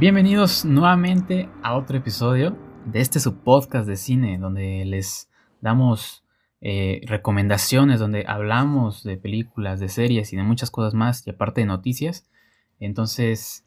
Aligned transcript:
Bienvenidos 0.00 0.64
nuevamente 0.64 1.48
a 1.60 1.76
otro 1.76 1.98
episodio 1.98 2.56
de 2.86 3.00
este 3.00 3.18
su 3.18 3.42
podcast 3.42 3.84
de 3.88 3.96
cine, 3.96 4.38
donde 4.38 4.84
les 4.84 5.28
damos 5.60 6.24
eh, 6.60 7.00
recomendaciones, 7.06 7.98
donde 7.98 8.24
hablamos 8.28 9.02
de 9.02 9.16
películas, 9.16 9.80
de 9.80 9.88
series 9.88 10.32
y 10.32 10.36
de 10.36 10.44
muchas 10.44 10.70
cosas 10.70 10.94
más, 10.94 11.26
y 11.26 11.30
aparte 11.30 11.62
de 11.62 11.66
noticias. 11.66 12.30
Entonces, 12.78 13.66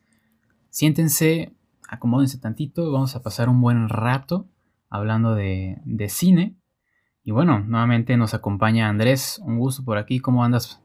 siéntense, 0.70 1.52
acomódense 1.90 2.40
tantito, 2.40 2.94
vamos 2.94 3.14
a 3.18 3.24
pasar 3.24 3.50
un 3.50 3.60
buen 3.60 3.90
rato 3.90 4.48
hablando 4.90 5.36
de, 5.36 5.80
de 5.84 6.08
cine. 6.08 6.56
Y 7.26 7.32
bueno, 7.32 7.60
nuevamente 7.60 8.16
nos 8.16 8.34
acompaña 8.34 8.88
Andrés, 8.88 9.42
un 9.44 9.60
gusto 9.60 9.84
por 9.84 9.98
aquí, 9.98 10.20
¿cómo 10.20 10.46
andas 10.46 10.82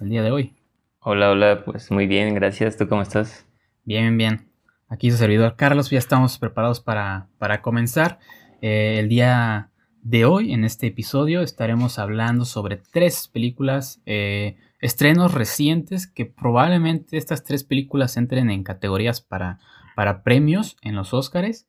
el 0.00 0.08
día 0.08 0.24
de 0.24 0.32
hoy? 0.32 0.56
Hola, 0.98 1.30
hola, 1.30 1.64
pues 1.64 1.92
muy 1.92 2.08
bien, 2.08 2.34
gracias, 2.34 2.76
¿tú 2.76 2.88
cómo 2.88 3.02
estás? 3.02 3.46
Bien, 3.84 4.18
bien. 4.18 4.53
Aquí 4.94 5.10
su 5.10 5.16
servidor 5.16 5.56
Carlos, 5.56 5.90
ya 5.90 5.98
estamos 5.98 6.38
preparados 6.38 6.78
para, 6.78 7.26
comenzar. 7.62 8.20
Eh, 8.62 9.00
el 9.00 9.08
día 9.08 9.72
de 10.02 10.24
hoy, 10.24 10.52
en 10.52 10.62
este 10.62 10.86
episodio, 10.86 11.40
estaremos 11.40 11.98
hablando 11.98 12.44
sobre 12.44 12.76
tres 12.76 13.26
películas, 13.26 14.00
eh, 14.06 14.56
estrenos 14.80 15.34
recientes, 15.34 16.06
que 16.06 16.26
probablemente 16.26 17.16
estas 17.16 17.42
tres 17.42 17.64
películas 17.64 18.16
entren 18.16 18.50
en 18.50 18.62
categorías 18.62 19.20
para, 19.20 19.58
para 19.96 20.22
premios 20.22 20.76
en 20.80 20.94
los 20.94 21.12
Oscars. 21.12 21.66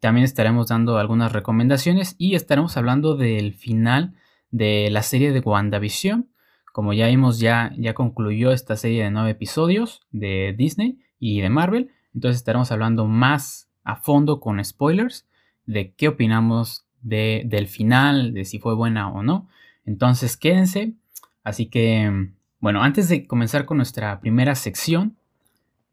También 0.00 0.24
estaremos 0.24 0.66
dando 0.66 0.98
algunas 0.98 1.30
recomendaciones 1.30 2.16
y 2.18 2.34
estaremos 2.34 2.76
hablando 2.76 3.14
del 3.14 3.54
final 3.54 4.14
de 4.50 4.88
la 4.90 5.02
serie 5.02 5.30
de 5.30 5.38
WandaVision. 5.38 6.28
Como 6.72 6.92
ya 6.92 7.06
vimos, 7.06 7.38
ya, 7.38 7.72
ya 7.78 7.94
concluyó 7.94 8.50
esta 8.50 8.74
serie 8.76 9.04
de 9.04 9.12
nueve 9.12 9.30
episodios 9.30 10.00
de 10.10 10.56
Disney 10.58 10.98
y 11.20 11.40
de 11.40 11.50
Marvel. 11.50 11.92
Entonces 12.14 12.36
estaremos 12.38 12.70
hablando 12.70 13.06
más 13.06 13.68
a 13.82 13.96
fondo 13.96 14.40
con 14.40 14.64
spoilers 14.64 15.26
de 15.66 15.92
qué 15.94 16.08
opinamos 16.08 16.86
de, 17.02 17.42
del 17.46 17.66
final, 17.66 18.32
de 18.32 18.44
si 18.44 18.58
fue 18.58 18.74
buena 18.74 19.10
o 19.10 19.22
no. 19.22 19.48
Entonces 19.84 20.36
quédense. 20.36 20.94
Así 21.42 21.66
que, 21.66 22.30
bueno, 22.60 22.82
antes 22.82 23.08
de 23.08 23.26
comenzar 23.26 23.66
con 23.66 23.76
nuestra 23.76 24.20
primera 24.20 24.54
sección, 24.54 25.16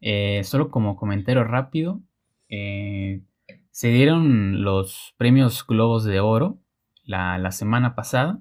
eh, 0.00 0.42
solo 0.44 0.70
como 0.70 0.96
comentario 0.96 1.44
rápido, 1.44 2.00
eh, 2.48 3.22
se 3.70 3.88
dieron 3.88 4.62
los 4.62 5.14
premios 5.16 5.66
Globos 5.66 6.04
de 6.04 6.20
Oro 6.20 6.58
la, 7.04 7.50
semana 7.50 7.94
pasada 7.94 8.40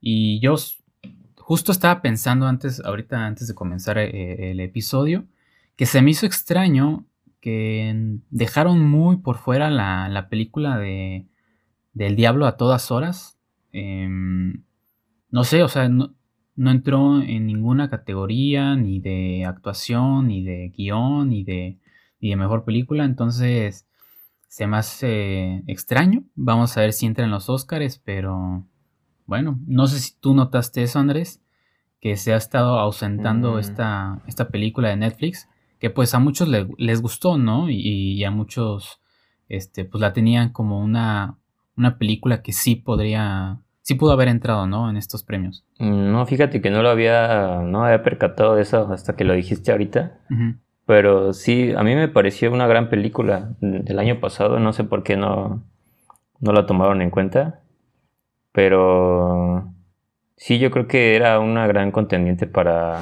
y 0.00 0.40
yo 0.40 0.54
justo 1.36 1.72
estaba 1.72 2.02
pensando 2.02 2.46
antes, 2.46 2.80
ahorita 2.80 3.26
antes 3.26 3.48
de 3.48 3.54
comenzar 3.54 3.98
eh, 3.98 4.50
el 4.50 4.60
episodio, 4.60 5.26
que 5.76 5.86
se 5.86 6.02
me 6.02 6.10
hizo 6.10 6.26
extraño 6.26 7.06
que 7.40 8.18
dejaron 8.30 8.80
muy 8.80 9.18
por 9.18 9.36
fuera 9.36 9.70
la, 9.70 10.28
película 10.28 10.78
de 10.78 11.26
del 11.92 12.16
Diablo 12.16 12.46
a 12.46 12.56
todas 12.56 12.90
horas. 12.90 13.38
Em, 13.72 14.64
no 15.30 15.44
sé, 15.44 15.62
o 15.62 15.68
sea, 15.68 15.88
no, 15.88 16.14
entró 16.56 17.22
en 17.22 17.46
ninguna 17.46 17.88
categoría, 17.88 18.74
ni 18.76 19.00
de 19.00 19.44
actuación, 19.46 20.28
ni 20.28 20.42
de 20.42 20.70
guion, 20.76 21.30
ni 21.30 21.44
de, 21.44 21.78
ni 22.20 22.30
de 22.30 22.36
mejor 22.36 22.64
película. 22.64 23.04
Entonces, 23.04 23.86
se 24.48 24.66
me 24.66 24.78
hace 24.78 25.62
extraño. 25.68 26.24
Vamos 26.34 26.76
a 26.76 26.80
ver 26.80 26.92
si 26.92 27.06
entra 27.06 27.24
en 27.24 27.30
los 27.30 27.48
Oscars, 27.48 27.98
pero 28.04 28.66
bueno, 29.26 29.58
no 29.66 29.86
sé 29.86 30.00
si 30.00 30.18
tú 30.18 30.34
notaste 30.34 30.82
eso, 30.82 30.98
Andrés, 30.98 31.42
que 32.00 32.16
se 32.16 32.32
ha 32.32 32.36
estado 32.36 32.78
ausentando 32.78 33.54
mm. 33.54 33.58
esta, 33.58 34.22
esta 34.26 34.48
película 34.48 34.88
de 34.88 34.96
Netflix 34.96 35.48
que 35.78 35.90
pues 35.90 36.14
a 36.14 36.18
muchos 36.18 36.48
les 36.48 37.02
gustó, 37.02 37.38
¿no? 37.38 37.68
Y, 37.68 38.22
a 38.24 38.30
muchos, 38.30 39.00
este, 39.48 39.84
pues 39.84 40.00
la 40.00 40.12
tenían 40.12 40.50
como 40.50 40.80
una, 40.80 41.38
una 41.76 41.98
película 41.98 42.42
que 42.42 42.52
sí 42.52 42.76
podría, 42.76 43.58
sí 43.82 43.94
pudo 43.94 44.12
haber 44.12 44.28
entrado, 44.28 44.66
¿no? 44.66 44.88
En 44.88 44.96
estos 44.96 45.22
premios. 45.22 45.64
Mm, 45.78 46.12
no, 46.12 46.26
fíjate 46.26 46.60
que 46.60 46.70
no 46.70 46.82
lo 46.82 46.88
había, 46.88 47.60
no 47.62 47.84
había 47.84 48.02
percatado 48.02 48.56
de 48.56 48.62
eso 48.62 48.90
hasta 48.92 49.16
que 49.16 49.24
lo 49.24 49.34
dijiste 49.34 49.72
ahorita. 49.72 50.18
Pero 50.86 51.32
sí, 51.32 51.72
a 51.76 51.82
mí 51.82 51.94
me 51.94 52.08
pareció 52.08 52.52
una 52.52 52.66
gran 52.66 52.88
película 52.88 53.54
del 53.60 53.98
año 53.98 54.20
pasado, 54.20 54.60
no 54.60 54.72
sé 54.72 54.84
por 54.84 55.02
qué 55.02 55.16
no, 55.16 55.64
no 56.40 56.52
la 56.52 56.66
tomaron 56.66 57.02
en 57.02 57.10
cuenta. 57.10 57.60
Pero 58.52 59.74
sí, 60.36 60.58
yo 60.58 60.70
creo 60.70 60.86
que 60.86 61.16
era 61.16 61.40
una 61.40 61.66
gran 61.66 61.90
contendiente 61.90 62.46
para, 62.46 63.00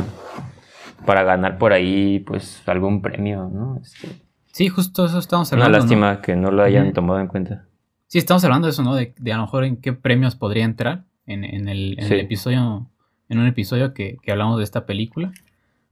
para 1.05 1.23
ganar 1.23 1.59
por 1.59 1.73
ahí 1.73 2.21
pues 2.21 2.63
algún 2.67 3.03
premio, 3.03 3.51
¿no? 3.53 3.79
Este, 3.83 4.09
sí, 4.53 4.69
justo 4.69 5.07
eso 5.07 5.19
estamos 5.19 5.53
hablando. 5.53 5.71
Una 5.71 5.79
lástima 5.79 6.21
que 6.21 6.37
no 6.37 6.51
lo 6.51 6.63
hayan 6.63 6.93
tomado 6.93 7.21
en 7.21 7.29
cuenta. 7.29 7.67
Sí, 8.07 8.19
estamos 8.19 8.45
hablando 8.45 8.67
de 8.67 8.73
eso, 8.73 8.83
¿no? 8.83 8.95
De, 8.95 9.15
a 9.33 9.37
lo 9.37 9.43
mejor 9.43 9.65
en 9.65 9.77
qué 9.77 9.93
premios 9.93 10.37
podría 10.37 10.65
entrar 10.65 11.05
en, 11.27 11.69
el, 11.69 11.97
episodio, 11.99 12.89
en 13.29 13.39
un 13.39 13.47
episodio 13.47 13.93
que, 13.95 14.19
hablamos 14.29 14.59
de 14.59 14.65
esta 14.65 14.87
película. 14.87 15.33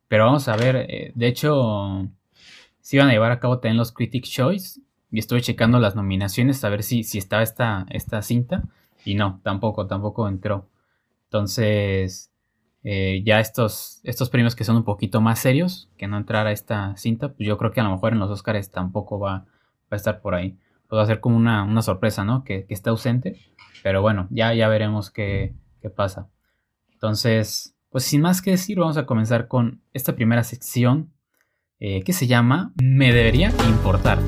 Pero 0.09 0.27
vamos 0.27 0.47
a 0.49 0.57
ver, 0.57 0.77
eh, 0.89 1.13
de 1.15 1.27
hecho, 1.27 2.09
se 2.81 2.97
iban 2.97 3.09
a 3.09 3.13
llevar 3.13 3.33
a 3.33 3.41
cabo 3.41 3.59
también 3.59 3.79
los 3.79 3.93
Critics 3.93 4.31
Choice. 4.31 4.81
Y 5.11 5.19
estuve 5.19 5.43
checando 5.43 5.79
las 5.79 5.95
nominaciones 5.95 6.65
a 6.65 6.71
ver 6.71 6.83
si, 6.83 7.05
si 7.05 7.19
estaba 7.19 7.43
esta, 7.43 7.87
esta 7.91 8.23
cinta. 8.23 8.63
Y 9.05 9.15
no, 9.15 9.41
tampoco, 9.43 9.87
tampoco 9.87 10.27
entró. 10.29 10.69
Entonces, 11.25 12.32
eh, 12.85 13.23
ya 13.25 13.39
estos, 13.39 14.01
estos 14.03 14.29
premios 14.29 14.57
que 14.57 14.65
son 14.65 14.77
un 14.77 14.85
poquito 14.85 15.21
más 15.21 15.39
serios, 15.39 15.89
que 15.97 16.09
no 16.09 16.17
entrar 16.17 16.47
a 16.47 16.53
esta 16.53 16.97
cinta, 16.97 17.33
pues 17.33 17.47
yo 17.47 17.57
creo 17.57 17.71
que 17.71 17.81
a 17.81 17.85
lo 17.85 17.91
mejor 17.91 18.13
en 18.13 18.19
los 18.19 18.31
Oscars 18.31 18.71
tampoco 18.71 19.19
va, 19.19 19.47
a 19.91 19.97
estar 19.97 20.21
por 20.21 20.35
ahí. 20.35 20.57
Pues 20.89 20.99
va 20.99 21.03
a 21.03 21.07
ser 21.07 21.21
como 21.21 21.37
una, 21.37 21.83
sorpresa, 21.83 22.25
¿no? 22.25 22.45
Que, 22.45 22.67
está 22.69 22.91
ausente. 22.91 23.39
Pero 23.83 24.03
bueno, 24.03 24.27
ya, 24.31 24.55
ya 24.55 24.69
veremos 24.69 25.11
qué, 25.11 25.55
pasa. 25.97 26.29
Entonces, 26.93 27.77
pues 27.91 28.05
sin 28.05 28.21
más 28.21 28.41
que 28.41 28.53
decir, 28.53 28.79
vamos 28.79 28.97
a 28.97 29.07
comenzar 29.07 29.49
con 29.49 29.83
esta 29.93 30.15
primera 30.15 30.45
sección 30.45 31.13
eh, 31.81 32.03
que 32.05 32.13
se 32.13 32.27
llama 32.27 32.73
Me 32.81 33.13
debería 33.13 33.53
importar. 33.69 34.21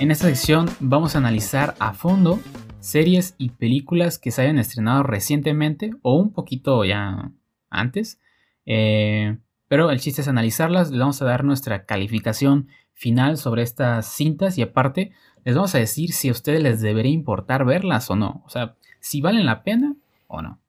En 0.00 0.10
esta 0.10 0.28
sección 0.28 0.66
vamos 0.80 1.14
a 1.14 1.18
analizar 1.18 1.74
a 1.78 1.92
fondo 1.92 2.40
series 2.78 3.34
y 3.36 3.50
películas 3.50 4.18
que 4.18 4.30
se 4.30 4.40
hayan 4.40 4.58
estrenado 4.58 5.02
recientemente 5.02 5.90
o 6.00 6.14
un 6.14 6.32
poquito 6.32 6.86
ya 6.86 7.30
antes. 7.68 8.18
Eh, 8.64 9.36
pero 9.68 9.90
el 9.90 10.00
chiste 10.00 10.22
es 10.22 10.28
analizarlas, 10.28 10.90
les 10.90 10.98
vamos 10.98 11.20
a 11.20 11.26
dar 11.26 11.44
nuestra 11.44 11.84
calificación 11.84 12.68
final 12.94 13.36
sobre 13.36 13.60
estas 13.60 14.06
cintas 14.06 14.56
y 14.56 14.62
aparte 14.62 15.12
les 15.44 15.54
vamos 15.54 15.74
a 15.74 15.78
decir 15.78 16.12
si 16.12 16.30
a 16.30 16.32
ustedes 16.32 16.62
les 16.62 16.80
debería 16.80 17.12
importar 17.12 17.66
verlas 17.66 18.10
o 18.10 18.16
no. 18.16 18.42
O 18.46 18.48
sea, 18.48 18.76
si 19.00 19.20
valen 19.20 19.44
la 19.44 19.62
pena 19.62 19.96
o 20.28 20.40
no. 20.40 20.60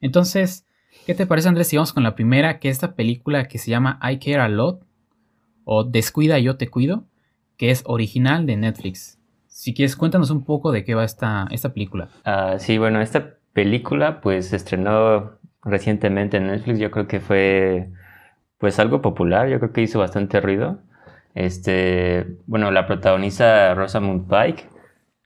Entonces, 0.00 0.64
¿qué 1.04 1.14
te 1.14 1.26
parece 1.26 1.48
Andrés 1.48 1.68
si 1.68 1.76
vamos 1.76 1.92
con 1.92 2.04
la 2.04 2.14
primera, 2.14 2.58
que 2.58 2.70
es 2.70 2.76
esta 2.76 2.94
película 2.94 3.48
que 3.48 3.58
se 3.58 3.70
llama 3.70 4.00
I 4.02 4.18
Care 4.18 4.40
a 4.40 4.48
Lot 4.48 4.82
o 5.64 5.84
Descuida 5.84 6.38
yo 6.38 6.56
te 6.56 6.68
cuido? 6.68 7.04
Que 7.58 7.70
es 7.70 7.82
original 7.86 8.46
de 8.46 8.56
Netflix. 8.56 9.18
Si 9.48 9.74
quieres, 9.74 9.96
cuéntanos 9.96 10.30
un 10.30 10.44
poco 10.44 10.72
de 10.72 10.84
qué 10.84 10.94
va 10.94 11.04
esta, 11.04 11.48
esta 11.50 11.74
película. 11.74 12.08
Ah, 12.24 12.54
sí, 12.58 12.78
bueno, 12.78 13.00
esta 13.00 13.34
película 13.52 14.20
pues 14.20 14.48
se 14.48 14.56
estrenó 14.56 15.32
recientemente 15.64 16.36
en 16.36 16.46
Netflix. 16.46 16.78
Yo 16.78 16.90
creo 16.90 17.08
que 17.08 17.20
fue 17.20 17.90
pues 18.58 18.78
algo 18.78 19.02
popular, 19.02 19.48
yo 19.48 19.58
creo 19.58 19.72
que 19.72 19.82
hizo 19.82 19.98
bastante 19.98 20.40
ruido. 20.40 20.78
Este, 21.34 22.26
bueno, 22.46 22.70
la 22.70 22.86
protagoniza 22.86 23.74
Rosamund 23.74 24.28
Pike, 24.28 24.68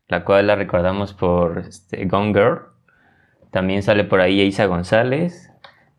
la 0.08 0.24
cual 0.24 0.46
la 0.46 0.56
recordamos 0.56 1.12
por 1.12 1.58
este, 1.58 2.04
Gone 2.06 2.32
Girl. 2.32 2.60
También 3.50 3.82
sale 3.82 4.04
por 4.04 4.20
ahí 4.20 4.40
Isa 4.40 4.64
González, 4.64 5.50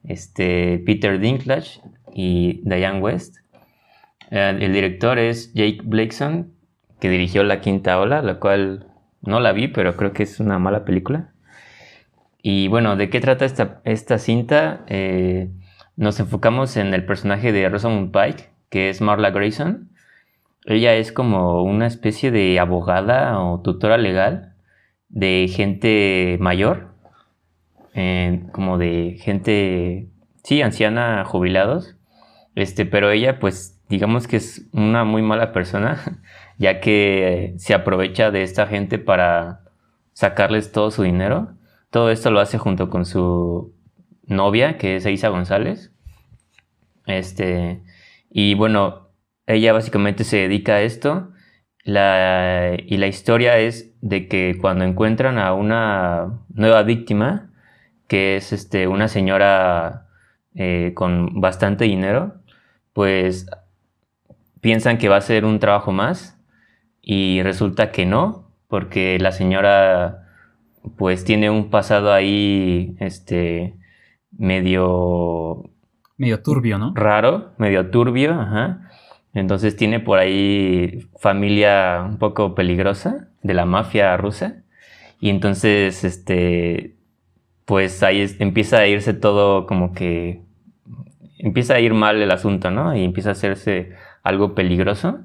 este, 0.04 0.82
Peter 0.86 1.20
Dinklage 1.20 1.82
y 2.14 2.62
Diane 2.64 3.00
West. 3.00 3.43
Eh, 4.32 4.58
el 4.60 4.74
director 4.74 5.20
es 5.20 5.54
Jake 5.54 5.82
Blakeson, 5.84 6.54
que 7.00 7.10
dirigió 7.10 7.44
La 7.44 7.62
Quinta 7.62 8.00
Ola, 8.00 8.22
la 8.22 8.40
cual 8.40 8.88
no 9.22 9.40
la 9.40 9.52
vi, 9.52 9.68
pero 9.68 9.96
creo 9.96 10.14
que 10.14 10.24
es 10.24 10.40
una 10.40 10.60
mala 10.60 10.86
película. 10.86 11.34
Y 12.42 12.68
bueno, 12.68 12.96
¿de 12.96 13.10
qué 13.10 13.22
trata 13.22 13.46
esta, 13.46 13.82
esta 13.86 14.18
cinta? 14.18 14.84
Eh, 14.88 15.50
nos 15.96 16.20
enfocamos 16.20 16.76
en 16.78 16.94
el 16.94 17.06
personaje 17.06 17.52
de 17.52 17.70
Rosamund 17.70 18.12
Pike, 18.12 18.50
que 18.70 18.90
es 18.90 19.00
Marla 19.02 19.32
Grayson. 19.32 19.90
Ella 20.66 20.96
es 20.96 21.12
como 21.12 21.64
una 21.64 21.88
especie 21.88 22.32
de 22.32 22.60
abogada 22.60 23.40
o 23.40 23.62
tutora 23.62 23.98
legal 23.98 24.56
de 25.10 25.48
gente 25.54 26.38
mayor, 26.40 26.96
eh, 27.94 28.44
como 28.52 28.78
de 28.78 29.18
gente, 29.22 30.10
sí, 30.44 30.62
anciana, 30.62 31.24
jubilados. 31.26 31.96
Este, 32.56 32.86
pero 32.86 33.12
ella 33.12 33.40
pues 33.40 33.73
digamos 33.94 34.28
que 34.28 34.38
es 34.38 34.68
una 34.74 35.04
muy 35.04 35.22
mala 35.22 35.52
persona, 35.54 36.02
ya 36.58 36.80
que 36.80 37.54
se 37.58 37.76
aprovecha 37.76 38.32
de 38.32 38.42
esta 38.42 38.66
gente 38.66 38.98
para 38.98 39.62
sacarles 40.14 40.72
todo 40.72 40.90
su 40.90 41.04
dinero. 41.04 41.54
todo 41.92 42.10
esto 42.10 42.32
lo 42.32 42.40
hace 42.40 42.58
junto 42.58 42.90
con 42.90 43.06
su 43.06 43.72
novia, 44.26 44.80
que 44.80 44.96
es 44.96 45.06
Isa 45.06 45.30
González. 45.30 45.92
Este, 47.06 47.84
y 48.32 48.56
bueno, 48.56 49.10
ella 49.46 49.74
básicamente 49.74 50.24
se 50.24 50.38
dedica 50.38 50.74
a 50.76 50.82
esto. 50.82 51.30
La, 51.84 52.76
y 52.80 52.98
la 52.98 53.08
historia 53.08 53.60
es 53.60 53.94
de 54.02 54.28
que 54.28 54.58
cuando 54.60 54.86
encuentran 54.86 55.38
a 55.38 55.54
una 55.54 56.40
nueva 56.50 56.82
víctima, 56.82 57.52
que 58.08 58.38
es 58.38 58.54
este, 58.54 58.88
una 58.88 59.08
señora 59.08 60.08
eh, 60.56 60.94
con 60.96 61.42
bastante 61.42 61.86
dinero, 61.86 62.42
pues 62.94 63.48
piensan 64.64 64.98
que 64.98 65.10
va 65.10 65.18
a 65.18 65.22
ser 65.22 65.44
un 65.44 65.60
trabajo 65.60 65.92
más 65.92 66.40
y 67.02 67.44
resulta 67.44 67.92
que 67.92 68.06
no, 68.06 68.50
porque 68.70 69.20
la 69.20 69.34
señora 69.34 70.30
pues 70.98 71.26
tiene 71.26 71.50
un 71.50 71.70
pasado 71.70 72.14
ahí 72.14 72.96
este 73.00 73.76
medio 74.32 75.70
medio 76.18 76.42
turbio, 76.42 76.78
¿no? 76.78 76.94
Raro, 76.96 77.52
medio 77.58 77.92
turbio, 77.92 78.40
ajá. 78.40 78.90
Entonces 79.34 79.76
tiene 79.76 80.00
por 80.00 80.20
ahí 80.20 81.10
familia 81.20 82.02
un 82.08 82.18
poco 82.18 82.56
peligrosa 82.56 83.28
de 83.42 83.54
la 83.54 83.66
mafia 83.66 84.16
rusa. 84.16 84.64
Y 85.20 85.30
entonces, 85.30 86.06
este, 86.06 86.96
pues 87.66 88.02
ahí 88.02 88.26
empieza 88.40 88.78
a 88.78 88.88
irse 88.88 89.14
todo 89.14 89.66
como 89.66 89.94
que 89.94 90.42
empieza 91.38 91.74
a 91.74 91.80
ir 91.82 91.94
mal 91.94 92.22
el 92.22 92.32
asunto, 92.32 92.72
¿no? 92.72 92.96
Y 92.96 93.04
empieza 93.04 93.30
a 93.30 93.34
hacerse 93.34 93.92
algo 94.24 94.56
peligroso. 94.56 95.20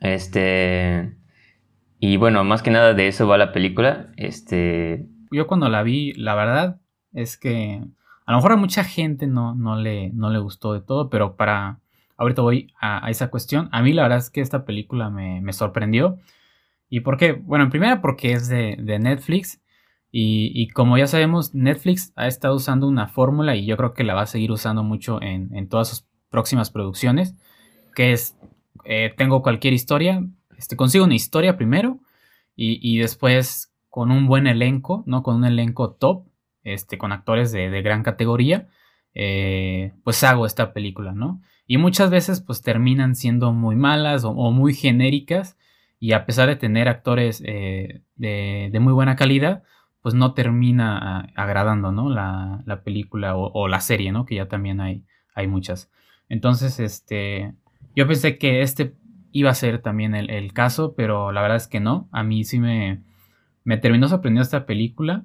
Este, 0.00 1.16
y 1.98 2.16
bueno, 2.16 2.42
más 2.44 2.62
que 2.62 2.70
nada 2.70 2.94
de 2.94 3.08
eso 3.08 3.28
va 3.28 3.36
la 3.36 3.52
película. 3.52 4.12
Este, 4.16 5.06
yo 5.30 5.46
cuando 5.46 5.68
la 5.68 5.82
vi, 5.82 6.14
la 6.14 6.34
verdad 6.34 6.80
es 7.12 7.36
que 7.36 7.82
a 8.24 8.32
lo 8.32 8.38
mejor 8.38 8.52
a 8.52 8.56
mucha 8.56 8.84
gente 8.84 9.26
no, 9.26 9.54
no, 9.54 9.76
le, 9.76 10.10
no 10.10 10.30
le 10.30 10.38
gustó 10.38 10.72
de 10.72 10.80
todo, 10.80 11.10
pero 11.10 11.36
para, 11.36 11.80
ahorita 12.16 12.42
voy 12.42 12.72
a, 12.80 13.08
esa 13.10 13.30
cuestión. 13.30 13.68
A 13.72 13.82
mí 13.82 13.92
la 13.92 14.02
verdad 14.02 14.18
es 14.18 14.30
que 14.30 14.40
esta 14.40 14.64
película 14.64 15.10
me, 15.10 15.52
sorprendió. 15.52 16.18
¿Y 16.88 17.00
por 17.00 17.16
qué? 17.16 17.32
Bueno, 17.32 17.64
en 17.64 17.70
primera 17.70 18.00
porque 18.00 18.32
es 18.32 18.48
de, 18.48 18.76
Netflix. 18.76 19.60
Y, 20.14 20.68
como 20.68 20.98
ya 20.98 21.06
sabemos, 21.06 21.54
Netflix 21.54 22.12
ha 22.16 22.26
estado 22.26 22.54
usando 22.54 22.86
una 22.86 23.08
fórmula 23.08 23.56
y 23.56 23.64
yo 23.64 23.78
creo 23.78 23.94
que 23.94 24.04
la 24.04 24.14
va 24.14 24.22
a 24.22 24.26
seguir 24.26 24.52
usando 24.52 24.82
mucho 24.82 25.20
en, 25.22 25.68
todas 25.68 25.88
sus 25.88 26.06
próximas 26.28 26.70
producciones. 26.70 27.34
Que 27.94 28.12
es, 28.12 28.36
eh, 28.84 29.12
tengo 29.16 29.42
cualquier 29.42 29.74
historia, 29.74 30.24
este, 30.56 30.76
consigo 30.76 31.04
una 31.04 31.14
historia 31.14 31.56
primero 31.56 31.98
y, 32.54 32.98
después 32.98 33.72
con 33.88 34.10
un 34.10 34.26
buen 34.26 34.46
elenco, 34.46 35.02
¿no? 35.06 35.22
Con 35.22 35.36
un 35.36 35.44
elenco 35.44 35.92
top, 35.92 36.26
este, 36.62 36.98
con 36.98 37.12
actores 37.12 37.50
de, 37.50 37.82
gran 37.82 38.02
categoría, 38.02 38.68
eh, 39.14 39.92
pues 40.04 40.22
hago 40.22 40.46
esta 40.46 40.72
película, 40.72 41.12
¿no? 41.12 41.40
Y 41.66 41.78
muchas 41.78 42.10
veces 42.10 42.40
pues 42.40 42.62
terminan 42.62 43.16
siendo 43.16 43.52
muy 43.52 43.76
malas 43.76 44.24
o, 44.24 44.32
muy 44.32 44.74
genéricas 44.74 45.56
y 45.98 46.12
a 46.12 46.26
pesar 46.26 46.48
de 46.48 46.56
tener 46.56 46.88
actores 46.88 47.42
eh, 47.46 48.02
de, 48.16 48.78
muy 48.80 48.92
buena 48.92 49.16
calidad, 49.16 49.62
pues 50.02 50.14
no 50.14 50.34
termina 50.34 50.98
ah, 50.98 51.28
agradando, 51.34 51.92
¿no? 51.92 52.10
La, 52.10 52.82
película 52.84 53.36
o, 53.36 53.68
la 53.68 53.80
serie, 53.80 54.12
¿no? 54.12 54.26
Que 54.26 54.36
ya 54.36 54.48
también 54.48 54.80
hay, 54.80 55.04
hay 55.34 55.46
muchas. 55.46 55.90
Entonces, 56.28 56.80
este, 56.80 57.54
yo 57.94 58.06
pensé 58.06 58.38
que 58.38 58.62
este 58.62 58.94
iba 59.32 59.50
a 59.50 59.54
ser 59.54 59.80
también 59.80 60.14
el, 60.14 60.52
caso, 60.52 60.94
pero 60.94 61.32
la 61.32 61.42
verdad 61.42 61.56
es 61.56 61.68
que 61.68 61.80
no. 61.80 62.08
A 62.12 62.22
mí 62.22 62.44
sí 62.44 62.60
me, 62.60 63.02
me 63.64 63.78
terminó 63.78 64.08
sorprendiendo 64.08 64.42
esta 64.42 64.66
película. 64.66 65.24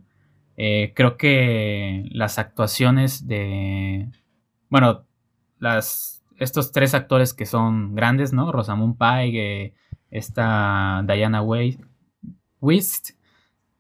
Eh, 0.56 0.94
creo 0.96 1.18
que 1.18 2.06
las 2.12 2.40
actuaciones 2.40 3.28
de, 3.28 4.10
bueno, 4.70 5.06
las 5.60 6.18
estos 6.38 6.72
tres 6.72 6.94
actores 6.94 7.34
que 7.34 7.46
son 7.46 7.96
grandes, 7.96 8.34
¿no? 8.34 8.52
Rosamund 8.52 8.98
Pike, 8.98 9.74
esta 10.12 11.04
Diana 11.06 11.42
Wist, 11.42 13.12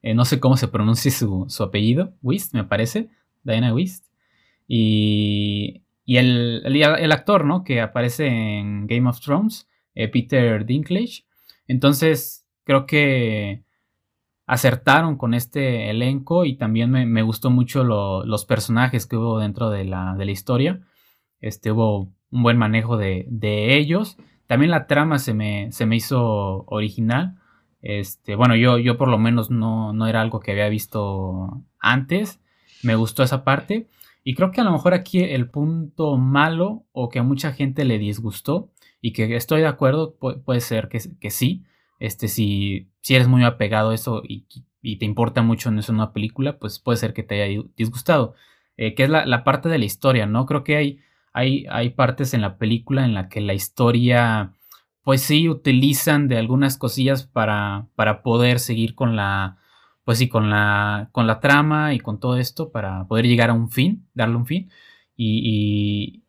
eh, 0.01 0.13
no 0.13 0.25
sé 0.25 0.40
cómo 0.40 0.57
se 0.57 0.68
pronuncia 0.68 1.12
su, 1.12 1.48
apellido, 1.60 2.13
Wist 2.22 2.54
me 2.54 2.63
parece, 2.63 3.10
Diana 3.44 3.74
Wist, 3.74 4.06
y, 4.68 5.83
y 6.07 6.15
el, 6.15 6.62
el, 6.65 7.12
actor, 7.12 7.44
¿no? 7.44 7.65
Que 7.65 7.81
aparece 7.81 8.27
en 8.27 8.88
Game 8.88 9.09
of 9.09 9.19
Thrones, 9.19 9.68
eh, 9.94 10.07
Peter 10.07 10.65
Dinklage. 10.65 11.25
Entonces, 11.68 12.48
creo 12.63 12.86
que 12.86 13.65
acertaron 14.45 15.18
con 15.18 15.33
este 15.33 15.89
elenco 15.89 16.45
y 16.45 16.56
también 16.56 16.92
me, 16.92 17.21
gustó 17.24 17.50
mucho 17.50 17.83
los 17.83 18.45
personajes 18.45 19.06
que 19.06 19.18
hubo 19.18 19.39
dentro 19.39 19.69
de 19.69 19.83
la, 19.83 20.15
de 20.18 20.24
la 20.24 20.31
historia. 20.31 20.80
Este, 21.42 21.74
hubo 21.74 22.13
un 22.31 22.42
buen 22.42 22.57
manejo 22.57 22.95
de, 22.95 23.27
ellos. 23.77 24.15
También 24.48 24.71
la 24.71 24.88
trama 24.88 25.19
se 25.19 25.33
me, 25.33 25.74
se 25.74 25.86
me 25.86 25.98
hizo 25.98 26.63
original. 26.68 27.36
Este, 27.81 28.36
bueno, 28.36 28.56
yo, 28.56 28.77
yo 28.77 28.98
por 28.98 29.09
lo 29.09 29.18
menos 29.18 29.51
no, 29.51 29.92
no 29.92 30.07
era 30.07 30.21
algo 30.21 30.39
que 30.39 30.51
había 30.54 30.69
visto 30.69 31.65
antes. 31.80 32.39
Me 32.81 32.95
gustó 32.95 33.24
esa 33.24 33.44
parte. 33.44 33.89
Y 34.27 34.35
creo 34.35 34.51
que 34.51 34.59
a 34.59 34.65
lo 34.65 34.74
mejor 34.74 34.94
aquí 34.94 35.21
el 35.21 35.50
punto 35.50 36.18
malo 36.18 36.85
o 36.91 37.07
que 37.07 37.19
a 37.19 37.24
mucha 37.24 37.53
gente 37.53 37.85
le 37.85 37.97
disgustó 37.97 38.74
y 39.00 39.13
que 39.13 39.33
estoy 39.38 39.62
de 39.62 39.68
acuerdo, 39.68 40.18
puede, 40.18 40.59
ser 40.59 40.89
que, 40.89 41.00
que, 41.21 41.29
sí. 41.29 41.63
Este, 42.00 42.27
si, 42.27 42.89
si 43.00 43.15
eres 43.15 43.29
muy 43.29 43.45
apegado 43.45 43.91
a 43.91 43.95
eso 43.95 44.21
y, 44.27 44.45
te 44.97 45.06
importa 45.06 45.44
mucho 45.44 45.69
en 45.69 45.79
eso 45.79 45.94
una 45.94 46.12
película, 46.12 46.59
pues 46.59 46.77
puede 46.79 46.97
ser 46.97 47.13
que 47.13 47.24
te 47.24 47.41
haya 47.41 47.63
disgustado. 47.77 48.35
Eh, 48.75 48.95
que 48.95 49.03
es 49.03 49.09
la, 49.09 49.25
la, 49.25 49.45
parte 49.45 49.69
de 49.69 49.77
la 49.77 49.85
historia, 49.85 50.25
¿no? 50.25 50.45
Creo 50.45 50.65
que 50.65 50.75
hay 50.75 51.00
hay, 51.38 51.89
partes 51.91 52.33
en 52.33 52.41
la 52.41 52.57
película 52.57 53.06
en 53.06 53.13
la 53.13 53.30
que 53.30 53.41
la 53.41 53.53
historia, 53.53 54.53
pues 55.03 55.21
sí, 55.21 55.47
utilizan 55.50 56.27
de 56.27 56.38
algunas 56.38 56.77
cosillas 56.77 57.25
para, 57.25 57.88
para 57.95 58.23
poder 58.23 58.59
seguir 58.59 58.95
con 58.95 59.15
la, 59.15 59.57
pues 60.07 60.19
sí, 60.19 60.30
con 60.30 60.50
la, 60.50 61.09
con 61.12 61.27
la 61.27 61.42
trama 61.42 61.94
y 61.94 62.00
con 62.00 62.18
todo 62.21 62.38
esto 62.38 62.71
para 62.71 63.06
poder 63.09 63.27
llegar 63.27 63.50
a 63.50 63.54
un 63.54 63.69
fin, 63.69 64.07
darle 64.13 64.38
un 64.38 64.45
fin. 64.45 64.71
Y, 65.18 66.24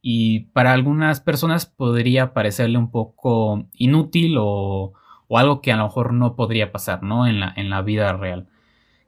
y, 0.00 0.40
para 0.52 0.72
algunas 0.72 1.20
personas 1.20 1.66
podría 1.66 2.32
parecerle 2.32 2.78
un 2.78 2.92
poco 2.92 3.66
inútil 3.72 4.36
o, 4.38 4.92
o, 5.26 5.38
algo 5.38 5.60
que 5.60 5.72
a 5.72 5.76
lo 5.76 5.82
mejor 5.82 6.12
no 6.12 6.36
podría 6.36 6.70
pasar, 6.70 7.02
¿no? 7.02 7.26
En 7.26 7.40
la, 7.40 7.52
en 7.56 7.68
la 7.68 7.82
vida 7.82 8.12
real. 8.12 8.46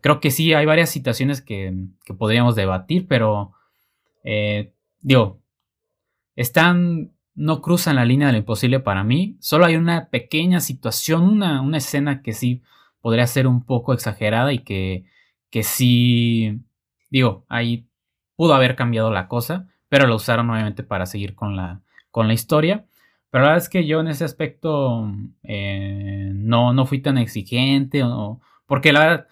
Creo 0.01 0.19
que 0.19 0.33
sí, 0.33 0.53
hay 0.53 0.67
varias 0.67 0.91
situaciones 0.91 1.41
que, 1.41 1.87
que 2.05 2.13
podríamos 2.13 2.57
debatir, 2.57 3.07
pero 3.07 3.53
eh, 4.25 4.73
digo, 5.01 5.41
están, 6.35 7.13
no 7.37 7.63
cruzan 7.63 7.95
la 7.95 8.05
línea 8.05 8.27
de 8.27 8.33
lo 8.33 8.39
imposible 8.41 8.81
para 8.81 9.05
mí. 9.05 9.37
Solo 9.39 9.65
hay 9.65 9.77
una 9.77 10.09
pequeña 10.11 10.59
situación, 10.59 11.23
una, 11.23 11.61
una 11.61 11.77
escena 11.77 12.21
que 12.21 12.33
sí 12.33 12.63
podría 13.01 13.27
ser 13.27 13.47
un 13.47 13.65
poco 13.65 13.93
exagerada 13.93 14.53
y 14.53 14.61
que, 14.61 15.05
que 15.51 15.63
sí, 15.63 16.61
digo, 17.11 17.45
ahí 17.49 17.87
pudo 18.37 18.55
haber 18.55 18.77
cambiado 18.77 19.11
la 19.11 19.29
cosa, 19.29 19.69
pero 19.89 20.07
lo 20.07 20.17
usaron 20.17 20.51
obviamente 20.51 20.83
para 20.83 21.07
seguir 21.07 21.35
con 21.35 21.57
la, 21.57 21.81
con 22.11 22.29
la 22.29 22.35
historia. 22.35 22.87
Pero 23.31 23.45
la 23.45 23.51
verdad 23.51 23.65
es 23.65 23.69
que 23.69 23.87
yo 23.87 24.01
en 24.01 24.09
ese 24.09 24.25
aspecto 24.25 25.13
eh, 25.43 26.31
no, 26.35 26.73
no 26.73 26.87
fui 26.87 27.01
tan 27.01 27.19
exigente, 27.19 28.03
o, 28.03 28.41
porque 28.67 28.93
la 28.93 29.01
verdad 29.01 29.29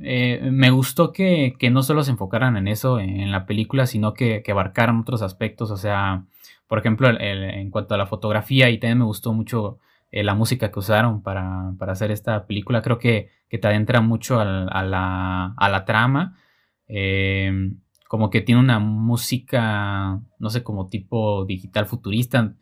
eh, 0.00 0.40
me 0.50 0.70
gustó 0.70 1.12
que, 1.12 1.54
no 1.70 1.82
solo 1.82 2.02
se 2.02 2.12
enfocaran 2.12 2.56
en 2.56 2.68
eso 2.68 2.98
en 2.98 3.30
la 3.30 3.46
película, 3.46 3.86
sino 3.86 4.14
que, 4.14 4.42
abarcaran 4.48 5.00
otros 5.00 5.22
aspectos. 5.22 5.70
O 5.70 5.76
sea, 5.76 6.24
por 6.66 6.78
ejemplo, 6.78 7.08
en 7.20 7.70
cuanto 7.70 7.94
a 7.94 7.98
la 7.98 8.06
fotografía, 8.06 8.70
y 8.70 8.78
también 8.78 8.98
me 8.98 9.04
gustó 9.04 9.32
mucho 9.32 9.78
eh, 10.12 10.22
la 10.22 10.34
música 10.34 10.70
que 10.70 10.78
usaron 10.78 11.22
para, 11.22 11.74
hacer 11.88 12.12
esta 12.12 12.46
película. 12.46 12.82
Creo 12.82 12.98
que, 12.98 13.30
te 13.50 13.66
adentra 13.66 14.00
mucho 14.00 14.38
a, 14.40 14.44
la, 14.84 15.84
trama. 15.84 16.38
Em, 16.86 17.80
como 18.08 18.30
que 18.30 18.40
tiene 18.42 18.60
una 18.60 18.78
música, 18.78 20.20
no 20.38 20.50
sé, 20.50 20.62
como 20.62 20.88
tipo 20.88 21.44
digital 21.44 21.86
futurista. 21.86 22.54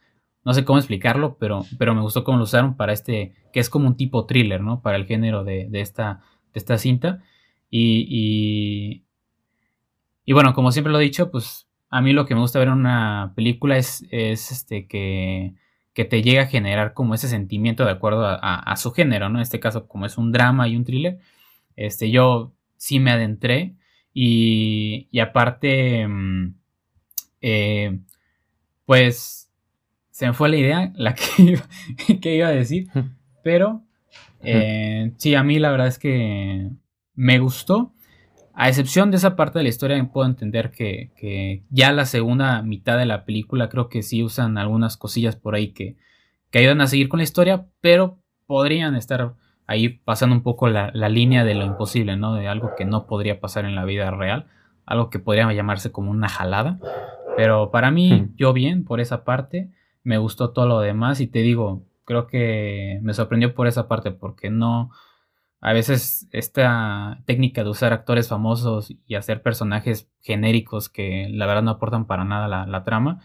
No 0.45 0.55
sé 0.55 0.65
cómo 0.65 0.79
explicarlo, 0.79 1.37
pero, 1.39 1.65
pero 1.79 1.95
me 1.95 2.01
gustó 2.01 2.25
cómo 2.25 2.39
lo 2.39 2.45
usaron 2.45 2.77
para 2.77 2.93
este, 2.95 3.35
que 3.53 3.61
es 3.61 3.69
como 3.69 3.87
un 3.87 3.97
tipo 3.97 4.25
thriller, 4.27 4.63
¿no? 4.63 4.81
Para 4.81 4.97
el 4.97 5.05
género 5.07 5.45
de, 5.45 5.69
de 5.69 5.81
esta 5.83 6.23
de 6.53 6.59
esta 6.59 6.79
cinta. 6.79 7.23
Y, 7.71 9.05
y, 10.25 10.33
bueno, 10.33 10.55
como 10.55 10.73
siempre 10.73 10.93
lo 10.93 11.01
he 11.01 11.05
dicho, 11.05 11.31
pues 11.31 11.69
a 11.89 12.01
mí 12.03 12.13
lo 12.13 12.27
que 12.27 12.35
me 12.35 12.41
gusta 12.41 12.59
ver 12.59 12.69
en 12.69 12.75
una 12.75 13.33
película 13.37 13.77
es, 13.77 14.07
es 14.11 14.51
este 14.51 14.87
que, 14.87 15.55
que 16.01 16.07
te 16.07 16.23
llega 16.23 16.45
a 16.45 16.47
generar 16.47 16.95
como 16.95 17.15
ese 17.15 17.29
sentimiento 17.29 17.85
de 17.85 17.91
acuerdo 17.91 18.25
a, 18.25 18.75
su 18.77 18.91
género, 18.91 19.29
¿no? 19.29 19.37
En 19.39 19.43
este 19.43 19.61
caso, 19.61 19.87
como 19.87 20.07
es 20.07 20.17
un 20.17 20.33
drama 20.33 20.67
y 20.67 20.75
un 20.75 20.87
thriller, 20.87 21.19
este, 21.77 22.11
yo 22.11 22.55
sí 22.79 22.99
me 22.99 23.11
adentré 23.11 23.75
y, 24.15 25.09
y 25.11 25.21
aparte, 25.21 26.09
mm, 26.09 26.55
eh, 27.43 27.99
pues 28.87 29.51
se 30.11 30.27
me 30.27 30.33
fue 30.33 30.49
la 30.49 30.57
idea, 30.57 30.93
la 30.97 31.15
que 31.15 31.61
que 32.23 32.37
iba 32.37 32.49
a 32.49 32.53
decir, 32.53 32.89
pero 33.45 33.83
eh, 34.43 35.13
sí, 35.19 35.35
a 35.35 35.43
mí 35.43 35.59
la 35.59 35.71
verdad 35.71 35.89
es 35.89 35.99
que 35.99 36.71
me 37.15 37.39
gustó. 37.41 37.93
A 38.55 38.69
excepción 38.69 39.11
de 39.11 39.17
esa 39.17 39.37
parte 39.37 39.59
de 39.59 39.63
la 39.63 39.69
historia, 39.69 40.11
puedo 40.13 40.27
entender 40.27 40.71
que, 40.71 41.13
que, 41.17 41.63
ya 41.71 41.93
la 41.93 42.05
segunda 42.05 42.63
mitad 42.63 42.99
de 42.99 43.07
la 43.07 43.25
película 43.25 43.69
creo 43.69 43.89
que 43.89 44.03
sí 44.03 44.23
usan 44.23 44.59
algunas 44.59 44.97
cosillas 44.97 45.37
por 45.37 45.55
ahí 45.55 45.69
que, 45.73 45.97
que 46.51 46.59
ayudan 46.59 46.81
a 46.81 46.87
seguir 46.87 47.09
con 47.09 47.19
la 47.19 47.25
historia, 47.25 47.67
pero 47.81 48.19
podrían 48.47 48.97
estar 48.97 49.35
ahí 49.67 49.89
pasando 49.89 50.35
un 50.35 50.43
poco 50.43 50.69
la, 50.69 50.91
línea 50.91 51.45
de 51.45 51.55
lo 51.55 51.65
imposible, 51.65 52.17
¿no? 52.17 52.35
De 52.35 52.49
algo 52.49 52.73
que 52.77 52.85
no 52.85 53.07
podría 53.07 53.39
pasar 53.39 53.65
en 53.65 53.77
la 53.77 53.85
vida 53.85 54.11
real, 54.11 54.47
algo 54.85 55.11
que 55.11 55.21
podría 55.21 55.51
llamarse 55.53 55.93
como 55.93 56.11
una 56.11 56.29
jalada. 56.29 56.81
Pero 57.37 57.71
para 57.71 57.93
mí, 57.93 58.13
hmm. 58.13 58.35
yo 58.37 58.53
bien 58.53 58.85
por 58.85 59.01
esa 59.01 59.23
parte, 59.23 59.71
me 60.03 60.19
gustó 60.19 60.51
todo 60.51 60.67
lo 60.67 60.81
demás 60.81 61.21
y 61.21 61.29
te 61.29 61.39
digo, 61.39 61.85
creo 62.05 62.27
que 62.27 62.99
me 63.03 63.15
sorprendió 63.15 63.55
por 63.55 63.69
esa 63.69 63.87
parte, 63.87 64.11
porque 64.11 64.51
no, 64.51 64.91
a 65.61 65.73
veces 65.73 66.29
esta 66.33 67.23
técnica 67.27 67.63
de 67.63 67.71
usar 67.71 67.93
actores 67.93 68.29
famosos 68.29 68.95
y 69.07 69.15
hacer 69.15 69.43
personajes 69.43 70.11
genéricos 70.21 70.89
que 70.89 71.29
la 71.31 71.47
verdad 71.47 71.63
no 71.63 71.73
aportan 71.73 72.07
para 72.07 72.25
nada 72.25 72.49
la, 72.49 72.67
la 72.67 72.85
trama, 72.85 73.21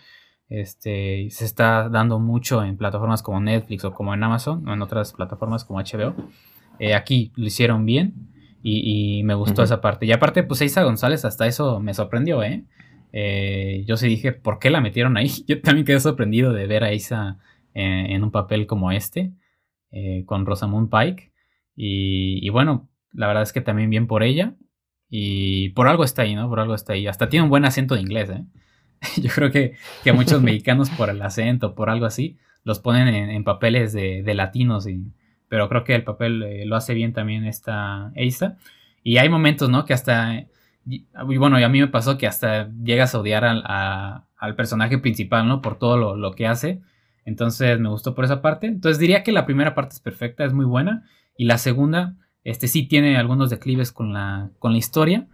este, 0.50 1.27
se 1.32 1.46
está 1.46 1.89
dando 1.89 2.20
mucho 2.20 2.63
en 2.63 2.77
plataformas 2.77 3.24
como 3.24 3.39
Netflix 3.39 3.84
o 3.86 3.94
como 3.94 4.13
en 4.13 4.24
Amazon 4.24 4.68
o 4.68 4.74
en 4.74 4.82
otras 4.82 5.13
plataformas 5.13 5.65
como 5.65 5.80
HBO. 5.80 6.15
Eh, 6.80 6.94
aquí 6.94 7.32
lo 7.36 7.46
hicieron 7.46 7.86
bien 7.86 8.13
y, 8.62 9.22
me 9.24 9.36
gustó 9.36 9.63
esa 9.63 9.80
parte. 9.82 10.06
Y 10.06 10.12
aparte, 10.12 10.44
pues 10.44 10.62
Isa 10.62 10.84
González 10.84 11.24
hasta 11.24 11.46
eso 11.46 11.80
me 11.80 11.94
sorprendió, 11.94 12.44
¿eh? 12.44 12.63
¿eh? 13.13 13.84
yo 13.86 13.96
sí 13.96 14.08
dije, 14.08 14.34
¿por 14.34 14.60
qué 14.60 14.70
la 14.70 14.82
metieron 14.82 15.18
ahí? 15.18 15.30
Yo 15.48 15.62
también 15.62 15.86
quedé 15.86 16.00
sorprendido 16.00 16.51
de 16.51 16.65
ver 16.68 16.84
a 16.84 16.92
Isa 16.92 17.38
en, 17.74 18.24
un 18.24 18.32
papel 18.32 18.65
como 18.68 18.92
este, 18.92 19.34
eh, 19.92 20.24
con 20.25 20.46
Rosamund 20.46 20.89
Pike. 20.89 21.32
Y, 21.75 22.46
y 22.46 22.50
bueno, 22.50 22.89
la 23.13 23.27
verdad 23.27 23.44
es 23.44 23.53
que 23.53 23.62
también 23.62 23.89
bien 23.89 24.08
por 24.08 24.24
ella. 24.24 24.55
Y 25.10 25.70
por 25.70 25.88
algo 25.88 26.03
está 26.03 26.24
ahí, 26.24 26.36
¿no? 26.36 26.50
Por 26.50 26.60
algo 26.60 26.75
está 26.75 26.94
ahí. 26.94 27.08
Hasta 27.08 27.29
tiene 27.29 27.44
un 27.44 27.50
buen 27.50 27.65
acento 27.65 27.96
de 27.96 28.01
inglés, 28.01 28.29
¿eh? 28.29 28.44
Yo 29.22 29.29
creo 29.34 29.51
que, 29.51 29.75
que 30.03 30.13
muchos 30.13 30.41
mexicanos 30.41 30.89
por 30.89 31.10
el 31.10 31.22
acento, 31.22 31.75
por 31.75 31.89
algo 31.89 32.05
así, 32.05 32.38
los 32.63 32.79
ponen 32.79 33.08
en, 33.08 33.44
papeles 33.44 33.94
de, 33.94 34.34
latinos, 34.34 34.88
y, 34.88 35.12
pero 35.48 35.70
creo 35.70 35.84
que 35.84 35.96
el 35.96 36.03
papel 36.03 36.41
eh, 36.44 36.65
lo 36.65 36.75
hace 36.75 36.94
bien 36.94 37.13
también 37.13 37.46
esta 37.46 38.12
Eisa. 38.15 38.58
Y 39.03 39.17
hay 39.17 39.29
momentos, 39.29 39.70
¿no? 39.70 39.86
Que 39.86 39.94
hasta, 39.94 40.48
y 40.86 41.05
bueno, 41.38 41.60
y 41.60 41.63
a 41.63 41.70
mí 41.70 41.79
me 41.79 41.88
pasó 41.88 42.17
que 42.17 42.27
hasta 42.27 42.72
llegas 42.84 43.13
a 43.13 43.20
odiar 43.20 43.46
al, 43.46 43.63
al 43.65 44.55
personaje 44.55 44.98
principal, 44.98 45.48
¿no? 45.48 45.62
Por 45.62 45.77
todo 45.77 45.98
lo, 45.98 46.15
lo, 46.15 46.32
que 46.34 46.48
hace. 46.48 46.82
Entonces 47.24 47.79
me 47.79 47.89
gustó 47.89 48.15
por 48.15 48.25
esa 48.25 48.41
parte. 48.41 48.67
Entonces 48.67 49.00
diría 49.00 49.24
que 49.24 49.32
la 49.32 49.46
primera 49.46 49.75
parte 49.75 49.94
es 49.94 50.00
perfecta, 50.00 50.44
es 50.44 50.53
muy 50.53 50.65
buena. 50.65 51.05
Y 51.38 51.46
la 51.46 51.58
segunda, 51.58 52.15
este 52.44 52.68
sí 52.68 52.88
tiene 52.88 53.18
algunos 53.18 53.50
declives 53.50 53.92
con 53.92 54.13
la, 54.13 54.50
con 54.60 54.72
la 54.72 54.77
historia. 54.77 55.27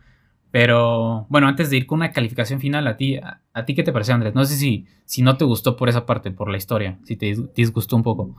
Pero 0.51 1.27
bueno, 1.29 1.47
antes 1.47 1.69
de 1.69 1.77
ir 1.77 1.87
con 1.87 1.99
una 1.99 2.11
calificación 2.11 2.59
final, 2.59 2.85
a 2.87 2.97
ti, 2.97 3.17
a, 3.17 3.65
ti 3.65 3.73
qué 3.73 3.83
te 3.83 3.93
pareció, 3.93 4.13
Andrés? 4.13 4.35
No 4.35 4.43
sé 4.43 4.55
si, 4.55 4.85
si 5.05 5.21
no 5.21 5.37
te 5.37 5.45
gustó 5.45 5.77
por 5.77 5.87
esa 5.87 6.05
parte, 6.05 6.31
por 6.31 6.49
la 6.49 6.57
historia, 6.57 6.99
si 7.03 7.15
te 7.15 7.33
disgustó 7.55 7.95
un 7.95 8.03
poco. 8.03 8.35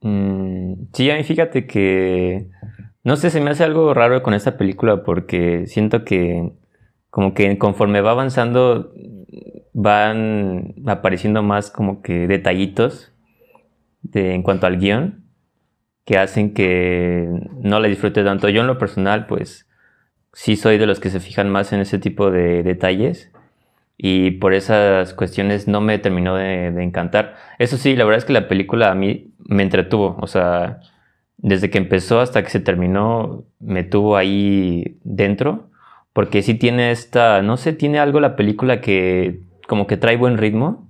Mm, 0.00 0.74
sí, 0.92 1.10
a 1.10 1.16
mí 1.16 1.24
fíjate 1.24 1.66
que 1.66 2.48
no 3.08 3.16
sé, 3.16 3.30
se 3.30 3.40
me 3.40 3.50
hace 3.50 3.64
algo 3.64 3.94
raro 3.94 4.22
con 4.22 4.34
esta 4.34 4.58
película 4.58 5.02
porque 5.02 5.66
siento 5.66 6.04
que 6.04 6.52
como 7.10 7.32
que 7.32 7.56
conforme 7.56 8.00
va 8.00 8.10
avanzando 8.10 8.92
van 9.72 10.74
apareciendo 10.86 11.42
más 11.42 11.70
como 11.70 12.02
que 12.02 12.26
detallitos 12.26 13.12
de, 14.02 14.34
en 14.34 14.42
cuanto 14.42 14.66
al 14.66 14.78
guion 14.78 15.24
que 16.08 16.16
hacen 16.16 16.54
que 16.54 17.28
no 17.60 17.80
la 17.80 17.88
disfrute 17.88 18.24
tanto. 18.24 18.48
Yo 18.48 18.62
en 18.62 18.66
lo 18.66 18.78
personal, 18.78 19.26
pues 19.26 19.68
sí 20.32 20.56
soy 20.56 20.78
de 20.78 20.86
los 20.86 21.00
que 21.00 21.10
se 21.10 21.20
fijan 21.20 21.50
más 21.50 21.74
en 21.74 21.80
ese 21.80 21.98
tipo 21.98 22.30
de 22.30 22.62
detalles 22.62 23.30
y 23.98 24.30
por 24.30 24.54
esas 24.54 25.12
cuestiones 25.12 25.68
no 25.68 25.82
me 25.82 25.98
terminó 25.98 26.34
de, 26.34 26.68
encantar. 26.82 27.36
Eso 27.58 27.76
sí, 27.76 27.94
la 27.94 28.06
verdad 28.06 28.20
es 28.20 28.24
que 28.24 28.32
la 28.32 28.48
película 28.48 28.90
a 28.90 28.94
mí 28.94 29.34
me 29.40 29.62
entretuvo, 29.62 30.16
o 30.18 30.26
sea, 30.26 30.80
desde 31.36 31.68
que 31.68 31.76
empezó 31.76 32.20
hasta 32.20 32.42
que 32.42 32.48
se 32.48 32.60
terminó 32.60 33.44
me 33.60 33.84
tuvo 33.84 34.16
ahí 34.16 34.96
dentro, 35.04 35.68
porque 36.14 36.40
sí 36.40 36.54
tiene 36.54 36.90
esta, 36.90 37.42
no 37.42 37.58
sé, 37.58 37.74
tiene 37.74 37.98
algo 37.98 38.18
la 38.18 38.34
película 38.34 38.80
que 38.80 39.42
como 39.66 39.86
que 39.86 39.98
trae 39.98 40.16
buen 40.16 40.38
ritmo, 40.38 40.88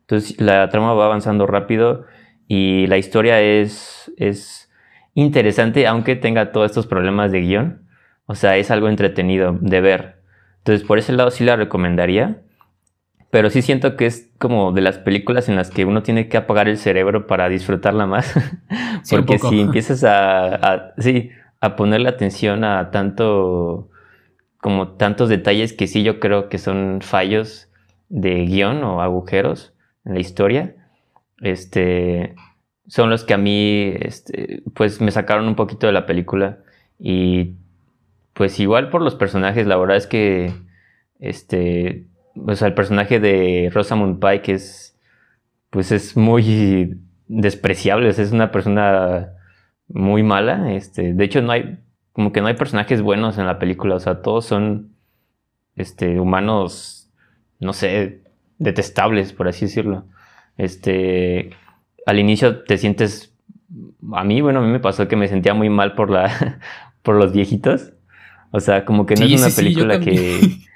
entonces 0.00 0.40
la 0.40 0.66
trama 0.70 0.94
va 0.94 1.04
avanzando 1.04 1.46
rápido 1.46 2.06
y 2.48 2.86
la 2.86 2.98
historia 2.98 3.40
es, 3.40 4.12
es 4.16 4.70
interesante, 5.14 5.86
aunque 5.86 6.16
tenga 6.16 6.52
todos 6.52 6.70
estos 6.70 6.86
problemas 6.86 7.32
de 7.32 7.40
guion 7.40 7.84
o 8.26 8.34
sea, 8.34 8.56
es 8.56 8.70
algo 8.70 8.88
entretenido 8.88 9.56
de 9.60 9.80
ver. 9.80 10.16
Entonces, 10.58 10.86
por 10.86 10.98
ese 10.98 11.12
lado 11.12 11.30
sí 11.30 11.44
la 11.44 11.56
recomendaría. 11.56 12.40
Pero 13.30 13.50
sí 13.50 13.62
siento 13.62 13.96
que 13.96 14.06
es 14.06 14.30
como 14.38 14.70
de 14.72 14.80
las 14.80 14.98
películas 14.98 15.48
en 15.48 15.56
las 15.56 15.70
que 15.70 15.84
uno 15.84 16.04
tiene 16.04 16.28
que 16.28 16.36
apagar 16.36 16.68
el 16.68 16.78
cerebro 16.78 17.26
para 17.26 17.48
disfrutarla 17.48 18.06
más. 18.06 18.32
Porque 19.10 19.38
si 19.38 19.60
empiezas 19.60 20.04
a, 20.04 20.94
sí, 20.98 21.30
a 21.60 21.74
ponerle 21.74 22.08
atención 22.08 22.62
a 22.62 22.90
tanto 22.90 23.90
como 24.58 24.92
tantos 24.92 25.28
detalles 25.28 25.72
que 25.74 25.88
sí 25.88 26.02
yo 26.04 26.20
creo 26.20 26.48
que 26.48 26.58
son 26.58 27.00
fallos 27.02 27.68
de 28.08 28.46
guion 28.46 28.82
o 28.84 29.02
agujeros 29.02 29.74
en 30.04 30.14
la 30.14 30.20
historia, 30.20 30.76
este, 31.40 32.34
son 32.86 33.10
los 33.10 33.24
que 33.24 33.34
a 33.34 33.38
mí, 33.38 33.94
este, 34.00 34.62
pues 34.74 35.00
me 35.00 35.10
sacaron 35.10 35.48
un 35.48 35.56
poquito 35.56 35.86
de 35.86 35.92
la 35.92 36.06
película. 36.06 36.58
Y 36.98 37.54
pues 38.34 38.58
igual 38.60 38.90
por 38.90 39.02
los 39.02 39.14
personajes, 39.14 39.66
la 39.66 39.76
verdad 39.76 39.96
es 39.96 40.06
que 40.06 40.52
este, 41.24 42.06
o 42.34 42.54
sea, 42.54 42.68
el 42.68 42.74
personaje 42.74 43.20
de 43.20 43.70
Rosamund 43.72 44.20
Pike 44.20 44.52
es, 44.52 44.98
pues 45.70 45.92
es 45.92 46.16
muy 46.16 47.00
despreciable, 47.28 48.08
es 48.08 48.32
una 48.32 48.50
persona 48.50 49.32
muy 49.88 50.22
mala, 50.22 50.74
este, 50.74 51.14
de 51.14 51.24
hecho 51.24 51.42
no 51.42 51.52
hay, 51.52 51.78
como 52.12 52.32
que 52.32 52.40
no 52.40 52.48
hay 52.48 52.54
personajes 52.54 53.00
buenos 53.02 53.38
en 53.38 53.46
la 53.46 53.58
película, 53.58 53.94
o 53.94 54.00
sea, 54.00 54.22
todos 54.22 54.44
son, 54.44 54.94
este, 55.76 56.20
humanos, 56.20 57.10
no 57.58 57.72
sé, 57.72 58.22
detestables, 58.58 59.32
por 59.32 59.48
así 59.48 59.64
decirlo. 59.64 60.04
Este, 60.56 61.50
al 62.06 62.18
inicio 62.18 62.62
te 62.64 62.78
sientes, 62.78 63.34
a 64.12 64.24
mí, 64.24 64.40
bueno, 64.40 64.60
a 64.60 64.62
mí 64.62 64.68
me 64.68 64.80
pasó 64.80 65.08
que 65.08 65.16
me 65.16 65.28
sentía 65.28 65.54
muy 65.54 65.68
mal 65.68 65.94
por 65.94 66.10
la, 66.10 66.60
por 67.02 67.16
los 67.16 67.32
viejitos, 67.32 67.92
o 68.56 68.60
sea, 68.60 68.84
como 68.84 69.04
que 69.04 69.16
no 69.16 69.24
es 69.24 69.40
una 69.40 69.54
película 69.54 69.98
que. 70.00 70.40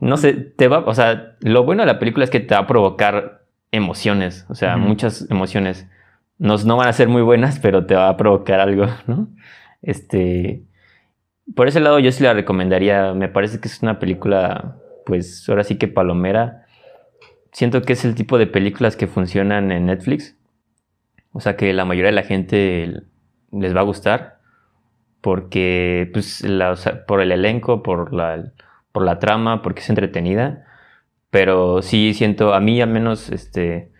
No 0.00 0.16
sé, 0.16 0.32
te 0.32 0.68
va. 0.68 0.78
O 0.86 0.94
sea, 0.94 1.34
lo 1.40 1.64
bueno 1.64 1.82
de 1.82 1.88
la 1.88 1.98
película 1.98 2.24
es 2.24 2.30
que 2.30 2.38
te 2.38 2.54
va 2.54 2.60
a 2.60 2.66
provocar 2.68 3.42
emociones. 3.72 4.46
O 4.48 4.54
sea, 4.54 4.76
muchas 4.76 5.28
emociones. 5.28 5.88
No, 6.38 6.56
no 6.58 6.76
van 6.76 6.86
a 6.86 6.92
ser 6.92 7.08
muy 7.08 7.22
buenas, 7.22 7.58
pero 7.62 7.84
te 7.84 7.96
va 7.96 8.08
a 8.08 8.16
provocar 8.16 8.60
algo, 8.60 8.86
¿no? 9.08 9.28
Este. 9.82 10.62
Por 11.56 11.66
ese 11.66 11.80
lado, 11.80 11.98
yo 11.98 12.12
sí 12.12 12.22
la 12.22 12.32
recomendaría. 12.32 13.12
Me 13.12 13.28
parece 13.28 13.58
que 13.58 13.66
es 13.66 13.82
una 13.82 13.98
película, 13.98 14.76
pues 15.04 15.48
ahora 15.48 15.64
sí 15.64 15.78
que 15.78 15.88
palomera. 15.88 16.66
Siento 17.52 17.82
que 17.82 17.94
es 17.94 18.04
el 18.04 18.14
tipo 18.14 18.38
de 18.38 18.46
películas 18.46 18.96
que 18.96 19.06
funcionan 19.06 19.72
en 19.72 19.86
Netflix. 19.86 20.36
O 21.32 21.40
sea, 21.40 21.56
que 21.56 21.72
la 21.72 21.84
mayoría 21.84 22.10
de 22.10 22.16
la 22.16 22.22
gente 22.22 23.02
les 23.52 23.74
va 23.74 23.80
a 23.80 23.84
gustar 23.84 24.38
porque 25.20 26.10
pues, 26.12 26.44
por 27.06 27.20
el 27.20 27.32
elenco, 27.32 27.82
por 27.82 28.12
la, 28.12 28.52
por 28.92 29.04
la 29.04 29.18
trama, 29.18 29.62
porque 29.62 29.80
es 29.80 29.90
entretenida. 29.90 30.64
Pero 31.30 31.82
sí 31.82 32.14
siento, 32.14 32.54
a 32.54 32.60
mí 32.60 32.80
al 32.80 32.90
menos, 32.90 33.30
este, 33.30 33.90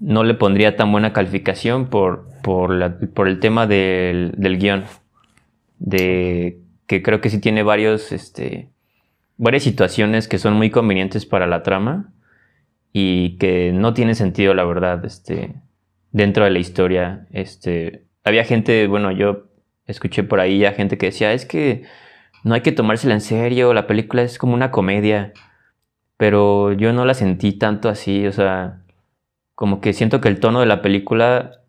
no 0.00 0.24
le 0.24 0.34
pondría 0.34 0.76
tan 0.76 0.90
buena 0.90 1.12
calificación 1.12 1.86
por, 1.88 2.28
por, 2.42 2.98
por 3.12 3.28
el 3.28 3.40
tema 3.40 3.66
del, 3.66 4.32
del, 4.36 4.58
guion. 4.58 4.84
De 5.78 6.60
que 6.86 7.02
creo 7.02 7.20
que 7.20 7.30
sí 7.30 7.40
tiene 7.40 7.62
varios, 7.62 8.10
este, 8.12 8.70
varias 9.36 9.62
situaciones 9.62 10.26
que 10.26 10.38
son 10.38 10.54
muy 10.54 10.70
convenientes 10.70 11.26
para 11.26 11.46
la 11.46 11.62
trama 11.62 12.12
y 12.92 13.36
que 13.38 13.72
no 13.72 13.94
tiene 13.94 14.14
sentido, 14.14 14.54
la 14.54 14.64
verdad, 14.64 15.04
este, 15.04 15.54
dentro 16.12 16.44
de 16.44 16.50
la 16.50 16.58
historia. 16.58 17.26
Este, 17.30 18.04
había 18.24 18.44
gente, 18.44 18.86
bueno, 18.86 19.10
yo 19.12 19.48
escuché 19.86 20.22
por 20.22 20.40
ahí 20.40 20.64
a 20.64 20.72
gente 20.72 20.98
que 20.98 21.06
decía, 21.06 21.32
es 21.32 21.46
que 21.46 21.84
no 22.44 22.54
hay 22.54 22.60
que 22.62 22.72
tomársela 22.72 23.14
en 23.14 23.20
serio, 23.20 23.74
la 23.74 23.86
película 23.86 24.22
es 24.22 24.38
como 24.38 24.54
una 24.54 24.70
comedia, 24.70 25.32
pero 26.16 26.72
yo 26.72 26.92
no 26.92 27.04
la 27.04 27.14
sentí 27.14 27.52
tanto 27.52 27.88
así, 27.88 28.26
o 28.26 28.32
sea, 28.32 28.82
como 29.54 29.80
que 29.80 29.92
siento 29.92 30.20
que 30.20 30.28
el 30.28 30.40
tono 30.40 30.60
de 30.60 30.66
la 30.66 30.82
película 30.82 31.62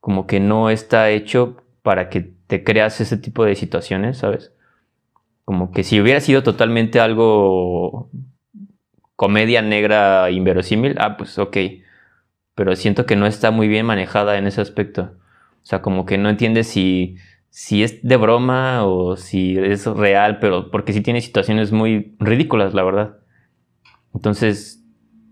como 0.00 0.26
que 0.26 0.40
no 0.40 0.70
está 0.70 1.10
hecho 1.10 1.56
para 1.82 2.08
que 2.08 2.20
te 2.46 2.62
creas 2.62 3.00
ese 3.00 3.16
tipo 3.16 3.44
de 3.44 3.56
situaciones, 3.56 4.18
¿sabes? 4.18 4.52
Como 5.44 5.72
que 5.72 5.82
si 5.84 6.00
hubiera 6.00 6.20
sido 6.20 6.42
totalmente 6.42 7.00
algo 7.00 8.10
comedia 9.16 9.62
negra 9.62 10.30
inverosímil, 10.30 10.96
ah, 10.98 11.16
pues 11.16 11.38
ok. 11.38 11.56
Pero 12.54 12.76
siento 12.76 13.06
que 13.06 13.16
no 13.16 13.26
está 13.26 13.50
muy 13.50 13.68
bien 13.68 13.86
manejada 13.86 14.38
en 14.38 14.46
ese 14.46 14.60
aspecto. 14.60 15.14
O 15.62 15.66
sea, 15.66 15.82
como 15.82 16.06
que 16.06 16.16
no 16.16 16.28
entiendes 16.28 16.68
si, 16.68 17.16
si 17.50 17.82
es 17.82 18.02
de 18.02 18.16
broma 18.16 18.84
o 18.84 19.16
si 19.16 19.58
es 19.58 19.86
real, 19.86 20.38
pero 20.38 20.70
porque 20.70 20.92
sí 20.92 21.00
tiene 21.00 21.20
situaciones 21.20 21.72
muy 21.72 22.14
ridículas, 22.20 22.72
la 22.72 22.84
verdad. 22.84 23.16
Entonces, 24.14 24.84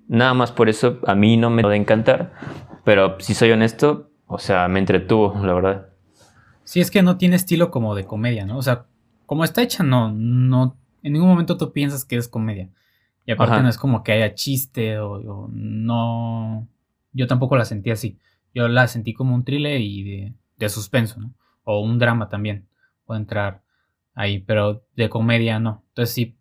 nada 0.09 0.35
más 0.35 0.53
por 0.53 0.69
eso 0.69 0.99
a 1.07 1.15
mí 1.15 1.37
no 1.37 1.51
me 1.51 1.63
puede 1.63 1.77
encantar, 1.77 2.33
pero 2.85 3.17
si 3.21 3.35
soy 3.35 3.51
honesto, 3.53 4.11
o 4.27 4.39
sea, 4.39 4.69
me 4.69 4.79
entretuvo, 4.79 5.35
la 5.45 5.55
verdad. 5.55 5.89
Sí, 6.65 6.81
es 6.81 6.91
que 6.91 7.03
no 7.03 7.17
tiene 7.17 7.37
estilo 7.37 7.71
como 7.71 7.95
de 7.95 8.05
comedia, 8.05 8.45
¿no? 8.47 8.59
O 8.59 8.63
sea, 8.63 8.87
como 9.27 9.45
está 9.45 9.63
hecha, 9.63 9.83
no, 9.83 10.13
no, 10.13 10.77
en 11.03 11.13
ningún 11.13 11.29
momento 11.29 11.57
tú 11.57 11.73
piensas 11.73 12.05
que 12.05 12.17
es 12.17 12.29
comedia. 12.29 12.71
Y 13.27 13.33
aparte 13.33 13.63
no 13.63 13.69
es 13.69 13.79
como 13.79 14.03
que 14.03 14.13
haya 14.13 14.35
chiste 14.35 14.99
o, 14.99 15.49
no, 15.51 16.69
yo 17.13 17.27
tampoco 17.27 17.57
la 17.57 17.65
sentí 17.65 17.91
así. 17.91 18.19
Yo 18.55 18.69
la 18.69 18.87
sentí 18.87 19.15
como 19.15 19.35
un 19.35 19.45
thriller 19.45 19.81
y 19.81 20.03
de, 20.03 20.35
de 20.57 20.69
suspenso, 20.69 21.21
¿no? 21.21 21.35
o 21.65 21.81
un 21.81 21.99
drama 21.99 22.29
también 22.29 22.69
puede 23.05 23.21
entrar 23.21 23.63
ahí, 24.15 24.39
pero 24.39 24.85
de 24.95 25.09
comedia 25.09 25.59
no. 25.59 25.83
Entonces 25.89 26.15
sí, 26.15 26.37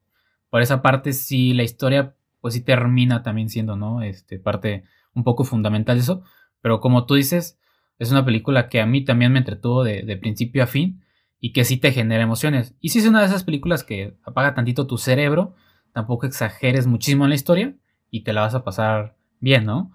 por 0.49 0.61
esa 0.61 0.81
parte 0.81 1.13
sí 1.13 1.53
la 1.53 1.63
historia 1.63 2.15
pues 2.41 2.53
sí 2.53 2.61
termina 2.61 3.23
también 3.23 3.49
siendo, 3.49 3.75
¿no? 3.75 4.01
Este, 4.01 4.37
parte 4.37 4.83
un 5.13 5.23
poco 5.23 5.45
fundamental 5.45 5.95
de 5.95 6.01
eso, 6.01 6.23
pero 6.61 6.81
como 6.81 7.05
tú 7.05 7.15
dices, 7.15 7.57
es 7.99 8.11
una 8.11 8.25
película 8.25 8.67
que 8.67 8.81
a 8.81 8.85
mí 8.85 9.03
también 9.03 9.31
me 9.31 9.39
entretuvo 9.39 9.83
de, 9.83 10.17
principio 10.17 10.63
a 10.63 10.67
fin 10.67 11.03
y 11.39 11.53
que 11.53 11.63
sí 11.63 11.77
te 11.77 11.91
genera 11.91 12.23
emociones. 12.23 12.75
Y 12.81 12.89
sí 12.89 12.99
es 12.99 13.07
una 13.07 13.21
de 13.21 13.27
esas 13.27 13.43
películas 13.43 13.83
que 13.83 14.17
apaga 14.23 14.55
tantito 14.55 14.87
tu 14.87 14.97
cerebro, 14.97 15.55
tampoco 15.93 16.25
exageres 16.25 16.87
muchísimo 16.87 17.23
en 17.23 17.29
la 17.29 17.35
historia 17.35 17.75
y 18.11 18.21
te 18.21 18.33
la 18.33 18.41
vas 18.41 18.55
a 18.55 18.63
pasar 18.63 19.15
bien, 19.39 19.65
¿no? 19.65 19.91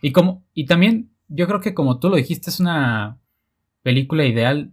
Y 0.00 0.12
como, 0.12 0.42
y 0.52 0.66
también 0.66 1.10
yo 1.28 1.46
creo 1.46 1.60
que 1.60 1.74
como 1.74 1.98
tú 1.98 2.08
lo 2.08 2.16
dijiste, 2.16 2.50
es 2.50 2.60
una 2.60 3.18
película 3.82 4.24
ideal 4.24 4.72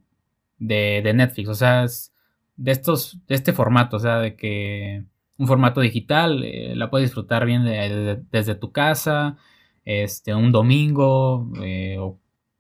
de, 0.58 1.12
Netflix. 1.14 1.50
O 1.50 1.56
sea, 1.56 1.84
es 1.84 2.14
de 2.58 2.72
estos, 2.72 3.20
de 3.28 3.36
este 3.36 3.54
formato, 3.54 3.98
o 3.98 4.00
sea, 4.00 4.20
de 4.20 4.36
que 4.36 5.06
un 5.38 5.48
formato 5.48 5.82
digital, 5.82 6.44
eh, 6.44 6.76
la 6.76 6.90
puedes 6.90 7.10
disfrutar 7.10 7.46
bien 7.46 7.64
desde 7.64 8.56
tu 8.56 8.72
casa, 8.72 9.38
este, 9.86 10.36
un 10.36 10.52
domingo 10.52 11.50
eh, 11.62 11.98
o 12.00 12.20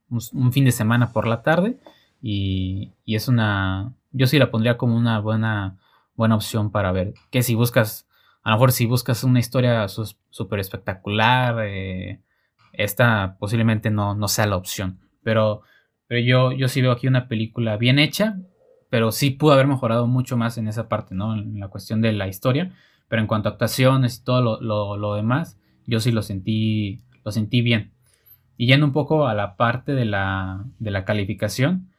un, 0.10 0.52
fin 0.54 0.66
de 0.66 0.72
semana 0.72 1.12
por 1.12 1.28
la 1.28 1.42
tarde. 1.44 1.78
Y, 2.22 2.94
y, 3.06 3.16
es 3.16 3.28
una, 3.28 3.94
yo 4.12 4.28
sí 4.28 4.40
la 4.40 4.52
pondría 4.52 4.78
como 4.78 4.96
una 4.96 5.20
buena, 5.20 5.78
buena 6.20 6.36
opción 6.36 6.70
para 6.70 6.92
ver. 6.92 7.14
Que 7.32 7.42
si 7.42 7.56
buscas, 7.56 8.06
a 8.44 8.50
lo 8.52 8.58
mejor 8.58 8.74
si 8.74 8.86
buscas 8.86 9.24
una 9.24 9.40
historia 9.40 9.88
súper 9.88 10.60
espectacular, 10.60 11.66
eh, 11.66 12.20
esta 12.74 13.38
posiblemente 13.40 13.90
no, 13.90 14.16
no 14.16 14.28
sea 14.28 14.46
la 14.46 14.58
opción. 14.58 15.00
Pero, 15.24 15.62
pero 16.08 16.20
yo, 16.20 16.52
yo 16.52 16.68
sí 16.68 16.82
veo 16.82 16.92
aquí 16.92 17.08
una 17.08 17.30
película 17.30 17.78
bien 17.78 18.00
hecha, 18.00 18.38
pero 18.90 19.14
sí 19.14 19.32
pudo 19.32 19.54
haber 19.54 19.68
mejorado 19.68 20.08
mucho 20.08 20.36
más 20.36 20.58
en 20.58 20.68
esa 20.68 20.90
parte, 20.90 21.16
¿no? 21.16 21.34
En 21.34 21.58
la 21.58 21.70
cuestión 21.70 22.02
de 22.02 22.12
la 22.12 22.28
historia. 22.28 22.74
Pero 23.08 23.22
en 23.22 23.28
cuanto 23.28 23.48
a 23.48 23.54
actuaciones 23.54 24.18
y 24.18 24.24
todo 24.26 24.60
lo, 24.60 25.16
demás, 25.16 25.58
yo 25.88 26.02
sí 26.02 26.12
lo 26.12 26.22
sentí, 26.22 27.02
lo 27.24 27.32
sentí 27.32 27.62
bien. 27.62 27.94
Y 28.58 28.68
yendo 28.68 28.86
un 28.86 28.92
poco 28.92 29.26
a 29.26 29.34
la 29.34 29.56
parte 29.56 29.94
de 29.94 30.04
la, 30.04 30.66
de 30.80 30.92
la 30.92 31.06
calificación, 31.06 31.90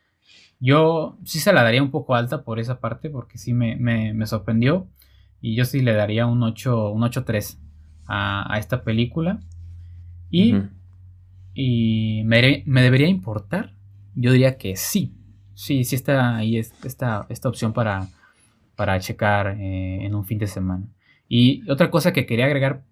yo 0.60 1.18
sí 1.24 1.40
se 1.40 1.52
la 1.52 1.62
daría 1.62 1.82
un 1.82 1.90
poco 1.90 2.14
alta 2.14 2.44
por 2.44 2.60
esa 2.60 2.80
parte, 2.80 3.10
porque 3.10 3.38
sí 3.38 3.52
me, 3.52 3.76
me, 3.76 4.26
sorprendió. 4.26 4.88
Y 5.40 5.56
yo 5.56 5.64
sí 5.64 5.80
le 5.80 5.94
daría 5.94 6.26
un 6.26 6.42
8, 6.42 6.90
un 6.90 7.02
8-3 7.02 7.58
a, 8.06 8.54
a, 8.54 8.58
esta 8.58 8.84
película. 8.84 9.40
Y, 10.30 10.54
y 11.54 12.22
me, 12.24 12.62
debería 12.66 13.08
importar. 13.08 13.74
Yo 14.14 14.32
diría 14.32 14.58
que 14.58 14.76
sí. 14.76 15.16
Sí, 15.54 15.84
sí 15.84 15.96
está 15.96 16.36
ahí 16.36 16.56
esta, 16.56 17.26
esta 17.28 17.48
opción 17.48 17.72
para, 17.72 18.08
para 18.80 18.98
checar 18.98 19.58
eh, 19.58 20.06
en 20.06 20.14
un 20.14 20.24
fin 20.24 20.38
de 20.38 20.46
semana. 20.46 20.86
Y 21.28 21.68
otra 21.70 21.90
cosa 21.90 22.14
que 22.14 22.24
quería 22.24 22.46
agregar, 22.46 22.82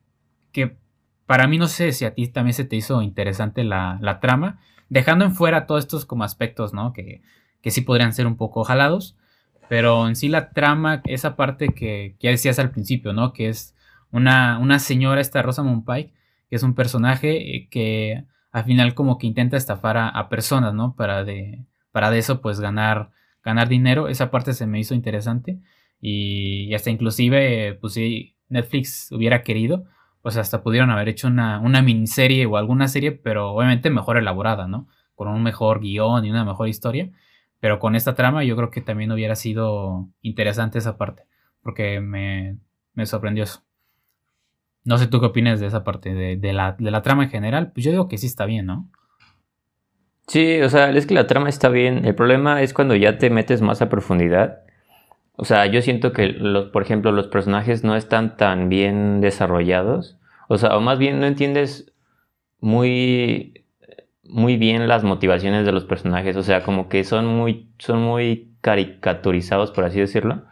que 0.53 0.77
para 1.25 1.47
mí 1.47 1.57
no 1.57 1.67
sé 1.67 1.93
si 1.93 2.05
a 2.05 2.15
ti 2.15 2.29
también 2.29 2.53
se 2.53 2.65
te 2.67 2.77
hizo 2.77 3.01
interesante 3.01 3.65
la, 3.65 4.19
trama, 4.21 4.61
dejando 4.91 5.25
en 5.25 5.35
fuera 5.35 5.67
todos 5.67 5.85
estos 5.85 6.05
como 6.05 6.25
aspectos, 6.25 6.75
¿no? 6.75 6.93
Que, 6.93 7.23
que 7.63 7.71
sí 7.71 7.81
podrían 7.81 8.13
ser 8.13 8.27
un 8.27 8.37
poco 8.37 8.65
jalados, 8.65 9.17
pero 9.69 10.09
en 10.09 10.17
sí 10.17 10.29
la 10.29 10.51
trama, 10.51 11.03
esa 11.05 11.37
parte 11.37 11.69
que, 11.69 12.17
que 12.19 12.27
ya 12.27 12.31
decías 12.31 12.59
al 12.59 12.71
principio, 12.71 13.13
¿no? 13.13 13.33
Que 13.33 13.49
es 13.49 13.75
una, 14.11 14.59
una 14.59 14.79
señora, 14.79 15.21
esta 15.21 15.43
Rosa 15.43 15.63
Pike, 15.87 16.13
que 16.49 16.57
es 16.57 16.63
un 16.63 16.75
personaje 16.75 17.57
eh, 17.57 17.69
que 17.71 18.25
al 18.51 18.65
final 18.65 18.95
como 18.95 19.19
que 19.19 19.27
intenta 19.27 19.57
estafar 19.57 19.97
a, 19.99 20.29
personas, 20.29 20.75
¿no? 20.75 20.95
Para 20.97 21.25
de, 21.25 21.65
para 21.93 22.11
de 22.11 22.19
eso 22.19 22.41
pues 22.41 22.61
ganar, 22.61 23.11
ganar 23.45 23.69
dinero. 23.69 24.09
Esa 24.09 24.31
parte 24.31 24.55
se 24.55 24.67
me 24.67 24.81
hizo 24.81 24.95
interesante 24.95 25.61
y, 26.01 26.73
hasta 26.75 26.91
inclusive 26.91 27.75
pues 27.81 27.95
si 27.95 28.37
Netflix 28.49 29.13
hubiera 29.13 29.43
querido, 29.43 29.85
pues 30.23 30.37
hasta 30.37 30.63
pudieron 30.63 30.91
haber 30.91 31.09
hecho 31.09 31.29
una, 31.29 31.61
una 31.61 31.83
miniserie 31.83 32.47
o 32.47 32.57
alguna 32.57 32.89
serie, 32.89 33.13
pero 33.13 33.53
obviamente 33.53 33.91
mejor 33.91 34.17
elaborada, 34.17 34.67
¿no? 34.67 34.89
Con 35.15 35.29
un 35.29 35.43
mejor 35.43 35.81
guion 35.81 36.25
y 36.25 36.31
una 36.31 36.45
mejor 36.45 36.69
historia. 36.69 37.11
Pero 37.61 37.79
con 37.79 37.97
esta 37.97 38.15
trama 38.15 38.45
yo 38.45 38.57
creo 38.57 38.71
que 38.71 38.81
también 38.81 39.11
hubiera 39.13 39.35
sido 39.35 40.09
interesante 40.23 40.79
esa 40.79 40.97
parte, 40.97 41.25
porque 41.63 42.01
me, 42.01 42.59
me 42.95 43.07
sorprendió 43.07 43.45
eso. 43.45 43.63
No 44.85 44.97
sé 44.97 45.07
tú 45.07 45.21
qué 45.21 45.27
opinas 45.27 45.61
de 45.61 45.67
esa 45.67 45.85
parte, 45.85 46.15
de, 46.15 46.53
la, 46.53 47.03
trama 47.03 47.25
en 47.25 47.31
general. 47.31 47.73
Pues 47.73 47.85
yo 47.85 47.91
digo 47.91 48.09
que 48.09 48.17
sí 48.17 48.27
está 48.27 48.47
bien, 48.47 48.67
¿no? 48.67 48.89
Sí, 50.27 50.61
o 50.63 50.69
sea, 50.71 50.91
es 50.91 51.07
que 51.07 51.15
la 51.15 51.27
trama 51.27 51.49
está 51.49 51.69
bien. 51.69 52.05
El 52.07 52.15
problema 52.15 52.63
es 52.63 52.73
cuando 52.73 52.97
ya 52.97 53.19
te 53.19 53.31
metes 53.31 53.61
más 53.61 53.83
a 53.83 53.89
profundidad. 53.89 54.61
O 55.37 55.45
sea, 55.45 55.67
yo 55.67 55.83
siento 55.83 56.13
que, 56.13 56.29
los, 56.29 56.71
por 56.71 56.83
ejemplo, 56.83 57.13
los 57.13 57.29
personajes 57.29 57.85
no 57.85 57.97
están 57.97 58.37
tan 58.37 58.69
bien 58.69 59.21
desarrollados. 59.21 60.19
O 60.49 60.57
sea, 60.59 60.77
o 60.77 60.81
más 60.81 60.99
bien 60.99 61.21
no 61.21 61.27
entiendes 61.27 61.93
muy, 62.61 63.67
muy 64.29 64.57
bien 64.57 64.87
las 64.89 65.05
motivaciones 65.05 65.67
de 65.67 65.73
los 65.73 65.85
personajes. 65.85 66.37
O 66.37 66.43
sea, 66.43 66.63
como 66.63 66.89
que 66.89 67.05
son 67.05 67.27
muy, 67.27 67.71
son 67.79 68.03
muy 68.03 68.53
caricaturizados, 68.61 69.71
por 69.71 69.85
así 69.85 70.01
decirlo. 70.01 70.45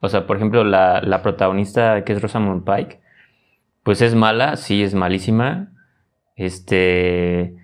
O 0.00 0.08
sea, 0.08 0.26
por 0.26 0.36
ejemplo, 0.36 0.64
la, 0.64 1.00
la 1.02 1.22
protagonista 1.22 2.04
que 2.04 2.12
es 2.12 2.22
Rosamund 2.22 2.64
Pike 2.64 3.04
pues 3.84 4.00
es 4.00 4.16
mala, 4.16 4.56
sí, 4.56 4.82
es 4.82 4.94
malísima. 4.94 5.68
Este, 6.36 7.54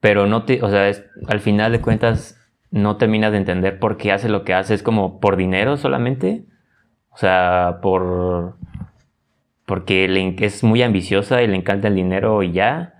pero 0.00 0.26
no 0.26 0.44
te, 0.44 0.62
o 0.62 0.70
sea, 0.70 0.90
al 1.28 1.40
final 1.40 1.72
de 1.72 1.82
cuentas 1.82 2.40
no 2.70 2.96
terminas 2.96 3.32
de 3.32 3.38
entender 3.38 3.78
por 3.78 3.98
qué 3.98 4.12
hace 4.12 4.28
lo 4.30 4.44
que 4.44 4.54
hace. 4.54 4.74
Es 4.74 4.82
como 4.82 5.20
por 5.20 5.36
dinero 5.36 5.76
solamente. 5.76 6.46
O 7.10 7.18
sea, 7.18 7.80
por. 7.82 8.56
Porque 9.66 10.36
es 10.38 10.62
muy 10.62 10.82
ambiciosa 10.82 11.42
y 11.42 11.48
le 11.48 11.56
encanta 11.56 11.88
el 11.88 11.96
dinero 11.96 12.42
y 12.42 12.52
ya. 12.52 12.94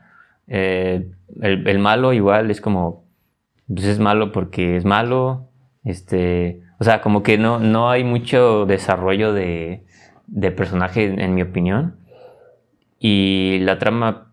Eh, 0.49 1.11
el, 1.41 1.79
malo 1.79 2.13
igual 2.13 2.51
es 2.51 2.61
como. 2.61 3.05
Pues 3.69 3.85
es 3.85 3.99
malo 3.99 4.33
porque 4.33 4.77
es 4.77 4.85
malo. 4.85 5.49
Este. 5.85 6.63
O 6.79 6.85
sea, 6.85 7.01
como 7.01 7.23
que 7.23 7.39
no, 7.39 7.59
no 7.59 7.91
hay 7.91 8.05
mucho 8.05 8.67
desarrollo 8.67 9.33
de, 9.33 9.85
de 10.27 10.51
personaje, 10.51 11.05
en 11.05 11.35
mi 11.35 11.43
opinión. 11.43 11.97
Y 12.99 13.59
la 13.61 13.79
trama, 13.79 14.33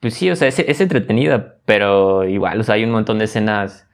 pues 0.00 0.14
sí, 0.14 0.30
o 0.30 0.36
sea, 0.36 0.48
es, 0.48 0.80
entretenida, 0.80 1.56
pero 1.64 2.24
igual, 2.24 2.60
o 2.60 2.62
sea, 2.62 2.74
hay 2.74 2.84
un 2.84 2.90
montón 2.90 3.18
de 3.18 3.24
escenas, 3.26 3.88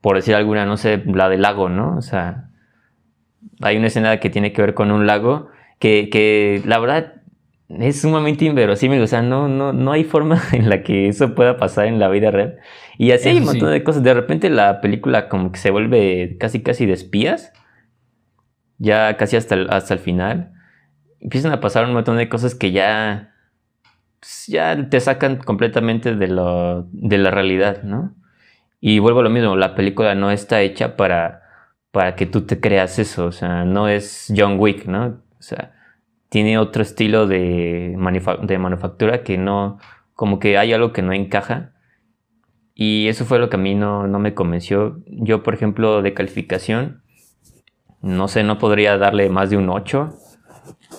por 0.00 0.16
decir 0.16 0.34
alguna, 0.34 0.66
no 0.66 0.76
sé, 0.76 1.02
la 1.06 1.28
del 1.28 1.42
lago, 1.42 1.68
¿no? 1.68 1.96
O 1.96 2.02
sea, 2.02 2.48
hay 3.60 3.76
una 3.76 3.88
escena 3.88 4.20
que 4.20 4.30
tiene 4.30 4.52
que 4.52 4.62
ver 4.62 4.74
con 4.74 4.90
un 4.90 5.06
lago 5.06 5.48
que, 5.78 6.08
que 6.10 6.62
la 6.64 6.78
verdad 6.78 7.21
es 7.80 8.00
sumamente 8.00 8.44
inverosímil, 8.44 9.00
o 9.02 9.06
sea, 9.06 9.22
no, 9.22 9.48
no, 9.48 9.72
no 9.72 9.92
hay 9.92 10.04
forma 10.04 10.40
en 10.52 10.68
la 10.68 10.82
que 10.82 11.08
eso 11.08 11.34
pueda 11.34 11.56
pasar 11.56 11.86
en 11.86 11.98
la 11.98 12.08
vida 12.08 12.30
real. 12.30 12.58
Y 12.98 13.12
así 13.12 13.30
hay 13.30 13.38
un 13.38 13.44
montón 13.44 13.70
de 13.70 13.82
cosas. 13.82 14.02
De 14.02 14.14
repente 14.14 14.50
la 14.50 14.80
película 14.80 15.28
como 15.28 15.52
que 15.52 15.58
se 15.58 15.70
vuelve 15.70 16.36
casi 16.38 16.62
casi 16.62 16.86
de 16.86 16.92
espías, 16.92 17.52
ya 18.78 19.16
casi 19.16 19.36
hasta 19.36 19.56
hasta 19.70 19.94
el 19.94 20.00
final 20.00 20.52
empiezan 21.22 21.52
a 21.52 21.60
pasar 21.60 21.84
un 21.86 21.92
montón 21.92 22.16
de 22.16 22.28
cosas 22.28 22.54
que 22.54 22.72
ya, 22.72 23.34
pues, 24.20 24.46
ya 24.48 24.88
te 24.90 25.00
sacan 25.00 25.36
completamente 25.36 26.14
de, 26.16 26.28
lo, 26.28 26.88
de 26.92 27.18
la 27.18 27.30
realidad, 27.30 27.82
¿no? 27.84 28.14
Y 28.80 28.98
vuelvo 28.98 29.20
a 29.20 29.22
lo 29.22 29.30
mismo, 29.30 29.54
la 29.56 29.74
película 29.76 30.14
no 30.16 30.32
está 30.32 30.60
hecha 30.60 30.96
para, 30.96 31.42
para 31.92 32.16
que 32.16 32.26
tú 32.26 32.42
te 32.42 32.60
creas 32.60 32.98
eso, 32.98 33.26
o 33.26 33.32
sea, 33.32 33.64
no 33.64 33.88
es 33.88 34.32
John 34.36 34.58
Wick, 34.58 34.86
¿no? 34.86 35.22
O 35.38 35.42
sea, 35.42 35.72
tiene 36.32 36.56
otro 36.56 36.82
estilo 36.82 37.26
de, 37.26 37.94
de 38.42 38.58
manufactura 38.58 39.22
que 39.22 39.36
no, 39.36 39.78
como 40.14 40.38
que 40.38 40.56
hay 40.56 40.72
algo 40.72 40.94
que 40.94 41.02
no 41.02 41.12
encaja. 41.12 41.74
Y 42.74 43.08
eso 43.08 43.26
fue 43.26 43.38
lo 43.38 43.50
que 43.50 43.56
a 43.56 43.58
mí 43.58 43.74
no, 43.74 44.06
no 44.06 44.18
me 44.18 44.32
convenció. 44.32 45.02
Yo, 45.08 45.42
por 45.42 45.52
ejemplo, 45.52 46.00
de 46.00 46.14
calificación, 46.14 47.02
no 48.00 48.28
sé, 48.28 48.44
no 48.44 48.56
podría 48.56 48.96
darle 48.96 49.28
más 49.28 49.50
de 49.50 49.58
un 49.58 49.68
8 49.68 50.14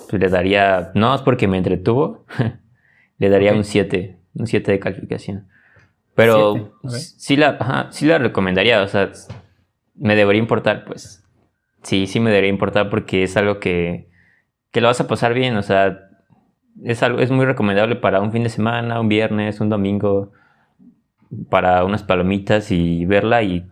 pues 0.07 0.21
le 0.21 0.29
daría, 0.29 0.91
no 0.93 1.15
es 1.15 1.21
porque 1.23 1.47
me 1.47 1.57
entretuvo, 1.57 2.25
le 3.17 3.29
daría 3.29 3.53
un 3.53 3.63
7, 3.63 4.19
un 4.35 4.45
7 4.45 4.71
de 4.71 4.79
calificación. 4.79 5.47
Pero 6.13 6.75
sí, 6.85 7.37
la, 7.37 7.87
sí 7.89 8.05
la 8.05 8.19
recomendaría, 8.19 8.83
o 8.83 8.87
sea, 8.87 9.11
me 9.95 10.15
debería 10.15 10.43
importar, 10.43 10.85
pues. 10.85 11.23
Sí, 11.81 12.05
sí 12.05 12.19
me 12.19 12.29
debería 12.29 12.51
importar 12.51 12.91
porque 12.91 13.23
es 13.23 13.35
algo 13.35 13.59
que, 13.59 14.12
que 14.73 14.81
lo 14.81 14.87
vas 14.87 14.99
a 14.99 15.07
pasar 15.07 15.33
bien, 15.33 15.55
o 15.55 15.61
sea, 15.61 16.09
es, 16.83 17.03
algo, 17.03 17.19
es 17.19 17.31
muy 17.31 17.45
recomendable 17.45 17.95
para 17.95 18.19
un 18.19 18.31
fin 18.31 18.43
de 18.43 18.49
semana, 18.49 18.99
un 18.99 19.07
viernes, 19.07 19.61
un 19.61 19.69
domingo, 19.69 20.31
para 21.49 21.85
unas 21.85 22.03
palomitas 22.03 22.71
y 22.71 23.05
verla 23.05 23.43
y 23.43 23.65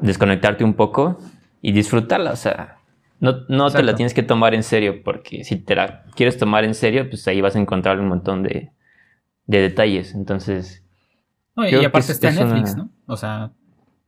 desconectarte 0.00 0.64
un 0.64 0.74
poco 0.74 1.18
y 1.60 1.72
disfrutarla, 1.72 2.30
o 2.30 2.36
sea, 2.36 2.78
no, 3.18 3.40
no 3.48 3.70
te 3.70 3.82
la 3.82 3.94
tienes 3.94 4.14
que 4.14 4.22
tomar 4.22 4.54
en 4.54 4.62
serio 4.62 5.02
porque 5.04 5.44
si 5.44 5.56
te 5.56 5.74
la 5.74 6.04
quieres 6.14 6.38
tomar 6.38 6.64
en 6.64 6.74
serio, 6.74 7.08
pues 7.08 7.26
ahí 7.26 7.40
vas 7.40 7.56
a 7.56 7.60
encontrar 7.60 7.98
un 8.00 8.08
montón 8.08 8.44
de, 8.44 8.70
de 9.46 9.60
detalles, 9.60 10.14
entonces... 10.14 10.84
y 11.56 11.84
aparte 11.84 12.12
está 12.12 12.28
en 12.28 12.36
Netflix, 12.36 12.76
¿no? 12.76 12.90
O 13.06 13.16
sea... 13.16 13.50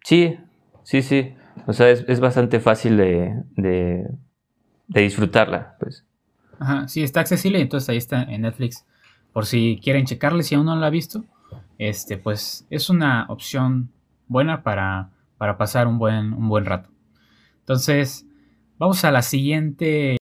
Sí, 0.04 0.38
sí, 0.84 1.02
sí. 1.02 1.34
O 1.66 1.72
sea, 1.72 1.90
es, 1.90 2.20
bastante 2.20 2.60
fácil 2.60 2.96
de, 2.96 3.34
de, 3.56 4.06
disfrutarla, 4.88 5.76
pues. 5.78 6.04
Ajá, 6.58 6.88
sí, 6.88 7.02
está 7.02 7.20
accesible, 7.20 7.60
entonces 7.60 7.88
ahí 7.88 7.96
está 7.96 8.22
en 8.22 8.42
Netflix. 8.42 8.86
Por 9.32 9.46
si 9.46 9.80
quieren 9.82 10.06
checarle, 10.06 10.42
si 10.42 10.54
aún 10.54 10.66
no 10.66 10.76
la 10.76 10.86
ha 10.86 10.90
visto, 10.90 11.24
este, 11.78 12.16
pues 12.16 12.66
es 12.70 12.90
una 12.90 13.26
opción 13.28 13.90
buena 14.28 14.62
para, 14.62 15.10
para 15.36 15.58
pasar 15.58 15.86
un 15.88 15.98
buen, 15.98 16.32
un 16.32 16.48
buen 16.48 16.64
rato. 16.64 16.90
Entonces, 17.60 18.26
vamos 18.78 19.04
a 19.04 19.10
la 19.10 19.22
siguiente 19.22 20.16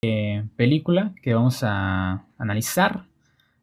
película 0.55 1.13
que 1.21 1.33
vamos 1.33 1.63
a 1.63 2.25
analizar. 2.37 3.05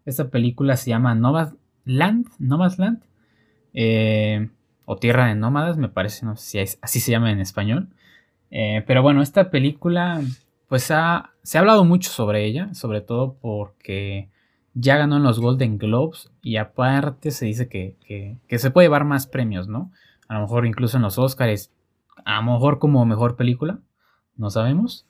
Esta 0.05 0.29
película 0.29 0.77
se 0.77 0.91
llama 0.91 1.15
Nomad 1.15 1.55
Land, 1.85 2.29
Land. 2.39 3.03
Eh, 3.73 4.49
o 4.85 4.97
Tierra 4.97 5.27
de 5.27 5.37
Nómadas, 5.37 5.77
me 5.77 5.89
parece, 5.89 6.27
no 6.27 6.35
sé 6.35 6.67
si 6.67 6.77
así 6.83 6.99
se 6.99 7.13
llama 7.13 7.31
en 7.31 7.39
español. 7.39 7.91
Eh, 8.51 8.83
pero 8.89 9.03
bueno, 9.03 9.23
esta 9.23 9.49
película, 9.49 10.21
pues 10.71 10.85
se 10.85 10.95
ha 10.95 11.33
hablado 11.57 11.85
mucho 11.85 12.11
sobre 12.11 12.45
ella, 12.45 12.73
sobre 12.75 13.01
todo 13.01 13.37
porque 13.41 14.31
ya 14.73 14.97
ganó 14.99 15.17
en 15.17 15.25
los 15.25 15.41
Golden 15.41 15.79
Globes 15.79 16.31
y 16.43 16.59
aparte 16.59 17.33
se 17.33 17.47
dice 17.47 17.69
que, 17.69 18.39
se 18.57 18.71
puede 18.71 18.85
llevar 18.85 19.05
más 19.05 19.27
premios, 19.27 19.67
¿no? 19.67 19.91
A 20.29 20.35
lo 20.35 20.43
mejor 20.43 20.67
incluso 20.67 20.97
en 20.97 21.03
los 21.03 21.19
Oscars, 21.19 21.73
a 22.25 22.37
lo 22.37 22.53
mejor 22.53 22.79
como 22.79 23.05
mejor 23.05 23.35
película, 23.35 23.81
no 24.37 24.49
sabemos. 24.49 25.09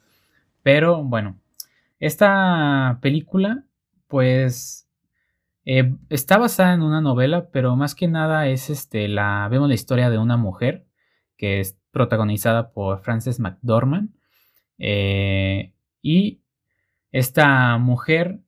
Pero 0.62 1.04
bueno, 1.04 1.38
esta 1.98 2.98
película, 3.02 3.64
pues 4.08 4.88
eh, 5.66 5.94
está 6.08 6.38
basada 6.38 6.72
en 6.72 6.80
una 6.80 7.02
novela, 7.02 7.50
pero 7.52 7.76
más 7.76 7.94
que 7.94 8.08
nada 8.08 8.48
es 8.48 8.70
este, 8.70 9.08
la, 9.08 9.46
vemos 9.50 9.68
la 9.68 9.74
historia 9.74 10.08
de 10.08 10.16
una 10.16 10.38
mujer 10.38 10.86
que 11.36 11.60
es 11.60 11.78
protagonizada 11.90 12.70
por 12.72 13.00
Frances 13.00 13.40
McDormand. 13.40 14.18
Eh, 14.80 15.72
y 16.02 16.40
esta 17.12 17.78
mujer, 17.78 18.40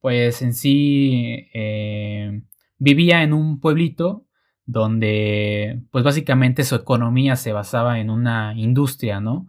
pues 0.00 0.42
en 0.42 0.54
sí, 0.54 1.48
eh, 1.54 2.42
vivía 2.78 3.22
en 3.22 3.32
un 3.32 3.60
pueblito 3.60 4.26
donde, 4.64 5.82
pues 5.92 6.04
básicamente 6.04 6.64
su 6.64 6.74
economía 6.74 7.36
se 7.36 7.52
basaba 7.52 8.00
en 8.00 8.10
una 8.10 8.54
industria, 8.56 9.20
¿no? 9.20 9.48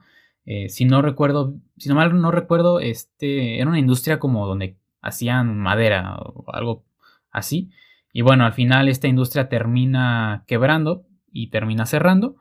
si 0.69 0.85
no 0.85 1.01
recuerdo, 1.01 1.55
si 1.77 1.89
no 1.89 1.95
mal 1.95 2.21
no 2.21 2.31
recuerdo, 2.31 2.79
este, 2.79 3.59
era 3.59 3.69
una 3.69 3.79
industria 3.79 4.17
como 4.17 4.47
donde 4.47 4.77
hacían 5.01 5.57
madera 5.57 6.15
o 6.19 6.45
algo 6.53 6.85
así. 7.31 7.69
Y 8.13 8.21
bueno, 8.21 8.45
al 8.45 8.53
final 8.53 8.87
esta 8.87 9.07
industria 9.07 9.49
termina 9.49 10.43
quebrando 10.47 11.05
y 11.31 11.49
termina 11.49 11.85
cerrando. 11.85 12.37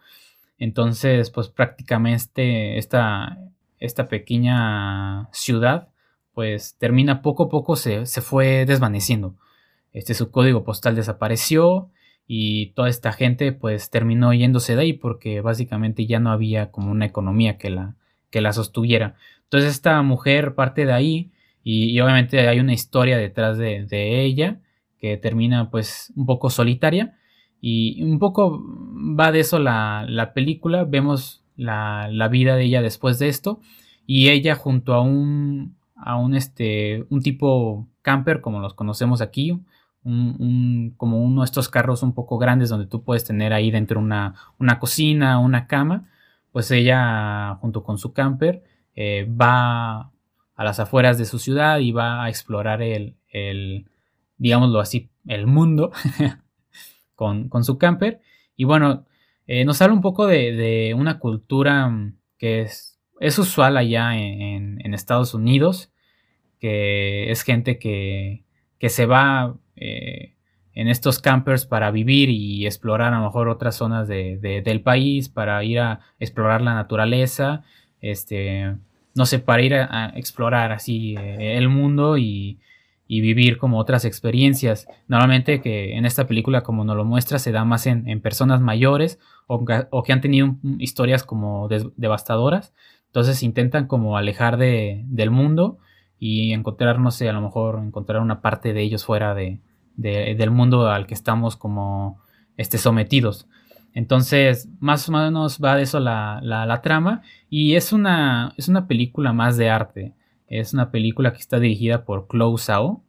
Entonces, 0.58 1.30
pues 1.30 1.48
prácticamente 1.48 2.78
esta, 2.78 3.38
esta 3.80 4.08
pequeña 4.08 5.28
ciudad, 5.32 5.88
pues 6.32 6.76
termina 6.78 7.22
poco 7.22 7.44
a 7.44 7.48
poco 7.48 7.76
se, 7.76 8.06
se 8.06 8.20
fue 8.20 8.66
desvaneciendo. 8.66 9.36
Este 9.92 10.14
su 10.14 10.30
código 10.30 10.64
postal 10.64 10.94
desapareció 10.94 11.90
y 12.26 12.72
toda 12.72 12.88
esta 12.88 13.12
gente 13.12 13.52
pues 13.52 13.90
terminó 13.90 14.34
yéndose 14.34 14.76
de 14.76 14.82
ahí 14.82 14.92
porque 14.92 15.40
básicamente 15.40 16.06
ya 16.06 16.20
no 16.20 16.30
había 16.30 16.70
como 16.70 16.90
una 16.90 17.06
economía 17.06 17.56
que 17.56 17.70
la, 17.70 17.96
que 18.30 18.40
la 18.40 18.52
sostuviera. 18.52 19.16
Entonces 19.44 19.70
esta 19.70 20.00
mujer 20.02 20.54
parte 20.54 20.84
de 20.84 20.92
ahí 20.92 21.30
y, 21.62 21.98
obviamente 22.00 22.46
hay 22.48 22.60
una 22.60 22.74
historia 22.74 23.16
detrás 23.16 23.58
de, 23.58 23.86
de 23.86 24.22
ella 24.22 24.60
que 24.98 25.16
termina 25.16 25.70
pues 25.70 26.12
un 26.14 26.26
poco 26.26 26.50
solitaria 26.50 27.16
y 27.60 28.02
un 28.02 28.18
poco 28.18 28.62
va 29.18 29.32
de 29.32 29.40
eso 29.40 29.58
la, 29.58 30.32
película, 30.34 30.84
vemos 30.84 31.42
la, 31.56 32.28
vida 32.30 32.56
de 32.56 32.64
ella 32.64 32.82
después 32.82 33.18
de 33.18 33.28
esto 33.28 33.60
y 34.06 34.28
ella 34.28 34.54
junto 34.54 34.94
a 34.94 35.00
un, 35.00 35.76
a 35.96 36.16
un, 36.16 36.34
este, 36.34 37.06
un 37.10 37.22
tipo 37.22 37.88
camper 38.02 38.40
como 38.40 38.60
los 38.60 38.74
conocemos 38.74 39.20
aquí, 39.20 39.60
un, 40.04 40.94
como 40.96 41.20
uno 41.20 41.40
de 41.40 41.46
estos 41.46 41.68
carros 41.68 42.02
un 42.02 42.14
poco 42.14 42.38
grandes 42.38 42.68
donde 42.68 42.86
tú 42.86 43.02
puedes 43.02 43.24
tener 43.24 43.52
ahí 43.52 43.70
dentro 43.70 43.98
una, 43.98 44.34
una 44.58 44.78
cocina, 44.78 45.38
una 45.38 45.66
cama, 45.66 46.08
pues 46.52 46.70
ella 46.70 47.56
junto 47.60 47.82
con 47.82 47.98
su 47.98 48.12
camper 48.12 48.62
eh, 48.94 49.28
va 49.28 50.12
a 50.54 50.64
las 50.64 50.80
afueras 50.80 51.18
de 51.18 51.24
su 51.24 51.38
ciudad 51.38 51.80
y 51.80 51.92
va 51.92 52.24
a 52.24 52.28
explorar 52.28 52.82
el, 52.82 53.16
el 53.30 53.86
digámoslo 54.38 54.80
así, 54.80 55.10
el 55.26 55.46
mundo 55.46 55.92
con, 57.14 57.64
su 57.64 57.78
camper. 57.78 58.20
Y 58.56 58.64
bueno, 58.64 59.04
eh, 59.46 59.64
nos 59.64 59.80
habla 59.80 59.94
un 59.94 60.00
poco 60.00 60.26
de, 60.26 60.94
una 60.96 61.18
cultura 61.18 61.88
mm, 61.88 62.16
que 62.38 62.62
es, 62.62 62.98
es 63.20 63.38
usual 63.38 63.76
allá 63.76 64.16
en, 64.16 64.94
Estados 64.94 65.34
Unidos, 65.34 65.92
que 66.58 67.30
es 67.30 67.42
gente 67.42 67.78
que, 67.78 68.44
que 68.78 68.88
se 68.88 69.04
va 69.04 69.56
eh, 69.76 70.34
en 70.72 70.88
estos 70.88 71.18
campers 71.18 71.66
para 71.66 71.90
vivir 71.90 72.30
y 72.30 72.66
explorar 72.66 73.12
a 73.12 73.18
lo 73.18 73.24
mejor 73.24 73.48
otras 73.48 73.76
zonas 73.76 74.08
del 74.08 74.80
país, 74.80 75.28
para 75.28 75.62
ir 75.64 75.80
a 75.80 76.00
explorar 76.18 76.62
la 76.62 76.74
naturaleza, 76.74 77.62
este, 78.00 78.74
no 79.14 79.26
sé, 79.26 79.38
para 79.38 79.62
ir 79.62 79.74
a, 79.74 80.12
explorar 80.16 80.72
así 80.72 81.14
eh, 81.18 81.58
el 81.58 81.68
mundo 81.68 82.16
y, 82.16 82.58
y 83.08 83.20
vivir 83.20 83.58
como 83.58 83.78
otras 83.78 84.04
experiencias. 84.04 84.86
Normalmente 85.08 85.60
que 85.60 85.96
en 85.96 86.06
esta 86.06 86.26
película, 86.26 86.62
como 86.62 86.84
nos 86.84 86.96
lo 86.96 87.04
muestra, 87.04 87.38
se 87.38 87.52
da 87.52 87.64
más 87.64 87.86
en, 87.86 88.20
personas 88.20 88.60
mayores 88.60 89.18
o, 89.46 90.02
que 90.02 90.12
han 90.12 90.20
tenido 90.20 90.56
historias 90.78 91.24
como 91.24 91.68
devastadoras. 91.96 92.74
Entonces 93.06 93.42
intentan 93.42 93.86
como 93.86 94.16
alejar 94.16 94.56
de, 94.56 95.02
del 95.06 95.30
mundo 95.30 95.78
y 96.18 96.52
encontrar, 96.52 96.98
no 96.98 97.10
sé, 97.10 97.28
a 97.28 97.32
lo 97.32 97.40
mejor 97.40 97.80
encontrar 97.82 98.20
una 98.22 98.40
parte 98.40 98.72
de 98.72 98.82
ellos 98.82 99.04
fuera 99.04 99.34
de, 99.34 99.60
del 99.96 100.50
mundo 100.50 100.88
al 100.88 101.06
que 101.06 101.14
estamos 101.14 101.56
como 101.56 102.20
este, 102.56 102.78
sometidos. 102.78 103.48
Entonces, 103.94 104.68
más 104.78 105.08
o 105.08 105.12
menos 105.12 105.58
va 105.62 105.76
de 105.76 105.82
eso 105.82 106.00
la, 106.00 106.40
la, 106.42 106.82
trama 106.82 107.22
y 107.48 107.76
es 107.76 107.94
una, 107.94 108.52
es 108.58 108.68
una 108.68 108.86
película 108.86 109.32
más 109.32 109.56
de 109.56 109.70
arte. 109.70 110.12
Es 110.48 110.74
una 110.74 110.90
película 110.90 111.32
que 111.32 111.38
está 111.38 111.58
dirigida 111.58 112.04
por 112.04 112.28
Chloe 112.28 112.58
Zhao, 112.58 113.02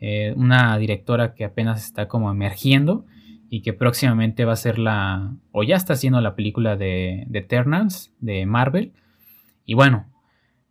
eh, 0.00 0.34
una 0.36 0.76
directora 0.78 1.34
que 1.34 1.44
apenas 1.44 1.84
está 1.84 2.08
como 2.08 2.28
emergiendo 2.30 3.06
y 3.54 3.60
que 3.60 3.74
próximamente 3.74 4.46
va 4.46 4.54
a 4.54 4.56
ser 4.56 4.78
la, 4.78 5.36
o 5.50 5.62
ya 5.62 5.76
está 5.76 5.92
haciendo 5.92 6.22
la 6.22 6.34
película 6.34 6.74
de, 6.74 7.24
de 7.26 7.40
Eternals 7.40 8.10
de 8.18 8.46
Marvel. 8.46 8.94
Y 9.66 9.74
bueno, 9.74 10.10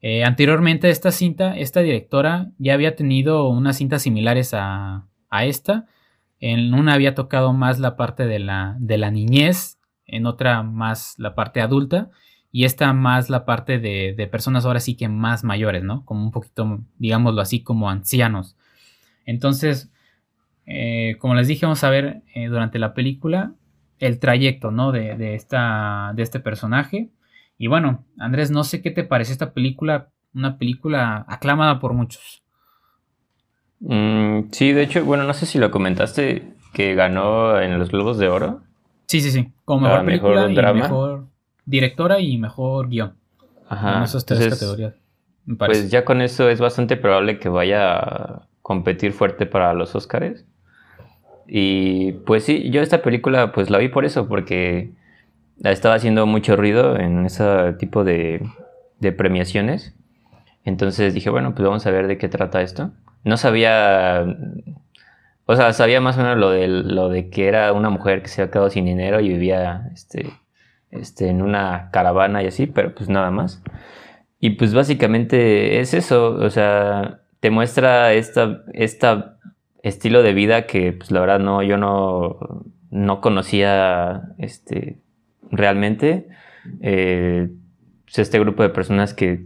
eh, 0.02 0.24
anteriormente 0.24 0.88
a 0.88 0.90
esta 0.90 1.12
cinta, 1.12 1.56
esta 1.56 1.82
directora 1.82 2.50
ya 2.58 2.74
había 2.74 2.96
tenido 2.96 3.48
unas 3.50 3.78
cintas 3.78 4.02
similares 4.02 4.56
a, 4.56 5.06
a 5.30 5.46
esta. 5.46 5.86
En 6.40 6.74
una 6.74 6.96
había 6.96 7.14
tocado 7.14 7.54
más 7.54 7.78
la 7.78 7.96
parte 7.96 8.26
de 8.26 8.40
la, 8.40 8.76
de 8.80 8.98
la 8.98 9.12
niñez, 9.12 9.78
en 10.08 10.26
otra 10.26 10.64
más 10.64 11.14
la 11.20 11.36
parte 11.36 11.62
adulta 11.62 12.10
y 12.52 12.64
esta 12.64 12.92
más 12.94 13.30
la 13.30 13.46
parte 13.46 13.78
de, 13.78 14.28
personas 14.32 14.66
ahora 14.66 14.80
sí 14.80 14.98
que 14.98 15.08
más 15.08 15.44
mayores, 15.44 15.84
¿no? 15.84 16.04
Como 16.04 16.24
un 16.24 16.32
poquito, 16.32 16.80
digámoslo 16.98 17.42
así, 17.42 17.62
como 17.62 17.92
ancianos. 17.92 18.58
Entonces, 19.28 19.92
eh, 20.74 21.18
como 21.18 21.36
les 21.36 21.48
dije, 21.48 21.66
vamos 21.66 21.84
a 21.84 21.90
ver 21.90 22.22
eh, 22.34 22.48
durante 22.48 22.80
la 22.80 22.94
película 22.94 23.54
el 24.00 24.20
trayecto, 24.20 24.72
¿no? 24.72 24.92
De, 24.92 25.36
esta, 25.36 26.12
de 26.16 26.24
este 26.24 26.40
personaje. 26.40 27.10
Y 27.58 27.68
bueno, 27.68 28.06
Andrés, 28.18 28.50
no 28.50 28.64
sé 28.64 28.82
qué 28.82 28.90
te 28.90 29.04
parece 29.04 29.32
esta 29.32 29.54
película, 29.54 30.10
una 30.34 30.58
película 30.58 31.26
aclamada 31.28 31.80
por 31.80 31.94
muchos. 31.94 32.42
Mm, 33.80 34.50
sí, 34.52 34.72
de 34.72 34.84
hecho, 34.84 35.06
bueno, 35.06 35.26
no 35.26 35.34
sé 35.34 35.46
si 35.46 35.60
lo 35.60 35.70
comentaste 35.70 36.54
que 36.74 36.96
ganó 36.96 37.60
en 37.60 37.78
los 37.78 37.92
Globos 37.92 38.18
de 38.18 38.30
Oro. 38.30 38.62
Sí, 39.06 39.22
sí, 39.22 39.30
sí, 39.30 39.52
como 39.66 39.88
mejor 39.88 40.06
película 40.06 40.50
y 40.50 40.74
mejor 40.74 41.28
directora 41.66 42.20
y 42.20 42.38
mejor 42.38 42.90
guion. 42.90 43.14
Ajá. 43.68 44.04
esas 44.04 44.26
tres 44.26 44.48
categorías. 44.48 44.96
Pues 45.58 45.92
ya 45.92 46.06
con 46.06 46.22
eso 46.22 46.50
es 46.50 46.60
bastante 46.60 46.98
probable 46.98 47.40
que 47.40 47.50
vaya 47.50 47.94
a 47.94 48.48
competir 48.62 49.12
fuerte 49.14 49.46
para 49.46 49.74
los 49.74 49.96
Oscars. 49.96 50.46
Y 51.48 52.14
pues 52.26 52.44
sí, 52.44 52.70
yo 52.72 52.82
esta 52.82 53.02
película 53.02 53.52
pues 53.52 53.70
la 53.70 53.78
vi 53.78 53.90
por 53.90 54.06
eso, 54.06 54.28
porque 54.28 54.92
estaba 55.64 55.96
haciendo 55.96 56.26
mucho 56.26 56.56
ruido 56.56 56.98
en 56.98 57.26
ese 57.26 57.74
tipo 57.78 58.04
de, 58.04 58.42
premiaciones. 59.18 59.96
Entonces 60.64 61.14
dije, 61.14 61.30
bueno, 61.30 61.54
pues 61.56 61.66
vamos 61.66 61.86
a 61.86 61.92
ver 61.92 62.08
de 62.08 62.18
qué 62.18 62.30
trata 62.30 62.62
esto. 62.62 62.92
No 63.24 63.38
sabía, 63.38 64.26
o 65.46 65.56
sea, 65.56 65.74
sabía 65.74 66.02
más 66.02 66.18
o 66.18 66.22
menos 66.22 66.38
lo 66.38 66.52
de, 66.52 66.68
lo 66.68 67.10
de 67.10 67.30
que 67.30 67.48
era 67.48 67.74
una 67.74 67.90
mujer 67.90 68.22
que 68.22 68.30
se 68.30 68.42
había 68.42 68.52
quedado 68.52 68.70
sin 68.70 68.86
dinero 68.86 69.20
y 69.20 69.30
vivía 69.30 69.90
este, 69.94 70.32
este, 70.92 71.30
en 71.30 71.42
una 71.42 71.90
caravana 71.92 72.44
y 72.44 72.48
así, 72.48 72.68
pero 72.68 72.94
pues 72.96 73.10
nada 73.10 73.32
más. 73.32 73.62
Y 74.40 74.52
pues 74.52 74.74
básicamente 74.74 75.80
es 75.80 75.94
eso, 75.94 76.36
o 76.36 76.50
sea, 76.50 77.22
te 77.40 77.50
muestra 77.52 78.14
esta, 78.14 78.64
esta 78.74 79.31
estilo 79.84 80.24
de 80.24 80.34
vida 80.34 80.66
que 80.68 80.94
pues 80.94 81.12
la 81.12 81.20
verdad 81.20 81.40
no, 81.40 81.64
yo 81.64 81.78
no, 81.78 82.66
no 82.90 83.22
conocía 83.22 84.24
este, 84.38 85.00
realmente. 85.52 86.28
Eh, 86.82 87.50
este 88.20 88.40
grupo 88.40 88.64
de 88.64 88.70
personas 88.70 89.14
que, 89.14 89.46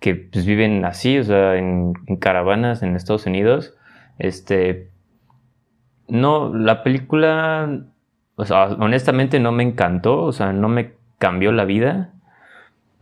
que 0.00 0.14
pues, 0.14 0.46
viven 0.46 0.84
así, 0.84 1.18
o 1.18 1.24
sea, 1.24 1.56
en, 1.56 1.94
caravanas 2.18 2.82
en 2.82 2.96
Estados 2.96 3.26
Unidos. 3.26 3.74
Este, 4.18 4.90
no, 6.08 6.54
la 6.54 6.82
película, 6.82 7.84
o 8.36 8.44
sea, 8.44 8.64
honestamente 8.64 9.40
no 9.40 9.52
me 9.52 9.62
encantó, 9.62 10.22
o 10.22 10.32
sea, 10.32 10.52
no 10.52 10.68
me 10.68 10.94
cambió 11.18 11.52
la 11.52 11.64
vida. 11.64 12.12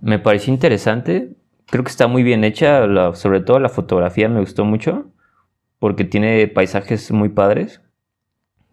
Me 0.01 0.19
pareció 0.19 0.53
interesante, 0.53 1.31
creo 1.67 1.85
que 1.85 1.91
está 1.91 2.07
muy 2.07 2.23
bien 2.23 2.45
hecha, 2.45 2.87
sobre 3.15 3.41
todo 3.41 3.61
la 3.61 3.69
fotografía 3.69 4.29
me 4.29 4.41
gustó 4.41 4.65
mucho, 4.65 5.11
porque 5.81 6.05
tiene 6.05 6.47
paisajes 6.47 7.11
muy 7.11 7.31
padres 7.31 7.81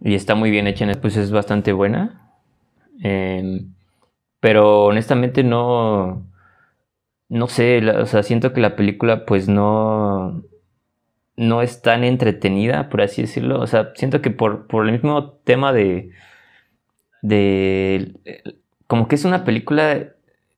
y 0.02 0.14
está 0.14 0.36
muy 0.36 0.52
bien 0.52 0.68
hecha, 0.68 0.86
pues 1.02 1.18
es 1.18 1.32
bastante 1.32 1.74
buena. 1.74 2.32
Eh, 3.04 3.66
pero 4.40 4.86
honestamente 4.86 5.44
no. 5.44 6.26
No 7.30 7.48
sé, 7.48 7.86
o 7.90 8.06
sea, 8.06 8.24
siento 8.24 8.54
que 8.54 8.62
la 8.62 8.76
película, 8.76 9.26
pues 9.26 9.50
no. 9.50 10.44
No 11.36 11.62
es 11.62 11.82
tan 11.82 12.04
entretenida, 12.04 12.90
por 12.90 13.02
así 13.02 13.22
decirlo. 13.24 13.60
O 13.62 13.68
sea, 13.68 13.92
siento 13.96 14.22
que 14.22 14.32
por, 14.32 14.68
por 14.68 14.86
el 14.86 14.92
mismo 14.94 15.32
tema 15.44 15.74
de. 15.74 16.12
de. 17.22 18.16
como 18.88 19.08
que 19.08 19.16
es 19.16 19.26
una 19.26 19.44
película. 19.46 20.14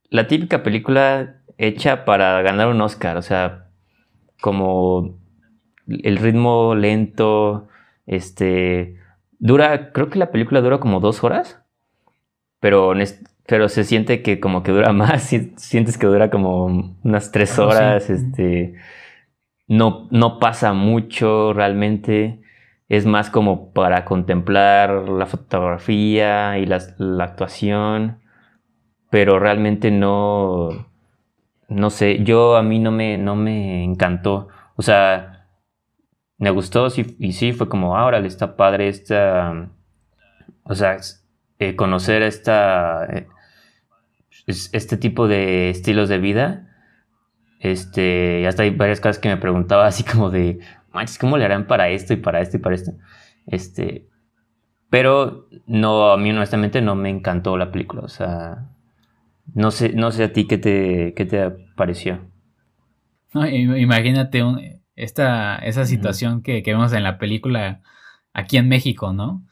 La 0.09 0.27
típica 0.27 0.63
película 0.63 1.37
hecha 1.57 2.05
para 2.05 2.41
ganar 2.41 2.67
un 2.69 2.81
Oscar. 2.81 3.17
O 3.17 3.21
sea, 3.21 3.67
como 4.41 5.18
el 6.03 6.17
ritmo 6.17 6.75
lento. 6.75 7.67
Este. 8.05 8.97
Dura. 9.39 9.91
Creo 9.91 10.09
que 10.09 10.19
la 10.19 10.31
película 10.31 10.61
dura 10.61 10.79
como 10.79 10.99
dos 10.99 11.23
horas. 11.23 11.61
Pero 12.59 12.93
pero 13.49 13.67
se 13.67 13.83
siente 13.83 14.21
que 14.21 14.39
como 14.39 14.61
que 14.63 14.71
dura 14.71 14.93
más, 14.93 15.23
sientes 15.23 15.97
que 15.97 16.07
dura 16.07 16.29
como 16.29 16.65
unas 17.03 17.31
tres 17.31 17.57
ah, 17.57 17.65
horas, 17.65 18.09
este, 18.09 18.75
no, 19.67 20.07
no 20.11 20.39
pasa 20.39 20.73
mucho 20.73 21.51
realmente, 21.53 22.41
es 22.87 23.05
más 23.05 23.29
como 23.29 23.73
para 23.73 24.05
contemplar 24.05 25.09
la 25.09 25.25
fotografía 25.25 26.59
y 26.59 26.67
la, 26.67 26.79
actuación, 27.23 28.19
pero 29.09 29.39
realmente 29.39 29.89
no, 29.89 30.87
no 31.67 31.89
sé, 31.89 32.23
yo 32.23 32.55
a 32.55 32.61
mí 32.61 32.77
no 32.77 32.91
me, 32.91 33.17
no 33.17 33.35
me 33.35 33.83
encantó, 33.83 34.47
o 34.75 34.83
sea, 34.83 35.38
me 36.39 36.49
gustó 36.49 36.89
sí, 36.89 37.15
y 37.19 37.33
sí, 37.33 37.53
fue 37.53 37.69
como, 37.69 37.95
ahora 37.95 38.19
le 38.19 38.27
está 38.27 38.55
padre 38.55 38.87
esta, 38.87 39.69
o 40.63 40.75
sea, 40.75 40.97
eh, 41.59 41.75
conocer 41.75 42.23
esta... 42.23 43.05
Eh, 43.05 43.27
este 44.49 44.97
tipo 44.97 45.27
de 45.27 45.69
estilos 45.69 46.09
de 46.09 46.17
vida. 46.17 46.65
Este, 47.59 48.47
hasta 48.47 48.63
hay 48.63 48.71
varias 48.71 48.99
cosas 48.99 49.19
que 49.19 49.29
me 49.29 49.37
preguntaba 49.37 49.85
así 49.87 50.03
como 50.03 50.29
de, 50.29 50.59
manches, 50.93 51.17
¿cómo 51.17 51.37
le 51.37 51.45
harán 51.45 51.67
para 51.67 51.89
esto 51.89 52.13
y 52.13 52.17
para 52.17 52.41
esto 52.41 52.57
y 52.57 52.59
para 52.59 52.75
esto? 52.75 52.91
Este, 53.47 54.07
pero 54.89 55.47
no, 55.67 56.11
a 56.11 56.17
mí 56.17 56.31
honestamente 56.31 56.81
no 56.81 56.95
me 56.95 57.09
encantó 57.09 57.57
la 57.57 57.71
película, 57.71 58.01
o 58.01 58.07
sea, 58.07 58.69
no 59.53 59.71
sé, 59.71 59.93
no 59.93 60.11
sé 60.11 60.23
a 60.23 60.33
ti 60.33 60.45
qué 60.47 60.57
te, 60.57 61.13
qué 61.15 61.25
te 61.25 61.49
pareció. 61.75 62.21
imagínate 63.33 64.43
esta, 64.99 65.55
esa 65.57 65.85
situación 65.85 66.43
que, 66.43 66.61
que, 66.61 66.71
vemos 66.73 66.93
en 66.93 67.03
la 67.03 67.17
película 67.17 67.81
aquí 68.33 68.57
en 68.57 68.67
México, 68.67 69.13
¿no? 69.13 69.45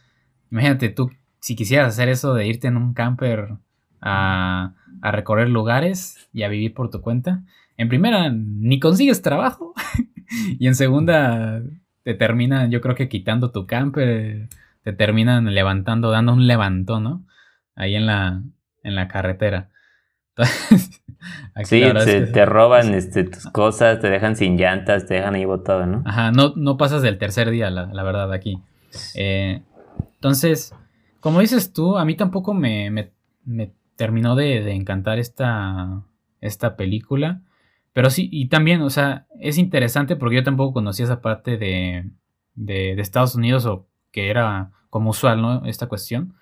Imagínate 0.52 0.90
tú, 0.90 1.12
si 1.40 1.56
quisieras 1.56 1.94
hacer 1.94 2.10
eso 2.10 2.34
de 2.34 2.48
irte 2.48 2.68
en 2.68 2.78
un 2.78 2.94
camper 2.94 3.56
a, 4.02 4.74
a 5.02 5.12
recorrer 5.12 5.50
lugares 5.50 6.30
y 6.34 6.44
a 6.44 6.50
vivir 6.50 6.74
por 6.74 6.90
tu 6.90 7.02
cuenta. 7.02 7.44
En 7.78 7.90
primera, 7.90 8.30
ni 8.30 8.80
consigues 8.80 9.22
trabajo. 9.22 9.74
y 10.60 10.68
en 10.68 10.76
segunda, 10.76 11.62
te 12.04 12.14
terminan, 12.14 12.72
yo 12.72 12.82
creo 12.82 12.96
que 12.96 13.10
quitando 13.10 13.52
tu 13.52 13.68
camper, 13.68 14.50
te 14.84 14.94
terminan 14.94 15.54
levantando, 15.54 16.12
dando 16.12 16.34
un 16.34 16.48
levantón, 16.48 17.04
¿no? 17.04 17.26
Ahí 17.76 17.96
en 17.96 18.06
la, 18.06 18.42
en 18.84 18.96
la 18.96 19.08
carretera. 19.08 19.70
sí, 21.63 21.82
te, 22.34 22.45
roban 22.45 22.93
este, 22.93 23.23
tus 23.23 23.45
cosas, 23.45 24.00
te 24.00 24.10
dejan 24.10 24.36
sin 24.36 24.58
llantas, 24.58 25.06
te 25.06 25.15
dejan 25.15 25.36
ahí 25.36 25.45
botado, 25.45 25.86
¿no? 25.86 26.04
Ajá, 26.06 26.32
no, 26.32 26.54
no 26.56 26.78
pasas 26.78 27.02
del 27.02 27.17
tercer 27.17 27.50
día, 27.50 27.69
la, 27.69 28.04
verdad, 28.04 28.32
aquí. 28.32 28.60
Eh, 29.15 29.62
entonces, 30.15 30.73
como 31.19 31.39
dices 31.39 31.73
tú, 31.73 31.97
a 31.97 32.06
mí 32.06 32.15
tampoco 32.15 32.54
me, 32.54 32.89
me, 32.91 33.12
me 33.45 33.71
terminó 33.97 34.36
de, 34.36 34.71
encantar 34.71 35.19
esta, 35.19 36.04
esta 36.39 36.78
película. 36.78 37.41
Pero 37.91 38.10
sí, 38.10 38.30
y 38.32 38.47
también, 38.47 38.82
o 38.82 38.89
sea, 38.89 39.26
es 39.39 39.58
interesante 39.58 40.15
porque 40.15 40.38
yo 40.38 40.43
tampoco 40.43 40.73
conocía 40.73 41.06
esa 41.06 41.21
parte 41.21 41.58
de, 41.58 42.10
de, 42.56 42.91
Estados 43.02 43.36
Unidos 43.36 43.65
o 43.65 43.88
que 44.12 44.30
era 44.30 44.71
como 44.89 45.10
usual, 45.10 45.41
¿no? 45.41 45.65
Esta 45.65 45.88
cuestión. 45.88 46.36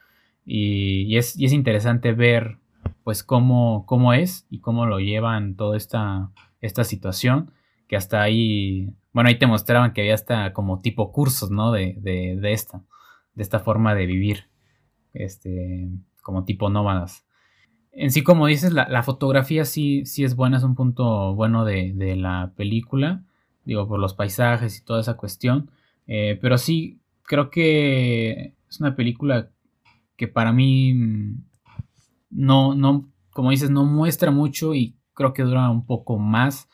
Y, 0.45 1.17
es, 1.17 1.35
es, 1.39 1.53
interesante 1.53 2.11
ver, 2.11 2.57
pues, 3.05 3.23
cómo, 3.23 3.85
cómo 3.85 4.11
es 4.11 4.45
y 4.49 4.59
cómo 4.59 4.85
lo 4.85 4.99
llevan 4.99 5.55
toda 5.55 5.77
esta, 5.77 6.31
esta 6.59 6.83
situación. 6.83 7.51
Que 7.87 7.95
hasta 7.95 8.21
ahí, 8.21 8.93
bueno, 9.13 9.29
ahí 9.29 9.39
te 9.39 9.47
mostraban 9.47 9.93
que 9.93 10.01
había 10.01 10.15
hasta 10.15 10.51
como 10.51 10.81
tipo 10.81 11.13
cursos, 11.13 11.51
¿no? 11.51 11.71
De, 11.71 11.95
de, 11.99 12.35
de 12.35 12.51
esta, 12.51 12.83
de 13.35 13.43
esta 13.43 13.59
forma 13.59 13.95
de 13.95 14.05
vivir, 14.07 14.49
este, 15.13 15.87
como 16.21 16.43
tipo 16.43 16.69
nómadas 16.69 17.25
en 17.95 18.11
sí, 18.11 18.23
como 18.23 18.47
dices, 18.47 18.73
la, 18.73 19.03
fotografía 19.03 19.63
sí, 19.63 20.05
sí 20.05 20.25
es 20.25 20.35
buena, 20.35 20.57
es 20.57 20.63
un 20.63 20.75
punto 20.75 21.33
bueno 21.33 21.63
de, 21.63 22.15
la 22.17 22.51
película, 22.55 23.23
digo, 23.63 23.87
por 23.87 23.99
los 23.99 24.13
paisajes 24.13 24.77
y 24.77 24.83
toda 24.83 24.99
esa 24.99 25.15
cuestión, 25.15 25.71
eh, 26.05 26.37
pero 26.41 26.57
sí, 26.57 26.99
creo 27.23 27.49
que 27.49 28.53
es 28.69 28.79
una 28.81 28.97
película 28.97 29.49
que 30.17 30.27
para 30.27 30.51
mí 30.51 30.93
no, 32.35 32.75
no, 32.75 33.09
como 33.31 33.51
dices, 33.51 33.69
no 33.69 33.85
muestra 33.85 34.31
mucho 34.31 34.75
y 34.75 34.95
creo 35.13 35.33
que 35.33 35.43
dura 35.43 35.69
un 35.69 35.85
poco 35.85 36.17
más 36.17 36.69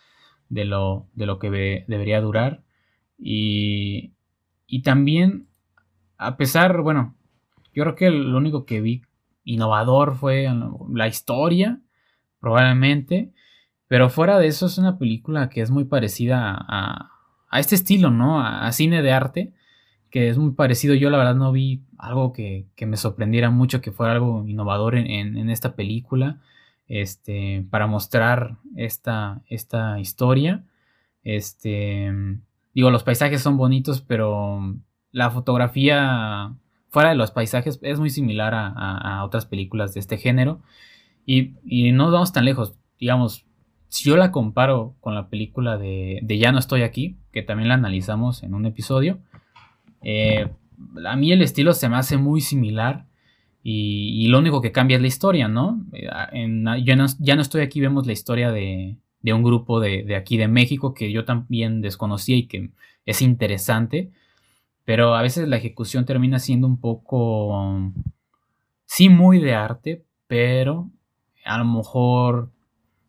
de 0.49 0.65
lo, 0.65 1.07
de 1.13 1.25
lo 1.25 1.39
que 1.39 1.85
debería 1.87 2.21
durar. 2.21 2.63
Y, 3.17 4.13
y 4.67 4.81
también, 4.81 5.47
a 6.17 6.37
pesar, 6.37 6.81
bueno, 6.81 7.15
yo 7.73 7.83
creo 7.83 7.95
que 7.95 8.09
lo 8.09 8.37
único 8.37 8.65
que 8.65 8.81
vi 8.81 9.03
innovador 9.43 10.15
fue 10.15 10.47
la 10.93 11.07
historia, 11.07 11.79
probablemente. 12.39 13.31
Pero 13.87 14.09
fuera 14.09 14.39
de 14.39 14.47
eso 14.47 14.65
es 14.65 14.77
una 14.77 14.97
película 14.97 15.49
que 15.49 15.61
es 15.61 15.69
muy 15.71 15.85
parecida 15.85 16.55
a, 16.57 17.11
a 17.49 17.59
este 17.59 17.75
estilo, 17.75 18.09
¿no? 18.09 18.41
A, 18.41 18.71
cine 18.71 19.01
de 19.01 19.11
arte, 19.11 19.53
que 20.09 20.29
es 20.29 20.37
muy 20.37 20.53
parecido. 20.53 20.95
Yo 20.95 21.09
la 21.09 21.17
verdad 21.17 21.35
no 21.35 21.51
vi 21.51 21.83
algo 22.01 22.33
que, 22.33 22.65
que 22.75 22.85
me 22.85 22.97
sorprendiera 22.97 23.49
mucho, 23.51 23.79
que 23.79 23.91
fuera 23.91 24.13
algo 24.13 24.45
innovador 24.47 24.95
en, 24.95 25.37
en, 25.37 25.49
esta 25.49 25.75
película, 25.75 26.41
este, 26.87 27.65
para 27.69 27.87
mostrar 27.87 28.57
esta, 28.75 29.41
esta 29.47 29.99
historia. 29.99 30.65
Este, 31.23 32.11
digo, 32.73 32.89
los 32.89 33.03
paisajes 33.03 33.41
son 33.41 33.55
bonitos, 33.55 34.01
pero 34.01 34.75
la 35.11 35.29
fotografía 35.29 36.55
fuera 36.89 37.09
de 37.09 37.15
los 37.15 37.31
paisajes, 37.31 37.79
es 37.83 37.99
muy 37.99 38.09
similar 38.09 38.53
a, 38.53 39.23
otras 39.23 39.45
películas 39.45 39.93
de 39.93 40.01
este 40.01 40.17
género. 40.17 40.61
Y, 41.25 41.53
no 41.93 42.11
vamos 42.11 42.33
tan 42.33 42.45
lejos. 42.45 42.75
Digamos, 42.99 43.45
si 43.87 44.09
yo 44.09 44.17
la 44.17 44.31
comparo 44.31 44.95
con 44.99 45.15
la 45.15 45.29
película 45.29 45.77
de, 45.77 46.21
Ya 46.27 46.51
no 46.51 46.59
estoy 46.59 46.81
aquí, 46.81 47.17
que 47.31 47.43
también 47.43 47.69
la 47.69 47.75
analizamos 47.75 48.43
en 48.43 48.53
un 48.53 48.65
episodio, 48.65 49.19
eh, 50.01 50.49
a 51.05 51.15
mí 51.15 51.31
el 51.31 51.41
estilo 51.41 51.73
se 51.73 51.89
me 51.89 51.97
hace 51.97 52.17
muy 52.17 52.41
similar. 52.41 53.05
Y, 53.63 54.27
lo 54.29 54.39
único 54.39 54.59
que 54.59 54.71
cambia 54.71 54.95
es 54.95 55.01
la 55.01 55.07
historia, 55.07 55.47
¿no? 55.47 55.85
En, 56.31 56.65
ya, 56.83 56.95
no 56.95 57.05
ya 57.19 57.35
no 57.35 57.43
estoy 57.43 57.61
aquí, 57.61 57.79
vemos 57.79 58.07
la 58.07 58.13
historia 58.13 58.51
de, 58.51 58.97
de 59.21 59.33
un 59.33 59.43
grupo 59.43 59.79
de, 59.79 60.03
de, 60.03 60.15
aquí 60.15 60.37
de 60.37 60.47
México 60.47 60.95
que 60.95 61.11
yo 61.11 61.25
también 61.25 61.81
desconocía 61.81 62.37
y 62.37 62.47
que 62.47 62.71
es 63.05 63.21
interesante 63.21 64.09
pero 64.85 65.15
a 65.15 65.21
veces 65.21 65.47
la 65.47 65.57
ejecución 65.57 66.05
termina 66.05 66.39
siendo 66.39 66.67
un 66.67 66.77
poco, 66.77 67.91
sí, 68.85 69.09
muy 69.09 69.39
de 69.39 69.53
arte, 69.53 70.03
pero 70.27 70.89
a 71.45 71.57
lo 71.57 71.65
mejor 71.65 72.51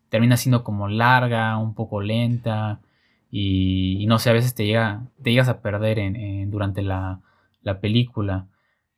termina 0.09 0.37
siendo 0.37 0.63
como 0.63 0.87
larga, 0.87 1.57
un 1.57 1.73
poco 1.73 2.01
lenta, 2.01 2.79
y, 3.31 4.05
no 4.07 4.19
sé, 4.19 4.29
a 4.29 4.33
veces 4.33 4.53
te, 4.53 4.65
llega, 4.65 5.07
te 5.23 5.31
llegas 5.31 5.49
a 5.49 5.61
perder 5.61 5.99
en, 5.99 6.51
durante 6.51 6.83
la, 6.83 7.19
película. 7.81 8.47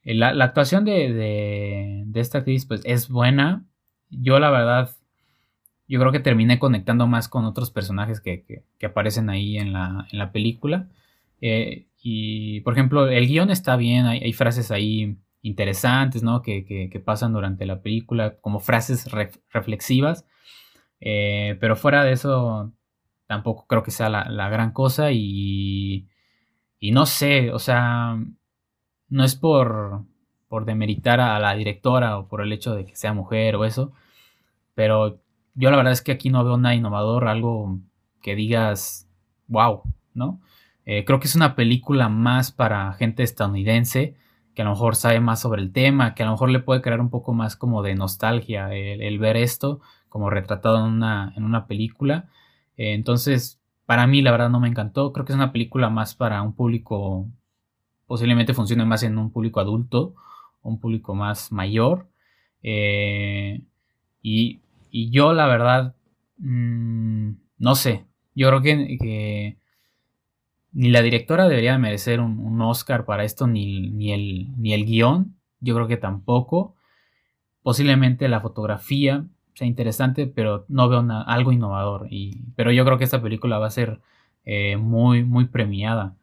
Eh, 0.04 0.13
la, 0.13 0.30
actuación 0.43 0.86
de, 0.86 1.13
de, 1.13 2.19
esta 2.19 2.39
actriz 2.39 2.65
pues, 2.65 2.82
es 2.86 3.10
buena. 3.10 3.65
Yo 4.10 4.39
la 4.39 4.51
verdad, 4.51 4.91
yo 5.88 5.99
creo 5.99 6.12
que 6.12 6.19
terminé 6.19 6.60
conectando 6.60 7.08
más 7.08 7.28
con 7.28 7.45
otros 7.45 7.71
personajes 7.71 8.21
que, 8.21 8.63
aparecen 8.84 9.30
ahí 9.30 9.58
en 9.58 9.73
la, 9.73 10.08
en 10.12 10.19
la 10.19 10.32
película. 10.32 10.89
Eh, 11.41 11.88
y, 12.01 12.62
por 12.62 12.73
ejemplo, 12.73 13.08
el 13.08 13.28
guion 13.28 13.49
está 13.49 13.75
bien, 13.75 14.06
hay, 14.06 14.34
frases 14.34 14.71
ahí 14.71 15.17
interesantes, 15.41 16.23
¿no? 16.23 16.41
Que, 16.41 17.01
pasan 17.04 17.34
durante 17.34 17.65
la 17.65 17.82
película, 17.82 18.38
como 18.41 18.60
frases 18.60 19.10
reflexivas. 19.51 20.25
Eh, 21.01 21.58
pero 21.60 21.75
fuera 21.75 22.04
de 22.04 22.13
eso, 22.13 22.73
tampoco 23.28 23.67
creo 23.67 23.84
que 23.84 23.91
sea 23.91 24.10
la, 24.10 24.49
gran 24.49 24.71
cosa 24.71 25.12
y, 25.12 26.08
y, 26.80 26.91
no 26.91 27.06
sé, 27.06 27.51
o 27.51 27.60
sea, 27.60 28.17
no 29.10 29.24
es 29.24 29.36
por, 29.36 30.04
por 30.48 30.65
demeritar 30.65 31.20
a 31.20 31.39
la 31.39 31.56
directora 31.56 32.18
o 32.18 32.28
por 32.28 32.41
el 32.41 32.52
hecho 32.54 32.76
de 32.76 32.86
que 32.86 32.96
sea 32.96 33.13
mujer 33.13 33.56
o 33.56 33.65
eso, 33.65 33.94
pero 34.74 35.20
yo 35.56 35.72
la 35.72 35.78
verdad 35.78 35.94
es 35.94 36.02
que 36.02 36.12
aquí 36.12 36.30
no 36.30 36.44
veo 36.44 36.58
nada 36.58 36.76
innovador, 36.76 37.28
algo 37.28 37.80
que 38.22 38.36
digas, 38.36 39.10
wow, 39.48 39.84
¿no? 40.13 40.41
Eh, 40.86 41.04
creo 41.06 41.20
que 41.20 41.28
es 41.28 41.36
una 41.36 41.56
película 41.56 42.10
más 42.10 42.52
para 42.52 42.94
gente 42.94 43.24
estadounidense 43.24 44.15
que 44.56 44.62
a 44.62 44.65
lo 44.65 44.72
mejor 44.72 44.96
sabe 44.96 45.20
más 45.20 45.41
sobre 45.41 45.62
el 45.62 45.72
tema, 45.72 46.15
que 46.15 46.24
a 46.24 46.26
lo 46.26 46.32
mejor 46.32 46.50
le 46.50 46.60
puede 46.60 46.82
crear 46.82 47.02
un 47.02 47.10
poco 47.10 47.34
más 47.34 47.56
como 47.56 47.84
de 47.84 47.94
nostalgia 47.96 48.74
el, 48.74 49.20
ver 49.20 49.38
esto 49.38 49.82
como 50.10 50.30
retratado 50.30 50.78
en 50.78 50.94
una, 50.94 51.34
en 51.36 51.44
una 51.44 51.68
película. 51.68 52.30
Eh, 52.78 52.94
entonces, 52.94 53.60
para 53.86 54.08
mí 54.08 54.22
la 54.22 54.32
verdad 54.32 54.50
no 54.50 54.62
me 54.62 54.70
encantó. 54.70 55.12
Creo 55.12 55.26
que 55.26 55.34
es 55.34 55.36
una 55.36 55.52
película 55.52 55.89
más 55.89 56.15
para 56.15 56.41
un 56.41 56.54
público, 56.54 57.28
posiblemente 58.08 58.54
funcione 58.54 58.86
más 58.86 59.04
en 59.04 59.18
un 59.18 59.32
público 59.32 59.60
adulto, 59.60 60.15
un 60.62 60.80
público 60.80 61.15
más 61.15 61.52
mayor. 61.52 62.08
Eh, 62.63 63.62
y, 64.22 64.62
yo 65.12 65.34
la 65.34 65.48
verdad, 65.48 65.96
mm, 66.38 67.32
no 67.60 67.76
sé, 67.76 68.06
yo 68.34 68.48
creo 68.50 68.62
que, 68.62 69.58
ni 70.74 70.89
la 70.89 71.02
directora 71.02 71.48
debería 71.48 71.78
merecer 71.78 72.20
un, 72.22 72.62
Oscar 72.62 73.06
para 73.06 73.24
esto, 73.24 73.48
ni, 73.48 73.89
ni, 73.91 74.12
el, 74.13 74.48
ni 74.58 74.74
el 74.74 74.86
guion, 74.86 75.36
yo 75.60 75.76
creo 75.76 75.88
que 75.88 75.98
tampoco. 75.98 76.76
Posiblemente 77.63 78.28
la 78.30 78.41
fotografía, 78.41 79.26
sea 79.56 79.68
interesante, 79.68 80.28
pero 80.28 80.65
no 80.68 80.89
veo 80.89 81.06
algo 81.26 81.52
innovador. 81.52 82.08
Y, 82.12 82.44
pero 82.56 82.72
yo 82.72 82.86
creo 82.86 82.98
que 82.98 83.06
esta 83.06 83.22
película 83.22 83.58
va 83.58 83.68
a 83.68 83.72
ser 83.72 84.02
eh, 84.46 84.78
muy, 84.78 85.24
muy 85.24 85.46
premiada. 85.46 86.15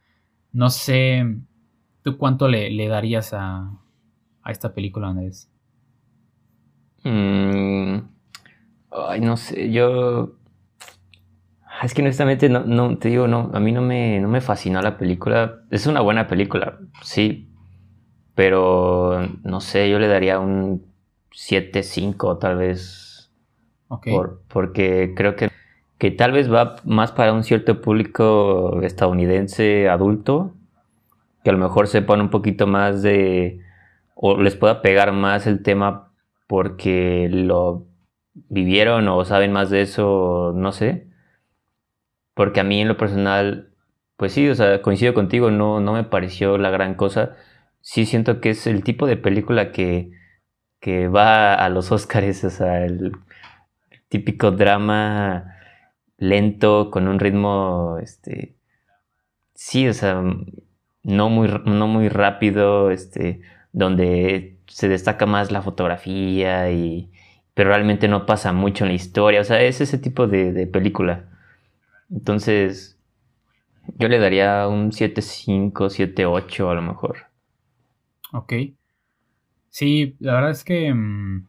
No 0.52 0.70
sé, 0.70 1.24
¿tú 2.02 2.18
cuánto 2.18 2.48
le, 2.48 2.88
darías 2.88 3.32
a, 3.32 3.70
a, 4.42 4.50
esta 4.50 4.74
película, 4.74 5.08
Andrés? 5.08 5.50
Mm, 7.04 7.98
ay, 8.90 9.20
no 9.20 9.36
sé, 9.36 9.70
yo... 9.70 10.36
Es 11.82 11.94
que 11.94 12.02
honestamente, 12.02 12.48
no, 12.48 12.60
no, 12.64 12.96
te 12.98 13.08
digo, 13.08 13.26
no, 13.26 13.50
a 13.52 13.58
mí 13.58 13.72
no 13.72 13.82
me, 13.82 14.20
no 14.20 14.28
me 14.28 14.40
fascinó 14.40 14.80
la 14.82 14.98
película. 14.98 15.62
Es 15.70 15.86
una 15.86 16.00
buena 16.00 16.28
película, 16.28 16.78
sí, 17.02 17.50
pero 18.34 19.26
no 19.42 19.60
sé, 19.60 19.90
yo 19.90 19.98
le 19.98 20.06
daría 20.06 20.38
un 20.38 20.86
7-5 21.32 22.38
tal 22.38 22.56
vez 22.56 23.12
porque 24.48 25.12
creo 25.16 25.36
que, 25.36 25.50
que 25.98 26.10
tal 26.10 26.32
vez 26.32 26.52
va 26.52 26.76
más 26.84 27.12
para 27.12 27.32
un 27.32 27.44
cierto 27.44 27.80
público 27.80 28.80
estadounidense 28.82 29.88
adulto, 29.88 30.54
que 31.44 31.50
a 31.50 31.52
lo 31.52 31.58
mejor 31.58 31.88
sepan 31.88 32.20
un 32.20 32.30
poquito 32.30 32.66
más 32.66 33.02
de, 33.02 33.60
o 34.14 34.36
les 34.40 34.56
pueda 34.56 34.82
pegar 34.82 35.12
más 35.12 35.46
el 35.46 35.62
tema 35.62 36.12
porque 36.46 37.28
lo 37.30 37.86
vivieron 38.34 39.08
o 39.08 39.24
saben 39.24 39.52
más 39.52 39.70
de 39.70 39.82
eso, 39.82 40.52
no 40.54 40.72
sé. 40.72 41.08
Porque 42.34 42.60
a 42.60 42.64
mí 42.64 42.80
en 42.80 42.88
lo 42.88 42.96
personal, 42.96 43.72
pues 44.16 44.32
sí, 44.32 44.48
o 44.48 44.54
sea, 44.54 44.82
coincido 44.82 45.14
contigo, 45.14 45.50
no, 45.50 45.80
no 45.80 45.92
me 45.92 46.04
pareció 46.04 46.58
la 46.58 46.70
gran 46.70 46.94
cosa. 46.94 47.36
Sí 47.80 48.06
siento 48.06 48.40
que 48.40 48.50
es 48.50 48.66
el 48.66 48.84
tipo 48.84 49.06
de 49.06 49.16
película 49.16 49.72
que, 49.72 50.12
que 50.80 51.08
va 51.08 51.54
a 51.54 51.68
los 51.68 51.92
Oscars, 51.92 52.44
o 52.44 52.50
sea, 52.50 52.84
el, 52.84 53.12
típico 54.12 54.50
drama 54.50 55.56
lento, 56.18 56.90
con 56.90 57.08
un 57.08 57.18
ritmo, 57.18 57.96
este, 58.02 58.56
sí, 59.54 59.88
o 59.88 59.94
sea, 59.94 60.22
no 61.02 61.28
muy, 61.28 61.48
no 61.64 61.86
muy 61.86 62.08
rápido, 62.08 62.90
este, 62.90 63.40
donde 63.72 64.56
se 64.66 64.88
destaca 64.88 65.26
más 65.26 65.50
la 65.50 65.62
fotografía 65.62 66.70
y, 66.70 67.10
pero 67.54 67.70
realmente 67.70 68.08
no 68.08 68.26
pasa 68.26 68.52
mucho 68.52 68.84
en 68.84 68.88
la 68.90 68.94
historia, 68.94 69.40
o 69.40 69.44
sea, 69.44 69.60
es 69.62 69.80
ese 69.80 69.98
tipo 69.98 70.26
de, 70.26 70.66
película. 70.66 71.28
Entonces, 72.10 72.98
yo 73.98 74.08
le 74.08 74.18
daría 74.18 74.68
un 74.68 74.92
7.5, 74.92 75.72
7.8 75.72 76.70
a 76.70 76.74
lo 76.74 76.82
mejor. 76.82 77.16
Ok. 78.32 78.52
Sí, 79.70 80.16
la 80.20 80.34
verdad 80.34 80.50
es 80.50 80.64
que 80.64 80.92
mm, 80.92 81.46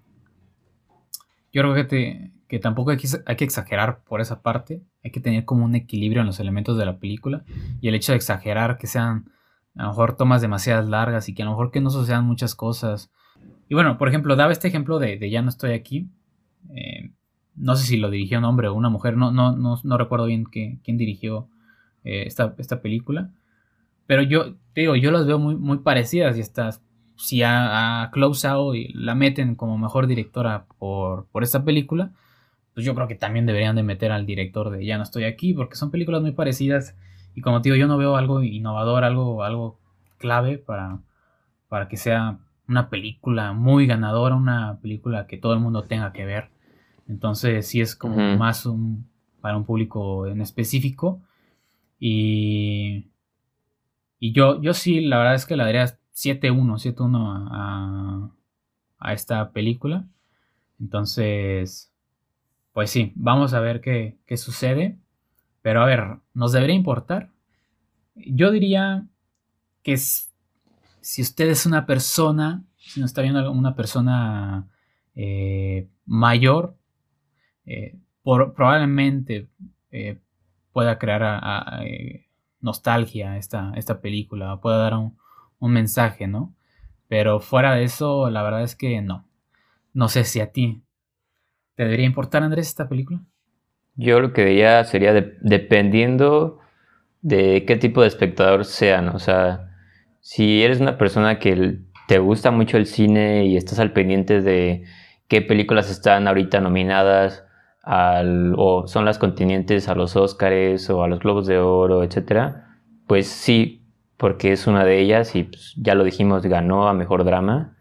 yo 1.51 1.61
creo 1.61 1.73
que 1.73 1.83
te, 1.83 2.31
que 2.47 2.59
tampoco 2.59 2.91
hay 2.91 2.97
que 2.97 3.43
exagerar 3.43 4.03
por 4.03 4.21
esa 4.21 4.41
parte, 4.41 4.81
hay 5.03 5.11
que 5.11 5.19
tener 5.19 5.45
como 5.45 5.65
un 5.65 5.75
equilibrio 5.75 6.21
en 6.21 6.27
los 6.27 6.39
elementos 6.39 6.77
de 6.77 6.85
la 6.85 6.99
película 6.99 7.43
y 7.81 7.87
el 7.87 7.95
hecho 7.95 8.11
de 8.11 8.17
exagerar 8.17 8.77
que 8.77 8.87
sean 8.87 9.25
a 9.75 9.83
lo 9.83 9.89
mejor 9.89 10.15
tomas 10.15 10.41
demasiadas 10.41 10.87
largas 10.87 11.29
y 11.29 11.33
que 11.33 11.41
a 11.41 11.45
lo 11.45 11.51
mejor 11.51 11.71
que 11.71 11.81
no 11.81 11.89
sucedan 11.89 12.25
muchas 12.25 12.55
cosas. 12.55 13.11
Y 13.69 13.73
bueno, 13.73 13.97
por 13.97 14.07
ejemplo, 14.07 14.35
daba 14.35 14.51
este 14.51 14.67
ejemplo 14.67 14.99
de, 14.99 15.29
Ya 15.29 15.41
no 15.41 15.49
estoy 15.49 15.73
aquí. 15.73 16.07
Eh, 16.75 17.11
no 17.55 17.75
sé 17.75 17.85
si 17.85 17.97
lo 17.97 18.09
dirigió 18.09 18.39
un 18.39 18.45
hombre 18.45 18.67
o 18.67 18.73
una 18.73 18.89
mujer, 18.89 19.15
no, 19.15 19.31
no, 19.31 19.55
no, 19.55 19.97
recuerdo 19.97 20.25
bien 20.25 20.45
quién 20.45 20.97
dirigió 20.97 21.47
eh, 22.03 22.23
esta, 22.25 22.55
esta, 22.57 22.81
película. 22.81 23.29
Pero 24.07 24.21
yo 24.23 24.55
te 24.73 24.81
digo, 24.81 24.95
yo 24.95 25.11
las 25.11 25.25
veo 25.25 25.39
muy, 25.39 25.55
muy 25.55 25.79
parecidas 25.79 26.37
y 26.37 26.41
estas 26.41 26.81
si 27.15 27.43
a, 27.43 28.03
a 28.03 28.11
Close 28.11 28.47
Out 28.47 28.75
la 28.93 29.15
meten 29.15 29.55
como 29.55 29.77
mejor 29.77 30.07
directora 30.07 30.65
por, 30.79 31.27
por 31.27 31.43
esta 31.43 31.63
película, 31.63 32.11
pues 32.73 32.85
yo 32.85 32.95
creo 32.95 33.07
que 33.07 33.15
también 33.15 33.45
deberían 33.45 33.75
de 33.75 33.83
meter 33.83 34.11
al 34.11 34.25
director 34.25 34.71
de 34.71 34.85
Ya 34.85 34.97
no 34.97 35.03
estoy 35.03 35.25
aquí, 35.25 35.53
porque 35.53 35.75
son 35.75 35.91
películas 35.91 36.21
muy 36.21 36.31
parecidas 36.31 36.95
y 37.35 37.41
como 37.41 37.61
te 37.61 37.69
digo, 37.69 37.79
yo 37.79 37.87
no 37.87 37.97
veo 37.97 38.15
algo 38.15 38.43
innovador, 38.43 39.03
algo, 39.03 39.43
algo 39.43 39.79
clave 40.17 40.57
para, 40.57 40.99
para 41.69 41.87
que 41.87 41.97
sea 41.97 42.39
una 42.67 42.89
película 42.89 43.53
muy 43.53 43.87
ganadora, 43.87 44.35
una 44.35 44.79
película 44.81 45.27
que 45.27 45.37
todo 45.37 45.53
el 45.53 45.59
mundo 45.59 45.83
tenga 45.83 46.13
que 46.13 46.25
ver. 46.25 46.49
Entonces 47.07 47.67
sí 47.67 47.81
es 47.81 47.95
como 47.95 48.37
más 48.37 48.65
un, 48.65 49.07
para 49.41 49.57
un 49.57 49.65
público 49.65 50.27
en 50.27 50.41
específico. 50.41 51.21
Y, 51.99 53.07
y 54.19 54.31
yo, 54.31 54.61
yo 54.61 54.73
sí, 54.73 55.01
la 55.01 55.17
verdad 55.17 55.35
es 55.35 55.45
que 55.45 55.57
le 55.57 55.63
daría 55.63 55.85
7-1, 56.13 56.77
7-1 56.77 57.47
a, 57.51 58.29
a 58.99 59.13
esta 59.13 59.51
película. 59.51 60.07
Entonces, 60.79 61.93
pues 62.73 62.89
sí, 62.89 63.13
vamos 63.15 63.53
a 63.53 63.59
ver 63.59 63.81
qué, 63.81 64.17
sucede. 64.35 64.97
Pero 65.63 65.81
a 65.81 65.85
ver, 65.85 66.19
¿nos 66.35 66.51
debería 66.51 66.75
importar? 66.75 67.31
Yo 68.13 68.51
diría 68.51 69.07
que 69.81 69.97
si 69.97 71.21
usted 71.23 71.49
es 71.49 71.65
una 71.65 71.87
persona, 71.87 72.63
si 72.77 72.99
nos 72.99 73.09
está 73.09 73.23
viendo 73.23 73.51
una 73.51 73.75
persona 73.75 74.67
eh, 75.15 75.89
mayor, 76.05 76.77
eh, 77.65 77.97
probablemente 78.23 79.49
eh, 79.89 80.19
pueda 80.71 80.99
crear 80.99 81.83
nostalgia 82.59 83.37
esta, 83.37 83.73
esta 83.75 84.01
película, 84.01 84.61
pueda 84.61 84.77
dar 84.77 84.93
un, 84.93 85.17
un, 85.59 85.71
mensaje, 85.71 86.27
¿no? 86.27 86.53
Pero 87.07 87.39
fuera 87.39 87.73
de 87.73 87.85
eso, 87.85 88.29
la 88.29 88.43
verdad 88.43 88.63
es 88.63 88.75
que 88.75 89.01
no. 89.01 89.25
No 89.93 90.07
sé 90.07 90.23
si 90.25 90.39
a 90.39 90.51
ti 90.51 90.83
¿Te 91.75 91.83
debería 91.83 92.05
importar, 92.05 92.43
Andrés, 92.43 92.67
esta 92.67 92.87
película? 92.87 93.21
Yo 93.95 94.19
lo 94.19 94.33
que 94.33 94.45
diría 94.45 94.83
sería 94.83 95.13
dependiendo 95.13 96.59
de 97.21 97.65
qué 97.65 97.75
tipo 97.75 98.01
de 98.01 98.07
espectador 98.07 98.65
sean. 98.65 99.09
O 99.09 99.19
sea, 99.19 99.69
si 100.19 100.63
eres 100.63 100.79
una 100.79 100.97
persona 100.97 101.39
que 101.39 101.79
te 102.07 102.19
gusta 102.19 102.51
mucho 102.51 102.77
el 102.77 102.85
cine 102.85 103.45
y 103.45 103.57
estás 103.57 103.79
al 103.79 103.93
pendiente 103.93 104.41
de 104.41 104.83
qué 105.27 105.41
películas 105.41 105.89
están 105.89 106.27
ahorita 106.27 106.59
nominadas 106.59 107.45
al, 107.83 108.53
o 108.57 108.87
son 108.87 109.05
las 109.05 109.19
contendientes 109.19 109.89
a 109.89 109.95
los 109.95 110.15
Oscars 110.15 110.89
o 110.89 111.03
a 111.03 111.07
los 111.07 111.19
Globos 111.19 111.47
de 111.47 111.59
Oro, 111.59 112.03
etcétera, 112.03 112.79
pues 113.07 113.27
sí, 113.27 113.85
porque 114.17 114.53
es 114.53 114.67
una 114.67 114.85
de 114.85 114.99
ellas 114.99 115.35
y 115.35 115.43
pues, 115.43 115.73
ya 115.77 115.95
lo 115.95 116.03
dijimos, 116.03 116.43
ganó 116.45 116.87
a 116.87 116.93
Mejor 116.93 117.25
Drama. 117.25 117.77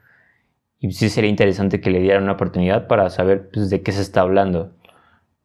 Y 0.81 0.91
sí 0.91 1.09
sería 1.09 1.31
interesante 1.31 1.81
que 1.81 1.91
le 1.91 2.01
dieran 2.01 2.25
una 2.25 2.33
oportunidad 2.33 2.89
para 2.89 3.09
saber 3.11 3.51
pues, 3.53 3.71
de 3.71 3.83
qué 3.83 3.93
se 3.93 4.03
está 4.03 4.23
hablando. 4.23 4.73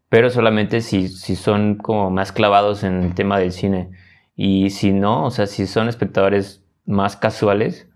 Pero 0.10 0.30
solamente 0.30 0.82
si, 0.82 1.10
si 1.10 1.36
son 1.36 1.76
como 1.76 2.10
más 2.10 2.32
clavados 2.32 2.84
en 2.84 3.04
el 3.04 3.14
tema 3.14 3.40
del 3.40 3.52
cine. 3.52 3.90
Y 4.36 4.70
si 4.70 4.94
no, 4.94 5.26
o 5.26 5.32
sea, 5.32 5.48
si 5.48 5.68
son 5.68 5.90
espectadores 5.90 6.64
más 6.86 7.18
casuales, 7.18 7.88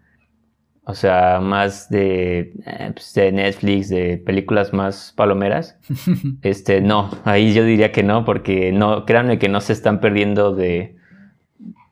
o 0.84 0.94
sea, 0.96 1.40
más 1.40 1.90
de, 1.90 2.54
eh, 2.66 2.92
pues, 2.94 3.14
de 3.14 3.32
Netflix, 3.32 3.90
de 3.90 4.18
películas 4.18 4.74
más 4.74 5.14
palomeras, 5.16 5.78
este, 6.42 6.82
no, 6.82 7.12
ahí 7.24 7.54
yo 7.54 7.64
diría 7.64 7.92
que 7.92 8.04
no, 8.04 8.26
porque 8.26 8.72
no, 8.72 9.06
créanme 9.06 9.40
que 9.40 9.48
no 9.48 9.62
se 9.62 9.74
están 9.74 10.00
perdiendo 10.00 10.54
de, 10.54 10.98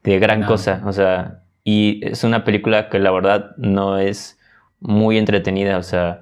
de 0.03 0.19
gran 0.19 0.43
cosa, 0.43 0.81
o 0.85 0.91
sea, 0.91 1.43
y 1.63 2.05
es 2.05 2.23
una 2.23 2.43
película 2.43 2.89
que 2.89 2.99
la 2.99 3.11
verdad 3.11 3.51
no 3.57 3.99
es 3.99 4.39
muy 4.79 5.17
entretenida, 5.17 5.77
o 5.77 5.83
sea, 5.83 6.21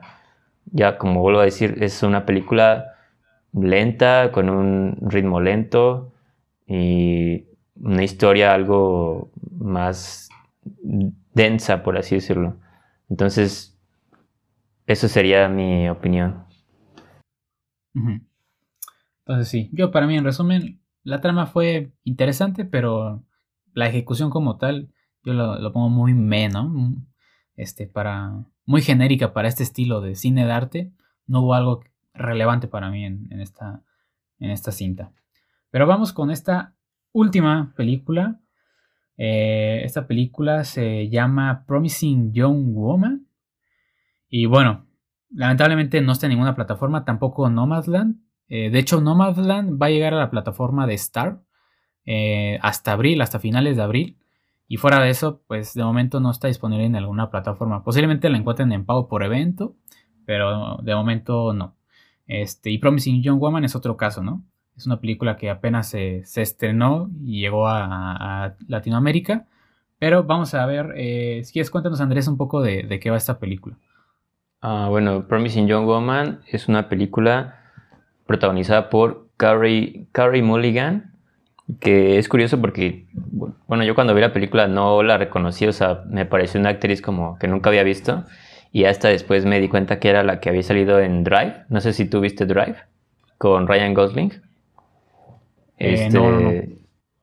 ya 0.66 0.98
como 0.98 1.22
vuelvo 1.22 1.40
a 1.40 1.46
decir, 1.46 1.78
es 1.82 2.04
una 2.04 2.26
película 2.26 2.97
lenta, 3.62 4.32
con 4.32 4.50
un 4.50 4.98
ritmo 5.02 5.42
lento 5.42 6.14
y 6.68 7.46
una 7.76 8.04
historia 8.04 8.54
algo 8.54 9.32
más 9.52 10.30
densa, 11.34 11.84
por 11.84 11.98
así 11.98 12.16
decirlo. 12.16 12.58
Entonces, 13.10 13.80
eso 14.86 15.08
sería 15.08 15.48
mi 15.50 15.90
opinión. 15.90 16.46
Entonces 19.26 19.50
sí, 19.50 19.70
yo 19.74 19.92
para 19.92 20.08
mí 20.08 20.18
en 20.18 20.24
resumen, 20.24 20.82
la 21.04 21.20
trama 21.20 21.46
fue 21.46 21.92
interesante, 22.04 22.66
pero 22.66 23.24
la 23.74 23.88
ejecución 23.88 24.30
como 24.30 24.58
tal, 24.58 24.90
yo 25.24 25.34
lo, 25.34 25.74
pongo 25.74 25.90
muy 25.90 26.14
menos 26.14 26.72
este, 27.56 27.88
para, 27.88 28.46
muy 28.66 28.82
genérica 28.82 29.34
para 29.34 29.48
este 29.48 29.64
estilo 29.64 30.02
de 30.02 30.16
cine 30.16 30.46
de 30.46 30.52
arte. 30.52 30.94
No 31.26 31.42
hubo 31.42 31.54
algo 31.54 31.82
relevante 32.18 32.68
para 32.68 32.90
mí 32.90 33.06
en, 33.06 33.42
esta, 33.42 33.84
en 34.40 34.52
esta 34.52 34.72
cinta. 34.72 35.12
Pero 35.70 35.88
vamos 35.88 36.14
con 36.14 36.32
esta 36.32 36.76
última 37.12 37.74
película. 37.76 38.40
Eh, 39.18 39.82
esta 39.84 40.08
película 40.08 40.64
se 40.64 41.10
llama 41.10 41.66
Promising 41.68 42.34
Young 42.34 42.74
Woman. 42.74 43.28
Y 44.30 44.46
bueno, 44.46 44.88
lamentablemente 45.30 46.02
no 46.02 46.12
está 46.12 46.28
en 46.28 46.32
ninguna 46.32 46.56
plataforma, 46.56 47.06
tampoco 47.06 47.50
Nomadland. 47.50 48.22
Eh, 48.50 48.70
de 48.70 48.80
hecho, 48.80 49.02
Nomadland 49.02 49.82
va 49.82 49.88
a 49.88 49.90
llegar 49.90 50.14
a 50.14 50.20
la 50.20 50.30
plataforma 50.30 50.88
de 50.88 50.94
Star 50.94 51.42
eh, 52.06 52.60
hasta 52.62 52.94
abril, 52.94 53.22
hasta 53.22 53.40
finales 53.40 53.78
de 53.78 53.84
abril. 53.84 54.18
Y 54.68 54.78
fuera 54.78 55.02
de 55.02 55.10
eso, 55.10 55.44
pues 55.48 55.74
de 55.74 55.84
momento 55.84 56.20
no 56.20 56.32
está 56.32 56.48
disponible 56.48 56.86
en 56.86 56.96
alguna 56.96 57.30
plataforma. 57.30 57.84
Posiblemente 57.84 58.30
la 58.30 58.38
encuentren 58.38 58.72
en 58.74 58.86
pago 58.86 59.08
por 59.08 59.24
evento, 59.24 59.78
pero 60.26 60.78
de 60.84 60.94
momento 60.94 61.54
no. 61.54 61.77
Este, 62.28 62.70
y 62.70 62.78
Promising 62.78 63.24
Young 63.24 63.40
Woman 63.40 63.64
es 63.64 63.76
otro 63.76 63.98
caso, 63.98 64.22
¿no? 64.22 64.44
Es 64.76 64.86
una 64.86 65.00
película 65.00 65.38
que 65.38 65.50
apenas 65.50 65.90
se, 65.90 66.24
estrenó 66.36 67.10
y 67.26 67.42
llegó 67.42 67.68
a, 67.68 68.56
Latinoamérica. 68.68 69.46
Pero 70.00 70.24
vamos 70.24 70.54
a 70.54 70.66
ver, 70.68 70.94
eh, 70.96 71.42
si 71.44 71.54
quieres 71.54 71.72
cuéntanos 71.72 72.02
Andrés 72.02 72.28
un 72.28 72.38
poco 72.38 72.62
de, 72.62 73.00
qué 73.02 73.10
va 73.10 73.18
esta 73.18 73.40
película. 73.40 73.76
Ah, 74.62 74.88
bueno, 74.90 75.28
Promising 75.28 75.68
Young 75.68 75.86
Woman 75.86 76.42
es 76.52 76.68
una 76.68 76.90
película 76.90 77.56
protagonizada 78.28 78.90
por 78.90 79.30
Carrie, 79.38 80.08
Carrie 80.12 80.44
Mulligan, 80.44 81.14
que 81.80 82.20
es 82.20 82.30
curioso 82.30 82.62
porque, 82.62 83.08
bueno, 83.14 83.84
yo 83.84 83.96
cuando 83.96 84.14
vi 84.14 84.22
la 84.22 84.34
película 84.34 84.68
no 84.68 85.02
la 85.02 85.18
reconocí, 85.18 85.66
o 85.66 85.74
sea, 85.74 86.04
me 86.08 86.26
pareció 86.26 86.60
una 86.60 86.70
actriz 86.70 87.02
como 87.02 87.40
que 87.40 87.48
nunca 87.48 87.70
había 87.70 87.84
visto. 87.84 88.24
Y 88.72 88.86
hasta 88.86 89.08
después 89.10 89.46
me 89.46 89.60
di 89.60 89.70
cuenta 89.70 90.00
que 90.00 90.10
era 90.10 90.24
la 90.24 90.40
que 90.40 90.50
había 90.50 90.64
salido 90.64 91.00
en 91.00 91.24
Drive. 91.24 91.66
No 91.70 91.82
sé 91.82 91.94
si 91.94 92.06
tú 92.06 92.20
viste 92.20 92.46
Drive 92.46 92.76
con 93.38 93.68
Ryan 93.68 93.94
Gosling. 93.94 94.34
Eh, 95.80 96.08
este, 96.08 96.78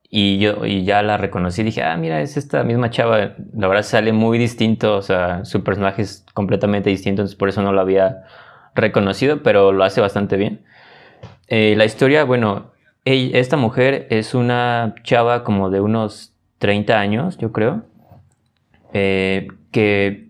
Y 0.09 0.39
yo 0.39 0.65
y 0.65 0.85
ya 0.85 1.03
la 1.03 1.17
reconocí. 1.17 1.63
Dije, 1.63 1.83
ah, 1.83 1.97
mira, 1.97 2.21
es 2.21 2.37
esta 2.37 2.65
misma 2.65 2.91
chava. 2.91 3.35
La 3.55 3.69
verdad 3.69 3.83
sale 3.83 4.13
muy 4.13 4.39
distinto. 4.39 4.97
O 4.97 5.03
sea, 5.03 5.45
su 5.45 5.63
personaje 5.63 6.03
es 6.03 6.25
completamente 6.35 6.91
distinto. 6.91 7.23
Entonces 7.23 7.37
por 7.37 7.49
eso 7.49 7.63
no 7.63 7.73
lo 7.73 7.81
había 7.81 8.25
reconocido, 8.75 9.43
pero 9.43 9.73
lo 9.73 9.85
hace 9.85 10.01
bastante 10.01 10.37
bien. 10.37 10.63
Eh, 11.49 11.75
la 11.77 11.85
historia, 11.85 12.25
bueno, 12.25 12.73
esta 13.05 13.57
mujer 13.57 14.07
es 14.11 14.35
una 14.35 14.95
chava 15.03 15.45
como 15.45 15.71
de 15.71 15.81
unos 15.81 16.33
30 16.59 16.99
años, 16.99 17.37
yo 17.39 17.53
creo, 17.53 17.85
eh, 18.93 19.49
que 19.71 20.24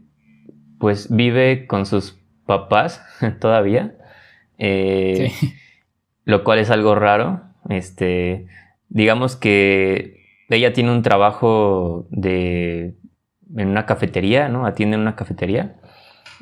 pues 0.85 1.09
vive 1.09 1.67
con 1.67 1.87
sus 1.87 2.21
papás 2.45 3.03
todavía, 3.41 3.95
eh, 4.59 5.33
lo 6.27 6.45
cual 6.45 6.59
es 6.59 6.71
algo 6.71 6.95
raro. 6.95 7.41
Este, 7.71 8.49
digamos 8.91 9.35
que 9.35 10.27
ella 10.51 10.75
tiene 10.75 10.93
un 10.93 11.01
trabajo 11.01 12.07
de 12.11 12.97
en 13.57 13.69
una 13.69 13.87
cafetería, 13.87 14.51
¿no? 14.51 14.67
Atiende 14.67 14.97
en 14.97 15.01
una 15.01 15.17
cafetería 15.17 15.77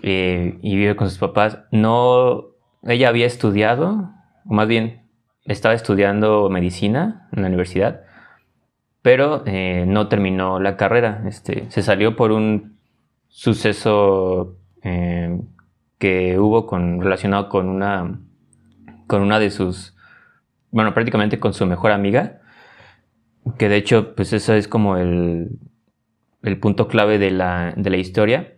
eh, 0.02 0.58
y 0.60 0.74
vive 0.74 0.96
con 0.96 1.08
sus 1.08 1.18
papás. 1.18 1.60
No, 1.70 2.46
ella 2.82 3.10
había 3.10 3.26
estudiado, 3.26 4.10
o 4.44 4.54
más 4.54 4.66
bien 4.66 5.02
estaba 5.44 5.74
estudiando 5.74 6.50
medicina 6.50 7.28
en 7.30 7.42
la 7.42 7.46
universidad, 7.46 8.00
pero 9.02 9.44
eh, 9.46 9.84
no 9.86 10.08
terminó 10.08 10.58
la 10.58 10.76
carrera. 10.76 11.22
Este, 11.28 11.70
se 11.70 11.84
salió 11.84 12.16
por 12.16 12.32
un 12.32 12.81
suceso 13.32 14.58
eh, 14.82 15.40
que 15.98 16.38
hubo 16.38 16.66
con, 16.66 17.00
relacionado 17.00 17.48
con 17.48 17.68
una, 17.68 18.20
con 19.06 19.22
una 19.22 19.38
de 19.38 19.50
sus, 19.50 19.96
bueno, 20.70 20.92
prácticamente 20.92 21.40
con 21.40 21.54
su 21.54 21.66
mejor 21.66 21.92
amiga, 21.92 22.40
que 23.58 23.68
de 23.68 23.76
hecho, 23.76 24.14
pues 24.14 24.32
eso 24.34 24.54
es 24.54 24.68
como 24.68 24.98
el, 24.98 25.58
el 26.42 26.60
punto 26.60 26.88
clave 26.88 27.18
de 27.18 27.30
la, 27.30 27.72
de 27.76 27.90
la 27.90 27.96
historia. 27.96 28.54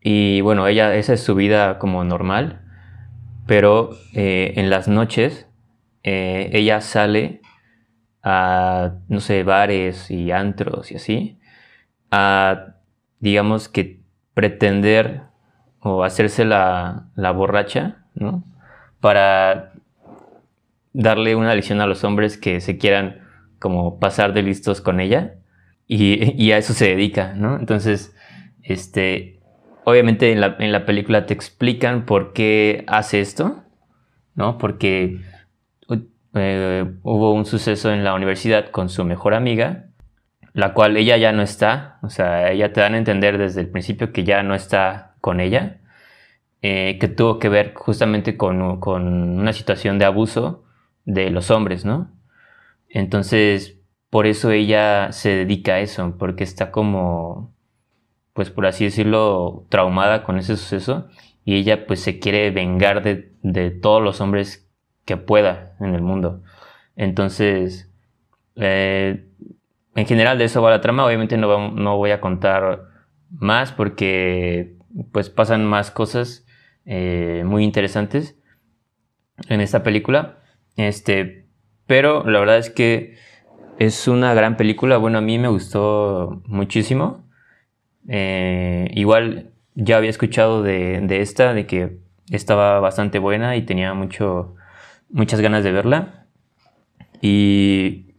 Y 0.00 0.40
bueno, 0.40 0.66
ella, 0.68 0.94
esa 0.94 1.12
es 1.14 1.22
su 1.22 1.34
vida 1.34 1.78
como 1.78 2.04
normal, 2.04 2.62
pero 3.46 3.90
eh, 4.14 4.52
en 4.56 4.70
las 4.70 4.86
noches 4.86 5.48
eh, 6.04 6.50
ella 6.52 6.80
sale 6.80 7.40
a, 8.22 8.94
no 9.08 9.20
sé, 9.20 9.42
bares 9.42 10.10
y 10.10 10.30
antros 10.30 10.92
y 10.92 10.96
así, 10.96 11.38
digamos 13.24 13.70
que 13.70 14.00
pretender 14.34 15.22
o 15.80 16.04
hacerse 16.04 16.44
la, 16.44 17.08
borracha, 17.34 18.04
¿no? 18.14 18.44
Para 19.00 19.72
darle 20.92 21.34
una 21.34 21.54
lección 21.54 21.80
a 21.80 21.86
los 21.86 22.04
hombres 22.04 22.36
que 22.36 22.60
se 22.60 22.76
quieran 22.76 23.22
como 23.58 23.98
pasar 23.98 24.34
de 24.34 24.42
listos 24.42 24.82
con 24.82 25.00
ella 25.00 25.36
y, 25.86 26.52
a 26.52 26.58
eso 26.58 26.74
se 26.74 26.88
dedica, 26.88 27.32
¿no? 27.32 27.58
Entonces, 27.58 28.14
este, 28.62 29.40
obviamente 29.84 30.30
en 30.30 30.42
la, 30.42 30.56
en 30.58 30.70
la, 30.70 30.84
película 30.84 31.24
te 31.24 31.32
explican 31.32 32.04
por 32.04 32.34
qué 32.34 32.84
hace 32.88 33.22
esto, 33.22 33.64
¿no? 34.34 34.58
Porque 34.58 35.22
eh, 36.34 36.84
hubo 37.02 37.32
un 37.32 37.46
suceso 37.46 37.90
en 37.90 38.04
la 38.04 38.12
universidad 38.12 38.68
con 38.70 38.90
su 38.90 39.02
mejor 39.06 39.32
amiga 39.32 39.86
la 40.54 40.72
cual 40.72 40.96
ella 40.96 41.16
ya 41.18 41.32
no 41.32 41.42
está, 41.42 41.98
o 42.02 42.10
sea, 42.10 42.50
ella 42.52 42.72
te 42.72 42.80
dan 42.80 42.94
a 42.94 42.98
entender 42.98 43.38
desde 43.38 43.60
el 43.60 43.68
principio 43.68 44.12
que 44.12 44.24
ya 44.24 44.42
no 44.42 44.54
está 44.54 45.16
con 45.20 45.40
ella, 45.40 45.80
eh, 46.62 46.98
que 47.00 47.08
tuvo 47.08 47.38
que 47.38 47.48
ver 47.48 47.74
justamente 47.74 48.36
con, 48.36 48.62
una 48.62 49.52
situación 49.52 49.98
de 49.98 50.06
abuso 50.06 50.64
de 51.04 51.30
los 51.30 51.50
hombres, 51.50 51.84
¿no? 51.84 52.10
Entonces, 52.88 53.78
por 54.10 54.26
eso 54.26 54.52
ella 54.52 55.12
se 55.12 55.30
dedica 55.30 55.74
a 55.74 55.80
eso, 55.80 56.16
porque 56.18 56.44
está 56.44 56.70
como, 56.70 57.52
pues 58.32 58.50
por 58.50 58.66
así 58.66 58.84
decirlo, 58.84 59.66
traumada 59.70 60.24
con 60.24 60.38
ese 60.38 60.56
suceso 60.56 61.08
y 61.44 61.56
ella 61.56 61.86
pues 61.86 62.00
se 62.00 62.20
quiere 62.20 62.50
vengar 62.52 63.02
de, 63.02 63.32
de 63.42 63.70
todos 63.70 64.02
los 64.02 64.20
hombres 64.20 64.68
que 65.04 65.16
pueda 65.16 65.76
en 65.80 65.94
el 65.94 66.02
mundo. 66.02 66.42
Entonces, 66.96 67.90
eh, 68.56 69.26
en 69.94 70.06
general 70.06 70.38
de 70.38 70.44
eso 70.44 70.62
va 70.62 70.70
la 70.70 70.80
trama. 70.80 71.04
Obviamente 71.04 71.36
no, 71.36 71.70
no 71.70 71.96
voy 71.96 72.10
a 72.10 72.20
contar 72.20 72.88
más 73.30 73.72
porque 73.72 74.76
pues 75.12 75.30
pasan 75.30 75.64
más 75.64 75.90
cosas 75.90 76.46
eh, 76.84 77.42
muy 77.46 77.64
interesantes 77.64 78.36
en 79.48 79.60
esta 79.60 79.82
película. 79.82 80.38
Este, 80.76 81.46
pero 81.86 82.28
la 82.28 82.40
verdad 82.40 82.58
es 82.58 82.70
que 82.70 83.16
es 83.78 84.08
una 84.08 84.34
gran 84.34 84.56
película. 84.56 84.96
Bueno, 84.96 85.18
a 85.18 85.22
mí 85.22 85.38
me 85.38 85.48
gustó 85.48 86.42
muchísimo. 86.46 87.28
Eh, 88.08 88.90
igual 88.94 89.52
ya 89.74 89.96
había 89.96 90.10
escuchado 90.10 90.62
de, 90.62 91.00
de, 91.00 91.20
esta, 91.20 91.54
de 91.54 91.66
que 91.66 91.98
estaba 92.30 92.80
bastante 92.80 93.18
buena 93.18 93.56
y 93.56 93.62
tenía 93.62 93.94
mucho, 93.94 94.54
muchas 95.08 95.40
ganas 95.40 95.64
de 95.64 95.72
verla. 95.72 96.26
Y 97.20 98.13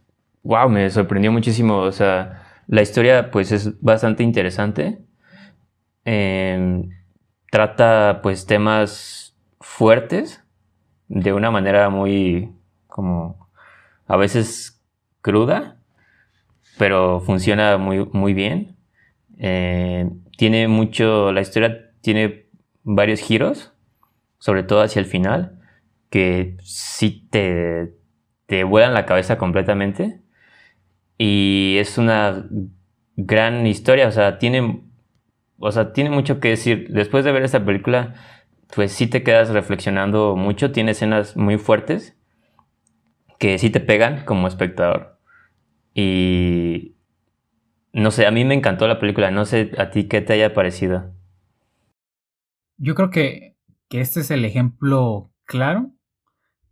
wow, 0.46 0.68
me 0.68 0.88
sorprendió 0.90 1.32
muchísimo. 1.32 1.78
O 1.78 1.92
sea, 1.92 2.42
La 2.68 2.82
historia 2.82 3.30
pues 3.30 3.52
es 3.52 3.80
bastante 3.80 4.22
interesante. 4.24 4.98
Em, 6.04 6.90
trata 7.50 8.20
pues 8.22 8.46
temas 8.46 9.36
fuertes 9.60 10.44
de 11.08 11.32
una 11.32 11.50
manera 11.50 11.90
muy 11.90 12.52
como 12.86 13.48
a 14.06 14.16
veces 14.16 14.82
cruda, 15.22 15.78
pero 16.78 17.20
funciona 17.20 17.78
muy, 17.78 18.04
muy 18.12 18.34
bien. 18.34 18.76
Eh, 19.38 20.08
tiene 20.36 20.68
mucho, 20.68 21.32
la 21.32 21.40
historia 21.40 21.92
tiene 22.00 22.48
varios 22.82 23.20
giros, 23.20 23.72
sobre 24.38 24.62
todo 24.62 24.82
hacia 24.82 25.00
el 25.00 25.06
final, 25.06 25.60
que 26.10 26.56
sí 26.62 27.26
te, 27.30 27.94
te 28.46 28.64
vuelan 28.64 28.94
la 28.94 29.06
cabeza 29.06 29.38
completamente. 29.38 30.20
Y 31.18 31.76
es 31.78 31.98
una 31.98 32.46
gran 33.16 33.66
historia, 33.66 34.08
o 34.08 34.12
sea, 34.12 34.38
tiene, 34.38 34.82
o 35.58 35.72
sea, 35.72 35.92
tiene 35.92 36.10
mucho 36.10 36.40
que 36.40 36.50
decir. 36.50 36.88
Después 36.90 37.24
de 37.24 37.32
ver 37.32 37.42
esta 37.42 37.64
película, 37.64 38.14
pues 38.74 38.92
sí 38.92 39.06
te 39.06 39.22
quedas 39.22 39.50
reflexionando 39.50 40.36
mucho, 40.36 40.72
tiene 40.72 40.92
escenas 40.92 41.36
muy 41.36 41.58
fuertes 41.58 42.16
que 43.38 43.58
sí 43.58 43.70
te 43.70 43.80
pegan 43.80 44.24
como 44.24 44.48
espectador. 44.48 45.18
Y 45.94 46.96
no 47.92 48.10
sé, 48.10 48.26
a 48.26 48.30
mí 48.30 48.44
me 48.44 48.54
encantó 48.54 48.86
la 48.86 48.98
película, 48.98 49.30
no 49.30 49.44
sé 49.44 49.72
a 49.78 49.90
ti 49.90 50.08
qué 50.08 50.20
te 50.20 50.34
haya 50.34 50.54
parecido. 50.54 51.14
Yo 52.76 52.94
creo 52.94 53.10
que, 53.10 53.56
que 53.88 54.00
este 54.00 54.20
es 54.20 54.30
el 54.30 54.44
ejemplo 54.44 55.32
claro 55.44 55.92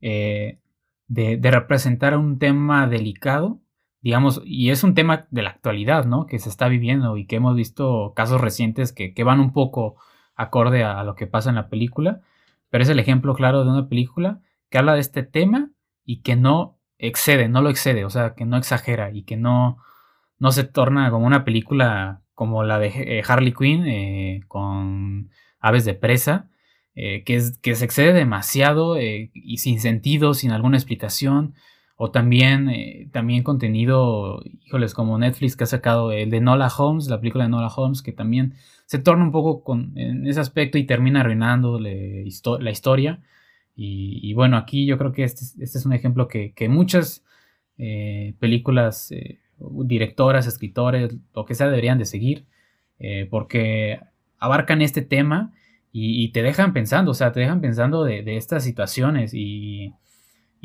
eh, 0.03 0.61
de, 1.07 1.38
de, 1.38 1.51
representar 1.51 2.16
un 2.18 2.38
tema 2.38 2.86
delicado, 2.86 3.62
digamos, 4.05 4.42
y 4.44 4.68
es 4.68 4.84
un 4.84 4.94
tema 4.94 5.26
de 5.30 5.40
la 5.40 5.48
actualidad, 5.48 6.05
¿no? 6.05 6.26
Que 6.26 6.38
se 6.38 6.50
está 6.50 6.68
viviendo 6.68 7.16
y 7.16 7.24
que 7.24 7.36
hemos 7.36 7.57
visto 7.57 8.12
casos 8.14 8.38
recientes 8.38 8.92
que, 8.92 9.14
que 9.14 9.24
van 9.24 9.40
un 9.40 9.55
poco 9.55 9.96
acorde 10.36 10.84
a, 10.84 11.02
lo 11.05 11.14
que 11.14 11.26
pasa 11.26 11.48
en 11.48 11.57
la 11.57 11.70
película, 11.70 12.20
pero 12.68 12.84
es 12.84 12.90
el 12.90 12.98
ejemplo 12.98 13.34
claro 13.34 13.64
de 13.64 13.70
una 13.70 13.88
película 13.88 14.40
que 14.68 14.76
habla 14.76 14.92
de 14.92 15.00
este 15.00 15.22
tema 15.22 15.70
y 16.05 16.20
que 16.20 16.36
no 16.36 16.78
excede, 16.98 17.48
no 17.48 17.62
lo 17.62 17.70
excede, 17.70 18.05
o 18.05 18.11
sea, 18.11 18.34
que 18.34 18.44
no 18.44 18.59
exagera 18.59 19.11
y 19.11 19.22
que 19.22 19.38
no, 19.38 19.78
no 20.38 20.52
se 20.52 20.64
torna 20.64 21.11
como 21.11 21.26
una 21.26 21.46
película 21.46 22.20
como 22.34 22.62
la 22.62 22.78
de 22.78 22.88
eh, 22.88 23.22
Harley 23.26 23.55
Quinn 23.55 23.86
eh, 23.86 24.42
con 24.48 25.30
Aves 25.61 25.86
de 25.86 25.94
Presa, 25.94 26.50
eh, 26.94 27.24
que, 27.24 27.36
es, 27.36 27.59
que 27.59 27.74
se 27.74 27.86
excede 27.86 28.12
demasiado 28.12 29.00
y 29.00 29.57
sin 29.57 29.80
sentido, 29.80 30.34
sin 30.34 30.50
alguna 30.50 30.76
explicación. 30.76 31.55
O 31.97 32.11
también, 32.11 33.11
también 33.12 33.45
contenido, 33.45 34.42
híjoles, 34.66 34.95
como 34.95 35.16
Netflix 35.18 35.57
que 35.57 35.64
ha 35.64 35.68
sacado 35.68 36.11
el 36.11 36.30
de 36.30 36.40
Nola 36.40 36.68
Holmes, 36.76 37.09
la 37.09 37.20
película 37.20 37.45
de 37.45 37.51
Nola 37.51 37.68
Holmes, 37.68 38.03
que 38.03 38.12
también 38.12 38.55
se 38.86 38.99
torna 38.99 39.24
un 39.24 39.32
poco 39.32 39.62
con, 39.62 39.97
en 39.97 40.26
ese 40.26 40.40
aspecto 40.40 40.76
y 40.76 40.84
termina 40.84 41.20
arruinando 41.20 41.78
la 41.78 42.70
historia. 42.70 43.20
Y, 43.76 44.32
bueno, 44.34 44.57
aquí 44.57 44.86
yo 44.86 44.99
creo 44.99 45.12
que 45.12 45.24
este, 45.24 45.45
este 45.62 45.78
es 45.78 45.86
un 45.86 45.92
ejemplo 45.92 46.28
que, 46.28 46.55
muchas 46.68 47.24
eh, 47.78 48.34
películas, 48.38 49.11
eh, 49.11 49.40
directoras, 49.59 50.47
escritores, 50.47 51.16
lo 51.34 51.45
que 51.45 51.55
sea, 51.55 51.66
deberían 51.68 51.99
de 51.99 52.05
seguir, 52.05 52.47
eh, 53.01 53.26
porque 53.30 54.01
abarcan 54.38 54.82
este 54.82 55.03
tema 55.03 55.53
y, 55.92 56.30
te 56.32 56.42
dejan 56.42 56.72
pensando, 56.72 57.12
o 57.12 57.14
sea, 57.14 57.32
te 57.32 57.40
dejan 57.40 57.61
pensando 57.61 58.05
de, 58.05 58.36
estas 58.36 58.64
situaciones 58.64 59.32
y, 59.34 59.92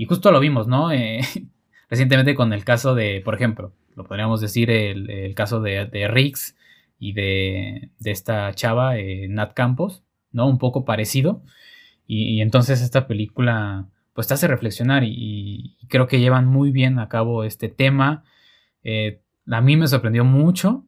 justo 0.05 0.31
lo 0.31 0.39
vimos, 0.39 0.67
¿no? 0.67 0.89
recientemente 1.89 2.35
con 2.35 2.53
el 2.53 2.63
caso 2.63 2.95
de, 2.95 3.21
por 3.23 3.35
ejemplo, 3.35 3.73
lo 3.95 4.05
podríamos 4.05 4.41
decir, 4.41 4.69
el, 4.69 5.33
caso 5.35 5.61
de, 5.61 6.07
Riggs, 6.07 6.55
y 6.99 7.13
de, 7.13 7.91
esta 8.03 8.53
chava, 8.53 8.97
eh, 8.97 9.27
Nat 9.29 9.53
Campos, 9.53 10.03
¿no? 10.31 10.47
Un 10.47 10.57
poco 10.57 10.85
parecido. 10.85 11.43
Y, 12.05 12.41
entonces 12.41 12.81
esta 12.81 13.07
película 13.07 13.87
pues 14.13 14.27
te 14.27 14.33
hace 14.33 14.47
reflexionar 14.47 15.03
y, 15.05 15.77
creo 15.87 16.07
que 16.07 16.19
llevan 16.19 16.45
muy 16.45 16.71
bien 16.71 16.99
a 16.99 17.07
cabo 17.07 17.43
este 17.43 17.69
tema. 17.69 18.23
Eh, 18.83 19.21
a 19.49 19.61
mí 19.61 19.77
me 19.77 19.87
sorprendió 19.87 20.25
mucho 20.25 20.85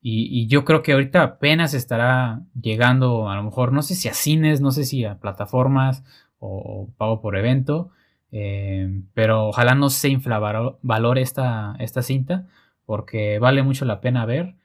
y, 0.00 0.46
yo 0.48 0.64
creo 0.64 0.82
que 0.82 0.92
ahorita 0.92 1.22
apenas 1.22 1.74
estará 1.74 2.42
llegando 2.60 3.28
a 3.30 3.36
lo 3.36 3.44
mejor, 3.44 3.72
no 3.72 3.82
sé 3.82 3.94
si 3.94 4.08
a 4.08 4.14
cines, 4.14 4.60
no 4.60 4.72
sé 4.72 4.84
si 4.84 5.04
a 5.04 5.18
plataformas 5.18 6.04
o, 6.38 6.90
pago 6.98 7.20
por 7.20 7.36
evento, 7.36 7.90
eh, 8.32 9.02
pero 9.14 9.48
ojalá 9.48 9.74
no 9.74 9.90
se 9.90 10.08
infravalore 10.08 11.20
esta, 11.20 11.76
esta 11.78 12.02
cinta 12.02 12.48
porque 12.86 13.38
vale 13.38 13.62
mucho 13.62 13.84
la 13.84 14.00
pena 14.00 14.26
ver. 14.26 14.56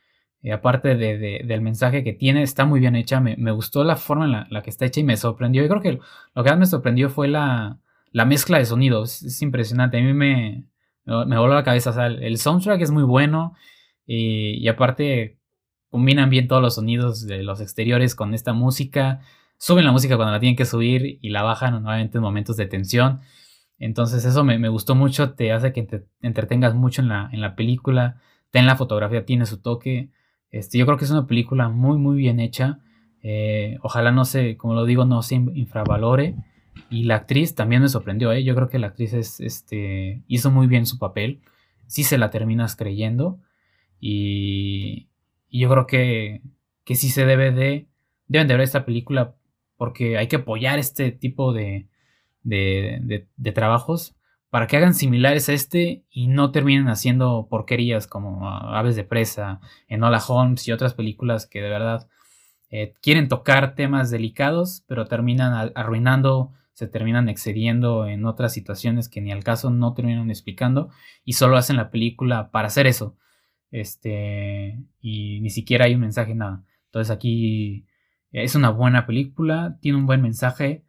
Eh, 0.43 0.51
aparte 0.51 0.95
de, 0.95 1.41
del 1.45 1.61
mensaje 1.61 2.03
que 2.03 2.13
tiene, 2.13 2.43
está 2.43 2.65
muy 2.65 2.79
bien 2.79 2.95
hecha. 2.95 3.19
Me, 3.19 3.51
gustó 3.51 3.83
la 3.83 3.95
forma 3.95 4.25
en 4.25 4.53
la, 4.53 4.61
que 4.63 4.69
está 4.69 4.85
hecha 4.85 4.99
y 4.99 5.03
me 5.03 5.17
sorprendió. 5.17 5.61
Yo 5.63 5.69
creo 5.69 5.81
que 5.81 5.99
lo 6.35 6.43
que 6.43 6.49
más 6.49 6.59
me 6.59 6.65
sorprendió 6.65 7.09
fue 7.09 7.27
la, 7.27 7.79
mezcla 8.13 8.57
de 8.57 8.65
sonidos. 8.65 9.23
Es, 9.23 9.41
impresionante. 9.41 9.97
A 9.97 10.01
mí 10.01 10.13
me, 10.13 10.65
me 11.05 11.37
voló 11.37 11.53
la 11.53 11.63
cabeza. 11.63 12.07
el, 12.07 12.37
soundtrack 12.37 12.81
es 12.81 12.91
muy 12.91 13.03
bueno. 13.03 13.55
Y, 14.05 14.67
aparte 14.67 15.37
combinan 15.89 16.29
bien 16.29 16.47
todos 16.47 16.61
los 16.61 16.75
sonidos 16.75 17.25
de 17.25 17.43
los 17.43 17.61
exteriores 17.61 18.15
con 18.15 18.33
esta 18.33 18.53
música. 18.53 19.21
Suben 19.57 19.85
la 19.85 19.91
música 19.91 20.15
cuando 20.17 20.33
la 20.33 20.39
tienen 20.39 20.55
que 20.55 20.65
subir 20.65 21.17
y 21.21 21.29
la 21.29 21.43
bajan 21.43 21.81
nuevamente 21.81 22.17
en 22.17 22.23
momentos 22.23 22.57
de 22.57 22.67
tensión. 22.67 23.21
Entonces 23.79 24.25
eso 24.25 24.43
me, 24.43 24.69
gustó 24.69 24.95
mucho, 24.95 25.33
te 25.33 25.51
hace 25.51 25.71
que 25.71 25.83
te 25.83 26.05
entretengas 26.21 26.73
mucho 26.73 27.01
en 27.01 27.09
la, 27.09 27.29
en 27.31 27.41
la 27.41 27.55
película. 27.55 28.19
Ten 28.49 28.65
la 28.65 28.75
fotografía, 28.75 29.25
tiene 29.25 29.45
su 29.45 29.61
toque. 29.61 30.09
Este, 30.49 30.77
yo 30.77 30.85
creo 30.85 30.97
que 30.97 31.05
es 31.05 31.11
una 31.11 31.27
película 31.27 31.69
muy, 31.69 31.97
muy 31.97 32.17
bien 32.17 32.39
hecha. 32.39 32.79
Eh, 33.21 33.77
ojalá 33.81 34.11
no 34.11 34.25
se, 34.25 34.57
como 34.57 34.73
lo 34.73 34.85
digo, 34.85 35.05
no 35.05 35.21
se 35.21 35.35
infravalore. 35.35 36.35
Y 36.89 37.03
la 37.03 37.15
actriz 37.15 37.55
también 37.55 37.81
me 37.81 37.89
sorprendió, 37.89 38.31
¿eh? 38.31 38.43
Yo 38.43 38.55
creo 38.55 38.69
que 38.69 38.79
la 38.79 38.87
actriz 38.87 39.13
es, 39.13 39.39
este, 39.39 40.23
hizo 40.27 40.51
muy 40.51 40.67
bien 40.67 40.85
su 40.85 40.97
papel. 40.97 41.41
Sí 41.87 42.03
se 42.03 42.17
la 42.17 42.29
terminas 42.29 42.75
creyendo. 42.75 43.39
Y, 43.99 45.07
yo 45.49 45.69
creo 45.69 45.87
que, 45.87 46.41
que 46.83 46.95
sí 46.95 47.09
se 47.09 47.25
debe 47.25 47.51
de, 47.51 47.87
deben 48.27 48.47
de 48.47 48.53
ver 48.55 48.61
esta 48.61 48.85
película 48.85 49.35
porque 49.77 50.17
hay 50.17 50.27
que 50.27 50.37
apoyar 50.37 50.79
este 50.79 51.11
tipo 51.11 51.53
de, 51.53 51.87
de, 52.47 53.51
trabajos 53.53 54.15
para 54.49 54.67
que 54.67 54.77
hagan 54.77 54.93
similares 54.93 55.49
a 55.49 55.53
este 55.53 56.05
y 56.09 56.27
no 56.27 56.51
terminen 56.51 56.87
haciendo 56.87 57.47
porquerías 57.49 58.07
como 58.07 58.47
ah, 58.47 58.79
Aves 58.79 58.95
de 58.95 59.03
Presa, 59.03 59.59
Enola 59.87 60.23
Holmes 60.25 60.67
y 60.67 60.71
otras 60.71 60.93
películas 60.93 61.45
que 61.47 61.61
de 61.61 61.69
verdad 61.69 62.07
eh, 62.69 62.93
quieren 63.01 63.27
tocar 63.27 63.75
temas 63.75 64.09
delicados, 64.09 64.83
pero 64.87 65.05
terminan 65.05 65.71
arruinando, 65.75 66.53
se 66.73 66.87
terminan 66.87 67.27
excediendo 67.27 68.07
en 68.07 68.25
otras 68.25 68.53
situaciones 68.53 69.09
que 69.09 69.21
ni 69.21 69.31
al 69.31 69.43
caso 69.43 69.69
no 69.69 69.93
terminan 69.93 70.29
explicando 70.29 70.89
y 71.25 71.33
solo 71.33 71.57
hacen 71.57 71.75
la 71.75 71.91
película 71.91 72.51
para 72.51 72.67
hacer 72.67 72.87
eso. 72.87 73.17
Este, 73.71 74.79
y 75.01 75.41
ni 75.41 75.49
siquiera 75.49 75.85
hay 75.85 75.95
un 75.95 76.01
mensaje, 76.01 76.35
nada. 76.35 76.63
Entonces 76.85 77.11
aquí 77.11 77.85
es 78.31 78.55
una 78.55 78.69
buena 78.69 79.05
película, 79.05 79.77
tiene 79.81 79.97
un 79.97 80.05
buen 80.05 80.21
mensaje 80.21 80.86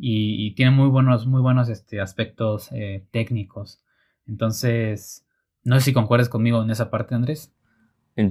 y, 0.00 0.54
tiene 0.54 0.70
muy 0.70 0.88
buenos, 0.88 1.26
muy 1.26 1.42
buenos 1.42 1.68
este, 1.68 2.00
aspectos 2.00 2.70
eh, 2.72 3.04
técnicos. 3.10 3.82
Entonces, 4.26 5.26
no 5.64 5.76
sé 5.76 5.86
si 5.86 5.92
concuerdas 5.92 6.28
conmigo 6.28 6.62
en 6.62 6.70
esa 6.70 6.90
parte, 6.90 7.14
Andrés. 7.14 7.52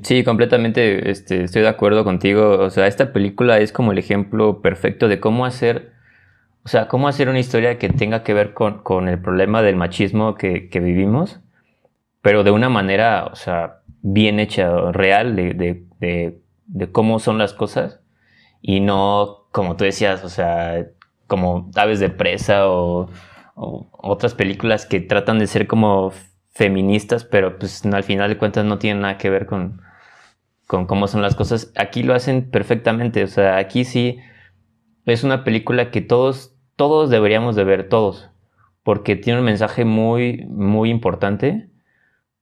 Sí, 0.03 0.23
completamente 0.23 1.09
este, 1.09 1.43
estoy 1.43 1.61
de 1.61 1.67
acuerdo 1.67 2.03
contigo. 2.03 2.59
O 2.59 2.69
sea, 2.69 2.87
esta 2.87 3.13
película 3.13 3.59
es 3.59 3.71
como 3.71 3.91
el 3.91 3.97
ejemplo 3.97 4.61
perfecto 4.61 5.07
de 5.07 5.19
cómo 5.19 5.45
hacer, 5.45 5.93
o 6.63 6.67
sea, 6.67 6.87
cómo 6.87 7.07
hacer 7.07 7.29
una 7.29 7.39
historia 7.39 7.77
que 7.77 7.89
tenga 7.89 8.23
que 8.23 8.33
ver 8.33 8.53
con, 8.53 9.07
el 9.07 9.21
problema 9.21 9.61
del 9.61 9.75
machismo 9.75 10.35
que, 10.35 10.69
vivimos, 10.73 11.39
pero 12.21 12.43
de 12.43 12.51
una 12.51 12.69
manera, 12.69 13.25
o 13.31 13.35
sea, 13.35 13.81
bien 14.01 14.39
hecha, 14.39 14.91
real, 14.91 15.35
de, 15.35 15.85
de 15.99 16.91
cómo 16.91 17.19
son 17.19 17.37
las 17.37 17.53
cosas, 17.53 18.01
y 18.61 18.79
no, 18.79 19.47
como 19.51 19.75
tú 19.75 19.85
decías, 19.85 20.23
o 20.23 20.29
sea, 20.29 20.85
como 21.29 21.71
Aves 21.75 22.01
de 22.01 22.09
Presa 22.09 22.67
o, 22.69 23.09
otras 23.55 24.35
películas 24.35 24.85
que 24.85 25.01
tratan 25.01 25.37
de 25.39 25.47
ser 25.47 25.67
como 25.67 26.13
feministas, 26.49 27.25
pero 27.25 27.59
pues 27.59 27.85
al 27.85 28.03
final 28.03 28.29
de 28.29 28.37
cuentas 28.37 28.63
no 28.65 28.79
tienen 28.79 29.01
nada 29.01 29.17
que 29.17 29.29
ver 29.29 29.45
con, 29.45 29.81
con 30.65 30.85
cómo 30.85 31.07
son 31.07 31.21
las 31.21 31.35
cosas. 31.35 31.71
Aquí 31.75 32.03
lo 32.03 32.13
hacen 32.13 32.49
perfectamente, 32.49 33.21
o 33.21 33.27
sea, 33.27 33.57
aquí 33.57 33.83
sí 33.83 34.17
es 35.05 35.25
una 35.25 35.43
película 35.43 35.91
que 35.91 35.99
todos, 35.99 36.55
todos 36.77 37.09
deberíamos 37.09 37.57
de 37.57 37.65
ver, 37.65 37.89
todos, 37.89 38.29
porque 38.83 39.17
tiene 39.17 39.39
un 39.39 39.45
mensaje 39.45 39.83
muy, 39.83 40.45
muy 40.47 40.89
importante 40.89 41.69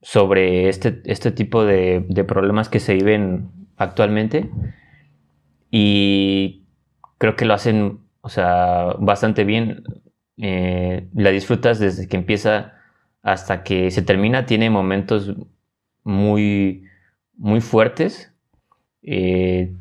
sobre 0.00 0.68
este, 0.68 1.02
este 1.04 1.32
tipo 1.32 1.64
de, 1.64 2.06
de 2.08 2.22
problemas 2.22 2.68
que 2.68 2.78
se 2.78 2.94
viven 2.94 3.50
actualmente 3.76 4.50
y 5.70 6.62
creo 7.18 7.34
que 7.34 7.44
lo 7.44 7.54
hacen 7.54 8.07
o 8.28 8.30
sea, 8.30 8.94
bastante 8.98 9.44
bien. 9.44 9.84
Eh, 10.36 11.08
la 11.14 11.30
disfrutas 11.30 11.78
desde 11.78 12.06
que 12.08 12.18
empieza 12.18 12.74
hasta 13.22 13.62
que 13.62 13.90
se 13.90 14.02
termina. 14.02 14.44
Tiene 14.44 14.68
momentos 14.68 15.32
muy, 16.04 16.84
muy 17.38 17.62
fuertes. 17.62 18.30
Eh, 19.02 19.72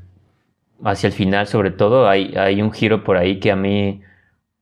hacia 0.81 1.07
el 1.07 1.13
final, 1.13 1.47
sobre 1.47 1.71
todo, 1.71 2.07
hay, 2.07 2.35
hay 2.37 2.61
un 2.61 2.71
giro 2.71 3.03
por 3.03 3.17
ahí 3.17 3.41
que 3.41 3.51
a 3.51 3.57
mí, 3.57 4.01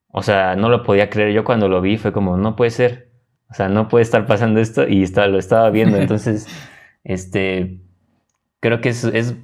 o 0.08 0.24
sea, 0.24 0.56
no 0.56 0.70
lo 0.70 0.82
podía 0.82 1.12
creer. 1.12 1.32
Yo 1.32 1.44
cuando 1.44 1.70
lo 1.70 1.80
vi 1.80 1.98
fue 1.98 2.12
como, 2.12 2.38
no 2.38 2.56
puede 2.56 2.72
ser. 2.72 3.12
O 3.52 3.54
sea, 3.54 3.70
no 3.70 3.88
puede 3.88 4.02
estar 4.02 4.26
pasando 4.26 4.60
esto 4.60 4.88
y 4.88 5.04
está, 5.04 5.28
lo 5.28 5.38
estaba 5.38 5.70
viendo. 5.70 5.98
Entonces, 6.02 6.48
este, 7.04 7.82
creo 8.62 8.82
que 8.82 8.90
es, 8.90 9.04
es 9.04 9.36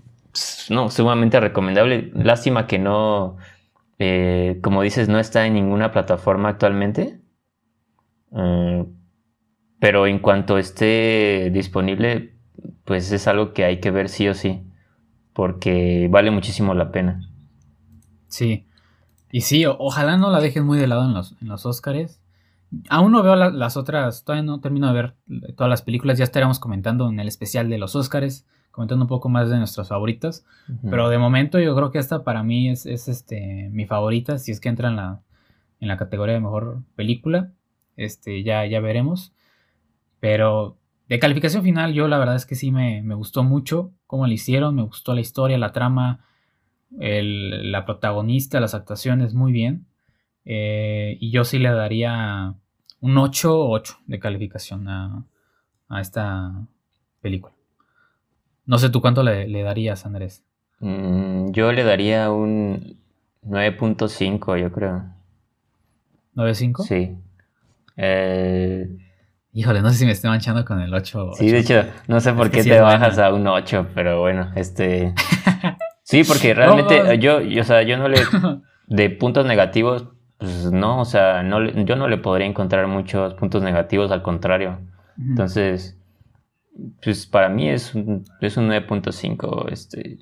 no, 0.72 0.90
sumamente 0.90 1.40
recomendable. 1.40 2.10
Lástima 2.16 2.66
que 2.66 2.80
no, 2.80 3.38
eh, 4.02 4.60
como 4.64 4.82
dices, 4.82 5.10
no 5.10 5.20
está 5.20 5.46
en 5.46 5.54
ninguna 5.54 5.92
plataforma 5.92 6.50
actualmente. 6.50 7.22
Mm, 8.32 8.82
pero 9.80 10.08
en 10.08 10.20
cuanto 10.20 10.58
esté 10.58 11.52
disponible, 11.54 12.36
pues 12.84 13.12
es 13.12 13.28
algo 13.28 13.54
que 13.54 13.64
hay 13.64 13.80
que 13.80 13.92
ver 13.92 14.10
sí 14.10 14.28
o 14.28 14.34
sí, 14.34 14.64
porque 15.34 16.08
vale 16.10 16.32
muchísimo 16.32 16.74
la 16.74 16.92
pena. 16.92 17.30
Sí, 18.28 18.68
y 19.32 19.42
sí, 19.42 19.66
ojalá 19.66 20.18
no 20.18 20.32
la 20.32 20.40
dejen 20.40 20.66
muy 20.66 20.80
de 20.80 20.88
lado 20.88 21.06
en 21.06 21.14
los, 21.14 21.36
en 21.42 21.48
los 21.48 21.66
Oscars. 21.66 22.22
Aún 22.90 23.12
no 23.12 23.22
veo 23.22 23.36
las 23.36 23.78
otras, 23.78 24.24
todavía 24.24 24.44
no 24.44 24.62
termino 24.62 24.88
de 24.88 24.94
ver 24.94 25.16
todas 25.56 25.70
las 25.70 25.82
películas, 25.82 26.18
ya 26.18 26.24
estaremos 26.24 26.58
comentando 26.60 27.10
en 27.10 27.20
el 27.20 27.28
especial 27.28 27.70
de 27.70 27.78
los 27.78 27.96
Oscars, 27.96 28.46
comentando 28.72 29.04
un 29.04 29.10
poco 29.10 29.30
más 29.30 29.50
de 29.50 29.58
nuestros 29.58 29.90
favoritos, 29.90 30.44
pero 30.90 31.10
de 31.10 31.18
momento 31.18 31.60
yo 31.60 31.76
creo 31.76 31.92
que 31.92 32.00
esta 32.00 32.24
para 32.24 32.44
mí 32.44 32.70
es, 32.70 32.86
este, 32.86 33.70
mi 33.72 33.86
favorita, 33.86 34.38
si 34.38 34.52
es 34.52 34.60
que 34.60 34.70
entra 34.70 34.90
en 34.90 34.96
la, 34.96 35.22
en 35.80 35.88
la 35.88 35.98
categoría 35.98 36.36
de 36.36 36.42
mejor 36.42 36.82
película, 36.96 37.52
este, 37.98 38.44
ya, 38.44 38.66
ya 38.66 38.80
veremos, 38.80 39.34
pero 40.20 40.78
de 41.12 41.20
calificación 41.20 41.62
final, 41.62 41.92
yo 41.92 42.08
la 42.08 42.18
verdad 42.18 42.38
es 42.38 42.46
que 42.46 42.56
sí 42.56 42.72
me, 42.72 43.02
gustó 43.16 43.44
mucho 43.44 43.92
cómo 44.08 44.28
lo 44.28 44.32
hicieron, 44.32 44.76
me 44.76 44.84
gustó 44.84 45.14
la 45.14 45.20
historia, 45.20 45.58
la 45.58 45.74
trama, 45.74 46.26
la 46.90 47.86
protagonista, 47.86 48.62
las 48.62 48.74
actuaciones, 48.74 49.34
muy 49.34 49.52
bien. 49.52 49.88
Eh, 50.46 51.18
y 51.20 51.32
yo 51.32 51.44
sí 51.44 51.60
le 51.60 51.70
daría 51.70 52.56
un 53.02 53.18
8 53.18 53.60
o 53.60 53.72
8 53.72 53.98
de 54.06 54.20
calificación 54.20 54.88
a, 54.88 55.26
esta 56.00 56.66
película. 57.20 57.54
No 58.66 58.78
sé 58.78 58.90
tú 58.90 59.02
cuánto 59.02 59.24
le, 59.24 59.64
darías, 59.64 60.06
Andrés. 60.06 60.44
Mm, 60.80 61.52
yo 61.52 61.72
le 61.72 61.84
daría 61.84 62.32
un 62.32 62.98
9.5, 63.46 64.60
yo 64.60 64.72
creo. 64.72 65.04
¿9.5? 66.36 66.84
Sí. 66.84 67.18
Eh, 67.98 68.88
Híjole, 69.54 69.82
no 69.82 69.90
sé 69.90 69.98
si 69.98 70.06
me 70.06 70.14
estoy 70.14 70.30
manchando 70.30 70.64
con 70.64 70.80
el 70.80 70.94
8. 70.94 71.32
Sí, 71.34 71.50
de 71.50 71.60
hecho, 71.60 71.84
no 72.08 72.22
sé 72.22 72.32
por 72.32 72.50
qué 72.50 72.64
te 72.64 72.80
bajas 72.80 73.18
a 73.20 73.34
un 73.34 73.46
8, 73.48 73.88
pero 73.94 74.20
bueno, 74.22 74.52
este... 74.56 75.14
Sí, 76.04 76.24
porque 76.26 76.54
realmente 76.54 77.20
yo, 77.20 77.38
o 77.38 77.64
sea, 77.64 77.84
yo 77.84 77.98
no 77.98 78.10
le... 78.10 78.20
De 78.88 79.10
puntos 79.10 79.46
negativos, 79.46 80.08
pues 80.38 80.70
no, 80.70 81.00
o 81.00 81.06
sea, 81.06 81.44
no, 81.44 81.64
yo 81.64 81.96
no 81.96 82.10
le 82.10 82.18
podría 82.18 82.46
encontrar 82.46 82.88
muchos 82.88 83.36
puntos 83.36 83.64
negativos, 83.64 84.12
al 84.12 84.22
contrario. 84.22 84.80
Entonces, 85.18 85.98
pues 87.04 87.26
para 87.26 87.50
mí 87.50 87.70
es 87.70 87.94
un, 87.96 88.26
es 88.42 88.58
un 88.58 88.70
9.5, 88.70 89.72
este... 89.72 90.20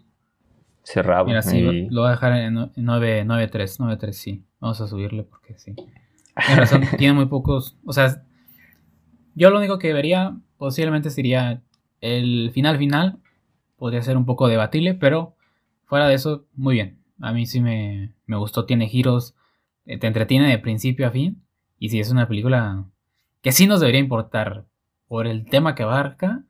Cerrado. 0.82 1.26
Mira, 1.26 1.44
sí, 1.44 1.88
lo 1.92 2.02
voy 2.02 2.08
a 2.08 2.12
dejar 2.12 2.34
en 2.34 2.56
9.3, 2.56 3.52
9.3, 3.52 4.12
sí. 4.12 4.44
Vamos 4.60 4.82
a 4.82 4.88
subirle 4.88 5.24
porque 5.24 5.56
sí. 5.60 5.76
Tiene 5.76 6.62
razón, 6.62 6.82
tiene 6.98 7.14
muy 7.14 7.28
pocos, 7.28 7.78
o 7.86 7.94
sea 7.94 8.24
yo 9.40 9.50
lo 9.50 9.58
único 9.58 9.80
que 9.80 9.94
vería 9.94 10.38
posiblemente 10.58 11.10
sería 11.10 11.64
el 12.02 12.52
final 12.54 12.78
final. 12.78 13.20
Podría 13.78 14.02
ser 14.02 14.18
un 14.18 14.26
poco 14.26 14.50
debatible, 14.50 14.96
pero 14.96 15.38
fuera 15.86 16.10
de 16.10 16.16
eso, 16.16 16.46
muy 16.56 16.76
bien. 16.76 17.00
A 17.22 17.32
mí 17.32 17.46
sí 17.46 17.62
me, 17.62 18.14
gustó, 18.28 18.66
tiene 18.66 18.90
giros, 18.90 19.36
eh, 19.86 19.98
te 19.98 20.08
entretiene 20.08 20.50
de 20.50 20.60
principio 20.60 21.08
a 21.08 21.12
fin. 21.12 21.42
Y 21.78 21.88
si 21.88 22.02
es 22.02 22.12
una 22.12 22.28
película 22.28 22.86
que 23.42 23.54
sí 23.54 23.66
nos 23.66 23.80
debería 23.80 24.02
importar 24.02 24.66
por 25.10 25.28
el 25.28 25.46
tema 25.46 25.76
que 25.76 25.84
abarca, 25.84 26.44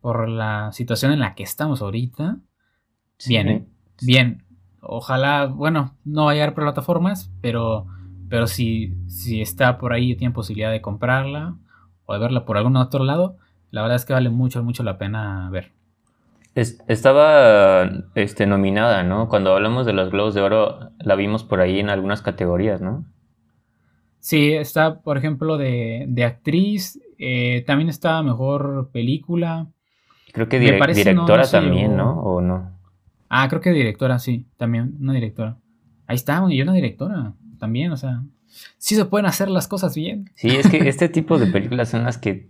por 0.00 0.30
la 0.30 0.72
situación 0.72 1.12
en 1.12 1.18
la 1.20 1.34
que 1.34 1.42
estamos 1.42 1.82
ahorita. 1.82 2.38
Bien, 3.26 3.48
¿eh? 3.48 3.66
bien. 4.00 4.44
Ojalá, 4.80 5.44
bueno, 5.44 5.94
no 6.06 6.24
vaya 6.24 6.40
a 6.40 6.44
haber 6.44 6.54
plataformas, 6.54 7.30
pero, 7.42 7.86
pero 8.30 8.46
si, 8.46 8.94
si 9.08 9.42
está 9.42 9.76
por 9.76 9.92
ahí 9.92 10.16
tiene 10.16 10.32
posibilidad 10.32 10.70
de 10.70 10.80
comprarla 10.80 11.56
o 12.06 12.14
de 12.14 12.18
verla 12.18 12.46
por 12.46 12.56
algún 12.56 12.76
otro 12.76 13.04
lado, 13.04 13.36
la 13.70 13.82
verdad 13.82 13.96
es 13.96 14.04
que 14.04 14.12
vale 14.12 14.30
mucho, 14.30 14.62
mucho 14.62 14.82
la 14.82 14.96
pena 14.96 15.50
ver. 15.50 15.72
estaba 16.54 17.90
este, 18.14 18.46
nominada, 18.46 19.02
¿no? 19.02 19.28
Cuando 19.28 19.54
hablamos 19.54 19.84
de 19.84 19.92
los 19.92 20.10
Globos 20.10 20.34
de 20.34 20.40
Oro, 20.40 20.90
la 20.98 21.14
vimos 21.16 21.44
por 21.44 21.60
ahí 21.60 21.78
en 21.78 21.90
algunas 21.90 22.22
categorías, 22.22 22.80
¿no? 22.80 23.04
Sí, 24.20 24.52
está, 24.52 25.00
por 25.00 25.16
ejemplo, 25.16 25.56
de, 25.56 26.24
actriz, 26.24 27.00
eh, 27.22 27.62
también 27.66 27.90
está 27.90 28.22
mejor 28.22 28.90
película. 28.92 29.68
Creo 30.32 30.48
que 30.48 30.58
directora 30.58 31.46
también, 31.46 31.94
¿no? 31.94 32.18
¿O 32.22 32.40
no? 32.40 32.72
Ah, 33.28 33.46
creo 33.48 33.60
que 33.60 33.72
directora, 33.72 34.18
sí, 34.18 34.46
también, 34.56 34.96
una 34.98 35.12
directora. 35.12 35.58
Ahí 36.06 36.16
está, 36.16 36.42
y 36.48 36.62
una 36.62 36.72
directora 36.72 37.34
también, 37.58 37.92
o 37.92 37.96
sea, 37.98 38.22
sí 38.78 38.94
se 38.96 39.04
pueden 39.04 39.26
hacer 39.26 39.50
las 39.50 39.68
cosas 39.68 39.94
bien. 39.94 40.30
Sí, 40.34 40.48
es 40.48 40.68
que 40.70 40.88
este 40.88 41.08
tipo 41.10 41.38
de 41.38 41.46
películas 41.46 41.90
son 41.90 42.04
las 42.04 42.16
que 42.16 42.48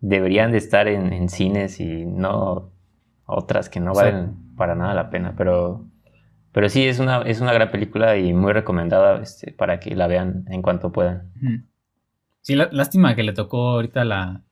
deberían 0.00 0.52
de 0.52 0.58
estar 0.58 0.86
en, 0.86 1.28
cines 1.30 1.80
y 1.80 2.04
no 2.04 2.70
otras 3.24 3.70
que 3.70 3.80
no 3.80 3.94
valen 3.94 4.36
para 4.54 4.74
nada 4.74 4.92
la 4.92 5.08
pena. 5.08 5.34
Pero, 5.34 5.86
pero 6.52 6.68
sí, 6.68 6.86
es 6.86 6.98
una, 6.98 7.22
es 7.22 7.40
una 7.40 7.54
gran 7.54 7.70
película 7.70 8.18
y 8.18 8.34
muy 8.34 8.52
recomendada 8.52 9.22
este, 9.22 9.50
para 9.50 9.80
que 9.80 9.96
la 9.96 10.08
vean 10.08 10.44
en 10.48 10.60
cuanto 10.60 10.92
puedan. 10.92 11.32
Sí, 12.48 12.56
lástima 12.56 13.14
que 13.14 13.24
le 13.24 13.34
tocó 13.34 13.72
ahorita 13.72 14.06
la, 14.06 14.42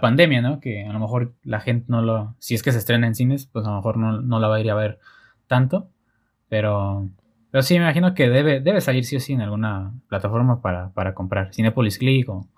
pandemia, 0.00 0.40
¿no? 0.40 0.60
Que 0.60 0.86
a 0.86 0.92
lo 0.94 0.98
mejor 0.98 1.34
la 1.42 1.60
gente 1.60 1.84
no 1.88 2.00
lo... 2.00 2.34
Si 2.38 2.54
es 2.54 2.62
que 2.62 2.72
se 2.72 2.78
estrena 2.78 3.06
en 3.06 3.14
cines, 3.14 3.44
pues 3.44 3.66
a 3.66 3.68
lo 3.68 3.76
mejor 3.76 3.98
no, 3.98 4.22
no 4.22 4.40
la 4.40 4.48
va 4.48 4.56
a 4.56 4.60
ir 4.60 4.70
a 4.70 4.74
ver 4.74 4.98
tanto. 5.46 5.90
Pero 6.48 7.10
pero 7.50 7.60
sí, 7.60 7.74
me 7.74 7.84
imagino 7.84 8.14
que 8.14 8.30
debe, 8.30 8.60
debe 8.60 8.80
salir 8.80 9.04
sí 9.04 9.16
o 9.16 9.20
sí 9.20 9.34
en 9.34 9.42
alguna 9.42 9.92
plataforma 10.08 10.62
para, 10.62 11.12
comprar. 11.12 11.52
Cinepolis 11.52 11.98
Click 11.98 12.30
o, 12.30 12.48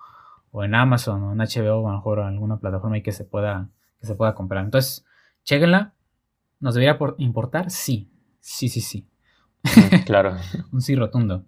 o, 0.53 0.63
en 0.63 0.77
Amazon 0.77 1.21
o 1.25 1.33
en 1.33 1.39
HBO 1.39 1.81
o 1.81 1.89
a 1.89 1.91
lo 1.91 1.97
mejor 1.97 2.21
alguna 2.21 2.59
plataforma 2.59 2.95
ahí 2.95 3.03
que 3.03 3.11
se 3.11 3.25
pueda, 3.25 3.69
que 3.99 4.07
se 4.07 4.15
pueda 4.15 4.37
comprar. 4.37 4.65
Entonces, 4.65 5.05
chequenla. 5.43 5.95
¿Nos 6.61 6.75
debería 6.77 6.97
importar? 7.19 7.73
Sí. 7.73 8.09
Sí, 8.39 8.69
sí, 8.69 8.81
sí. 8.81 9.09
Claro. 10.07 10.37
Un 10.71 10.81
sí 10.81 10.95
rotundo. 10.95 11.45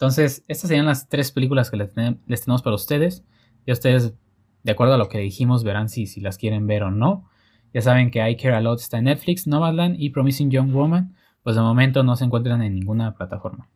Entonces, 0.00 0.44
estas 0.48 0.68
serían 0.68 0.86
las 0.86 1.08
tres 1.08 1.30
películas 1.30 1.70
que 1.70 1.76
les, 1.76 1.92
tenemos 1.92 2.62
para 2.62 2.74
ustedes. 2.74 3.24
Y 3.66 3.72
ustedes, 3.72 4.14
de 4.62 4.72
acuerdo 4.72 4.94
a 4.94 4.98
lo 4.98 5.08
que 5.08 5.18
dijimos, 5.18 5.62
verán 5.62 5.88
si, 5.88 6.06
si 6.06 6.20
las 6.20 6.38
quieren 6.38 6.66
ver 6.66 6.84
o 6.84 6.90
no. 6.90 7.28
Ya 7.74 7.82
saben 7.82 8.10
que 8.10 8.28
I 8.28 8.36
Care 8.36 8.56
A 8.56 8.60
Lot 8.60 8.80
está 8.80 8.98
en 8.98 9.04
Netflix, 9.04 9.46
Nomadland 9.46 9.96
y 10.00 10.10
Promising 10.10 10.50
Young 10.50 10.72
Woman 10.72 11.14
pues 11.42 11.56
de 11.56 11.62
momento 11.62 12.02
no 12.02 12.16
se 12.16 12.24
encuentran 12.24 12.62
en 12.62 12.74
ninguna 12.74 13.14
plataforma. 13.14 13.68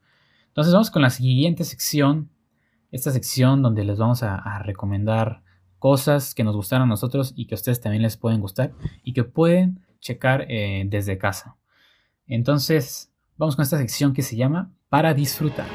Entonces 0.48 0.72
vamos 0.72 0.90
con 0.90 1.02
la 1.02 1.10
siguiente 1.10 1.64
sección, 1.64 2.30
esta 2.90 3.10
sección 3.10 3.62
donde 3.62 3.84
les 3.84 3.98
vamos 3.98 4.22
a, 4.22 4.58
recomendar 4.60 5.42
cosas 5.78 6.34
que 6.34 6.44
nos 6.44 6.56
gustaron 6.56 6.88
a 6.88 6.90
nosotros 6.90 7.32
y 7.36 7.46
que 7.46 7.54
a 7.54 7.56
ustedes 7.56 7.80
también 7.80 8.02
les 8.02 8.16
pueden 8.16 8.40
gustar 8.40 8.72
y 9.02 9.12
que 9.12 9.24
pueden 9.24 9.84
checar 10.00 10.46
eh, 10.48 10.84
desde 10.86 11.18
casa. 11.18 11.56
Entonces 12.26 13.12
vamos 13.36 13.56
con 13.56 13.64
esta 13.64 13.78
sección 13.78 14.12
que 14.12 14.22
se 14.22 14.36
llama 14.36 14.70
Para 14.88 15.12
disfrutar. 15.12 15.66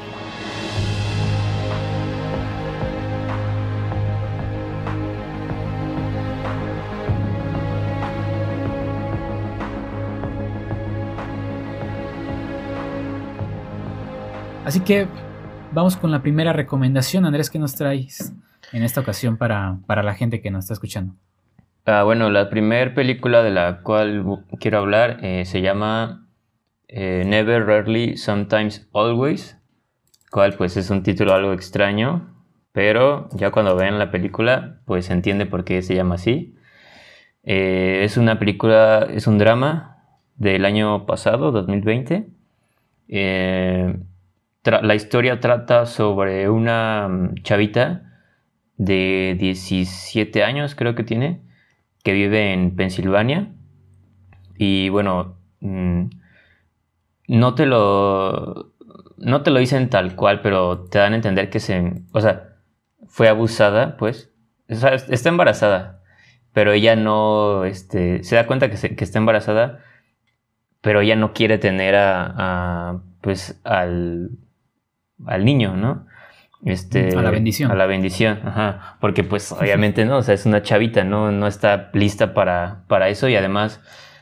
Así 14.70 14.78
que 14.78 15.08
vamos 15.72 15.96
con 15.96 16.12
la 16.12 16.22
primera 16.22 16.52
recomendación. 16.52 17.26
Andrés, 17.26 17.50
¿qué 17.50 17.58
nos 17.58 17.74
traes 17.74 18.32
en 18.72 18.84
esta 18.84 19.00
ocasión 19.00 19.36
para, 19.36 19.80
la 19.88 20.14
gente 20.14 20.40
que 20.40 20.52
nos 20.52 20.62
está 20.62 20.74
escuchando? 20.74 21.16
Ah, 21.86 22.04
bueno, 22.04 22.30
la 22.30 22.50
primera 22.50 22.94
película 22.94 23.42
de 23.42 23.50
la 23.50 23.82
cual 23.82 24.44
quiero 24.60 24.78
hablar 24.78 25.18
eh, 25.24 25.44
se 25.44 25.60
llama 25.60 26.28
eh, 26.86 27.24
Never, 27.26 27.66
Rarely, 27.66 28.16
Sometimes, 28.16 28.88
Always, 28.94 29.58
cual 30.30 30.54
pues 30.54 30.76
es 30.76 30.88
un 30.90 31.02
título 31.02 31.34
algo 31.34 31.52
extraño, 31.52 32.32
pero 32.70 33.28
ya 33.32 33.50
cuando 33.50 33.74
vean 33.74 33.98
la 33.98 34.12
película 34.12 34.82
pues 34.84 35.06
se 35.06 35.14
entiende 35.14 35.46
por 35.46 35.64
qué 35.64 35.82
se 35.82 35.96
llama 35.96 36.14
así. 36.14 36.54
Eh, 37.42 38.02
es 38.04 38.16
una 38.16 38.38
película, 38.38 39.08
es 39.10 39.26
un 39.26 39.36
drama 39.36 40.04
del 40.36 40.64
año 40.64 41.06
pasado, 41.06 41.50
2020 41.50 42.28
la 44.64 44.94
historia 44.94 45.40
trata 45.40 45.86
sobre 45.86 46.48
una 46.50 47.08
mm, 47.08 47.34
chavita 47.42 48.02
de 48.76 49.36
17 49.38 50.42
años, 50.44 50.74
creo 50.74 50.94
que 50.94 51.04
tiene, 51.04 51.42
que 52.02 52.12
vive 52.12 52.52
en 52.52 52.76
Pensilvania. 52.76 53.52
Y 54.56 54.88
bueno, 54.90 55.36
mm, 55.60 56.04
no 57.28 57.54
te 57.54 57.66
lo. 57.66 58.72
No 59.18 59.42
te 59.42 59.50
lo 59.50 59.60
dicen 59.60 59.90
tal 59.90 60.16
cual, 60.16 60.40
pero 60.42 60.84
te 60.88 60.98
dan 60.98 61.12
a 61.12 61.16
entender 61.16 61.50
que 61.50 61.60
se. 61.60 62.02
O 62.12 62.20
sea, 62.20 62.56
fue 63.06 63.28
abusada, 63.28 63.96
pues. 63.96 64.32
O 64.68 64.74
sea, 64.74 64.94
está 64.94 65.28
embarazada. 65.28 66.02
Pero 66.52 66.72
ella 66.72 66.96
no. 66.96 67.64
Este, 67.64 68.24
se 68.24 68.36
da 68.36 68.46
cuenta 68.46 68.70
que, 68.70 68.96
que 68.96 69.04
está 69.04 69.18
embarazada. 69.18 69.80
Pero 70.80 71.00
ella 71.02 71.16
no 71.16 71.32
quiere 71.32 71.58
tener 71.58 71.94
a. 71.96 72.34
a 72.36 73.02
pues 73.20 73.60
al. 73.64 74.30
Al 75.26 75.44
niño, 75.44 75.76
¿no? 75.76 76.06
Este, 76.64 77.16
a 77.16 77.22
la 77.22 77.30
bendición. 77.30 77.70
A 77.70 77.74
la 77.74 77.86
bendición, 77.86 78.40
ajá. 78.44 78.96
Porque 79.00 79.24
pues 79.24 79.50
obviamente 79.52 80.04
no, 80.04 80.18
o 80.18 80.22
sea, 80.22 80.34
es 80.34 80.44
una 80.44 80.62
chavita, 80.62 81.04
no, 81.04 81.32
no 81.32 81.46
está 81.46 81.90
lista 81.94 82.34
para, 82.34 82.84
para 82.86 83.08
eso 83.08 83.28
y 83.28 83.36
además, 83.36 83.80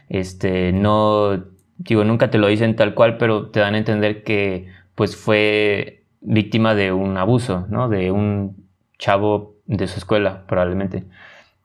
este, 0.09 0.73
no, 0.73 1.45
digo, 1.79 2.05
nunca 2.05 2.31
te 2.31 2.39
lo 2.39 2.47
dicen 2.47 2.77
tal 2.77 2.95
cual, 2.95 3.17
pero 3.17 3.51
te 3.51 3.61
dan 3.61 3.75
a 3.75 3.79
entender 3.79 4.23
que 4.23 4.69
pues 4.95 5.17
fue 5.17 6.05
víctima 6.21 6.75
de 6.75 6.93
un 6.93 7.17
abuso, 7.17 7.67
¿no? 7.71 7.89
De 7.89 8.11
un 8.11 8.69
chavo 8.99 9.57
de 9.67 9.87
su 9.87 9.99
escuela, 9.99 10.45
probablemente. 10.47 11.05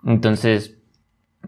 Entonces, 0.06 0.78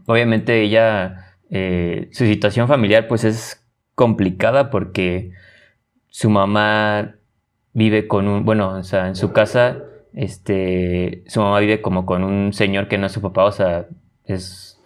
obviamente 0.06 0.62
ella, 0.62 1.36
eh, 1.50 2.10
su 2.12 2.26
situación 2.26 2.68
familiar 2.68 3.08
pues 3.08 3.24
es 3.24 3.66
complicada 3.96 4.70
porque 4.70 5.32
su 6.10 6.30
mamá 6.30 7.16
vive 7.76 8.08
con 8.08 8.28
un, 8.28 8.46
bueno, 8.46 8.70
o 8.70 8.84
sea, 8.84 9.08
en 9.08 9.16
su 9.16 9.34
casa, 9.34 9.78
este, 10.14 11.24
su 11.28 11.42
mamá 11.42 11.60
vive 11.60 11.82
como 11.82 12.06
con 12.06 12.24
un 12.24 12.54
señor 12.54 12.88
que 12.88 12.98
no 12.98 13.06
es 13.06 13.12
su 13.12 13.22
papá, 13.22 13.44
o 13.44 13.52
sea, 13.52 13.86
es 14.24 14.82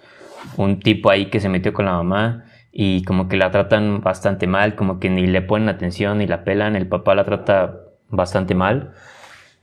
un 0.57 0.79
tipo 0.79 1.11
ahí 1.11 1.27
que 1.27 1.39
se 1.39 1.49
metió 1.49 1.71
con 1.71 1.85
la 1.85 1.93
mamá 1.93 2.45
y 2.71 3.03
como 3.03 3.29
que 3.29 3.37
la 3.37 3.51
tratan 3.51 4.01
bastante 4.01 4.47
mal, 4.47 4.73
como 4.73 4.99
que 4.99 5.11
ni 5.11 5.27
le 5.27 5.43
ponen 5.43 5.69
atención 5.69 6.17
ni 6.17 6.25
la 6.25 6.43
pelan, 6.43 6.75
el 6.75 6.87
papá 6.87 7.13
la 7.13 7.25
trata 7.25 7.77
bastante 8.09 8.55
mal, 8.55 8.91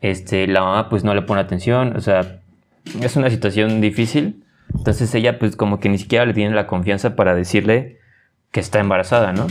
este, 0.00 0.46
la 0.46 0.60
mamá 0.60 0.88
pues 0.88 1.02
no 1.02 1.12
le 1.12 1.22
pone 1.22 1.40
atención, 1.40 1.96
o 1.96 2.00
sea, 2.00 2.38
es 3.00 3.16
una 3.16 3.28
situación 3.28 3.80
difícil, 3.80 4.44
entonces 4.72 5.12
ella 5.16 5.40
pues 5.40 5.56
como 5.56 5.80
que 5.80 5.88
ni 5.88 5.98
siquiera 5.98 6.24
le 6.26 6.32
tiene 6.32 6.54
la 6.54 6.68
confianza 6.68 7.16
para 7.16 7.34
decirle 7.34 7.98
que 8.52 8.60
está 8.60 8.78
embarazada, 8.78 9.32
¿no? 9.32 9.48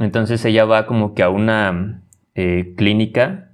Entonces 0.00 0.44
ella 0.44 0.64
va 0.64 0.86
como 0.86 1.14
que 1.14 1.22
a 1.22 1.28
una 1.28 2.02
eh, 2.36 2.74
clínica 2.76 3.48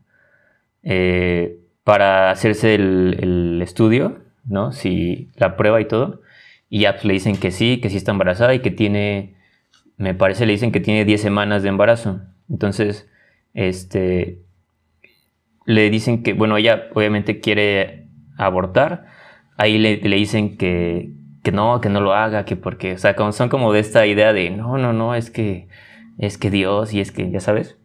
eh, 0.82 1.58
para 1.84 2.32
hacerse 2.32 2.74
el, 2.74 3.60
estudio, 3.62 4.18
¿no? 4.44 4.72
Si 4.72 5.30
la 5.36 5.56
prueba 5.56 5.80
y 5.80 5.84
todo. 5.86 6.20
Y 6.68 6.80
ya 6.80 6.94
pues, 6.94 7.04
le 7.04 7.12
dicen 7.14 7.36
que 7.36 7.52
sí, 7.52 7.80
que 7.80 7.90
sí 7.90 7.96
está 7.96 8.10
embarazada 8.10 8.54
y 8.54 8.58
que 8.58 8.72
tiene, 8.72 9.36
me 9.98 10.14
parece 10.14 10.46
le 10.46 10.52
dicen 10.52 10.72
que 10.72 10.80
tiene 10.80 11.04
10 11.04 11.20
semanas 11.20 11.62
de 11.62 11.68
embarazo. 11.68 12.22
Entonces, 12.50 13.08
este, 13.54 14.40
le 15.64 15.88
dicen 15.88 16.24
que, 16.24 16.32
bueno, 16.32 16.56
ella 16.56 16.88
obviamente 16.92 17.38
quiere 17.38 18.08
abortar. 18.36 19.06
Ahí 19.58 19.78
le, 19.78 19.96
dicen 19.98 20.56
que, 20.56 21.12
que, 21.44 21.52
no, 21.52 21.80
que 21.80 21.88
no 21.88 22.00
lo 22.00 22.14
haga, 22.14 22.44
que 22.44 22.56
porque, 22.56 22.94
o 22.94 22.98
sea, 22.98 23.14
son 23.30 23.48
como 23.48 23.72
de 23.72 23.78
esta 23.78 24.06
idea 24.06 24.32
de, 24.32 24.50
no, 24.50 24.76
no, 24.76 24.92
no, 24.92 25.14
es 25.14 25.30
que, 25.30 25.68
es 26.18 26.36
que 26.36 26.50
Dios 26.50 26.92
y 26.94 27.00
es 27.00 27.12
que, 27.12 27.30
ya 27.30 27.38
sabes. 27.38 27.78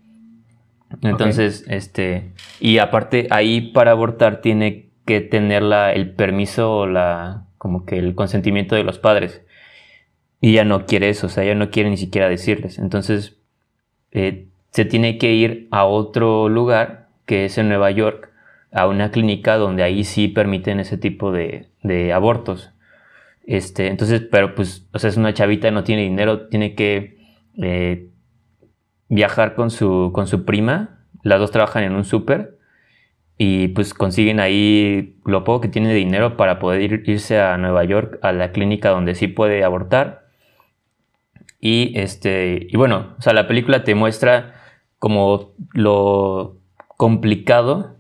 Entonces, 1.02 1.66
este, 1.68 2.32
y 2.60 2.78
aparte 2.78 3.28
ahí 3.30 3.72
para 3.72 3.92
abortar 3.92 4.42
tiene 4.42 4.90
que 5.06 5.22
tener 5.22 5.64
la, 5.64 5.94
el 5.94 6.14
permiso 6.14 6.72
o 6.72 6.88
la, 6.88 7.46
como 7.58 7.86
que 7.86 7.98
el 7.98 8.16
consentimiento 8.16 8.76
de 8.76 8.84
los 8.84 9.00
padres. 9.00 9.42
Y 10.40 10.52
ella 10.52 10.66
no 10.66 10.86
quiere 10.86 11.10
eso, 11.10 11.28
o 11.28 11.30
sea, 11.30 11.44
ella 11.44 11.56
no 11.56 11.72
quiere 11.72 11.90
ni 11.90 11.98
siquiera 11.98 12.30
decirles. 12.30 12.78
Entonces, 12.78 13.38
eh, 14.12 14.48
se 14.72 14.86
tiene 14.86 15.18
que 15.18 15.34
ir 15.34 15.68
a 15.72 15.86
otro 15.86 16.50
lugar, 16.50 17.10
que 17.26 17.46
es 17.46 17.58
en 17.58 17.70
Nueva 17.70 17.92
York, 17.92 18.32
a 18.72 18.88
una 18.88 19.12
clínica 19.12 19.58
donde 19.58 19.84
ahí 19.84 20.04
sí 20.04 20.28
permiten 20.28 20.80
ese 20.80 20.98
tipo 20.98 21.32
de, 21.32 21.68
de 21.84 22.14
abortos. 22.14 22.72
Este, 23.46 23.88
entonces, 23.88 24.22
pero 24.30 24.56
pues, 24.56 24.88
o 24.94 25.00
sea, 25.00 25.10
es 25.10 25.18
una 25.18 25.34
chavita, 25.34 25.72
no 25.72 25.84
tiene 25.84 26.04
dinero, 26.04 26.48
tiene 26.48 26.76
que 26.76 27.18
eh, 27.62 28.10
viajar 29.10 29.56
con 29.56 29.72
su, 29.72 30.12
con 30.14 30.28
su 30.28 30.46
prima. 30.46 31.00
Las 31.24 31.40
dos 31.40 31.52
trabajan 31.52 31.84
en 31.84 31.94
un 31.94 32.06
súper 32.06 32.58
y 33.38 33.70
pues 33.70 33.94
consiguen 33.94 34.40
ahí 34.40 35.20
lo 35.26 35.44
poco 35.44 35.62
que 35.62 35.68
tiene 35.68 35.90
de 35.90 35.96
dinero 35.96 36.38
para 36.38 36.60
poder 36.60 37.08
irse 37.08 37.40
a 37.40 37.58
Nueva 37.58 37.84
York 37.84 38.20
a 38.24 38.32
la 38.32 38.52
clínica 38.52 38.90
donde 38.90 39.16
sí 39.16 39.28
puede 39.28 39.64
abortar. 39.64 40.28
Y 41.60 41.98
este, 42.00 42.68
y 42.70 42.78
bueno, 42.78 43.16
o 43.18 43.22
sea, 43.22 43.34
la 43.34 43.48
película 43.48 43.84
te 43.84 43.96
muestra 43.96 44.56
como 45.00 45.54
lo 45.74 46.58
complicado 46.98 47.96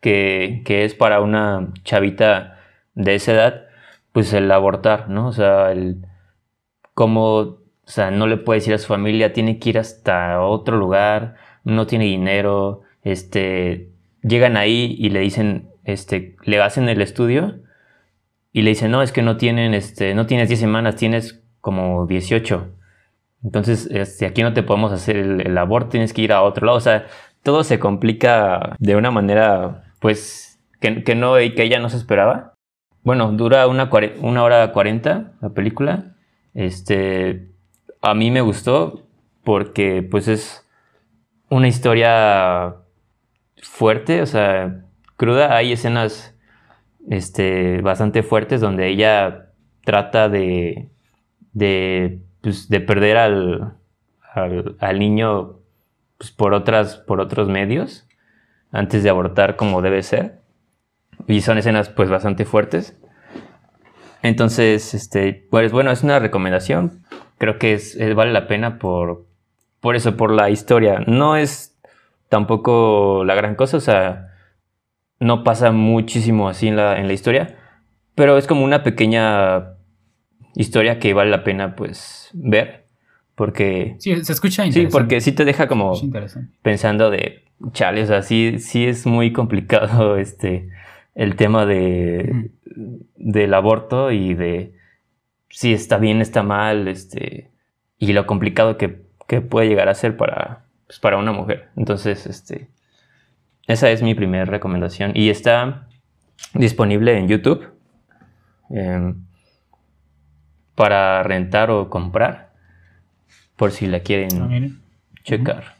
que, 0.00 0.62
que 0.64 0.84
es 0.84 0.94
para 0.94 1.20
una 1.20 1.72
chavita 1.84 2.58
de 2.94 3.14
esa 3.16 3.32
edad, 3.32 3.62
pues 4.12 4.32
el 4.32 4.50
abortar, 4.50 5.08
¿no? 5.08 5.28
O 5.28 5.32
sea, 5.32 5.72
el 5.72 6.06
cómo 6.94 7.59
o 7.90 7.92
sea, 7.92 8.12
no 8.12 8.28
le 8.28 8.36
puede 8.36 8.60
decir 8.60 8.72
a 8.72 8.78
su 8.78 8.86
familia, 8.86 9.32
tiene 9.32 9.58
que 9.58 9.70
ir 9.70 9.78
hasta 9.78 10.40
otro 10.42 10.76
lugar, 10.76 11.34
no 11.64 11.88
tiene 11.88 12.04
dinero, 12.04 12.82
este, 13.02 13.90
llegan 14.22 14.56
ahí 14.56 14.94
y 14.96 15.08
le 15.08 15.18
dicen, 15.18 15.70
este, 15.82 16.36
le 16.44 16.62
hacen 16.62 16.88
el 16.88 17.02
estudio 17.02 17.58
y 18.52 18.62
le 18.62 18.70
dicen, 18.70 18.92
no, 18.92 19.02
es 19.02 19.10
que 19.10 19.22
no 19.22 19.36
tienen, 19.36 19.74
este, 19.74 20.14
no 20.14 20.26
tienes 20.26 20.46
10 20.46 20.60
semanas, 20.60 20.94
tienes 20.94 21.42
como 21.60 22.06
18. 22.06 22.68
Entonces, 23.42 23.88
este, 23.90 24.26
aquí 24.26 24.44
no 24.44 24.52
te 24.52 24.62
podemos 24.62 24.92
hacer 24.92 25.16
el, 25.16 25.58
aborto, 25.58 25.90
tienes 25.90 26.12
que 26.12 26.22
ir 26.22 26.32
a 26.32 26.42
otro 26.42 26.66
lado. 26.66 26.78
O 26.78 26.80
sea, 26.80 27.08
todo 27.42 27.64
se 27.64 27.80
complica 27.80 28.76
de 28.78 28.94
una 28.94 29.10
manera, 29.10 29.92
pues, 29.98 30.60
que, 30.80 31.02
que 31.02 31.16
no, 31.16 31.34
que 31.34 31.64
ella 31.64 31.80
no 31.80 31.90
se 31.90 31.96
esperaba. 31.96 32.54
Bueno, 33.02 33.32
dura 33.32 33.66
una, 33.66 33.90
una 34.20 34.44
hora 34.44 34.70
40 34.70 35.32
la 35.40 35.48
película. 35.50 36.14
Este, 36.54 37.49
a 38.00 38.14
mí 38.14 38.30
me 38.30 38.40
gustó 38.40 39.06
porque 39.44 40.02
pues 40.02 40.28
es 40.28 40.66
una 41.48 41.68
historia 41.68 42.76
fuerte, 43.62 44.22
o 44.22 44.26
sea, 44.26 44.84
cruda. 45.16 45.56
Hay 45.56 45.72
escenas 45.72 46.34
este, 47.08 47.80
bastante 47.82 48.22
fuertes 48.22 48.60
donde 48.60 48.88
ella 48.88 49.50
trata 49.84 50.28
de, 50.28 50.88
de, 51.52 52.20
pues, 52.40 52.68
de 52.68 52.80
perder 52.80 53.16
al, 53.16 53.74
al, 54.32 54.98
niño 54.98 55.58
pues, 56.18 56.30
por, 56.30 56.54
otras, 56.54 56.96
por 56.96 57.20
otros 57.20 57.48
medios 57.48 58.06
antes 58.72 59.02
de 59.02 59.10
abortar 59.10 59.56
como 59.56 59.82
debe 59.82 60.02
ser. 60.02 60.40
Y 61.26 61.42
son 61.42 61.58
escenas 61.58 61.88
pues 61.90 62.08
bastante 62.08 62.44
fuertes. 62.44 62.96
Entonces, 64.22 64.94
este, 64.94 65.46
pues 65.50 65.72
bueno, 65.72 65.90
es 65.90 66.02
una 66.02 66.18
recomendación 66.18 67.04
creo 67.40 67.58
que 67.58 67.72
es, 67.72 67.98
vale 68.14 68.32
la 68.32 68.46
pena 68.46 68.78
por, 68.78 69.24
por 69.80 69.96
eso, 69.96 70.14
por 70.16 70.30
la 70.30 70.50
historia. 70.50 71.02
No 71.06 71.36
es 71.36 71.74
tampoco 72.28 73.24
la 73.24 73.34
gran 73.34 73.54
cosa, 73.54 73.78
o 73.78 73.80
sea, 73.80 74.34
no 75.18 75.42
pasa 75.42 75.72
muchísimo 75.72 76.50
así 76.50 76.68
en 76.68 76.76
la, 76.76 77.00
en 77.00 77.06
la 77.06 77.14
historia, 77.14 77.56
pero 78.14 78.36
es 78.36 78.46
como 78.46 78.62
una 78.62 78.82
pequeña 78.82 79.70
historia 80.54 80.98
que 80.98 81.14
vale 81.14 81.30
la 81.30 81.42
pena 81.42 81.76
pues 81.76 82.28
ver, 82.34 82.84
porque... 83.34 83.96
Sí, 83.98 84.22
se 84.22 84.32
escucha 84.32 84.66
interesante. 84.66 84.90
Sí, 84.90 84.92
porque 84.92 85.20
sí 85.22 85.32
te 85.32 85.46
deja 85.46 85.66
como 85.66 85.94
pensando 86.60 87.10
de, 87.10 87.44
chale, 87.72 88.02
o 88.02 88.06
sea, 88.06 88.20
sí, 88.20 88.58
sí 88.58 88.84
es 88.84 89.06
muy 89.06 89.32
complicado 89.32 90.16
este, 90.18 90.68
el 91.14 91.36
tema 91.36 91.64
de, 91.64 92.50
del 93.16 93.54
aborto 93.54 94.12
y 94.12 94.34
de 94.34 94.78
si 95.50 95.72
está 95.72 95.98
bien, 95.98 96.20
está 96.20 96.42
mal, 96.42 96.88
este, 96.88 97.50
y 97.98 98.12
lo 98.12 98.26
complicado 98.26 98.78
que, 98.78 99.10
puede 99.48 99.68
llegar 99.68 99.88
a 99.88 99.94
ser 99.94 100.16
para, 100.16 100.64
pues, 100.86 100.98
para 100.98 101.16
una 101.16 101.30
mujer. 101.30 101.68
Entonces, 101.76 102.26
este, 102.26 102.68
esa 103.68 103.88
es 103.90 104.02
mi 104.02 104.16
primera 104.16 104.44
recomendación. 104.44 105.12
Y 105.14 105.30
está 105.30 105.86
disponible 106.54 107.16
en 107.16 107.28
YouTube 107.28 107.68
em, 108.70 109.14
para 110.74 111.22
rentar 111.22 111.70
o 111.70 111.88
comprar, 111.88 112.52
por 113.54 113.70
si 113.70 113.86
la 113.86 114.00
quieren 114.00 114.40
ah, 114.42 115.20
checar. 115.22 115.76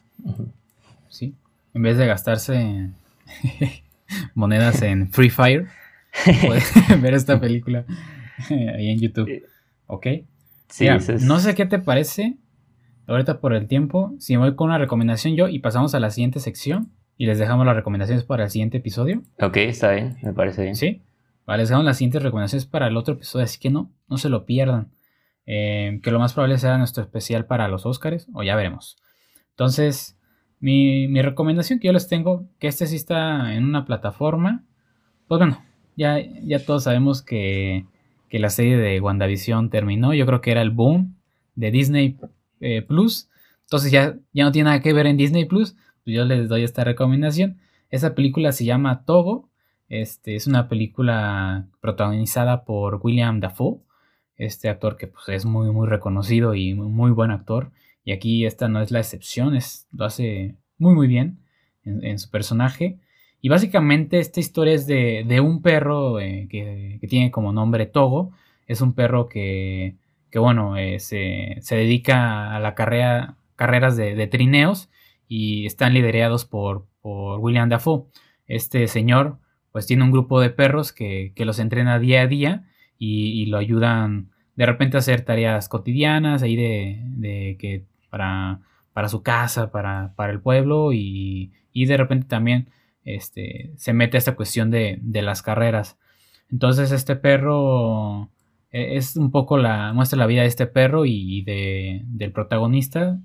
Sí, 1.09 1.35
en 1.75 1.83
vez 1.83 1.97
de 1.97 2.07
gastarse 2.07 2.91
monedas 4.35 4.83
en 4.83 5.11
Free 5.11 5.31
Fire, 5.31 5.67
pueden 6.47 7.03
ver 7.03 7.15
esta 7.15 7.41
película 7.41 7.85
ahí 8.49 8.91
en 8.91 9.01
YouTube. 9.01 9.43
¿Ok? 9.91 10.07
Sí, 10.69 10.87
no 11.23 11.41
sé 11.41 11.55
qué 11.55 11.67
te 11.67 11.81
parece, 11.81 12.39
ahorita 13.09 13.41
por 13.41 13.55
el 13.55 13.67
tiempo, 13.67 14.15
si 14.19 14.37
me 14.37 14.45
voy 14.45 14.55
con 14.55 14.69
una 14.69 14.79
recomendación 14.79 15.35
yo 15.35 15.49
y 15.49 15.59
pasamos 15.59 15.95
a 15.95 16.01
la 16.01 16.11
siguiente 16.11 16.39
sección 16.39 16.93
y 17.17 17.27
les 17.27 17.39
dejamos 17.39 17.67
las 17.67 17.75
recomendaciones 17.75 18.25
para 18.25 18.45
el 18.45 18.51
siguiente 18.51 18.79
episodio. 18.79 19.23
Ok, 19.41 19.57
está 19.57 19.91
bien, 19.91 20.17
me 20.23 20.33
parece 20.33 20.63
bien. 20.63 20.77
¿Sí? 20.77 21.03
Les 21.49 21.69
dejamos 21.69 21.85
las 21.85 21.97
siguientes 21.97 22.23
recomendaciones 22.23 22.67
para 22.67 22.87
el 22.87 22.97
otro 22.97 23.15
episodio, 23.15 23.45
así 23.45 23.59
que 23.59 23.71
no, 23.71 23.91
no 24.09 24.17
se 24.17 24.29
lo 24.29 24.47
pierdan. 24.47 24.93
Eh, 25.47 25.99
que 26.03 26.13
lo 26.13 26.21
más 26.21 26.33
probable 26.33 26.59
sea 26.59 26.79
nuestro 26.79 27.03
especial 27.03 27.47
para 27.47 27.67
los 27.67 27.85
Oscars, 27.85 28.29
o 28.33 28.45
ya 28.45 28.55
veremos. 28.55 28.97
Entonces, 29.51 30.17
mi, 30.61 31.21
recomendación 31.21 31.81
que 31.81 31.89
yo 31.89 31.93
les 31.93 32.07
tengo, 32.07 32.47
que 32.61 32.69
este 32.69 32.87
sí 32.87 32.95
está 32.95 33.55
en 33.55 33.65
una 33.65 33.85
plataforma, 33.85 34.65
pues 35.27 35.41
bueno, 35.41 35.61
ya, 35.97 36.19
ya 36.45 36.65
todos 36.65 36.85
sabemos 36.85 37.23
que, 37.23 37.85
la 38.39 38.51
serie 38.51 38.77
de 38.77 39.01
WandaVision 39.01 39.71
terminó, 39.71 40.15
yo 40.15 40.27
creo 40.27 40.41
que 40.41 40.53
era 40.53 40.63
el 40.63 40.71
boom 40.71 41.17
de 41.55 41.71
Disney 41.71 42.17
eh, 42.61 42.83
Plus, 42.83 43.29
entonces 43.63 43.93
ya, 43.93 44.17
ya 44.33 44.45
no 44.45 44.53
tiene 44.53 44.71
nada 44.71 44.83
que 44.83 44.93
ver 44.93 45.07
en 45.07 45.17
Disney 45.17 45.45
Plus, 45.45 45.77
pues 46.05 46.17
yo 46.17 46.25
les 46.25 46.49
doy 46.49 46.65
esta 46.65 46.85
recomendación. 46.85 47.59
Esa 47.91 48.15
película 48.15 48.53
se 48.53 48.65
llama 48.65 49.05
Togo, 49.05 49.51
este, 49.89 50.37
es 50.37 50.47
una 50.47 50.69
película 50.69 51.67
protagonizada 51.81 52.65
por 52.65 53.01
William 53.03 53.41
Dafoe, 53.41 53.81
este 54.37 54.69
actor 54.69 54.97
que 54.97 55.09
pues, 55.09 55.29
es 55.29 55.45
muy, 55.45 55.71
muy 55.71 55.89
reconocido 55.89 56.55
y 56.55 56.75
muy, 56.75 57.11
buen 57.11 57.31
actor. 57.31 57.73
Y 58.05 58.13
aquí 58.13 58.47
esta 58.47 58.69
no 58.69 58.81
es 58.81 58.91
la 58.91 59.01
excepción, 59.01 59.55
es, 59.55 59.89
lo 59.93 60.05
hace 60.05 60.57
muy, 60.79 60.95
muy 60.95 61.09
bien 61.09 61.41
en, 61.85 62.19
su 62.19 62.31
personaje. 62.31 62.99
Y 63.43 63.49
básicamente 63.49 64.19
esta 64.19 64.41
historia 64.41 64.75
es 64.75 64.87
de, 64.87 65.41
un 65.41 65.63
perro 65.63 66.21
eh, 66.21 66.47
que, 66.51 66.99
tiene 67.09 67.31
como 67.31 67.53
nombre 67.53 67.87
Togo. 67.87 68.33
Es 68.67 68.81
un 68.81 68.95
perro 68.95 69.29
que, 69.29 69.97
que 70.31 70.39
bueno, 70.39 70.77
eh, 70.77 71.01
se, 71.01 71.61
dedica 71.71 72.55
a 72.55 72.61
la 72.61 72.75
carrera, 72.75 73.37
carreras 73.57 73.97
de, 73.97 74.27
trineos 74.27 74.91
y 75.29 75.67
están 75.67 75.95
liderados 75.95 76.45
por, 76.45 76.87
por 77.01 77.41
William 77.41 77.69
Dafoe. 77.69 78.05
Este 78.47 78.87
señor 78.89 79.39
pues 79.73 79.87
tiene 79.87 80.05
un 80.05 80.11
grupo 80.11 80.41
de 80.41 80.51
perros 80.51 80.93
que, 80.93 81.33
los 81.37 81.59
entrena 81.59 81.99
día 81.99 82.23
a 82.23 82.27
día 82.27 82.65
y, 82.99 83.47
lo 83.47 83.59
ayudan 83.59 84.31
de 84.57 84.67
repente 84.67 84.97
a 84.97 85.01
hacer 85.01 85.23
tareas 85.23 85.69
cotidianas 85.69 86.43
ahí 86.43 86.57
de, 86.57 87.57
que 87.59 87.85
para, 88.11 88.61
para 88.93 89.09
su 89.09 89.23
casa, 89.23 89.71
para, 89.71 90.13
para 90.17 90.33
el 90.33 90.41
pueblo 90.41 90.93
y, 90.93 91.53
de 91.73 91.97
repente 91.97 92.27
también 92.27 92.69
este, 93.05 93.73
se 93.77 93.93
mete 93.93 94.17
a 94.17 94.19
esta 94.19 94.37
cuestión 94.37 94.71
de, 94.71 95.01
las 95.03 95.43
carreras. 95.43 95.99
Entonces 96.51 96.93
este 96.93 97.17
perro 97.17 98.31
e, 98.71 98.97
es 98.97 99.17
un 99.17 99.31
poco 99.31 99.59
la 99.59 99.93
muestra 99.93 100.19
la 100.19 100.27
vida 100.27 100.43
de 100.43 100.49
este 100.49 100.67
perro 100.67 101.07
y 101.07 101.43
de, 101.43 102.03
del 102.07 102.33
protagonista, 102.33 103.21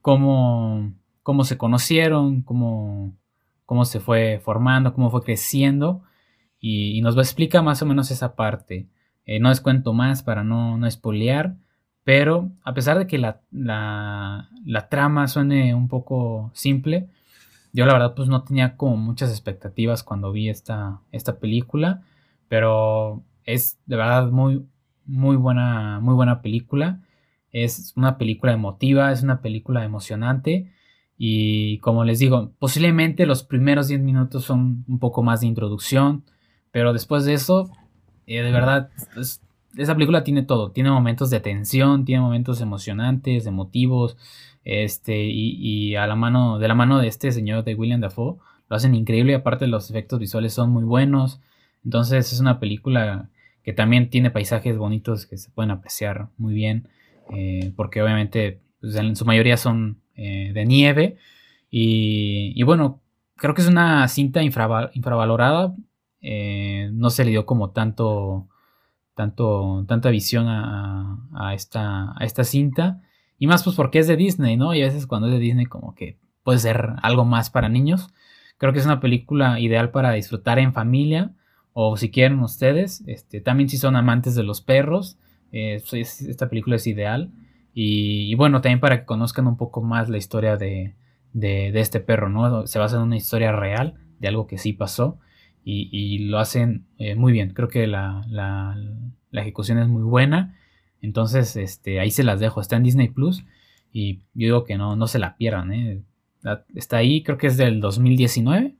cómo, 0.00 0.92
cómo 1.22 1.44
se 1.44 1.58
conocieron, 1.58 2.42
cómo 2.42 3.14
cómo 3.66 3.84
se 3.84 4.00
fue 4.00 4.40
formando, 4.42 4.94
cómo 4.94 5.10
fue 5.10 5.22
creciendo 5.22 6.02
y, 6.58 7.00
nos 7.02 7.16
va 7.16 7.20
a 7.20 7.24
explicar 7.24 7.62
más 7.62 7.82
o 7.82 7.86
menos 7.86 8.10
esa 8.10 8.34
parte. 8.34 8.88
Eh, 9.26 9.40
no 9.40 9.50
les 9.50 9.60
cuento 9.60 9.92
más 9.92 10.22
para 10.22 10.44
no, 10.44 10.78
no 10.78 10.86
espolear, 10.86 11.56
pero 12.04 12.50
a 12.64 12.72
pesar 12.72 12.98
de 12.98 13.06
que 13.06 13.18
la, 13.18 14.48
trama 14.88 15.26
suene 15.28 15.74
un 15.74 15.88
poco 15.88 16.50
simple, 16.54 17.08
yo 17.76 17.84
la 17.84 17.92
verdad 17.92 18.14
pues 18.14 18.30
no 18.30 18.42
tenía 18.42 18.74
como 18.78 18.96
muchas 18.96 19.30
expectativas 19.30 20.02
cuando 20.02 20.32
vi 20.32 20.48
esta, 20.48 21.02
esta 21.12 21.38
película, 21.38 22.02
pero 22.48 23.22
es 23.44 23.78
de 23.84 23.96
verdad 23.96 24.30
muy, 24.30 24.66
muy 25.04 25.36
buena, 25.36 26.00
muy 26.00 26.14
buena 26.14 26.40
película. 26.40 27.02
Es 27.52 27.92
una 27.94 28.16
película 28.16 28.54
emotiva, 28.54 29.12
es 29.12 29.22
una 29.22 29.42
película 29.42 29.84
emocionante 29.84 30.72
y 31.18 31.76
como 31.80 32.04
les 32.04 32.18
digo, 32.18 32.52
posiblemente 32.58 33.26
los 33.26 33.44
primeros 33.44 33.88
10 33.88 34.00
minutos 34.00 34.44
son 34.44 34.86
un 34.88 34.98
poco 34.98 35.22
más 35.22 35.42
de 35.42 35.48
introducción, 35.48 36.24
pero 36.70 36.94
después 36.94 37.26
de 37.26 37.34
eso, 37.34 37.70
eh, 38.26 38.40
de 38.40 38.52
verdad, 38.52 38.88
esa 39.76 39.94
película 39.94 40.24
tiene 40.24 40.44
todo. 40.44 40.70
Tiene 40.72 40.90
momentos 40.90 41.28
de 41.28 41.40
tensión, 41.40 42.06
tiene 42.06 42.22
momentos 42.22 42.62
emocionantes, 42.62 43.44
emotivos, 43.44 44.16
este, 44.66 45.26
y, 45.26 45.94
a 45.94 46.08
la 46.08 46.16
mano, 46.16 46.58
de 46.58 46.66
la 46.66 46.74
mano 46.74 46.98
de 46.98 47.06
este 47.06 47.30
señor 47.30 47.62
de 47.62 47.76
William 47.76 48.00
Dafoe, 48.00 48.38
lo 48.68 48.76
hacen 48.76 48.96
increíble 48.96 49.30
y 49.30 49.34
aparte 49.36 49.68
los 49.68 49.88
efectos 49.90 50.18
visuales 50.18 50.52
son 50.52 50.70
muy 50.70 50.82
buenos. 50.82 51.40
Entonces 51.84 52.32
es 52.32 52.40
una 52.40 52.58
película 52.58 53.30
que 53.62 53.72
también 53.72 54.10
tiene 54.10 54.32
paisajes 54.32 54.76
bonitos 54.76 55.26
que 55.26 55.38
se 55.38 55.50
pueden 55.50 55.70
apreciar 55.70 56.30
muy 56.36 56.52
bien, 56.52 56.88
eh, 57.30 57.72
porque 57.76 58.02
obviamente 58.02 58.60
pues, 58.80 58.96
en 58.96 59.14
su 59.14 59.24
mayoría 59.24 59.56
son 59.56 60.00
eh, 60.16 60.50
de 60.52 60.66
nieve. 60.66 61.16
Y, 61.70 62.60
bueno, 62.64 63.02
creo 63.36 63.54
que 63.54 63.62
es 63.62 63.68
una 63.68 64.08
cinta 64.08 64.42
infravalorada. 64.42 65.76
Eh, 66.22 66.90
no 66.92 67.10
se 67.10 67.24
le 67.24 67.30
dio 67.30 67.46
como 67.46 67.70
tanto, 67.70 68.48
tanto 69.14 69.84
tanta 69.86 70.10
visión 70.10 70.46
a, 70.48 71.52
esta, 71.54 72.14
a 72.18 72.24
esta 72.24 72.42
cinta. 72.42 73.02
Y 73.38 73.46
más 73.46 73.64
pues 73.64 73.76
porque 73.76 73.98
es 73.98 74.06
de 74.06 74.16
Disney, 74.16 74.56
¿no? 74.56 74.74
Y 74.74 74.82
a 74.82 74.86
veces 74.86 75.06
cuando 75.06 75.28
es 75.28 75.34
de 75.34 75.38
Disney 75.38 75.66
como 75.66 75.94
que 75.94 76.18
puede 76.42 76.58
ser 76.58 76.94
algo 77.02 77.24
más 77.24 77.50
para 77.50 77.68
niños. 77.68 78.08
Creo 78.58 78.72
que 78.72 78.78
es 78.78 78.86
una 78.86 79.00
película 79.00 79.60
ideal 79.60 79.90
para 79.90 80.12
disfrutar 80.12 80.58
en 80.58 80.72
familia 80.72 81.32
o 81.72 81.96
si 81.96 82.10
quieren 82.10 82.40
ustedes. 82.40 83.02
Este, 83.06 83.40
también 83.40 83.68
si 83.68 83.76
son 83.76 83.96
amantes 83.96 84.34
de 84.34 84.44
los 84.44 84.62
perros, 84.62 85.18
eh, 85.52 85.82
esta 85.92 86.48
película 86.48 86.76
es 86.76 86.86
ideal. 86.86 87.32
Y, 87.78 88.34
bueno, 88.36 88.62
también 88.62 88.80
para 88.80 89.00
que 89.00 89.04
conozcan 89.04 89.46
un 89.46 89.58
poco 89.58 89.82
más 89.82 90.08
la 90.08 90.16
historia 90.16 90.56
de, 90.56 90.94
este 91.34 92.00
perro, 92.00 92.30
¿no? 92.30 92.66
Se 92.66 92.78
basa 92.78 92.96
en 92.96 93.02
una 93.02 93.16
historia 93.16 93.52
real 93.52 93.94
de 94.18 94.28
algo 94.28 94.46
que 94.46 94.56
sí 94.56 94.72
pasó 94.72 95.18
y, 95.62 96.20
lo 96.30 96.38
hacen 96.38 96.86
eh, 96.96 97.16
muy 97.16 97.32
bien. 97.32 97.52
Creo 97.52 97.68
que 97.68 97.86
la, 97.86 98.24
ejecución 99.32 99.78
es 99.78 99.88
muy 99.88 100.04
buena. 100.04 100.56
Entonces, 101.06 101.56
este, 101.56 102.00
ahí 102.00 102.10
se 102.10 102.24
las 102.24 102.40
dejo. 102.40 102.60
Está 102.60 102.76
en 102.76 102.82
Disney 102.82 103.08
Plus 103.08 103.44
y 103.92 104.18
yo 104.34 104.46
digo 104.46 104.64
que 104.64 104.76
no, 104.76 104.96
no 104.96 105.06
se 105.06 105.18
la 105.18 105.36
pierdan. 105.36 105.72
¿eh? 105.72 106.02
Está 106.74 106.98
ahí, 106.98 107.22
creo 107.22 107.38
que 107.38 107.46
es 107.46 107.56
del 107.56 107.80
2019. 107.80 108.76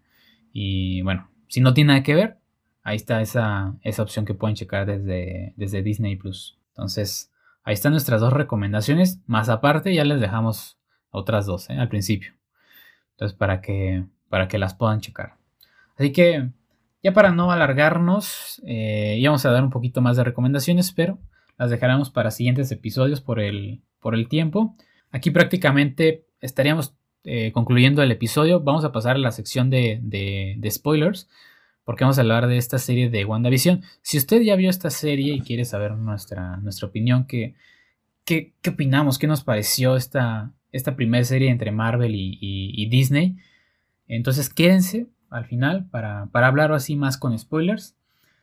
Y 0.53 1.03
bueno, 1.03 1.31
si 1.49 1.61
no 1.61 1.74
tiene 1.74 1.89
nada 1.89 2.03
que 2.03 2.14
ver, 2.14 2.39
ahí 2.83 2.97
está 2.97 3.20
esa, 3.20 3.77
esa 3.83 4.03
opción 4.03 4.24
que 4.24 4.35
pueden 4.35 4.57
checar 4.57 4.87
desde, 4.87 5.55
desde 5.57 5.83
Disney 5.83 6.16
Plus. 6.16 6.59
Entonces, 6.70 7.31
Ahí 7.66 7.74
están 7.74 7.91
nuestras 7.91 8.20
dos 8.20 8.33
recomendaciones, 8.33 9.20
más 9.27 9.49
aparte 9.49 9.93
ya 9.93 10.05
les 10.05 10.20
dejamos 10.20 10.79
otras 11.11 11.47
dos 11.47 11.68
¿eh? 11.68 11.77
al 11.77 11.89
principio. 11.89 12.33
Entonces 13.11 13.37
para 13.37 13.61
que, 13.61 14.05
para 14.29 14.47
que 14.47 14.57
las 14.57 14.74
puedan 14.74 15.01
checar. 15.01 15.35
Así 15.99 16.12
que 16.12 16.51
ya 17.03 17.12
para 17.12 17.33
no 17.33 17.51
alargarnos, 17.51 18.62
eh, 18.64 19.16
íbamos 19.18 19.45
a 19.45 19.51
dar 19.51 19.64
un 19.64 19.70
poquito 19.70 20.01
más 20.01 20.16
de 20.16 20.22
recomendaciones, 20.22 20.93
pero 20.93 21.18
las 21.59 21.71
dejaremos 21.71 22.11
para 22.11 22.31
siguientes 22.31 22.71
episodios 22.73 23.21
por 23.21 23.41
el, 23.41 23.83
por 24.01 24.15
el 24.15 24.29
tiempo. 24.29 24.77
Aquí 25.11 25.31
prácticamente 25.31 26.27
estaríamos 26.41 26.95
eh, 27.25 27.53
concluyendo 27.53 28.03
el 28.03 28.13
episodio. 28.13 28.61
Vamos 28.61 28.85
a 28.85 28.93
pasar 28.93 29.17
a 29.17 29.19
la 29.19 29.33
sección 29.33 29.71
de, 29.71 30.01
de 30.03 30.71
spoilers 30.71 31.29
porque 31.87 32.03
vamos 32.03 32.19
a 32.19 32.23
hablar 32.23 32.49
de 32.49 32.57
esta 32.57 32.79
serie 32.79 33.11
de 33.11 33.25
WandaVision. 33.25 33.83
Si 34.03 34.19
usted 34.19 34.43
ya 34.43 34.57
vio 34.57 34.69
esta 34.69 34.91
serie 34.91 35.33
y 35.35 35.41
quiere 35.41 35.65
saber 35.65 35.93
nuestra, 35.93 36.57
nuestra 36.57 36.89
opinión, 36.89 37.29
¿qué, 37.29 37.55
qué, 38.25 38.53
opinamos? 38.69 39.21
¿Qué 39.21 39.29
nos 39.29 39.45
pareció 39.45 39.95
esta, 39.95 40.53
esta 40.73 40.97
primera 40.97 41.23
serie 41.23 41.49
entre 41.49 41.71
Marvel 41.71 42.13
y, 42.17 42.89
Disney? 42.91 43.37
Entonces 44.09 44.53
quédense 44.53 45.07
al 45.31 45.45
final 45.45 45.89
para, 45.89 46.27
para 46.33 46.49
hablar 46.49 46.73
así 46.73 46.97
más 46.97 47.17
con 47.19 47.39
spoilers. 47.39 47.97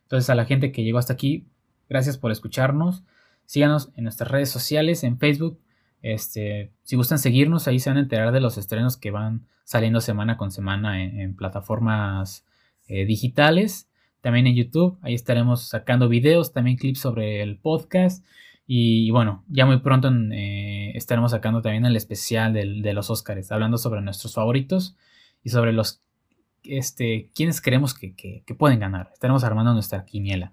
Entonces 0.04 0.30
a 0.30 0.34
la 0.34 0.46
gente 0.46 0.72
que 0.72 0.82
llegó 0.82 0.96
hasta 0.96 1.12
aquí, 1.12 1.46
gracias 1.88 2.18
por 2.18 2.30
escucharnos. 2.30 3.02
Síganos 3.46 3.90
en 3.96 4.04
nuestras 4.04 4.30
redes 4.30 4.50
sociales, 4.50 5.04
en 5.04 5.18
Facebook. 5.18 5.58
Este, 6.02 6.70
si 6.82 6.96
gustan 6.96 7.18
seguirnos, 7.18 7.66
ahí 7.68 7.78
se 7.78 7.90
van 7.90 7.98
a 7.98 8.02
enterar 8.02 8.32
de 8.32 8.40
los 8.40 8.58
estrenos 8.58 8.96
que 8.96 9.10
van 9.10 9.46
saliendo 9.64 10.00
semana 10.00 10.36
con 10.36 10.50
semana 10.50 11.02
en 11.02 11.34
plataformas 11.34 12.44
eh, 12.86 13.06
digitales, 13.06 13.88
también 14.20 14.46
en 14.46 14.54
YouTube. 14.54 14.98
Ahí 15.00 15.14
estaremos 15.14 15.68
sacando 15.68 16.08
videos, 16.08 16.52
también 16.52 16.76
clips 16.76 17.00
sobre 17.00 17.42
el 17.42 17.56
podcast. 17.56 18.24
Y, 18.66 19.10
bueno, 19.10 19.44
ya 19.48 19.66
muy 19.66 19.78
pronto 19.78 20.10
eh, 20.32 20.92
estaremos 20.94 21.32
sacando 21.32 21.62
también 21.62 21.84
el 21.84 21.96
especial 21.96 22.52
de 22.52 22.92
los 22.94 23.10
Oscars, 23.10 23.52
hablando 23.52 23.76
sobre 23.76 24.00
nuestros 24.00 24.34
favoritos 24.34 24.96
y 25.42 25.50
sobre 25.50 25.72
los 25.72 26.02
este, 26.64 27.30
quienes 27.34 27.60
creemos 27.60 27.94
que, 27.94 28.14
que, 28.14 28.54
pueden 28.54 28.80
ganar. 28.80 29.10
Estaremos 29.12 29.44
armando 29.44 29.74
nuestra 29.74 30.04
quiniela. 30.04 30.52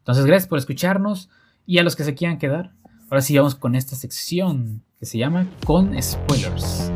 Entonces, 0.00 0.26
gracias 0.26 0.48
por 0.48 0.58
escucharnos 0.58 1.30
y 1.64 1.78
a 1.78 1.82
los 1.82 1.96
que 1.96 2.04
se 2.04 2.14
quieran 2.14 2.38
quedar. 2.38 2.72
Ahora 3.08 3.22
sí 3.22 3.36
vamos 3.36 3.54
con 3.54 3.74
esta 3.74 3.96
sección 3.96 4.82
que 4.98 5.06
se 5.06 5.18
llama 5.18 5.46
Con 5.64 6.00
Spoilers. 6.02 6.90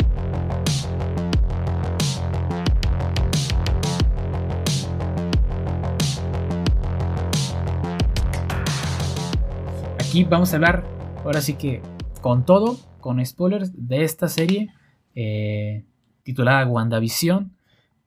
aquí 10.14 10.22
vamos 10.22 10.52
a 10.52 10.57
hablar 10.57 10.84
ahora 11.24 11.40
sí 11.40 11.55
que 11.55 11.82
con 12.20 12.46
todo, 12.46 12.78
con 13.00 13.24
spoilers 13.26 13.72
de 13.88 14.05
esta 14.05 14.28
serie 14.28 14.72
eh, 15.16 15.82
titulada 16.22 16.64
WandaVision. 16.68 17.52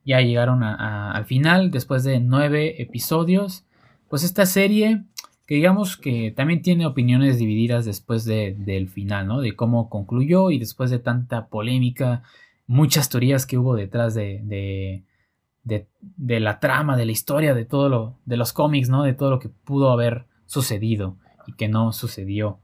Ya 0.06 0.22
llegaron 0.22 0.64
al 0.64 1.26
final 1.26 1.70
después 1.70 2.06
de 2.06 2.22
nueve 2.22 2.82
episodios. 2.82 3.66
Pues 4.10 4.24
esta 4.24 4.46
serie 4.46 5.04
que 5.48 5.56
digamos 5.56 5.96
que 5.96 6.32
también 6.36 6.62
tiene 6.62 6.86
opiniones 6.86 7.40
divididas 7.40 7.86
después 7.86 8.26
del 8.26 8.90
final, 8.90 9.28
¿no? 9.28 9.40
De 9.40 9.56
cómo 9.56 9.90
concluyó 9.90 10.52
y 10.52 10.60
después 10.60 10.92
de 10.92 11.00
tanta 11.00 11.48
polémica, 11.48 12.22
muchas 12.68 13.08
teorías 13.08 13.46
que 13.46 13.58
hubo 13.58 13.76
detrás 13.76 14.14
de, 14.14 14.42
de, 14.44 15.88
de, 16.18 16.40
la 16.42 16.60
trama, 16.60 16.98
de 16.98 17.06
la 17.06 17.14
historia, 17.14 17.54
de 17.54 17.64
todo 17.64 17.88
lo, 17.88 18.18
de 18.26 18.36
los 18.36 18.52
cómics, 18.52 18.90
¿no? 18.90 19.04
De 19.04 19.14
todo 19.14 19.30
lo 19.30 19.40
que 19.40 19.48
pudo 19.48 19.90
haber 19.90 20.26
sucedido 20.48 21.16
y 21.48 21.54
que 21.54 21.70
no 21.70 21.94
sucedió. 21.94 22.60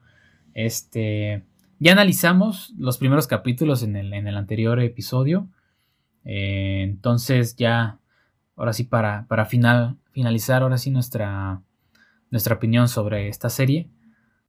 Este, 0.53 1.43
ya 1.79 1.93
analizamos 1.93 2.73
los 2.77 2.97
primeros 2.97 3.27
capítulos 3.27 3.81
en 3.83 3.95
el, 3.95 4.13
en 4.13 4.27
el 4.27 4.35
anterior 4.35 4.81
episodio. 4.81 5.47
Eh, 6.25 6.81
entonces 6.83 7.55
ya, 7.55 7.99
ahora 8.57 8.73
sí, 8.73 8.83
para, 8.83 9.25
para 9.29 9.45
final, 9.45 9.95
finalizar, 10.13 10.63
ahora 10.63 10.77
sí 10.77 10.91
nuestra 10.91 11.61
nuestra 12.31 12.55
opinión 12.55 12.87
sobre 12.87 13.27
esta 13.27 13.49
serie. 13.49 13.89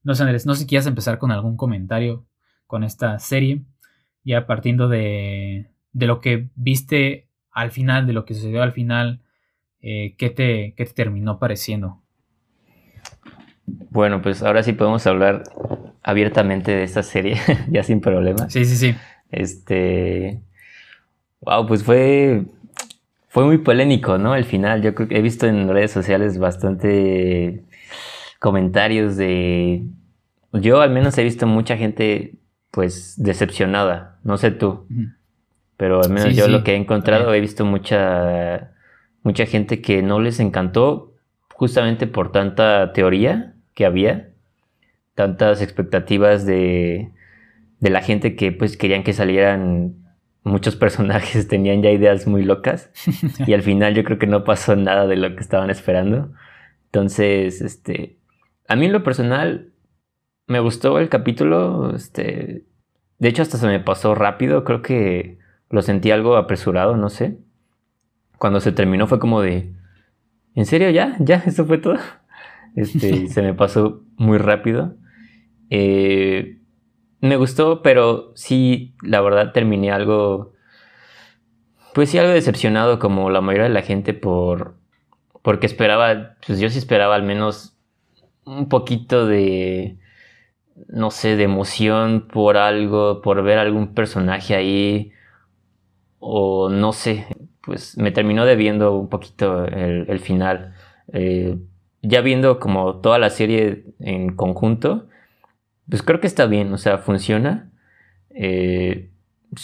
No 0.03 0.15
sé, 0.15 0.23
Andrés, 0.23 0.47
no 0.47 0.55
sé 0.55 0.61
si 0.61 0.67
quieres 0.67 0.87
empezar 0.87 1.19
con 1.19 1.31
algún 1.31 1.57
comentario 1.57 2.25
con 2.67 2.83
esta 2.83 3.19
serie, 3.19 3.63
ya 4.23 4.47
partiendo 4.47 4.89
de, 4.89 5.71
de 5.93 6.07
lo 6.07 6.21
que 6.21 6.49
viste 6.55 7.29
al 7.51 7.71
final, 7.71 8.07
de 8.07 8.15
lo 8.15 8.25
que 8.25 8.33
sucedió 8.33 8.63
al 8.63 8.73
final, 8.73 9.21
eh, 9.81 10.15
¿qué, 10.17 10.31
te, 10.31 10.73
te 10.77 10.87
terminó 10.87 11.39
pareciendo? 11.39 12.03
Bueno, 13.67 14.23
pues 14.23 14.43
ahora 14.43 14.63
sí 14.63 14.73
podemos 14.73 15.07
hablar 15.07 15.45
abiertamente 16.03 16.75
de 16.75 16.85
esta 16.85 17.03
serie, 17.03 17.37
ya 17.69 17.83
sin 17.83 18.01
problema. 18.01 18.49
Sí, 18.49 18.65
sí, 18.65 18.77
sí. 18.77 18.95
Este. 19.31 20.41
Wow, 21.41 21.67
pues 21.67 21.85
fue. 21.85 22.45
Fue 23.35 23.45
muy 23.45 23.59
polémico, 23.59 24.17
¿no? 24.17 24.37
El 24.37 24.45
final. 24.45 24.81
Yo 24.81 24.95
creo 24.95 25.09
que 25.09 25.19
he 25.19 25.21
visto 25.21 25.49
en 25.49 25.69
redes 25.69 25.91
sociales 25.91 26.39
bastante 26.39 27.65
comentarios 28.39 29.17
de... 29.17 29.83
Yo 30.53 30.81
al 30.81 30.91
menos 30.91 31.19
he 31.19 31.25
visto 31.25 31.45
mucha 31.49 31.77
gente 31.77 32.37
pues 32.71 33.15
decepcionada, 33.21 34.21
no 34.23 34.37
sé 34.37 34.53
tú, 34.53 34.87
pero 35.77 36.01
al 36.01 36.11
menos 36.11 36.37
yo 36.37 36.47
lo 36.47 36.63
que 36.63 36.75
he 36.75 36.77
encontrado 36.77 37.35
he 37.35 37.41
visto 37.41 37.65
mucha 37.65 38.71
mucha 39.25 39.47
gente 39.47 39.81
que 39.81 40.01
no 40.01 40.21
les 40.21 40.39
encantó 40.39 41.13
justamente 41.55 42.07
por 42.07 42.31
tanta 42.31 42.93
teoría 42.93 43.55
que 43.75 43.85
había, 43.85 44.29
tantas 45.17 45.61
expectativas 45.61 46.47
de, 46.47 47.11
de 47.81 47.91
la 47.91 48.01
gente 48.01 48.37
que 48.37 48.53
pues 48.53 48.77
querían 48.77 49.03
que 49.03 49.13
salieran 49.13 50.04
muchos 50.45 50.77
personajes, 50.77 51.49
tenían 51.49 51.83
ya 51.83 51.91
ideas 51.91 52.27
muy 52.27 52.45
locas 52.45 52.91
y 53.47 53.53
al 53.55 53.63
final 53.63 53.95
yo 53.95 54.05
creo 54.05 54.19
que 54.19 54.27
no 54.27 54.45
pasó 54.45 54.77
nada 54.77 55.07
de 55.07 55.17
lo 55.17 55.35
que 55.35 55.41
estaban 55.41 55.71
esperando. 55.71 56.33
Entonces, 56.87 57.61
este, 57.61 58.19
a 58.69 58.77
mí 58.77 58.87
en 58.87 58.93
lo 58.93 59.03
personal 59.03 59.73
me 60.47 60.61
gustó 60.61 60.99
el 60.99 61.09
capítulo, 61.09 61.95
este, 61.97 62.67
de 63.19 63.29
hecho 63.29 63.43
hasta 63.43 63.59
se 63.59 63.67
me 63.67 63.81
pasó 63.81 64.15
rápido, 64.15 64.63
creo 64.65 64.83
que 64.83 65.39
lo 65.71 65.83
sentí 65.83 66.11
algo 66.11 66.37
apresurado, 66.37 66.97
no 66.97 67.09
sé. 67.09 67.39
Cuando 68.39 68.61
se 68.61 68.73
terminó 68.73 69.07
fue 69.07 69.19
como 69.19 69.41
de, 69.41 69.73
¿en 70.55 70.67
serio 70.67 70.91
ya? 70.91 71.17
¿Ya? 71.19 71.43
¿Eso 71.47 71.65
fue 71.67 71.79
todo? 71.79 71.97
Este, 72.77 73.29
se 73.29 73.41
me 73.41 73.55
pasó 73.55 74.03
muy 74.17 74.37
rápido. 74.37 74.97
Eh, 75.71 76.59
me 77.25 77.37
gustó, 77.37 77.83
pero 77.83 78.33
sí, 78.35 78.95
la 79.03 79.21
verdad 79.21 79.53
terminé 79.53 79.91
algo, 79.91 80.53
pues 81.95 82.11
sí, 82.11 82.19
algo 82.19 82.33
decepcionado 82.33 82.99
como 82.99 83.31
la 83.31 83.41
mayoría 83.41 83.69
de 83.69 83.75
la 83.75 83.83
gente 83.83 84.15
por, 84.15 84.75
porque 85.43 85.67
esperaba, 85.67 86.37
pues 86.47 86.61
yo 86.61 86.69
sí 86.69 86.79
esperaba 86.79 87.15
al 87.15 87.23
menos 87.23 87.77
un 88.45 88.69
poquito 88.69 89.27
de, 89.27 89.97
no 90.89 91.11
sé, 91.11 91.37
de 91.37 91.45
emoción 91.45 92.29
por 92.31 92.59
algo, 92.59 93.23
por 93.23 93.43
ver 93.43 93.59
algún 93.59 93.95
personaje 93.95 94.55
ahí, 94.55 95.13
o 96.19 96.69
no 96.69 96.93
sé, 96.93 97.27
pues 97.63 97.97
me 97.97 98.13
terminó 98.13 98.45
debiendo 98.45 98.95
un 98.99 99.09
poquito 99.09 99.65
el, 99.65 100.19
final. 100.21 100.75
Eh, 101.13 101.57
ya 102.03 102.21
viendo 102.21 102.61
como 102.61 102.97
toda 102.97 103.19
la 103.19 103.31
serie 103.31 103.85
en 104.01 104.37
conjunto, 104.37 105.07
pues 105.89 106.03
creo 106.03 106.21
que 106.21 106.27
está 106.27 106.47
bien, 106.47 106.73
o 106.73 106.79
sea, 106.79 106.99
funciona. 106.99 107.71
Eh, 108.31 109.11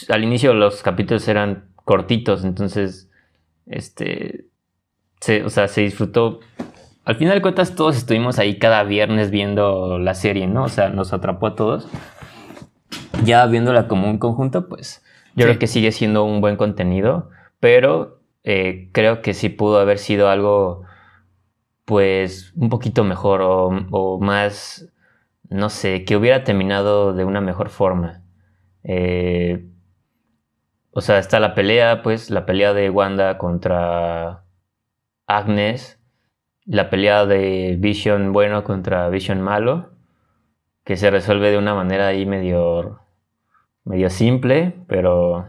al 0.08 0.22
inicio 0.22 0.54
los 0.54 0.82
capítulos 0.82 1.26
eran 1.28 1.70
cortitos, 1.84 2.44
entonces, 2.44 3.10
este, 3.66 4.46
o 5.44 5.50
sea, 5.50 5.68
se 5.68 5.82
disfrutó 5.82 6.40
al 7.10 7.16
final 7.16 7.34
de 7.34 7.42
cuentas 7.42 7.74
todos 7.74 7.96
estuvimos 7.96 8.38
ahí 8.38 8.58
cada 8.58 8.84
viernes 8.84 9.30
viendo 9.30 9.98
la 9.98 10.14
serie, 10.14 10.46
¿no? 10.46 10.64
O 10.64 10.68
sea, 10.68 10.90
nos 10.90 11.12
atrapó 11.12 11.48
a 11.48 11.54
todos. 11.56 11.88
Ya 13.24 13.44
viéndola 13.46 13.88
como 13.88 14.08
un 14.08 14.18
conjunto, 14.18 14.68
pues 14.68 15.02
yo 15.34 15.46
creo 15.46 15.58
que 15.58 15.66
sigue 15.66 15.92
siendo 15.92 16.24
un 16.24 16.40
buen 16.40 16.56
contenido, 16.56 17.30
pero 17.58 18.20
eh, 18.44 18.90
creo 18.92 19.22
que 19.22 19.34
sí 19.34 19.48
pudo 19.48 19.80
haber 19.80 19.98
sido 19.98 20.28
algo, 20.28 20.84
pues, 21.84 22.52
un 22.54 22.68
poquito 22.68 23.02
mejor 23.02 23.40
o, 23.42 24.20
más, 24.20 24.88
no 25.50 25.70
sé, 25.70 26.04
que 26.04 26.16
hubiera 26.16 26.44
terminado 26.44 27.12
de 27.12 27.24
una 27.24 27.40
mejor 27.40 27.70
forma. 27.70 28.22
Eh, 28.84 29.68
o 30.92 31.00
sea, 31.00 31.18
está 31.18 31.40
la 31.40 31.54
pelea, 31.54 32.02
pues, 32.02 32.30
la 32.30 32.46
pelea 32.46 32.72
de 32.74 32.90
Wanda 32.90 33.38
contra 33.38 34.44
Agnes 35.26 36.00
la 36.70 36.88
pelea 36.88 37.26
de 37.26 37.76
Vision 37.78 38.32
bueno 38.32 38.62
contra 38.62 39.08
Vision 39.08 39.40
malo, 39.40 39.90
que 40.84 40.96
se 40.96 41.10
resuelve 41.10 41.50
de 41.50 41.58
una 41.58 41.74
manera 41.74 42.06
ahí 42.06 42.26
medio, 42.26 43.00
medio 43.84 44.08
simple, 44.08 44.74
pero 44.86 45.48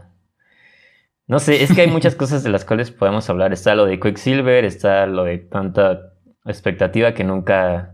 no 1.28 1.38
sé, 1.38 1.62
es 1.62 1.72
que 1.72 1.82
hay 1.82 1.86
muchas 1.88 2.14
cosas 2.16 2.42
de 2.42 2.50
las 2.50 2.64
cuales 2.64 2.90
podemos 2.90 3.30
hablar. 3.30 3.52
Está 3.52 3.76
lo 3.76 3.86
de 3.86 4.00
Quicksilver, 4.00 4.64
está 4.64 5.06
lo 5.06 5.22
de 5.22 5.38
tanta 5.38 6.12
expectativa 6.44 7.14
que 7.14 7.22
nunca, 7.22 7.91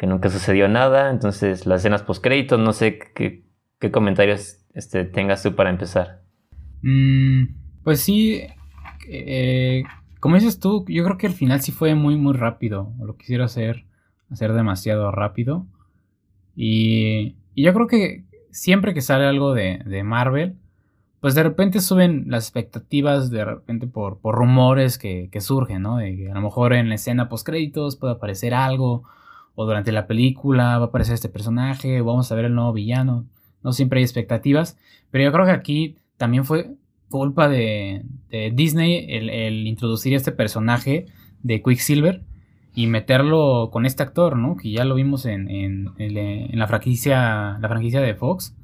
que 0.00 0.06
nunca 0.06 0.30
sucedió 0.30 0.66
nada. 0.66 1.10
Entonces, 1.10 1.66
las 1.66 1.82
escenas 1.82 2.02
post 2.02 2.24
créditos, 2.24 2.58
no 2.58 2.72
sé 2.72 2.98
qué, 3.14 3.44
comentarios 3.90 4.64
este, 4.72 5.04
tengas 5.04 5.42
tú 5.42 5.54
para 5.54 5.68
empezar. 5.68 6.22
Mm, 6.80 7.82
pues 7.84 8.00
sí, 8.00 8.40
eh, 9.06 9.82
como 10.18 10.36
dices 10.36 10.58
tú, 10.58 10.86
yo 10.88 11.04
creo 11.04 11.18
que 11.18 11.26
al 11.26 11.34
final 11.34 11.60
sí 11.60 11.70
fue 11.70 11.94
muy, 11.94 12.16
muy 12.16 12.32
rápido. 12.32 12.94
lo 12.98 13.18
quisiera 13.18 13.44
hacer, 13.44 13.84
hacer 14.30 14.54
demasiado 14.54 15.12
rápido. 15.12 15.66
Y, 16.56 17.36
yo 17.54 17.74
creo 17.74 17.86
que 17.86 18.24
siempre 18.50 18.94
que 18.94 19.02
sale 19.02 19.26
algo 19.26 19.52
de, 19.52 20.02
Marvel, 20.02 20.56
pues 21.20 21.34
de 21.34 21.42
repente 21.42 21.82
suben 21.82 22.24
las 22.28 22.44
expectativas, 22.44 23.30
de 23.30 23.44
repente 23.44 23.86
por, 23.86 24.18
por 24.20 24.34
rumores 24.34 24.96
que, 24.96 25.28
surgen, 25.40 25.82
¿no? 25.82 25.98
De 25.98 26.16
que 26.16 26.30
a 26.30 26.34
lo 26.34 26.40
mejor 26.40 26.72
en 26.72 26.88
la 26.88 26.94
escena 26.94 27.28
post 27.28 27.44
créditos 27.44 27.96
puede 27.96 28.14
aparecer 28.14 28.54
algo, 28.54 29.04
o 29.60 29.66
durante 29.66 29.92
la 29.92 30.06
película 30.06 30.78
va 30.78 30.84
a 30.84 30.88
aparecer 30.88 31.12
este 31.12 31.28
personaje, 31.28 32.00
o 32.00 32.04
vamos 32.06 32.32
a 32.32 32.34
ver 32.34 32.46
el 32.46 32.54
nuevo 32.54 32.72
villano. 32.72 33.26
No 33.62 33.74
siempre 33.74 33.98
hay 33.98 34.04
expectativas, 34.04 34.78
pero 35.10 35.24
yo 35.24 35.32
creo 35.32 35.44
que 35.44 35.52
aquí 35.52 35.96
también 36.16 36.46
fue 36.46 36.70
culpa 37.10 37.46
de, 37.46 38.06
Disney 38.54 39.04
el, 39.10 39.66
introducir 39.66 40.14
este 40.14 40.32
personaje 40.32 41.04
de 41.42 41.62
Quicksilver 41.62 42.22
y 42.74 42.86
meterlo 42.86 43.68
con 43.70 43.84
este 43.84 44.02
actor, 44.02 44.38
¿no? 44.38 44.56
Que 44.56 44.70
ya 44.70 44.86
lo 44.86 44.94
vimos 44.94 45.26
en, 45.26 45.90
la, 45.98 46.66
franquicia, 46.66 47.58
la 47.60 47.68
franquicia 47.68 48.00
de 48.00 48.14
Fox. 48.14 48.56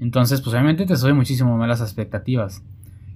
Entonces, 0.00 0.40
pues 0.40 0.54
obviamente 0.54 0.86
te 0.86 0.96
sube 0.96 1.12
muchísimo 1.12 1.58
más 1.58 1.68
las 1.68 1.82
expectativas. 1.82 2.64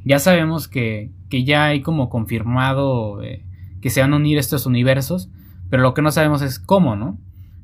Ya 0.04 0.18
sabemos 0.18 0.68
que, 0.68 1.12
ya 1.30 1.64
hay 1.64 1.80
como 1.80 2.10
confirmado 2.10 3.22
eh, 3.22 3.42
que 3.80 3.88
se 3.88 4.02
van 4.02 4.12
a 4.12 4.16
unir 4.16 4.36
estos 4.36 4.66
universos, 4.66 5.30
pero 5.70 5.82
lo 5.82 5.94
que 5.94 6.02
no 6.02 6.10
sabemos 6.10 6.42
es 6.42 6.58
cómo, 6.58 6.96
¿no? 6.96 7.18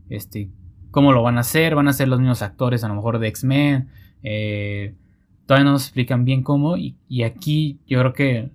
Este, 0.09 0.51
cómo 0.91 1.13
lo 1.13 1.23
van 1.23 1.39
a 1.39 1.41
hacer, 1.41 1.75
van 1.75 1.89
a 1.89 1.93
ser 1.93 2.09
los 2.09 2.21
mismos 2.21 2.43
actores 2.43 2.85
a 2.85 2.89
lo 2.89 2.95
mejor 2.95 3.19
de 3.19 3.29
X-Men, 3.29 3.89
eh, 4.23 4.95
todavía 5.47 5.65
no 5.65 5.73
nos 5.73 5.85
explican 5.85 6.25
bien 6.25 6.43
cómo 6.43 6.77
y, 6.77 6.97
aquí 7.25 7.81
yo 7.87 7.99
creo 7.99 8.13
que 8.13 8.51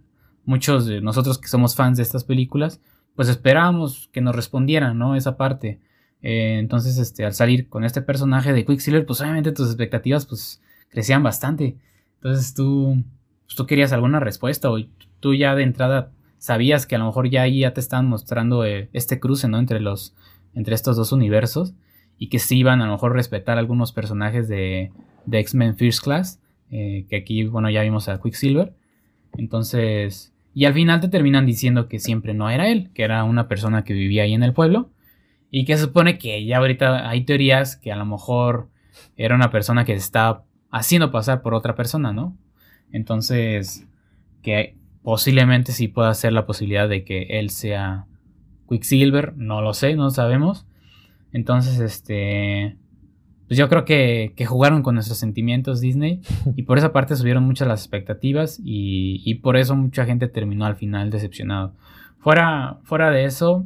muchos 0.46 0.86
de 0.86 1.02
nosotros 1.02 1.38
que 1.38 1.48
somos 1.48 1.76
fans 1.76 1.98
de 1.98 2.04
estas 2.04 2.24
películas, 2.24 2.82
pues 3.16 3.28
esperábamos 3.30 4.10
que 4.14 4.22
nos 4.22 4.36
respondieran, 4.36 4.98
¿no? 4.98 5.16
Esa 5.16 5.38
parte. 5.38 5.80
Eh, 6.22 6.58
entonces, 6.60 6.98
este, 6.98 7.26
al 7.26 7.34
salir 7.34 7.68
con 7.68 7.84
este 7.84 8.02
personaje 8.02 8.54
de 8.54 8.66
Quicksilver, 8.66 9.06
pues 9.06 9.20
obviamente 9.22 9.52
tus 9.52 9.68
expectativas 9.68 10.26
pues 10.26 10.62
crecían 10.90 11.24
bastante. 11.24 11.78
Entonces 12.16 12.54
tú, 12.54 13.04
pues, 13.46 13.56
tú 13.56 13.66
querías 13.66 13.92
alguna 13.92 14.20
respuesta 14.20 14.72
o 14.72 14.78
tú 15.20 15.34
ya 15.34 15.56
de 15.56 15.64
entrada 15.64 16.12
sabías 16.38 16.86
que 16.86 16.96
a 16.96 17.00
lo 17.00 17.06
mejor 17.06 17.30
ya 17.30 17.44
ahí 17.44 17.60
ya 17.60 17.74
te 17.74 17.80
estaban 17.80 18.08
mostrando 18.08 18.66
eh, 18.66 18.90
este 18.94 19.20
cruce, 19.20 19.48
¿no? 19.48 19.60
Entre 19.60 19.80
los, 19.80 20.16
entre 20.54 20.76
estos 20.76 20.96
dos 20.98 21.12
universos 21.12 21.74
y 22.18 22.30
que 22.30 22.40
sí 22.40 22.58
iban 22.60 22.82
a 22.82 22.86
lo 22.86 22.94
mejor 22.94 23.14
respetar 23.14 23.58
algunos 23.58 23.92
personajes 23.92 24.48
de, 24.48 24.92
de 25.26 25.40
X-Men 25.40 25.76
First 25.78 26.04
Class. 26.04 26.42
Eh, 26.70 27.06
que 27.10 27.16
aquí, 27.16 27.46
bueno, 27.46 27.70
ya 27.70 27.82
vimos 27.82 28.10
a 28.10 28.20
Quicksilver. 28.22 28.74
Entonces, 29.38 30.34
Y 30.54 30.66
al 30.66 30.74
final 30.74 31.00
te 31.00 31.08
terminan 31.08 31.46
diciendo 31.46 31.88
que 31.88 32.00
siempre 32.00 32.34
no 32.34 32.50
era 32.50 32.68
él, 32.70 32.90
que 32.94 33.04
era 33.04 33.24
una 33.24 33.48
persona 33.48 33.84
que 33.84 33.94
vivía 33.94 34.24
ahí 34.24 34.34
en 34.34 34.44
el 34.44 34.54
pueblo. 34.54 34.90
Y 35.52 35.66
que 35.66 35.78
se 35.78 35.84
supone 35.84 36.18
que 36.18 36.44
ya 36.46 36.58
ahorita 36.58 37.08
hay 37.10 37.24
teorías 37.24 37.78
que 37.78 37.92
a 37.92 37.96
lo 37.96 38.06
mejor 38.06 38.70
era 39.16 39.36
una 39.36 39.52
persona 39.52 39.86
que 39.86 39.94
se 39.94 40.00
estaba 40.00 40.44
haciendo 40.72 41.12
pasar 41.12 41.42
por 41.42 41.54
otra 41.54 41.76
persona, 41.76 42.12
¿no? 42.12 42.36
Entonces, 42.92 43.88
que 44.42 44.76
posiblemente 45.08 45.72
sí 45.72 45.88
pueda 45.88 46.14
ser 46.14 46.34
la 46.34 46.46
posibilidad 46.46 46.90
de 46.90 47.06
que 47.06 47.40
él 47.40 47.50
sea 47.50 48.08
Quicksilver, 48.68 49.38
no 49.38 49.62
lo 49.62 49.74
sé, 49.74 49.96
no 49.96 50.10
sabemos. 50.10 50.68
Entonces, 51.32 51.80
este, 51.80 52.76
pues 53.48 53.58
yo 53.58 53.70
creo 53.70 53.86
que, 53.86 54.34
jugaron 54.46 54.84
con 54.84 54.96
nuestros 54.96 55.18
sentimientos 55.18 55.80
Disney 55.80 56.20
y 56.58 56.64
por 56.64 56.78
esa 56.78 56.92
parte 56.92 57.16
subieron 57.16 57.46
muchas 57.46 57.70
las 57.70 57.80
expectativas 57.80 58.60
y, 58.62 59.36
por 59.36 59.56
eso 59.56 59.78
mucha 59.78 60.04
gente 60.04 60.28
terminó 60.28 60.66
al 60.66 60.76
final 60.76 61.10
decepcionado. 61.10 61.74
Fuera, 62.20 62.80
fuera 62.84 63.10
de 63.10 63.24
eso, 63.24 63.66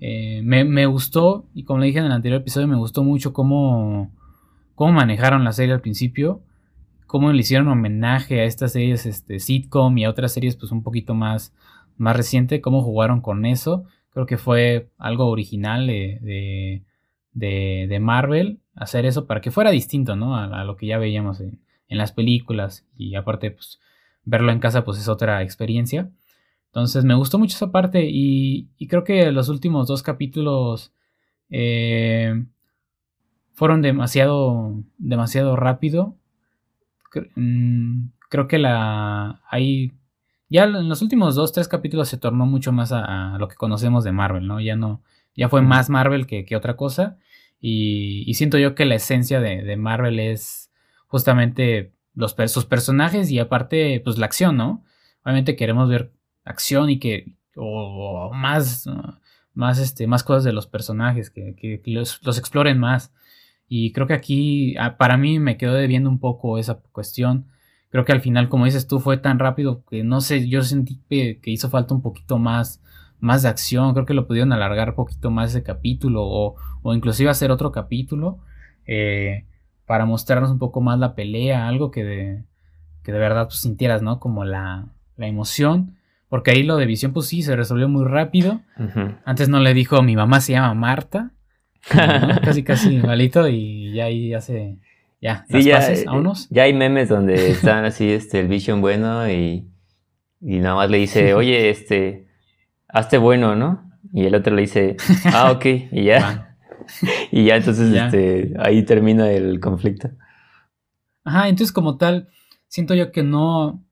eh, 0.00 0.42
me, 0.44 0.84
gustó 0.84 1.46
y 1.54 1.64
como 1.64 1.78
le 1.78 1.86
dije 1.86 2.00
en 2.00 2.04
el 2.04 2.12
anterior 2.12 2.42
episodio, 2.42 2.68
me 2.68 2.76
gustó 2.76 3.02
mucho 3.02 3.32
cómo, 3.32 4.12
cómo 4.74 4.92
manejaron 4.92 5.42
la 5.42 5.52
serie 5.52 5.72
al 5.72 5.80
principio, 5.80 6.42
cómo 7.16 7.32
le 7.32 7.40
hicieron 7.40 7.68
homenaje 7.68 8.42
a 8.42 8.44
estas 8.44 8.72
series 8.72 9.06
este, 9.06 9.40
sitcom 9.40 9.96
y 9.96 10.04
a 10.04 10.10
otras 10.10 10.34
series 10.34 10.54
pues 10.54 10.70
un 10.70 10.82
poquito 10.82 11.14
más, 11.14 11.54
más 11.96 12.14
reciente, 12.14 12.60
cómo 12.60 12.82
jugaron 12.82 13.22
con 13.22 13.46
eso. 13.46 13.86
Creo 14.10 14.26
que 14.26 14.36
fue 14.36 14.90
algo 14.98 15.28
original 15.28 15.86
de, 15.86 16.82
de, 17.32 17.98
Marvel 18.00 18.60
hacer 18.74 19.06
eso 19.06 19.26
para 19.26 19.40
que 19.40 19.50
fuera 19.50 19.70
distinto, 19.70 20.14
¿no? 20.14 20.36
A, 20.36 20.62
lo 20.64 20.76
que 20.76 20.88
ya 20.88 20.98
veíamos 20.98 21.40
en, 21.40 21.58
las 21.88 22.12
películas 22.12 22.86
y 22.98 23.14
aparte, 23.14 23.50
pues, 23.50 23.80
verlo 24.24 24.52
en 24.52 24.58
casa, 24.58 24.84
pues 24.84 24.98
es 24.98 25.08
otra 25.08 25.42
experiencia. 25.42 26.10
Entonces 26.66 27.02
me 27.06 27.14
gustó 27.14 27.38
mucho 27.38 27.56
esa 27.56 27.72
parte 27.72 28.06
y, 28.10 28.68
creo 28.90 29.04
que 29.04 29.32
los 29.32 29.48
últimos 29.48 29.88
dos 29.88 30.02
capítulos 30.02 30.92
eh, 31.48 32.44
fueron 33.54 33.80
demasiado, 33.80 34.84
demasiado 34.98 35.56
rápido. 35.56 36.18
Mm, 37.34 38.08
creo 38.28 38.48
que 38.48 38.58
la 38.58 39.40
hay 39.50 39.92
ya 40.48 40.64
en 40.64 40.88
los 40.88 41.02
últimos 41.02 41.34
dos, 41.34 41.52
tres 41.52 41.68
capítulos 41.68 42.08
se 42.08 42.18
tornó 42.18 42.46
mucho 42.46 42.72
más 42.72 42.92
a, 42.92 43.36
lo 43.38 43.48
que 43.48 43.56
conocemos 43.56 44.04
de 44.04 44.12
Marvel, 44.12 44.46
¿no? 44.46 44.60
Ya 44.60 44.76
no, 44.76 45.02
ya 45.34 45.48
fue 45.48 45.62
más 45.62 45.90
Marvel 45.90 46.26
que, 46.26 46.56
otra 46.56 46.76
cosa. 46.76 47.18
Y, 47.60 48.32
siento 48.34 48.58
yo 48.58 48.74
que 48.74 48.84
la 48.84 48.94
esencia 48.94 49.40
de, 49.40 49.76
Marvel 49.76 50.20
es 50.20 50.70
justamente 51.08 51.92
los, 52.14 52.36
sus 52.48 52.64
personajes 52.64 53.30
y 53.30 53.38
aparte, 53.40 54.00
pues 54.04 54.18
la 54.18 54.26
acción, 54.26 54.56
¿no? 54.56 54.84
Obviamente 55.24 55.56
queremos 55.56 55.88
ver 55.88 56.12
acción 56.44 56.90
y 56.90 56.98
que, 57.00 57.32
o, 57.56 58.30
más, 58.32 58.88
más, 59.52 59.78
este, 59.80 60.06
más 60.06 60.22
cosas 60.22 60.44
de 60.44 60.52
los 60.52 60.68
personajes, 60.68 61.30
que, 61.30 61.82
los, 61.86 62.24
los, 62.24 62.38
exploren 62.38 62.78
más. 62.78 63.12
Y 63.68 63.92
creo 63.92 64.06
que 64.06 64.14
aquí, 64.14 64.76
ah, 64.78 64.96
para 64.96 65.16
mí, 65.16 65.38
me 65.38 65.56
quedó 65.56 65.74
debiendo 65.74 66.08
un 66.08 66.18
poco 66.18 66.58
esa 66.58 66.78
cuestión 66.92 67.46
creo 67.96 68.04
que 68.04 68.12
al 68.12 68.20
final, 68.20 68.50
como 68.50 68.66
dices 68.66 68.86
tú, 68.86 69.00
fue 69.00 69.16
tan 69.16 69.38
rápido 69.38 69.82
que 69.88 70.04
no 70.04 70.20
sé, 70.20 70.48
yo 70.48 70.62
sentí 70.62 71.00
que, 71.08 71.40
hizo 71.46 71.70
falta 71.70 71.94
un 71.94 72.02
poquito 72.02 72.38
más, 72.38 72.82
más 73.20 73.42
de 73.42 73.48
acción. 73.48 73.94
Creo 73.94 74.04
que 74.04 74.12
lo 74.12 74.26
pudieron 74.26 74.52
alargar 74.52 74.90
un 74.90 74.96
poquito 74.96 75.30
más 75.30 75.50
ese 75.50 75.62
capítulo 75.62 76.22
o, 76.24 76.56
o 76.82 76.94
inclusive 76.94 77.30
hacer 77.30 77.50
otro 77.50 77.72
capítulo 77.72 78.38
eh, 78.86 79.46
para 79.86 80.04
mostrarnos 80.04 80.50
un 80.50 80.58
poco 80.58 80.82
más 80.82 80.98
la 80.98 81.14
pelea, 81.14 81.68
algo 81.68 81.90
que 81.90 82.04
de, 82.04 82.44
que 83.02 83.12
de 83.12 83.18
verdad 83.18 83.46
pues, 83.46 83.60
sintieras, 83.60 84.02
¿no? 84.02 84.20
Como 84.20 84.44
la, 84.44 84.88
la 85.16 85.26
emoción. 85.26 85.96
Porque 86.28 86.50
ahí 86.50 86.64
lo 86.64 86.76
de 86.76 86.84
visión, 86.84 87.14
pues 87.14 87.28
sí, 87.28 87.42
se 87.42 87.56
resolvió 87.56 87.88
muy 87.88 88.04
rápido. 88.04 88.60
Antes 89.24 89.48
no 89.48 89.60
le 89.60 89.72
dijo, 89.74 90.02
mi 90.02 90.16
mamá 90.16 90.40
se 90.40 90.52
llama 90.52 90.74
Marta. 90.74 91.30
casi, 92.42 92.62
casi 92.62 92.96
malito 92.98 93.48
y 93.48 93.92
ya 93.94 94.04
ahí 94.06 94.30
ya 94.30 94.40
se, 94.40 94.78
ya, 95.20 95.44
ya, 95.48 95.92
eh, 95.92 96.04
Ya 96.50 96.62
hay 96.64 96.72
memes 96.72 97.08
donde 97.08 97.50
están 97.50 97.84
así, 97.84 98.10
este, 98.10 98.40
el 98.40 98.48
Vision 98.48 98.80
bueno 98.80 99.30
y, 99.30 99.66
y 100.40 100.58
nada 100.58 100.76
más 100.76 100.90
le 100.90 100.98
dice, 100.98 101.34
oye, 101.34 101.70
este, 101.70 102.28
hazte 102.88 103.18
bueno, 103.18 103.56
¿no? 103.56 103.90
Y 104.12 104.24
el 104.24 104.34
otro 104.34 104.54
le 104.54 104.62
dice, 104.62 104.96
ah, 105.26 105.52
ok, 105.52 105.64
y 105.92 106.04
ya. 106.04 106.56
y 107.32 107.44
ya 107.44 107.56
entonces, 107.56 107.92
este, 107.92 108.54
ahí 108.58 108.84
termina 108.84 109.30
el 109.30 109.58
conflicto. 109.60 110.10
Ajá, 111.24 111.48
entonces 111.48 111.72
como 111.72 111.96
tal, 111.96 112.28
siento 112.68 112.94
yo 112.94 113.10
que 113.10 113.22
no 113.22 113.82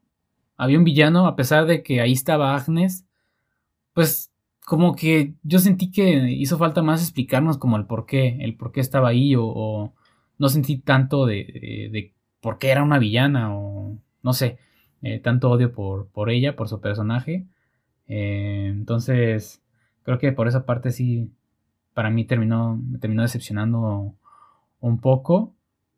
había 0.56 0.78
un 0.78 0.84
villano, 0.84 1.26
a 1.26 1.36
pesar 1.36 1.66
de 1.66 1.82
que 1.82 2.00
ahí 2.00 2.12
estaba 2.12 2.54
Agnes, 2.54 3.04
pues 3.92 4.30
como 4.64 4.96
que 4.96 5.34
yo 5.42 5.58
sentí 5.58 5.90
que 5.90 6.30
hizo 6.32 6.58
falta 6.58 6.82
más 6.82 7.02
explicarnos 7.02 7.58
como 7.58 7.76
el 7.76 7.86
por 7.86 8.06
qué, 8.06 8.38
el 8.40 8.56
por 8.56 8.72
qué 8.72 8.80
estaba 8.80 9.08
ahí 9.08 9.34
o 9.36 9.92
no 10.38 10.48
sentí 10.48 10.78
tanto 10.78 11.26
de, 11.26 11.88
de, 11.92 12.12
por 12.40 12.58
qué 12.58 12.70
era 12.70 12.82
una 12.82 12.98
villana 12.98 13.54
o 13.56 13.98
no 14.22 14.32
sé, 14.32 14.58
eh, 15.02 15.18
tanto 15.20 15.50
odio 15.50 15.72
por, 15.72 16.08
por, 16.08 16.30
ella, 16.30 16.56
por 16.56 16.68
su 16.68 16.80
personaje. 16.80 17.46
Eh, 18.08 18.66
entonces, 18.70 19.62
creo 20.02 20.18
que 20.18 20.32
por 20.32 20.48
esa 20.48 20.66
parte 20.66 20.90
sí, 20.92 21.30
para 21.94 22.10
mí 22.10 22.24
terminó, 22.24 22.76
me 22.76 22.98
terminó 22.98 23.22
decepcionando 23.22 24.14
un 24.80 25.00
poco. 25.00 25.54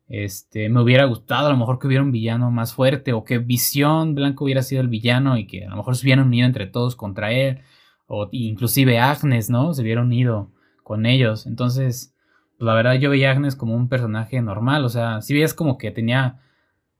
Este, 0.09 0.69
me 0.69 0.81
hubiera 0.81 1.05
gustado 1.05 1.47
a 1.47 1.51
lo 1.51 1.57
mejor 1.57 1.79
que 1.79 1.87
hubiera 1.87 2.03
un 2.03 2.11
villano 2.11 2.51
más 2.51 2.73
fuerte 2.73 3.13
o 3.13 3.23
que 3.25 3.39
Visión 3.39 4.15
Blanco 4.15 4.45
hubiera 4.45 4.61
sido 4.61 4.81
el 4.81 4.87
villano 4.87 5.37
y 5.37 5.47
que 5.47 5.65
a 5.65 5.69
lo 5.69 5.77
mejor 5.77 5.97
se 5.97 6.05
hubieran 6.05 6.27
unido 6.27 6.45
entre 6.45 6.67
todos 6.67 6.95
contra 6.95 7.31
él 7.31 7.61
o 8.07 8.29
inclusive 8.31 8.99
Agnes, 8.99 9.49
¿no? 9.49 9.73
Se 9.73 9.81
hubiera 9.81 10.01
unido 10.01 10.49
con 10.83 11.05
ellos. 11.05 11.45
Entonces, 11.45 12.15
la 12.57 12.73
verdad 12.73 12.95
yo 12.95 13.09
veía 13.09 13.29
a 13.29 13.33
Agnes 13.33 13.55
como 13.55 13.75
un 13.75 13.89
personaje 13.89 14.41
normal, 14.41 14.85
o 14.85 14.89
sea, 14.89 15.21
si 15.21 15.33
veías 15.33 15.53
como 15.53 15.77
que 15.77 15.91
tenía 15.91 16.39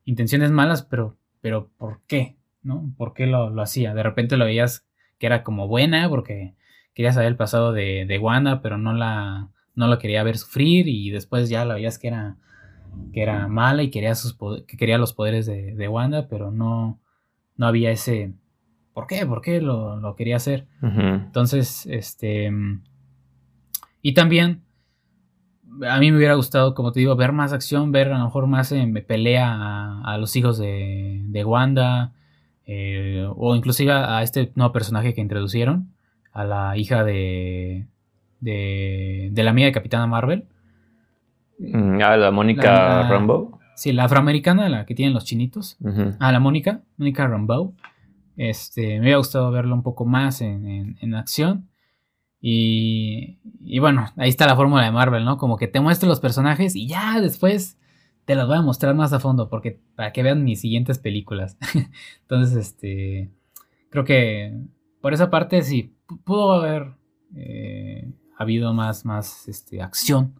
intenciones 0.05 0.51
malas, 0.51 0.83
pero, 0.83 1.17
pero 1.41 1.69
¿por 1.77 2.01
qué? 2.07 2.37
¿No? 2.61 2.93
¿Por 2.97 3.13
qué 3.13 3.27
lo, 3.27 3.59
hacía? 3.61 3.93
De 3.93 4.03
repente 4.03 4.37
lo 4.37 4.45
veías 4.45 4.85
que 5.17 5.25
era 5.25 5.43
como 5.43 5.67
buena 5.67 6.07
porque 6.09 6.55
quería 6.93 7.13
saber 7.13 7.29
el 7.29 7.37
pasado 7.37 7.73
de, 7.73 8.05
de 8.05 8.19
Wanda, 8.19 8.61
pero 8.61 8.77
no 8.77 8.93
la, 8.93 9.49
no 9.75 9.87
la 9.87 9.99
quería 9.99 10.23
ver 10.23 10.37
sufrir 10.37 10.87
y 10.87 11.09
después 11.09 11.49
ya 11.49 11.65
la 11.65 11.75
veías 11.75 11.97
que 11.97 12.07
era, 12.09 12.37
que 13.13 13.21
era 13.21 13.47
mala 13.47 13.83
y 13.83 13.89
quería, 13.89 14.15
sus, 14.15 14.37
que 14.67 14.77
quería 14.77 14.97
los 14.97 15.13
poderes 15.13 15.45
de, 15.45 15.75
de 15.75 15.87
Wanda, 15.87 16.27
pero 16.27 16.51
no, 16.51 16.99
no 17.55 17.67
había 17.67 17.91
ese... 17.91 18.33
¿Por 18.97 19.05
qué? 19.05 19.27
¿Por 19.27 19.41
qué 19.43 19.61
lo, 19.61 19.97
lo 19.97 20.15
quería 20.15 20.37
hacer? 20.37 20.65
Entonces, 20.81 21.85
este... 21.85 22.51
Y 24.01 24.15
también 24.15 24.63
a 25.87 25.99
mí 25.99 26.09
me 26.09 26.17
hubiera 26.17 26.33
gustado, 26.33 26.73
como 26.73 26.91
te 26.91 27.01
digo, 27.01 27.15
ver 27.15 27.31
más 27.31 27.53
acción, 27.53 27.91
ver 27.91 28.11
a 28.11 28.17
lo 28.17 28.23
mejor 28.23 28.47
más 28.47 28.71
en 28.71 28.95
pelea 29.05 30.01
a, 30.03 30.17
los 30.17 30.35
hijos 30.35 30.57
de, 30.57 31.21
de 31.27 31.45
Wanda, 31.45 32.13
eh, 32.65 33.29
o 33.35 33.55
inclusive 33.55 33.91
a, 33.91 34.23
este 34.23 34.51
nuevo 34.55 34.73
personaje 34.73 35.13
que 35.13 35.21
introducieron, 35.21 35.93
a 36.33 36.45
la 36.45 36.75
hija 36.75 37.03
de, 37.03 37.85
de, 38.39 39.29
de 39.31 39.43
la 39.43 39.51
amiga 39.51 39.67
de 39.67 39.73
Capitana 39.73 40.07
Marvel. 40.07 40.45
Mm, 41.59 42.01
ah, 42.01 42.17
la 42.17 42.31
Mónica 42.31 43.07
Rambeau. 43.07 43.59
Sí, 43.75 43.93
la 43.93 44.05
afroamericana, 44.05 44.69
la 44.69 44.87
que 44.87 44.95
tienen 44.95 45.13
los 45.13 45.23
chinitos. 45.23 45.77
Ah, 46.17 46.31
la 46.31 46.39
Mónica, 46.39 46.81
Mónica 46.97 47.27
Rambeau. 47.27 47.75
Este, 48.37 48.95
me 48.95 49.01
hubiera 49.01 49.17
gustado 49.17 49.51
verlo 49.51 49.75
un 49.75 49.83
poco 49.83 50.05
más 50.05 50.39
en, 50.41 50.97
en 51.01 51.15
acción. 51.15 51.69
Y, 52.39 53.39
y 53.61 53.79
bueno, 53.79 54.05
ahí 54.15 54.29
está 54.29 54.45
la 54.45 54.55
fórmula 54.55 54.83
de 54.83 54.91
Marvel, 54.91 55.25
¿no? 55.25 55.37
Como 55.37 55.57
que 55.57 55.67
te 55.67 55.79
muestro 55.79 56.07
los 56.07 56.19
personajes 56.19 56.75
y 56.75 56.87
ya 56.87 57.19
después 57.19 57.77
te 58.25 58.35
los 58.35 58.47
voy 58.47 58.57
a 58.57 58.61
mostrar 58.61 58.93
más 58.93 59.13
a 59.13 59.19
fondo 59.19 59.49
porque 59.49 59.79
para 59.95 60.11
que 60.11 60.21
vean 60.21 60.43
mis 60.43 60.61
siguientes 60.61 60.99
películas. 60.99 61.57
Entonces, 62.21 62.57
este, 62.57 63.31
creo 63.89 64.03
que 64.03 64.53
por 65.01 65.13
esa 65.13 65.29
parte 65.29 65.61
sí, 65.63 65.95
pudo 66.25 66.51
haber 66.51 66.93
eh, 67.35 68.11
habido 68.37 68.73
más, 68.73 69.05
más 69.05 69.47
este, 69.47 69.81
acción. 69.81 70.39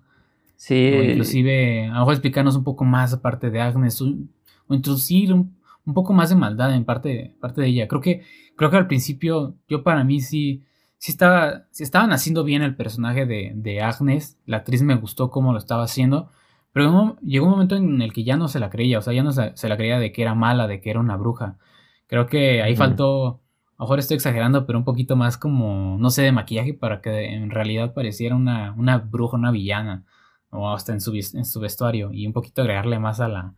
Sí. 0.55 0.75
inclusive, 0.75 1.85
a 1.85 1.93
lo 1.93 1.99
mejor 1.99 2.13
explicarnos 2.13 2.55
un 2.55 2.63
poco 2.63 2.83
más 2.83 3.13
aparte 3.13 3.49
de 3.51 3.61
Agnes, 3.61 4.01
o 4.01 4.73
introducir 4.73 5.31
un, 5.31 5.56
un, 5.87 5.93
poco 5.93 6.13
más 6.13 6.29
de 6.29 6.35
maldad 6.35 6.75
en 6.75 6.85
parte, 6.85 7.35
parte 7.41 7.61
de 7.61 7.67
ella. 7.67 7.87
Creo 7.87 8.01
que, 8.01 8.21
creo 8.55 8.69
que 8.69 8.77
al 8.77 8.87
principio, 8.87 9.55
yo 9.67 9.83
para 9.83 10.03
mí 10.03 10.21
sí 10.21 10.63
si 10.97 11.11
estaba, 11.11 11.67
si 11.71 11.83
estaban 11.83 12.11
haciendo 12.11 12.43
bien 12.43 12.63
el 12.63 12.75
personaje 12.75 13.25
de, 13.25 13.81
Agnes, 13.81 14.39
la 14.45 14.57
actriz 14.57 14.81
me 14.81 14.95
gustó 14.95 15.29
cómo 15.29 15.53
lo 15.53 15.59
estaba 15.59 15.83
haciendo, 15.83 16.29
pero 16.73 17.17
llegó 17.21 17.45
un 17.45 17.51
momento 17.51 17.75
en 17.75 18.01
el 18.01 18.13
que 18.13 18.23
ya 18.23 18.35
no 18.37 18.47
se 18.47 18.59
la 18.59 18.69
creía, 18.69 18.99
o 18.99 19.01
sea, 19.01 19.13
ya 19.13 19.23
no 19.23 19.31
se, 19.31 19.69
la 19.69 19.77
creía 19.77 19.99
de 19.99 20.11
que 20.11 20.21
era 20.23 20.35
mala, 20.35 20.67
de 20.67 20.81
que 20.81 20.89
era 20.89 20.99
una 20.99 21.15
bruja. 21.17 21.57
Creo 22.07 22.27
que 22.27 22.61
ahí 22.63 22.75
faltó, 22.75 23.41
a 23.77 23.83
lo 23.83 23.85
mejor 23.85 23.99
estoy 23.99 24.15
exagerando, 24.15 24.65
pero 24.65 24.79
un 24.79 24.85
poquito 24.85 25.15
más 25.15 25.37
como, 25.37 25.97
no 25.99 26.09
sé, 26.09 26.23
de 26.23 26.31
maquillaje 26.31 26.73
para 26.73 27.01
que 27.01 27.25
en 27.33 27.51
realidad 27.51 27.93
pareciera 27.93 28.35
una, 28.35 28.73
una 28.77 28.97
bruja, 28.97 29.37
una 29.37 29.51
villana, 29.51 30.05
o 30.49 30.69
hasta 30.71 30.93
en 30.93 31.01
su, 31.01 31.13
en 31.13 31.45
su 31.45 31.59
vestuario, 31.59 32.11
y 32.11 32.25
un 32.25 32.33
poquito 32.33 32.61
agregarle 32.61 32.99
más 32.99 33.19
a 33.19 33.27
la 33.27 33.55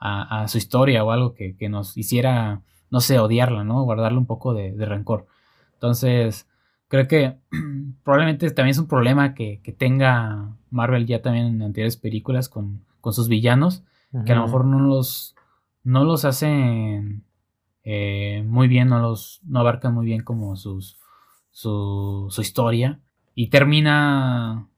a, 0.00 0.48
su 0.48 0.58
historia 0.58 1.04
o 1.04 1.10
algo 1.10 1.34
que, 1.34 1.56
que 1.56 1.68
nos 1.68 1.96
hiciera 1.96 2.62
no 2.90 3.00
sé, 3.00 3.18
odiarla, 3.18 3.64
¿no? 3.64 3.82
Guardarle 3.84 4.18
un 4.18 4.26
poco 4.26 4.52
de, 4.52 4.74
rencor. 4.84 5.26
Entonces, 5.74 6.48
creo 6.88 7.06
que 7.06 7.38
probablemente 8.04 8.50
también 8.50 8.72
es 8.72 8.78
un 8.78 8.88
problema 8.88 9.34
que, 9.34 9.60
tenga 9.78 10.56
Marvel 10.70 11.06
ya 11.06 11.22
también 11.22 11.46
en 11.46 11.62
anteriores 11.62 11.96
películas 11.96 12.48
con, 12.48 12.84
sus 13.12 13.28
villanos, 13.28 13.84
que 14.26 14.32
a 14.32 14.34
lo 14.34 14.42
mejor 14.44 14.64
no 14.66 14.80
los, 14.80 15.36
no 15.84 16.04
los 16.04 16.24
hacen 16.24 17.24
eh, 17.84 18.44
muy 18.46 18.66
bien, 18.66 18.88
no 18.88 18.98
los 18.98 19.40
no 19.44 19.60
abarcan 19.60 19.94
muy 19.94 20.04
bien 20.04 20.22
como 20.22 20.56
sus, 20.56 20.98
su, 21.50 22.26
su 22.28 22.42
historia. 22.42 23.00
Y 23.34 23.48
termina, 23.48 24.68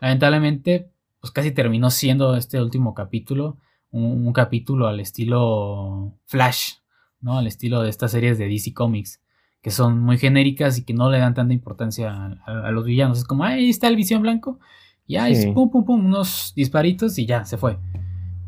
lamentablemente, 0.00 0.90
pues 1.20 1.32
casi 1.32 1.50
terminó 1.50 1.90
siendo 1.90 2.36
este 2.36 2.62
último 2.62 2.94
capítulo 2.94 3.56
un, 3.94 4.32
capítulo 4.32 4.88
al 4.88 5.00
estilo 5.00 6.18
Flash, 6.26 6.74
¿no? 7.20 7.38
Al 7.38 7.46
estilo 7.46 7.82
de 7.82 7.90
estas 7.90 8.10
series 8.10 8.38
de 8.38 8.48
DC 8.48 8.74
Comics, 8.74 9.20
que 9.62 9.70
son 9.70 10.00
muy 10.00 10.18
genéricas 10.18 10.78
y 10.78 10.84
que 10.84 10.94
no 10.94 11.10
le 11.10 11.18
dan 11.18 11.34
tanta 11.34 11.54
importancia 11.54 12.38
a, 12.44 12.70
los 12.72 12.84
villanos. 12.84 13.18
Es 13.18 13.24
como, 13.24 13.44
ahí 13.44 13.70
está 13.70 13.88
el 13.88 13.96
visión 13.96 14.22
blanco, 14.22 14.58
ya 15.06 15.28
es 15.28 15.46
pum, 15.46 15.70
pum, 15.70 15.84
pum, 15.84 16.04
unos 16.04 16.52
disparitos 16.56 17.18
y 17.18 17.26
ya, 17.26 17.44
se 17.44 17.56
fue. 17.56 17.78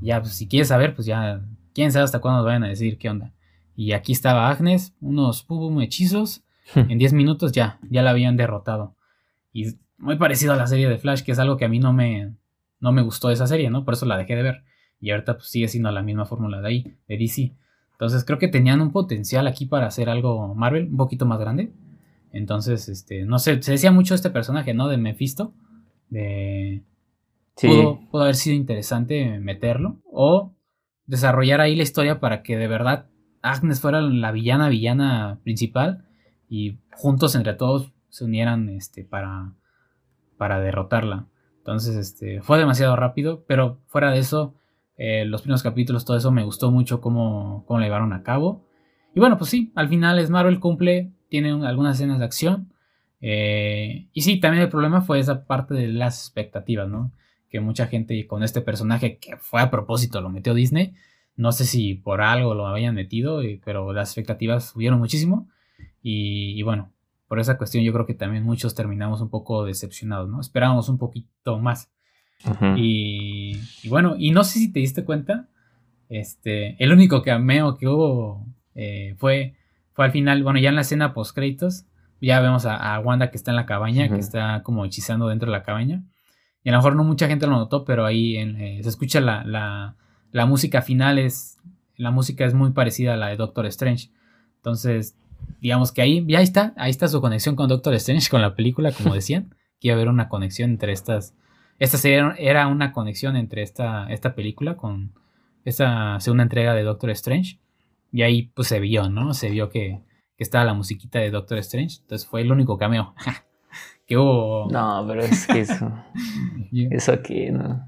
Ya, 0.01 0.21
pues 0.21 0.35
si 0.35 0.49
quieres 0.49 0.69
saber, 0.69 0.95
pues 0.95 1.07
ya, 1.07 1.41
quién 1.75 1.93
sabe 1.93 2.05
hasta 2.05 2.19
cuándo 2.19 2.39
nos 2.39 2.47
vayan 2.47 2.65
a 2.65 2.69
decir 2.69 2.99
qué 2.99 3.09
onda. 3.09 3.33
Y 3.77 3.93
aquí 3.93 4.13
estaba 4.13 4.51
Agnes, 4.51 4.95
unos 5.01 5.43
pum, 5.43 5.59
pum 5.59 5.81
hechizos, 5.81 6.43
en 6.75 6.99
10 6.99 7.13
minutos 7.13 7.53
ya, 7.53 7.79
ya 7.89 8.03
la 8.03 8.11
habían 8.11 8.37
derrotado. 8.37 8.97
Y 9.53 9.77
muy 9.97 10.17
parecido 10.17 10.55
a 10.55 10.57
la 10.57 10.67
serie 10.67 10.89
de 10.89 10.99
Flash, 10.99 11.23
que 11.23 11.33
es 11.33 11.39
algo 11.39 11.57
que 11.57 11.67
a 11.67 11.69
mí 11.69 11.79
no 11.79 11.93
me, 11.93 12.35
no 12.81 12.91
me 12.91 13.03
gustó 13.03 13.31
esa 13.31 13.47
serie, 13.47 13.71
¿no? 13.71 13.85
Por 13.85 13.95
eso 13.95 14.07
la 14.07 14.17
dejé 14.17 14.35
de 14.35 14.43
ver. 14.43 14.65
Y 15.01 15.11
ahorita 15.11 15.35
pues, 15.35 15.49
sigue 15.49 15.69
siendo 15.69 15.91
la 15.91 16.03
misma 16.03 16.25
fórmula 16.25 16.61
de 16.61 16.69
ahí, 16.69 16.97
de 17.09 17.19
DC. 17.19 17.55
Entonces 17.93 18.25
creo 18.25 18.39
que 18.39 18.49
tenían 18.49 18.81
un 18.81 18.93
potencial 18.93 19.47
aquí 19.47 19.67
para 19.67 19.87
hacer 19.87 20.11
algo 20.11 20.55
Marvel 20.55 20.89
un 20.91 20.97
poquito 20.97 21.25
más 21.25 21.39
grande. 21.39 21.73
Entonces, 22.31 22.89
este, 22.89 23.25
no 23.25 23.39
sé, 23.39 23.63
se 23.63 23.73
decía 23.73 23.91
mucho 23.91 24.15
este 24.15 24.29
personaje, 24.29 24.75
¿no? 24.75 24.89
De 24.89 24.99
Mephisto. 24.99 25.55
De... 26.11 26.85
Sí. 27.57 27.69
Pudo, 27.69 28.23
haber 28.23 28.35
sido 28.35 28.55
interesante 28.55 29.39
meterlo. 29.39 29.97
O 30.05 30.53
desarrollar 31.07 31.63
ahí 31.63 31.75
la 31.75 31.85
historia 31.85 32.21
para 32.21 32.43
que 32.43 32.59
de 32.59 32.69
verdad 32.69 33.07
Agnes 33.41 33.81
fuera 33.81 34.03
la 34.03 34.33
villana, 34.33 34.69
villana 34.69 35.41
principal. 35.43 36.05
Y 36.51 36.79
juntos 36.93 37.35
entre 37.35 37.55
todos 37.55 37.93
se 38.11 38.25
unieran 38.25 38.69
este, 38.69 39.05
para, 39.05 39.55
para 40.37 40.61
derrotarla. 40.61 41.29
Entonces, 41.59 41.97
este, 41.97 42.43
fue 42.43 42.59
demasiado 42.59 42.95
rápido, 42.97 43.45
pero 43.49 43.81
fuera 43.87 44.11
de 44.11 44.19
eso, 44.19 44.55
eh, 44.97 45.25
los 45.25 45.43
primeros 45.43 45.63
capítulos, 45.63 46.05
todo 46.05 46.17
eso 46.17 46.31
me 46.31 46.45
gustó 46.45 46.71
mucho 46.71 47.01
cómo, 47.01 47.65
cómo 47.67 47.81
lo 47.81 47.85
llevaron 47.85 48.13
a 48.13 48.23
cabo. 48.23 48.65
Y 49.15 49.21
bueno, 49.21 49.39
pues 49.39 49.51
sí, 49.51 49.73
al 49.75 49.89
final 49.89 50.19
es 50.19 50.31
Marvel 50.31 50.61
cumple, 50.61 51.13
tiene 51.29 51.51
algunas 51.67 51.97
escenas 51.97 52.19
de 52.19 52.25
acción. 52.25 52.73
Eh, 53.21 54.09
y 54.13 54.23
sí, 54.23 54.39
también 54.41 54.63
el 54.63 54.69
problema 54.69 55.01
fue 55.01 55.19
esa 55.19 55.47
parte 55.47 55.75
de 55.75 55.89
las 55.89 56.25
expectativas, 56.25 56.89
¿no? 56.89 57.13
Que 57.49 57.61
mucha 57.61 57.87
gente 57.87 58.27
con 58.27 58.43
este 58.43 58.61
personaje 58.61 59.19
que 59.19 59.37
fue 59.37 59.61
a 59.61 59.71
propósito 59.71 60.21
lo 60.21 60.31
metió 60.31 60.55
Disney. 60.55 60.95
No 61.37 61.53
sé 61.53 61.65
si 61.65 61.95
por 61.95 62.21
algo 62.23 62.55
lo 62.55 62.67
habían 62.67 62.95
metido, 62.95 63.41
pero 63.65 63.93
las 63.93 64.11
expectativas 64.11 64.71
subieron 64.71 64.99
muchísimo. 64.99 65.49
y 66.03 66.63
bueno, 66.63 66.93
por 67.29 67.41
esa 67.41 67.59
cuestión 67.59 67.85
yo 67.85 67.93
creo 67.93 68.07
que 68.07 68.15
también 68.15 68.45
muchos 68.45 68.75
terminamos 68.75 69.21
un 69.21 69.31
poco 69.31 69.65
decepcionados, 69.65 70.29
¿no? 70.29 70.41
Esperábamos 70.41 70.89
un 70.89 70.99
poquito 70.99 71.59
más. 71.59 71.91
Y, 72.77 73.59
bueno, 73.89 74.15
y 74.19 74.31
no 74.31 74.45
sé 74.45 74.59
si 74.59 74.73
te 74.73 74.81
diste 74.81 75.05
cuenta, 75.05 75.49
este, 76.09 76.83
el 76.83 76.93
único 76.93 77.23
cameo 77.23 77.77
que 77.77 77.89
hubo 77.89 78.47
eh, 78.75 79.15
fue, 79.19 79.55
fue 79.93 80.05
al 80.05 80.13
final, 80.13 80.43
bueno, 80.43 80.59
ya 80.61 80.69
en 80.69 80.77
la 80.77 80.83
escena 80.83 81.15
post 81.15 81.35
créditos, 81.35 81.87
ya 82.21 82.41
vemos 82.41 82.65
a, 82.67 82.99
Wanda 83.01 83.31
que 83.31 83.37
está 83.37 83.51
en 83.51 83.57
la 83.57 83.67
cabaña, 83.67 84.09
que 84.09 84.19
está 84.19 84.63
como 84.63 84.85
hechizando 84.85 85.29
dentro 85.29 85.51
de 85.51 85.59
la 85.59 85.63
cabaña. 85.65 86.03
Y 86.63 86.71
a 86.71 86.73
lo 86.73 86.79
mejor 86.79 86.97
no 86.97 87.05
mucha 87.05 87.29
gente 87.29 87.47
lo 87.47 87.53
notó, 87.53 87.85
pero 87.85 88.05
ahí 88.05 88.37
eh, 88.37 88.81
se 88.83 88.89
escucha 88.89 89.21
la, 89.21 89.45
la, 89.45 89.97
la 90.33 90.47
música 90.47 90.83
final, 90.83 91.19
es, 91.19 91.59
la 91.97 92.11
música 92.11 92.45
es 92.45 92.55
muy 92.55 92.71
parecida 92.71 93.15
a 93.15 93.17
la 93.17 93.29
de 93.29 93.37
Doctor 93.37 93.67
Strange. 93.67 94.11
Entonces, 94.57 95.17
digamos 95.61 95.93
que 95.93 96.03
ahí 96.03 96.25
ya 96.27 96.41
está, 96.41 96.75
ahí 96.77 96.91
está 96.91 97.09
su 97.09 97.21
conexión 97.21 97.57
con 97.57 97.69
Doctor 97.69 97.95
Strange, 97.95 98.29
con 98.29 98.43
la 98.43 98.55
película, 98.55 98.93
como 98.93 99.15
decían, 99.15 99.55
que 99.81 99.89
iba 99.89 99.95
a 99.95 99.97
haber 99.97 100.09
una 100.09 100.29
conexión 100.29 100.71
entre 100.71 100.93
estas, 100.93 101.35
esta 101.79 101.99
serie 101.99 102.33
era 102.39 102.67
una 102.67 102.93
conexión 102.93 103.37
entre 103.37 103.63
esta, 103.63 104.07
esta 104.11 104.35
película 104.35 104.77
con 104.77 105.13
esta 105.65 106.19
segunda 106.21 106.45
entrega 106.45 106.75
de 106.75 106.83
Doctor 106.83 107.11
Strange, 107.11 107.59
y 108.13 108.23
ahí 108.23 108.51
pues 108.55 108.69
se 108.69 108.81
vio, 108.81 109.09
¿no? 109.11 109.35
Se 109.35 109.51
vio 109.51 109.69
que, 109.69 110.01
que 110.37 110.45
estaba 110.45 110.65
la 110.65 110.75
musiquita 110.75 111.19
de 111.19 111.31
Doctor 111.31 111.59
Strange, 111.59 111.99
entonces 112.01 112.27
fue 112.27 112.43
el 112.43 112.53
único 112.53 112.79
cameo 112.79 113.15
que 114.07 114.17
hubo. 114.17 114.69
No, 114.71 115.05
pero 115.07 115.23
es 115.23 115.47
que 115.47 115.61
eso, 115.61 115.93
eso 116.73 117.13
aquí, 117.13 117.51
¿no? 117.51 117.87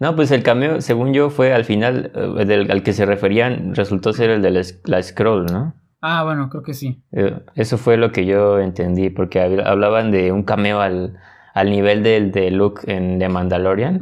No, 0.00 0.16
pues 0.16 0.32
el 0.32 0.42
cameo, 0.42 0.80
según 0.80 1.14
yo, 1.14 1.30
fue 1.30 1.54
al 1.54 1.64
final, 1.64 2.10
eh, 2.14 2.44
del, 2.44 2.70
al 2.70 2.82
que 2.82 2.92
se 2.92 3.06
referían, 3.06 3.74
resultó 3.74 4.12
ser 4.12 4.30
el 4.30 4.42
de 4.42 4.64
la 4.84 5.02
Scroll, 5.02 5.46
¿no? 5.46 5.74
Ah, 6.00 6.24
bueno, 6.24 6.50
creo 6.50 6.62
que 6.62 6.74
sí. 6.74 7.02
Eh, 7.12 7.40
eso 7.54 7.78
fue 7.78 7.96
lo 7.96 8.12
que 8.12 8.26
yo 8.26 8.58
entendí, 8.58 9.08
porque 9.08 9.40
hablaban 9.40 10.10
de 10.10 10.32
un 10.32 10.42
cameo 10.42 10.80
al, 10.80 11.16
nivel 11.62 12.02
del 12.02 12.32
de 12.32 12.50
Luke 12.50 12.82
en 12.92 13.20
The 13.20 13.28
Mandalorian. 13.28 14.00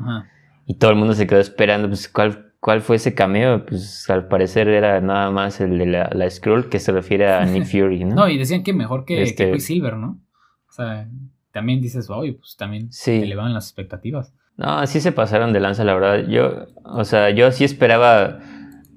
Y 0.64 0.74
todo 0.74 0.90
el 0.90 0.96
mundo 0.96 1.12
se 1.12 1.26
quedó 1.26 1.40
esperando, 1.40 1.88
pues, 1.88 2.08
¿cuál, 2.08 2.52
¿cuál 2.60 2.80
fue 2.80 2.96
ese 2.96 3.14
cameo? 3.14 3.66
Pues 3.66 4.08
al 4.08 4.28
parecer 4.28 4.68
era 4.68 5.00
nada 5.00 5.30
más 5.30 5.60
el 5.60 5.76
de 5.76 5.86
la, 5.86 6.10
la 6.14 6.30
Scroll 6.30 6.70
que 6.70 6.78
se 6.78 6.92
refiere 6.92 7.30
a 7.30 7.44
Nick 7.44 7.64
Fury, 7.70 8.04
¿no? 8.04 8.14
no, 8.14 8.28
y 8.28 8.38
decían 8.38 8.62
que 8.62 8.72
mejor 8.72 9.04
que, 9.04 9.22
este... 9.22 9.50
Quicksilver, 9.50 9.96
¿no? 9.96 10.20
O 10.68 10.72
sea, 10.72 11.06
también 11.50 11.82
dices, 11.82 12.08
oye, 12.08 12.32
pues 12.32 12.56
también 12.56 12.90
sí. 12.90 13.18
te 13.18 13.24
elevan 13.24 13.52
las 13.52 13.66
expectativas. 13.66 14.32
No, 14.56 14.86
sí 14.86 15.00
se 15.00 15.12
pasaron 15.12 15.52
de 15.52 15.60
lanza, 15.60 15.84
la 15.84 15.94
verdad. 15.94 16.26
Yo, 16.28 16.66
o 16.84 17.04
sea, 17.04 17.30
yo 17.30 17.50
sí 17.52 17.64
esperaba 17.64 18.38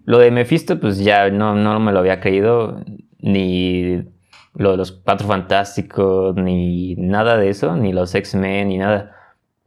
lo 0.06 0.20
de 0.20 0.32
Mephisto, 0.32 0.80
pues 0.80 1.00
ya 1.00 1.30
no, 1.30 1.56
no 1.56 1.80
me 1.80 1.92
lo 1.92 2.00
había 2.00 2.20
creído, 2.20 2.84
ni 3.20 4.04
lo 4.56 4.72
de 4.72 4.78
los 4.78 4.92
Cuatro 4.92 5.28
Fantásticos, 5.28 6.36
ni 6.36 6.96
nada 6.96 7.38
de 7.38 7.50
eso, 7.50 7.76
ni 7.76 7.94
los 7.94 8.16
X-Men, 8.16 8.70
ni 8.70 8.78
nada. 8.78 9.16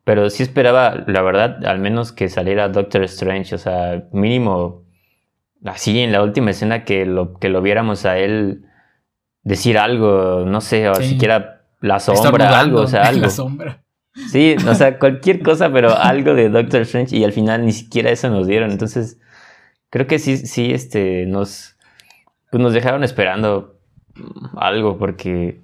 Pero 0.04 0.30
sí 0.30 0.42
esperaba, 0.42 1.04
la 1.06 1.22
verdad, 1.22 1.64
al 1.66 1.78
menos 1.78 2.12
que 2.12 2.28
saliera 2.28 2.68
Doctor 2.68 3.02
Strange, 3.04 3.54
o 3.54 3.58
sea, 3.58 4.04
mínimo 4.12 4.84
así 5.64 5.98
en 6.00 6.12
la 6.12 6.22
última 6.22 6.50
escena 6.50 6.84
que 6.84 7.04
lo, 7.04 7.34
que 7.38 7.48
lo 7.48 7.60
viéramos 7.60 8.06
a 8.06 8.18
él 8.18 8.64
decir 9.42 9.78
algo, 9.78 10.44
no 10.46 10.60
sé, 10.60 10.88
o 10.88 10.94
siquiera 10.94 11.62
la 11.80 12.00
sombra, 12.00 12.58
algo, 12.58 12.82
o 12.82 12.86
sea, 12.86 13.02
algo. 13.08 13.22
La 13.22 13.30
sombra. 13.30 13.82
Sí, 14.30 14.56
o 14.66 14.74
sea, 14.74 14.98
cualquier 14.98 15.42
cosa, 15.42 15.70
pero 15.70 15.96
algo 15.96 16.34
de 16.34 16.48
Doctor 16.48 16.80
Strange 16.82 17.16
y 17.16 17.24
al 17.24 17.32
final 17.32 17.64
ni 17.64 17.72
siquiera 17.72 18.10
eso 18.10 18.28
nos 18.30 18.46
dieron. 18.46 18.70
Entonces, 18.70 19.20
creo 19.90 20.06
que 20.06 20.18
sí, 20.18 20.38
sí, 20.38 20.72
este, 20.72 21.24
nos, 21.26 21.76
pues 22.50 22.62
nos 22.62 22.72
dejaron 22.72 23.04
esperando 23.04 23.77
algo 24.56 24.98
porque, 24.98 25.60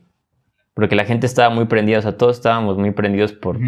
porque 0.74 0.96
la 0.96 1.04
gente 1.04 1.26
estaba 1.26 1.54
muy 1.54 1.66
prendida, 1.66 1.98
o 1.98 2.02
sea, 2.02 2.16
todos 2.16 2.36
estábamos 2.36 2.78
muy 2.78 2.90
prendidos 2.92 3.32
por, 3.32 3.58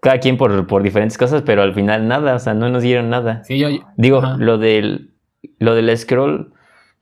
cada 0.00 0.18
quien 0.18 0.36
por, 0.36 0.66
por, 0.66 0.82
diferentes 0.82 1.18
cosas, 1.18 1.42
pero 1.42 1.62
al 1.62 1.74
final 1.74 2.08
nada, 2.08 2.34
o 2.34 2.38
sea, 2.38 2.54
no 2.54 2.68
nos 2.68 2.82
dieron 2.82 3.10
nada. 3.10 3.44
Sí, 3.44 3.58
yo, 3.58 3.68
Digo, 3.96 4.22
lo 4.38 4.58
del, 4.58 5.12
lo 5.58 5.74
del 5.74 5.96
scroll, 5.96 6.52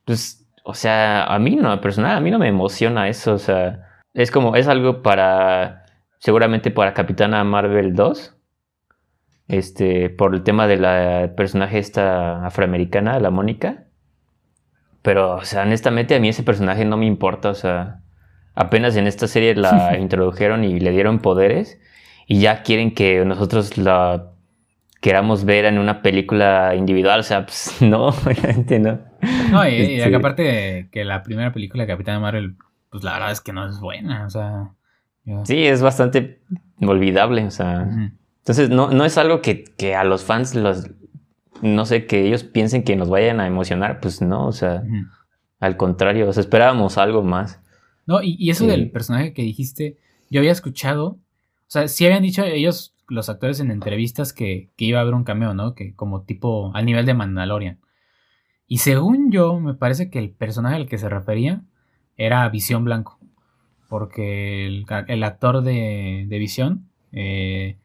pues, 0.04 0.46
o 0.64 0.74
sea, 0.74 1.24
a 1.24 1.38
mí 1.38 1.56
no, 1.56 1.80
personal, 1.80 2.16
a 2.16 2.20
mí 2.20 2.30
no 2.30 2.38
me 2.38 2.48
emociona 2.48 3.08
eso, 3.08 3.34
o 3.34 3.38
sea, 3.38 3.86
es 4.14 4.30
como, 4.30 4.56
es 4.56 4.68
algo 4.68 5.02
para, 5.02 5.84
seguramente 6.18 6.70
para 6.70 6.94
Capitana 6.94 7.42
Marvel 7.44 7.94
2, 7.94 8.36
este, 9.50 10.10
por 10.10 10.34
el 10.34 10.42
tema 10.42 10.68
de 10.68 10.76
la 10.76 11.32
personaje 11.36 11.78
esta 11.78 12.46
afroamericana, 12.46 13.18
la 13.18 13.30
Mónica. 13.30 13.84
Pero, 15.02 15.36
o 15.36 15.44
sea, 15.44 15.62
honestamente 15.62 16.14
a 16.14 16.20
mí 16.20 16.28
ese 16.28 16.42
personaje 16.42 16.84
no 16.84 16.96
me 16.96 17.06
importa, 17.06 17.50
o 17.50 17.54
sea, 17.54 18.00
apenas 18.54 18.96
en 18.96 19.06
esta 19.06 19.26
serie 19.26 19.54
la 19.54 19.96
introdujeron 20.00 20.64
y 20.64 20.78
le 20.80 20.90
dieron 20.90 21.20
poderes 21.20 21.78
y 22.26 22.40
ya 22.40 22.62
quieren 22.62 22.94
que 22.94 23.24
nosotros 23.24 23.78
la 23.78 24.32
queramos 25.00 25.44
ver 25.44 25.64
en 25.64 25.78
una 25.78 26.02
película 26.02 26.74
individual, 26.76 27.20
o 27.20 27.22
sea, 27.22 27.46
pues 27.46 27.76
no, 27.80 28.08
obviamente 28.08 28.78
no. 28.78 28.98
No, 29.50 29.66
y, 29.68 29.96
este 30.00 30.14
aparte 30.14 30.88
que 30.92 31.04
la 31.04 31.22
primera 31.22 31.52
película 31.52 31.84
de 31.84 31.88
Capitán 31.88 32.20
Marvel, 32.20 32.56
pues 32.90 33.04
la 33.04 33.14
verdad 33.14 33.32
es 33.32 33.40
que 33.40 33.52
no 33.52 33.68
es 33.68 33.80
buena, 33.80 34.26
o 34.26 34.30
sea... 34.30 34.70
Sí, 35.44 35.64
es 35.66 35.80
bastante 35.80 36.40
olvidable, 36.80 37.44
o 37.44 37.50
sea... 37.50 37.86
Entonces, 38.38 38.70
no, 38.70 38.90
no 38.90 39.04
es 39.04 39.18
algo 39.18 39.42
que, 39.42 39.94
a 39.94 40.02
los 40.02 40.24
fans 40.24 40.54
los, 40.54 40.90
no 41.62 41.86
sé, 41.86 42.06
que 42.06 42.26
ellos 42.26 42.44
piensen 42.44 42.84
que 42.84 42.96
nos 42.96 43.08
vayan 43.08 43.40
a 43.40 43.46
emocionar, 43.46 44.00
pues 44.00 44.22
no, 44.22 44.46
o 44.46 44.52
sea, 44.52 44.82
al 45.58 45.76
contrario, 45.76 46.28
o 46.28 46.32
sea, 46.32 46.40
esperábamos 46.40 46.98
algo 46.98 47.22
más. 47.22 47.60
No, 48.06 48.22
y, 48.22 48.50
eso 48.50 48.66
del 48.66 48.90
personaje 48.90 49.32
que 49.32 49.42
dijiste, 49.42 49.98
yo 50.30 50.40
había 50.40 50.52
escuchado, 50.52 51.06
o 51.06 51.18
sea, 51.66 51.88
sí 51.88 52.06
habían 52.06 52.22
dicho 52.22 52.42
ellos, 52.44 52.94
los 53.08 53.28
actores 53.28 53.60
en 53.60 53.70
entrevistas, 53.70 54.32
que, 54.32 54.70
iba 54.78 54.98
a 54.98 55.02
haber 55.02 55.14
un 55.14 55.24
cameo, 55.24 55.54
¿no? 55.54 55.74
Que 55.74 55.94
como 55.94 56.22
tipo 56.22 56.72
al 56.74 56.86
nivel 56.86 57.06
de 57.06 57.14
Mandalorian. 57.14 57.78
Y 58.66 58.78
según 58.78 59.30
yo, 59.32 59.58
me 59.60 59.74
parece 59.74 60.10
que 60.10 60.18
el 60.18 60.30
personaje 60.30 60.76
al 60.76 60.86
que 60.86 60.98
se 60.98 61.08
refería 61.08 61.62
era 62.16 62.48
Visión 62.48 62.84
Blanco. 62.84 63.18
Porque 63.88 64.66
el, 64.66 65.24
actor 65.24 65.62
de, 65.62 66.26
de 66.28 66.38
Visión 66.38 66.88
eh, 67.10 67.78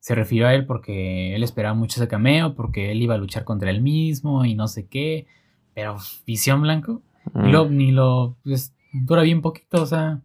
se 0.00 0.14
refirió 0.14 0.48
a 0.48 0.54
él 0.54 0.66
porque 0.66 1.34
él 1.34 1.42
esperaba 1.42 1.74
mucho 1.74 2.00
ese 2.00 2.08
cameo, 2.08 2.54
porque 2.54 2.90
él 2.90 3.02
iba 3.02 3.14
a 3.14 3.18
luchar 3.18 3.44
contra 3.44 3.70
él 3.70 3.82
mismo 3.82 4.44
y 4.44 4.54
no 4.54 4.66
sé 4.66 4.86
qué. 4.86 5.26
Pero 5.74 5.98
Visión 6.26 6.62
Blanco, 6.62 7.02
ni 7.34 7.52
lo, 7.52 7.68
ni 7.68 7.92
lo 7.92 8.36
pues, 8.42 8.74
dura 8.92 9.22
bien 9.22 9.42
poquito, 9.42 9.82
o 9.82 9.86
sea, 9.86 10.20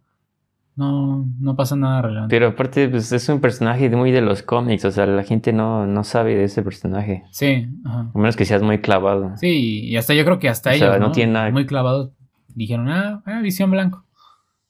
no, 0.76 1.26
no 1.40 1.56
pasa 1.56 1.76
nada 1.76 2.02
relevante. 2.02 2.34
Pero 2.34 2.48
aparte, 2.48 2.88
pues 2.88 3.12
es 3.12 3.28
un 3.28 3.40
personaje 3.40 3.88
muy 3.90 4.12
de 4.12 4.22
los 4.22 4.42
cómics, 4.42 4.84
o 4.84 4.90
sea, 4.90 5.06
la 5.06 5.24
gente 5.24 5.52
no, 5.52 5.86
no 5.86 6.04
sabe 6.04 6.34
de 6.34 6.44
ese 6.44 6.62
personaje. 6.62 7.24
Sí, 7.30 7.68
ajá. 7.84 8.10
A 8.14 8.18
menos 8.18 8.36
que 8.36 8.44
seas 8.44 8.62
muy 8.62 8.78
clavado. 8.80 9.36
Sí, 9.36 9.84
y 9.84 9.96
hasta 9.96 10.14
yo 10.14 10.24
creo 10.24 10.38
que 10.38 10.48
hasta 10.48 10.74
ellos, 10.74 10.98
no, 10.98 11.12
tiene 11.12 11.32
nada... 11.32 11.50
muy 11.50 11.66
clavados, 11.66 12.10
dijeron, 12.54 12.88
ah, 12.88 13.22
ah, 13.26 13.40
visión 13.40 13.70
blanco. 13.70 14.04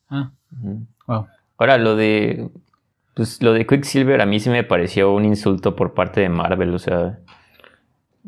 Ah, 0.09 0.33
wow. 1.07 1.27
Ahora, 1.59 1.79
lo 1.79 1.97
de, 1.97 2.51
pues 3.17 3.43
lo 3.43 3.53
de 3.53 3.67
Quicksilver 3.67 4.21
a 4.21 4.27
mí 4.27 4.39
sí 4.39 4.51
me 4.51 4.63
pareció 4.63 5.13
un 5.13 5.25
insulto 5.25 5.75
por 5.75 5.95
parte 5.95 6.21
de 6.21 6.29
Marvel, 6.29 6.73
o 6.73 6.79
sea, 6.79 7.19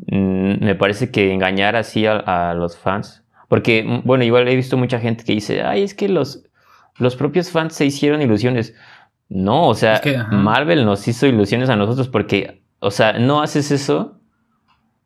mm, 0.07 0.65
me 0.65 0.75
parece 0.75 1.11
que 1.11 1.31
engañar 1.31 1.77
así 1.77 2.05
a 2.05 2.53
los 2.57 2.77
fans, 2.77 3.23
porque, 3.47 3.83
mm, 3.83 4.01
bueno, 4.03 4.25
igual 4.25 4.47
he 4.49 4.55
visto 4.57 4.75
mucha 4.75 4.99
gente 4.99 5.23
que 5.23 5.33
dice, 5.33 5.61
ay, 5.63 5.83
es 5.83 5.93
que 5.93 6.09
los 6.09 6.49
los 6.99 7.15
propios 7.15 7.49
fans 7.49 7.73
se 7.73 7.85
hicieron 7.85 8.21
ilusiones. 8.21 8.75
No, 9.29 9.67
o 9.67 9.75
sea, 9.75 10.01
Marvel 10.31 10.85
nos 10.85 11.07
hizo 11.07 11.27
ilusiones 11.27 11.69
a 11.69 11.75
nosotros 11.75 12.09
porque, 12.09 12.63
o 12.79 12.91
sea, 12.91 13.13
no 13.13 13.41
haces 13.41 13.71
eso 13.71 14.19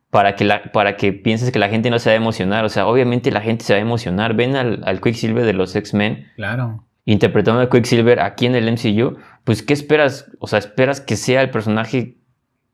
para 0.10 0.36
que, 0.36 0.46
la, 0.46 0.64
para 0.72 0.96
que 0.96 1.14
pienses 1.14 1.52
que 1.52 1.60
la 1.60 1.70
gente 1.70 1.90
no 1.90 2.00
se 2.00 2.10
va 2.10 2.14
a 2.14 2.18
emocionar. 2.18 2.66
O 2.66 2.70
sea, 2.70 2.88
obviamente 2.88 3.32
la 3.32 3.42
gente 3.42 3.64
se 3.64 3.74
va 3.74 3.80
a 3.80 3.82
emocionar. 3.82 4.34
Ven 4.34 4.56
al, 4.56 5.02
Quicksilver 5.02 5.46
de 5.46 5.54
los 5.54 5.76
X-Men. 5.76 6.28
Claro. 6.36 6.86
Interpretando 7.06 7.62
a 7.62 7.70
Quicksilver 7.70 8.20
aquí 8.20 8.46
en 8.46 8.56
el 8.56 8.72
MCU. 8.72 9.18
Pues, 9.44 9.62
¿qué 9.62 9.74
esperas? 9.74 10.32
O 10.40 10.48
sea, 10.48 10.60
esperas 10.60 11.02
que 11.02 11.16
sea 11.18 11.42
el 11.42 11.50
personaje 11.50 12.18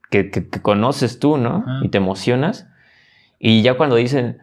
que, 0.09 0.29
conoces 0.61 1.19
tú, 1.19 1.37
¿no? 1.37 1.63
Y 1.83 1.89
te 1.89 1.97
emocionas. 1.97 2.67
Y 3.39 3.61
ya 3.61 3.75
cuando 3.75 3.95
dicen, 3.95 4.39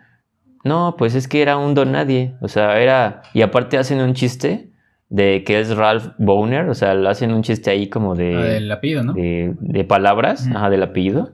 no, 0.64 0.96
pues 0.96 1.14
es 1.14 1.28
que 1.28 1.42
era 1.42 1.56
un 1.56 1.74
don 1.74 1.92
nadie. 1.92 2.34
O 2.40 2.48
sea, 2.48 2.80
era. 2.80 3.22
Y 3.34 3.42
aparte 3.42 3.78
hacen 3.78 4.00
un 4.00 4.14
chiste 4.14 4.70
de 5.08 5.44
que 5.44 5.60
es 5.60 5.76
Ralph 5.76 6.08
Boner. 6.18 6.68
O 6.68 6.74
sea, 6.74 6.92
hacen 7.08 7.32
un 7.32 7.42
chiste 7.42 7.70
ahí 7.70 7.88
como 7.88 8.14
de. 8.14 8.34
Ah, 8.34 8.44
del 8.44 8.72
apellido, 8.72 9.04
¿no? 9.04 9.12
De, 9.12 9.84
palabras, 9.88 10.48
ajá, 10.48 10.70
del 10.70 10.82
apellido. 10.82 11.32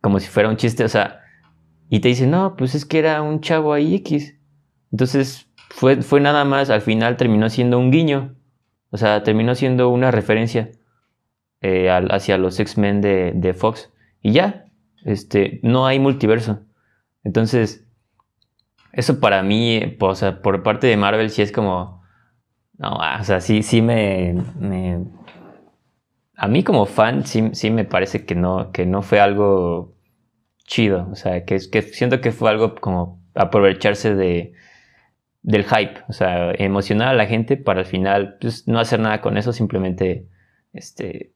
Como 0.00 0.18
si 0.20 0.28
fuera 0.28 0.48
un 0.48 0.56
chiste, 0.56 0.84
o 0.84 0.88
sea. 0.88 1.20
Y 1.90 2.00
te 2.00 2.08
dicen, 2.08 2.30
no, 2.30 2.56
pues 2.56 2.74
es 2.74 2.84
que 2.84 2.98
era 2.98 3.22
un 3.22 3.40
chavo 3.40 3.72
ahí 3.72 3.94
X. 3.94 4.36
Entonces, 4.92 5.47
fue, 5.70 6.02
fue 6.02 6.20
nada 6.20 6.44
más, 6.44 6.70
al 6.70 6.80
final 6.80 7.16
terminó 7.16 7.48
siendo 7.50 7.78
un 7.78 7.90
guiño. 7.90 8.34
O 8.90 8.96
sea, 8.96 9.22
terminó 9.22 9.54
siendo 9.54 9.90
una 9.90 10.10
referencia 10.10 10.70
eh, 11.60 11.90
hacia 11.90 12.38
los 12.38 12.58
X-Men 12.58 13.00
de, 13.00 13.32
de 13.34 13.54
Fox. 13.54 13.92
Y 14.22 14.32
ya, 14.32 14.66
este, 15.04 15.60
no 15.62 15.86
hay 15.86 15.98
multiverso. 15.98 16.60
Entonces, 17.24 17.86
eso 18.92 19.20
para 19.20 19.42
mí, 19.42 19.96
o 20.00 20.14
sea, 20.14 20.40
por 20.40 20.62
parte 20.62 20.86
de 20.86 20.96
Marvel 20.96 21.30
sí 21.30 21.42
es 21.42 21.52
como... 21.52 22.02
No, 22.78 22.96
o 22.96 23.24
sea, 23.24 23.40
sí, 23.40 23.64
sí 23.64 23.82
me, 23.82 24.36
A 26.36 26.46
mí 26.46 26.62
como 26.62 26.86
fan 26.86 27.26
sí, 27.26 27.50
sí, 27.52 27.70
me 27.70 27.84
parece 27.84 28.24
que 28.24 28.36
no, 28.36 28.70
que 28.70 28.86
no 28.86 29.02
fue 29.02 29.18
algo 29.20 29.96
chido. 30.64 31.08
O 31.10 31.16
sea, 31.16 31.44
que, 31.44 31.58
que 31.70 31.82
siento 31.82 32.20
que 32.20 32.30
fue 32.30 32.50
algo 32.50 32.76
como 32.76 33.20
aprovecharse 33.34 34.14
de, 34.14 34.54
del 35.42 35.64
hype. 35.64 36.00
O 36.08 36.12
sea, 36.12 36.52
emocionar 36.52 37.08
a 37.08 37.14
la 37.14 37.26
gente 37.26 37.56
para 37.56 37.80
al 37.80 37.86
final 37.86 38.36
pues, 38.40 38.66
no 38.68 38.78
hacer 38.78 39.00
nada 39.00 39.20
con 39.20 39.36
eso, 39.36 39.52
simplemente 39.52 40.26
este, 40.72 41.32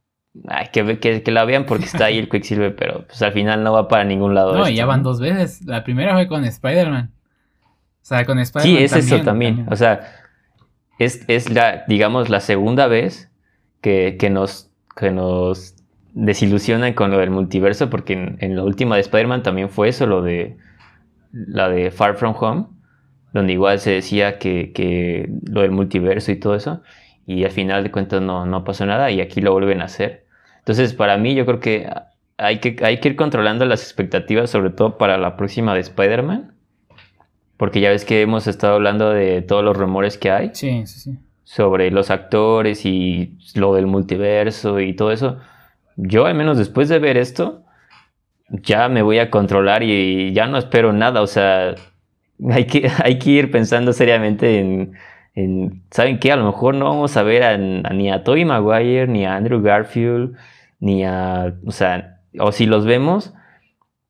Ay, 0.49 0.69
que, 0.73 0.99
que, 0.99 1.31
la 1.31 1.45
vean 1.45 1.66
porque 1.66 1.85
está 1.85 2.07
ahí 2.07 2.19
el 2.19 2.29
Quicksilver, 2.31 2.74
pero 2.74 3.07
pues 3.07 3.20
al 3.23 3.33
final 3.33 3.62
no 3.62 3.73
va 3.73 3.89
para 3.89 4.05
ningún 4.05 4.35
lado. 4.35 4.57
No, 4.57 4.69
ya 4.69 4.87
van 4.87 5.03
dos 5.03 5.20
veces. 5.20 5.62
La 5.66 5.85
primera 5.85 6.15
fue 6.15 6.27
con 6.27 6.45
Spider-Man. 6.45 7.12
O 7.65 8.05
sea, 8.05 8.24
con 8.24 8.39
Spider-Man. 8.39 8.79
Sí, 8.79 8.83
es 8.83 8.93
eso 8.95 9.20
también. 9.20 9.66
O 9.70 9.77
sea, 9.77 10.01
es, 10.99 11.24
es, 11.29 11.51
la, 11.51 11.85
digamos, 11.87 12.31
la 12.31 12.41
segunda 12.41 12.87
vez 12.87 13.31
que, 13.83 14.16
que, 14.19 14.31
nos, 14.31 14.70
que 14.97 15.11
nos 15.11 15.77
desilusionan 16.15 16.95
con 16.95 17.11
lo 17.11 17.19
del 17.19 17.31
multiverso, 17.31 17.91
porque 17.91 18.15
en, 18.15 18.39
en 18.41 18.57
la 18.57 18.65
última 18.65 18.95
de 18.95 19.03
Spider-Man 19.03 19.43
también 19.43 19.69
fue 19.69 19.89
eso, 19.89 20.07
lo 20.07 20.23
de 20.23 20.57
la 21.31 21.69
de 21.69 21.91
Far 21.91 22.16
From 22.16 22.35
Home, 22.39 22.66
donde 23.33 23.53
igual 23.53 23.79
se 23.79 23.93
decía 23.93 24.39
que, 24.39 24.73
que 24.73 25.29
lo 25.51 25.63
del 25.63 25.71
multiverso 25.71 26.33
y 26.33 26.37
todo 26.37 26.55
eso, 26.55 26.83
y 27.27 27.45
al 27.45 27.51
final 27.51 27.83
de 27.85 27.91
cuentas 27.91 28.21
no, 28.21 28.47
no 28.47 28.65
pasó 28.65 28.87
nada, 28.87 29.11
y 29.11 29.21
aquí 29.21 29.41
lo 29.41 29.53
vuelven 29.53 29.81
a 29.81 29.85
hacer. 29.85 30.27
Entonces, 30.59 30.95
para 30.95 31.17
mí, 31.19 31.35
yo 31.35 31.45
creo 31.47 31.61
que 31.61 31.89
hay 32.37 32.59
que, 32.59 32.77
hay 32.85 33.01
que 33.01 33.09
ir 33.11 33.17
controlando 33.17 33.65
las 33.65 33.83
expectativas, 33.83 34.51
sobre 34.51 34.71
todo 34.71 34.99
para 34.99 35.19
la 35.19 35.37
próxima 35.37 35.75
de 35.75 35.81
Spider-Man 35.81 36.53
porque 37.63 37.81
ya 37.81 37.91
ves 37.91 38.05
que 38.05 38.23
hemos 38.23 38.49
estado 38.49 38.75
hablando 38.75 39.11
de 39.11 39.41
todos 39.41 39.63
los 39.63 39.77
rumores 39.77 40.19
que 40.19 40.33
hay. 40.33 40.51
Sí, 40.53 40.85
sí, 40.85 40.99
sí. 40.99 41.19
Sobre 41.45 41.93
los 41.93 42.11
actores 42.11 42.85
y 42.85 43.39
lo 43.55 43.75
del 43.75 43.87
multiverso 43.87 44.81
y 44.81 44.97
todo 44.97 45.13
eso. 45.13 45.39
Yo, 45.95 46.27
al 46.27 46.35
menos 46.35 46.59
después 46.59 46.89
de 46.89 46.99
ver 46.99 47.17
esto, 47.17 47.63
ya 48.49 48.89
me 48.89 49.03
voy 49.03 49.21
a 49.21 49.31
controlar 49.31 49.85
y 49.85 50.33
ya 50.33 50.49
no 50.49 50.59
espero 50.59 50.93
nada. 50.93 51.23
O 51.23 51.29
sea, 51.29 51.77
hay 52.51 52.67
que, 52.67 52.91
hay 53.03 53.19
que 53.19 53.31
ir 53.31 53.51
pensando 53.51 53.93
seriamente 53.93 54.59
en, 55.35 55.83
¿saben 55.91 56.19
qué? 56.19 56.33
A 56.33 56.37
lo 56.37 56.45
mejor 56.45 56.75
no 56.75 56.87
vamos 56.87 57.17
a 57.17 57.23
ver 57.23 57.43
a, 57.43 57.57
ni 57.57 58.11
a 58.11 58.25
Tobey 58.25 58.45
Maguire, 58.45 59.07
ni 59.07 59.25
a 59.25 59.37
Andrew 59.37 59.63
Garfield, 59.63 60.37
ni 60.81 61.05
a, 61.05 61.55
o 61.65 61.71
sea, 61.71 62.21
o 62.39 62.53
si 62.53 62.67
los 62.67 62.85
vemos, 62.85 63.33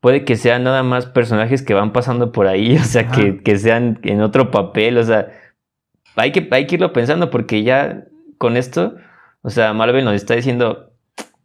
puede 0.01 0.25
que 0.25 0.37
sean 0.37 0.65
nada 0.65 0.83
más 0.83 1.07
personajes 1.07 1.63
que 1.63 1.75
van 1.75 1.93
pasando 1.93 2.33
por 2.33 2.47
ahí, 2.47 2.77
o 2.81 2.85
sea, 2.85 3.09
que, 3.09 3.59
sean 3.59 4.01
en 4.03 4.21
otro 4.21 4.51
papel, 4.51 4.99
o 4.99 5.05
sea, 5.05 5.29
hay 6.17 6.33
que, 6.33 6.49
hay 6.51 6.67
que 6.67 6.75
irlo 6.75 6.93
pensando 6.93 7.31
porque 7.31 7.63
ya 7.63 8.05
con 8.39 8.57
esto, 8.57 8.97
o 9.43 9.51
sea, 9.51 9.73
Marvel 9.73 10.05
nos 10.05 10.15
está 10.15 10.35
diciendo, 10.35 10.93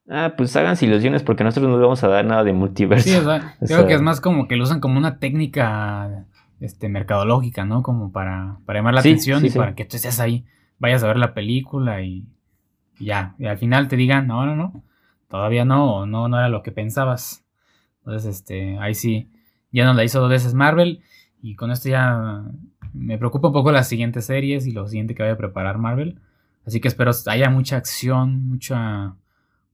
ah, 0.09 0.33
pues 0.35 0.55
háganse 0.55 0.85
ilusiones 0.85 1.23
porque 1.23 1.43
nosotros 1.43 1.71
no 1.71 1.79
vamos 1.79 2.03
a 2.03 2.07
dar 2.07 2.25
nada 2.25 2.43
de 2.43 2.53
multiverso. 2.53 3.07
Sí, 3.07 3.15
o 3.15 3.23
sea, 3.23 3.55
creo 3.65 3.87
que 3.87 3.93
es 3.93 4.01
más 4.01 4.21
como 4.21 4.47
que 4.47 4.55
lo 4.55 4.63
usan 4.63 4.79
como 4.79 4.97
una 4.97 5.19
técnica 5.19 6.25
este, 6.59 6.89
mercadológica, 6.89 7.65
¿no? 7.65 7.83
Como 7.83 8.11
para, 8.11 8.59
para 8.65 8.79
llamar 8.79 8.93
la 8.93 8.99
atención 9.01 9.45
y 9.45 9.49
para 9.49 9.75
que 9.75 9.85
tú 9.85 9.95
estés 9.95 10.19
ahí, 10.19 10.45
vayas 10.79 11.03
a 11.03 11.07
ver 11.07 11.17
la 11.17 11.33
película 11.33 12.01
y, 12.01 12.27
ya, 12.99 13.35
y 13.37 13.45
al 13.45 13.57
final 13.57 13.87
te 13.87 13.95
digan, 13.95 14.27
no, 14.27 14.45
no, 14.45 14.55
no, 14.55 14.83
todavía 15.29 15.65
no, 15.65 16.05
no, 16.05 16.27
no 16.27 16.37
era 16.37 16.49
lo 16.49 16.63
que 16.63 16.71
pensabas. 16.71 17.45
Entonces, 17.99 18.37
este, 18.37 18.77
ahí 18.79 18.93
sí, 18.93 19.29
ya 19.71 19.85
nos 19.85 19.95
la 19.95 20.03
hizo 20.03 20.19
dos 20.19 20.29
veces 20.29 20.53
Marvel. 20.53 21.01
Y 21.41 21.55
con 21.55 21.71
esto 21.71 21.89
ya 21.89 22.43
me 22.93 23.17
preocupa 23.17 23.47
un 23.47 23.53
poco 23.53 23.71
las 23.71 23.87
siguientes 23.87 24.25
series 24.25 24.65
y 24.65 24.71
lo 24.71 24.87
siguiente 24.87 25.13
que 25.13 25.23
vaya 25.23 25.33
a 25.33 25.37
preparar 25.37 25.77
Marvel. 25.77 26.19
Así 26.65 26.81
que 26.81 26.87
espero 26.87 27.11
haya 27.27 27.49
mucha 27.49 27.77
acción, 27.77 28.47
mucha, 28.47 29.15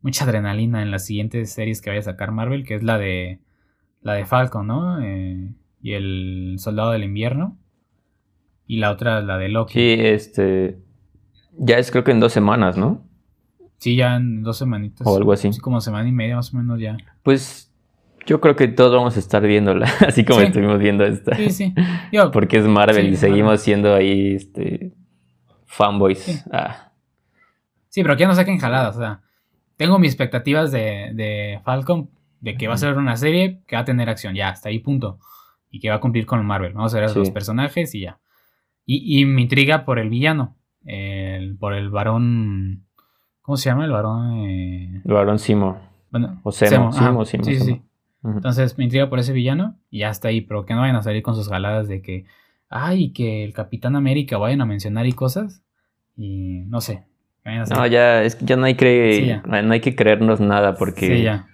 mucha 0.02 0.26
adrenalina 0.26 0.82
en 0.82 0.92
las 0.92 1.06
siguientes 1.06 1.52
series 1.52 1.82
que 1.82 1.90
vaya 1.90 2.02
a 2.02 2.04
sacar 2.04 2.32
Marvel, 2.32 2.66
que 2.66 2.76
es 2.76 2.84
la 2.84 2.98
de 2.98 3.40
la 4.02 4.14
de 4.14 4.26
Falcon, 4.26 4.68
¿no? 4.68 5.02
Eh, 5.02 5.54
y 5.84 5.94
el 5.94 6.56
Soldado 6.58 6.92
del 6.92 7.04
Invierno. 7.04 7.58
Y 8.66 8.78
la 8.78 8.90
otra, 8.90 9.22
la 9.22 9.38
de 9.38 9.50
Loki. 9.50 9.74
Sí, 9.74 9.96
este. 10.00 10.80
Ya 11.60 11.78
es 11.78 11.92
creo 11.92 12.06
que 12.06 12.12
en 12.12 12.22
dos 12.22 12.32
semanas, 12.32 12.78
¿no? 12.78 13.06
Sí, 13.78 13.98
ya 13.98 14.16
en 14.16 14.42
dos 14.42 14.58
semanitas. 14.58 15.06
O 15.06 15.18
algo 15.18 15.34
así. 15.34 15.52
como 15.60 15.82
semana 15.82 16.08
y 16.08 16.14
media 16.14 16.38
más 16.38 16.54
o 16.54 16.58
menos 16.58 16.80
ya. 16.80 16.96
Pues 17.22 17.70
yo 18.26 18.40
creo 18.40 18.56
que 18.56 18.70
todos 18.70 18.96
vamos 18.96 19.18
a 19.18 19.20
estar 19.20 19.46
viéndola, 19.46 19.92
así 20.08 20.24
como 20.24 20.40
estuvimos 20.40 20.80
viendo 20.80 21.04
esta. 21.04 21.36
Sí, 21.36 21.50
sí. 21.50 21.76
Porque 22.32 22.60
es 22.60 22.66
Marvel 22.66 23.10
y 23.10 23.18
seguimos 23.18 23.60
siendo 23.60 23.94
ahí 23.94 24.36
este, 24.36 24.94
fanboys. 25.66 26.20
Sí. 26.20 26.40
Ah. 26.50 26.94
sí, 27.90 28.02
pero 28.04 28.14
aquí 28.14 28.26
no 28.26 28.34
saquen 28.34 28.58
jaladas. 28.58 28.96
O 28.96 29.00
sea, 29.00 29.22
tengo 29.76 30.00
mis 30.00 30.12
expectativas 30.12 30.72
de, 30.72 31.12
de 31.14 31.60
Falcon, 31.66 32.10
de 32.40 32.56
que 32.56 32.70
va 32.70 32.76
a 32.76 32.78
ser 32.78 32.98
una 32.98 33.18
serie 33.18 33.60
que 33.68 33.76
va 33.76 33.82
a 33.82 33.86
tener 33.86 34.10
acción, 34.10 34.34
ya, 34.34 34.48
hasta 34.48 34.70
ahí 34.70 34.80
punto. 34.80 35.20
Y 35.76 35.80
que 35.80 35.90
va 35.90 35.96
a 35.96 36.00
cumplir 36.00 36.28
con 36.28 36.46
Marvel. 36.46 36.74
Vamos 36.74 36.94
a 36.94 37.00
ver 37.00 37.10
a 37.10 37.14
los 37.14 37.32
personajes 37.32 37.96
y 37.96 38.02
ya. 38.02 38.20
Y, 38.86 39.20
y 39.20 39.26
me 39.26 39.42
intriga 39.42 39.86
por 39.86 39.98
el 39.98 40.10
villano, 40.10 40.56
el, 40.86 41.58
por 41.58 41.74
el 41.74 41.90
varón. 41.90 42.86
¿Cómo 43.42 43.58
se 43.58 43.72
llama 43.72 43.86
el 43.86 43.92
varón? 43.92 44.48
Eh? 44.48 45.02
El 45.04 45.14
varón 45.14 45.40
Simo. 45.40 45.82
Bueno, 46.12 46.40
o 46.44 46.52
Semo, 46.52 46.92
Simo, 46.92 47.26
Simo, 47.26 47.44
sí, 47.44 47.56
sí. 47.56 47.82
Entonces 48.24 48.78
me 48.78 48.84
intriga 48.84 49.10
por 49.10 49.18
ese 49.18 49.34
villano 49.34 49.80
y 49.90 50.02
ya 50.02 50.10
está 50.10 50.28
ahí, 50.28 50.42
pero 50.42 50.64
que 50.64 50.76
no 50.76 50.82
vayan 50.82 50.96
a 50.96 51.02
salir 51.02 51.24
con 51.24 51.34
sus 51.34 51.50
jaladas 51.50 51.88
de 51.88 52.04
que, 52.04 52.26
ay, 52.70 53.12
que 53.14 53.44
el 53.44 53.54
Capitán 53.54 53.96
América 53.96 54.38
vayan 54.38 54.62
a 54.62 54.66
mencionar 54.68 55.08
y 55.08 55.14
cosas. 55.14 55.64
Y 56.16 56.66
no 56.68 56.82
sé. 56.82 57.04
No, 57.44 57.88
ya, 57.88 58.22
es 58.22 58.38
ya 58.42 58.58
no 58.58 58.66
hay, 58.66 58.76
que, 58.76 59.42
no 59.44 59.74
hay 59.74 59.82
que 59.82 59.96
creernos 59.96 60.40
nada 60.40 60.76
porque... 60.76 61.08
Sí, 61.08 61.24
ya. 61.24 61.48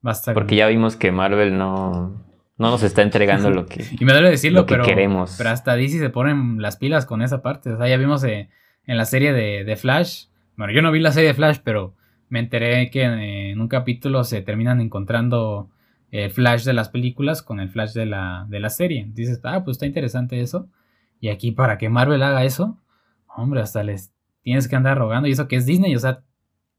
Basta. 0.00 0.32
Porque 0.32 0.54
ya 0.54 0.68
vimos 0.68 0.94
que 0.94 1.10
Marvel 1.10 1.58
no... 1.58 2.24
no 2.58 2.70
nos 2.70 2.82
está 2.82 3.02
entregando 3.02 3.50
lo 3.50 3.66
que, 3.66 3.84
y 4.00 4.04
me 4.04 4.12
duele 4.12 4.30
decirlo, 4.30 4.60
lo 4.60 4.66
que 4.66 4.74
pero, 4.74 4.84
queremos. 4.84 5.34
pero 5.36 5.50
hasta 5.50 5.76
DC 5.76 5.98
se 5.98 6.10
ponen 6.10 6.60
las 6.60 6.76
pilas 6.76 7.06
con 7.06 7.22
esa 7.22 7.42
parte. 7.42 7.72
O 7.72 7.76
sea, 7.76 7.88
ya 7.88 7.96
vimos 7.96 8.24
eh, 8.24 8.48
en 8.86 8.96
la 8.96 9.04
serie 9.04 9.32
de, 9.32 9.64
de 9.64 9.76
Flash. 9.76 10.26
Bueno, 10.56 10.72
yo 10.72 10.82
no 10.82 10.90
vi 10.90 11.00
la 11.00 11.12
serie 11.12 11.28
de 11.28 11.34
Flash, 11.34 11.58
pero 11.62 11.94
me 12.28 12.38
enteré 12.38 12.90
que 12.90 13.02
eh, 13.02 13.50
en 13.50 13.60
un 13.60 13.68
capítulo 13.68 14.24
se 14.24 14.40
terminan 14.42 14.80
encontrando 14.80 15.70
el 16.10 16.30
Flash 16.30 16.64
de 16.64 16.72
las 16.72 16.88
películas 16.88 17.42
con 17.42 17.60
el 17.60 17.68
Flash 17.68 17.92
de 17.92 18.06
la, 18.06 18.46
de 18.48 18.60
la 18.60 18.70
serie. 18.70 19.06
Dices, 19.12 19.40
ah, 19.44 19.62
pues 19.64 19.76
está 19.76 19.86
interesante 19.86 20.40
eso. 20.40 20.68
Y 21.20 21.28
aquí 21.28 21.52
para 21.52 21.78
que 21.78 21.88
Marvel 21.88 22.22
haga 22.22 22.44
eso, 22.44 22.78
hombre, 23.28 23.60
hasta 23.60 23.82
les 23.82 24.12
tienes 24.42 24.68
que 24.68 24.76
andar 24.76 24.98
rogando. 24.98 25.28
Y 25.28 25.32
eso 25.32 25.48
que 25.48 25.56
es 25.56 25.66
Disney, 25.66 25.94
o 25.94 25.98
sea, 25.98 26.22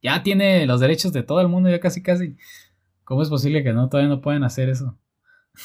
ya 0.02 0.24
tiene 0.24 0.66
los 0.66 0.80
derechos 0.80 1.14
de 1.14 1.24
todo 1.24 1.41
el 1.41 1.48
mundo, 1.48 1.70
ya 1.70 1.80
casi 1.80 2.02
casi. 2.02 2.36
¿Cómo 3.04 3.22
es 3.22 3.30
posible 3.30 3.64
que 3.64 3.74
no 3.74 3.90
todavía 3.90 4.10
no 4.10 4.22
puedan 4.22 4.44
hacer 4.44 4.70
eso? 4.70 4.98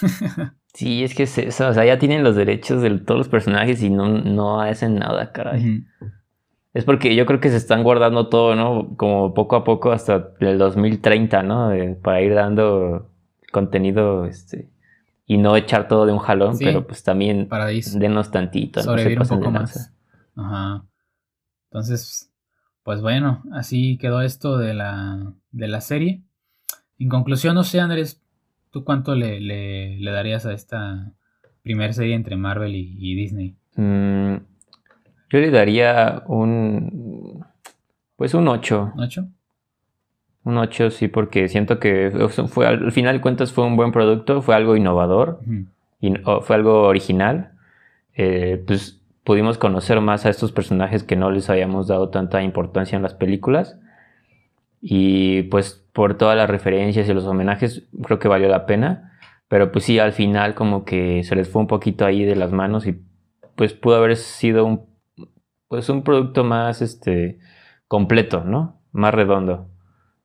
sí, 0.74 1.05
es 1.05 1.14
que 1.14 1.24
es 1.24 1.39
eso, 1.39 1.69
o 1.69 1.74
sea, 1.74 1.85
ya 1.85 1.98
tienen 1.98 2.24
los 2.24 2.36
derechos 2.36 2.82
de 2.82 2.90
todos 2.98 3.19
los 3.19 3.28
personajes 3.28 3.82
y 3.82 3.90
no, 3.90 4.09
no 4.09 4.60
hacen 4.60 4.97
nada, 4.97 5.32
caray. 5.32 5.85
Es 6.74 6.85
porque 6.85 7.14
yo 7.14 7.27
creo 7.27 7.40
que 7.40 7.51
se 7.51 7.56
están 7.56 7.82
guardando 7.82 8.28
todo, 8.28 8.55
¿no? 8.56 8.97
Como 8.97 9.35
poco 9.35 9.56
a 9.56 9.64
poco 9.64 9.93
hasta 9.93 10.31
el 10.40 10.59
2030, 10.59 11.43
¿no? 11.43 11.70
para 12.02 12.23
ir 12.23 12.35
dando 12.35 13.10
contenido, 13.52 14.24
este, 14.24 14.70
y 15.27 15.36
no 15.36 15.56
echar 15.56 15.86
todo 15.86 16.06
de 16.06 16.12
un 16.12 16.19
jalón, 16.19 16.56
pero 16.59 16.86
pues 16.86 17.02
también 17.02 17.48
denos 17.94 18.31
tantito. 18.31 18.82
Sobrevivir 18.82 19.20
un 19.20 19.28
poco 19.28 19.51
más. 19.51 19.93
Ajá. 20.35 20.85
Entonces, 21.70 22.32
pues 22.82 23.01
bueno, 23.01 23.43
así 23.52 23.98
quedó 23.98 24.23
esto 24.23 24.59
de 24.59 24.74
la, 24.74 25.32
de 25.51 25.69
la 25.69 25.81
serie. 25.81 26.23
En 26.98 27.09
conclusión, 27.09 27.55
no 27.55 27.64
sé, 27.64 27.81
Andrés, 27.81 28.21
¿tú 28.72 28.84
cuánto 28.84 29.14
le, 29.14 29.40
le, 29.40 30.10
darías 30.10 30.46
a 30.46 30.52
esta 30.52 31.12
primera 31.62 31.92
serie 31.92 32.16
entre 32.16 32.36
Marvel 32.36 32.74
y, 32.74 33.14
Disney? 33.14 33.54
Mm, 33.76 34.36
yo 35.30 35.38
le 35.38 35.50
daría 35.50 36.24
un. 36.26 37.44
Pues 38.16 38.34
un 38.34 38.48
8. 38.48 38.92
¿Un 38.94 39.00
8? 39.00 39.28
Un 40.44 40.58
8, 40.58 40.90
sí, 40.90 41.06
porque 41.06 41.48
siento 41.48 41.78
que 41.78 42.10
fue, 42.48 42.66
al 42.66 42.90
final 42.90 43.16
de 43.16 43.20
cuentas 43.20 43.52
fue 43.52 43.64
un 43.64 43.76
buen 43.76 43.92
producto, 43.92 44.42
fue 44.42 44.56
algo 44.56 44.74
innovador, 44.74 45.40
y, 46.00 46.14
fue 46.42 46.56
algo 46.56 46.82
original. 46.82 47.52
Eh, 48.14 48.62
pues 48.66 49.00
pudimos 49.24 49.56
conocer 49.58 50.00
más 50.00 50.26
a 50.26 50.30
estos 50.30 50.50
personajes 50.50 51.04
que 51.04 51.16
no 51.16 51.30
les 51.30 51.48
habíamos 51.48 51.86
dado 51.86 52.08
tanta 52.08 52.42
importancia 52.42 52.96
en 52.96 53.02
las 53.02 53.14
películas. 53.14 53.78
Y 54.80 55.42
pues 55.44 55.81
por 55.93 56.16
todas 56.16 56.36
las 56.36 56.48
referencias 56.48 57.09
y 57.09 57.14
los 57.14 57.24
homenajes, 57.24 57.89
creo 58.02 58.19
que 58.19 58.28
valió 58.28 58.48
la 58.48 58.66
pena. 58.66 59.19
Pero 59.48 59.70
pues 59.70 59.85
sí, 59.85 59.98
al 59.98 60.12
final 60.12 60.55
como 60.55 60.85
que 60.85 61.23
se 61.24 61.36
les 61.36 61.48
fue 61.48 61.60
un 61.60 61.69
poquito 61.69 62.06
ahí 62.06 62.24
de 62.24 62.36
las 62.36 62.52
manos 62.52 62.86
y 62.86 63.02
pues 63.55 63.74
pudo 63.74 63.97
haber 63.97 64.16
sido 64.16 64.64
un 64.64 64.86
pues 65.69 65.89
un 65.89 66.02
producto 66.02 66.44
más 66.44 66.82
este 66.82 67.39
completo, 67.89 68.44
¿no? 68.44 68.82
Más 68.93 69.14
redondo. 69.14 69.69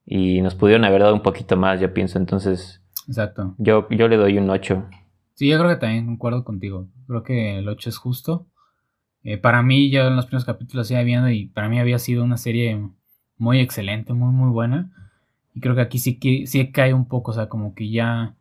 Y 0.06 0.42
nos 0.42 0.56
pudieron 0.56 0.86
haber 0.86 1.02
dado 1.02 1.14
un 1.14 1.22
poquito 1.22 1.58
más, 1.58 1.80
yo 1.80 1.94
pienso. 1.94 2.18
Entonces, 2.18 2.82
Exacto. 3.08 3.56
Yo, 3.58 3.88
yo 3.90 4.08
le 4.08 4.18
doy 4.18 4.38
un 4.38 4.50
8. 4.50 4.90
Sí, 5.34 5.48
yo 5.48 5.58
creo 5.58 5.70
que 5.70 5.78
también 5.78 6.06
concuerdo 6.06 6.44
contigo. 6.44 6.90
Creo 7.08 7.24
que 7.24 7.60
el 7.60 7.68
8 7.70 7.90
es 7.90 7.98
justo. 7.98 8.48
Eh, 9.24 9.38
para 9.38 9.64
mí, 9.64 9.90
ya 9.90 10.08
en 10.08 10.16
los 10.16 10.26
primeros 10.26 10.46
capítulos 10.46 10.92
iba 10.92 11.02
viendo 11.04 11.30
y 11.30 11.48
para 11.48 11.70
mí 11.70 11.80
había 11.80 12.00
sido 12.00 12.24
una 12.24 12.38
serie 12.38 12.90
muy 13.38 13.60
excelente, 13.60 14.14
muy, 14.14 14.34
muy 14.34 14.50
buena. 14.52 14.92
Y 15.58 15.60
creo 15.60 15.74
que 15.74 15.82
aquí 15.82 15.98
sí, 15.98 16.20
que, 16.20 16.46
sí 16.46 16.72
cae 16.72 16.94
un 16.94 17.08
poco, 17.08 17.32
o 17.32 17.34
sea, 17.34 17.50
como 17.50 17.74
que 17.74 17.90
ya 17.90 18.36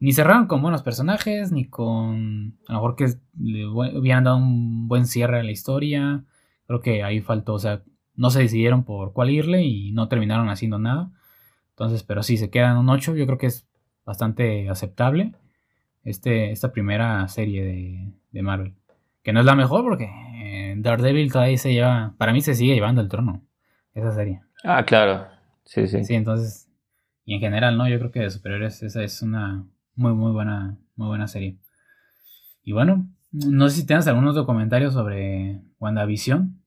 ni 0.00 0.12
cerraron 0.12 0.48
con 0.48 0.60
buenos 0.60 0.82
personajes, 0.82 1.52
ni 1.52 1.66
con. 1.66 2.58
A 2.66 2.72
lo 2.72 2.78
mejor 2.80 2.96
que 2.96 3.06
le 3.38 3.66
hubieran 3.66 4.24
dado 4.24 4.38
un 4.38 4.88
buen 4.88 5.06
cierre 5.06 5.38
a 5.38 5.44
la 5.44 5.52
historia. 5.52 6.24
Creo 6.66 6.80
que 6.80 7.04
ahí 7.04 7.20
faltó, 7.20 7.54
o 7.54 7.60
sea, 7.60 7.84
no 8.16 8.30
se 8.30 8.40
decidieron 8.40 8.82
por 8.82 9.12
cuál 9.12 9.30
irle 9.30 9.62
y 9.62 9.92
no 9.92 10.08
terminaron 10.08 10.48
haciendo 10.48 10.80
nada. 10.80 11.12
Entonces, 11.70 12.02
pero 12.02 12.24
sí, 12.24 12.36
se 12.36 12.50
quedan 12.50 12.78
un 12.78 12.88
8, 12.88 13.14
yo 13.14 13.26
creo 13.26 13.38
que 13.38 13.46
es 13.46 13.68
bastante 14.04 14.68
aceptable 14.68 15.34
este, 16.02 16.50
esta 16.50 16.72
primera 16.72 17.28
serie 17.28 17.64
de, 17.64 18.12
de 18.32 18.42
Marvel. 18.42 18.74
Que 19.22 19.32
no 19.32 19.38
es 19.38 19.46
la 19.46 19.54
mejor 19.54 19.84
porque 19.84 20.10
eh, 20.42 20.74
Daredevil 20.78 21.30
todavía 21.30 21.58
se 21.58 21.72
lleva, 21.72 22.14
para 22.18 22.32
mí 22.32 22.40
se 22.40 22.56
sigue 22.56 22.74
llevando 22.74 23.02
el 23.02 23.08
trono, 23.08 23.40
esa 23.94 24.10
serie. 24.10 24.40
Ah, 24.64 24.84
claro, 24.84 25.28
sí, 25.70 25.86
sí. 25.86 26.04
Sí, 26.04 26.14
entonces, 26.14 26.68
y 27.24 27.34
en 27.34 27.40
general, 27.40 27.78
¿no? 27.78 27.88
Yo 27.88 27.98
creo 27.98 28.10
que 28.10 28.20
de 28.20 28.30
superiores 28.30 28.82
esa 28.82 29.04
es 29.04 29.22
una 29.22 29.64
muy, 29.94 30.12
muy 30.12 30.32
buena, 30.32 30.76
muy 30.96 31.06
buena 31.06 31.28
serie. 31.28 31.58
Y 32.64 32.72
bueno, 32.72 33.08
no 33.30 33.68
sé 33.68 33.76
si 33.76 33.86
tienes 33.86 34.08
algún 34.08 34.26
otro 34.26 34.46
comentario 34.46 34.90
sobre 34.90 35.60
WandaVision. 35.78 36.60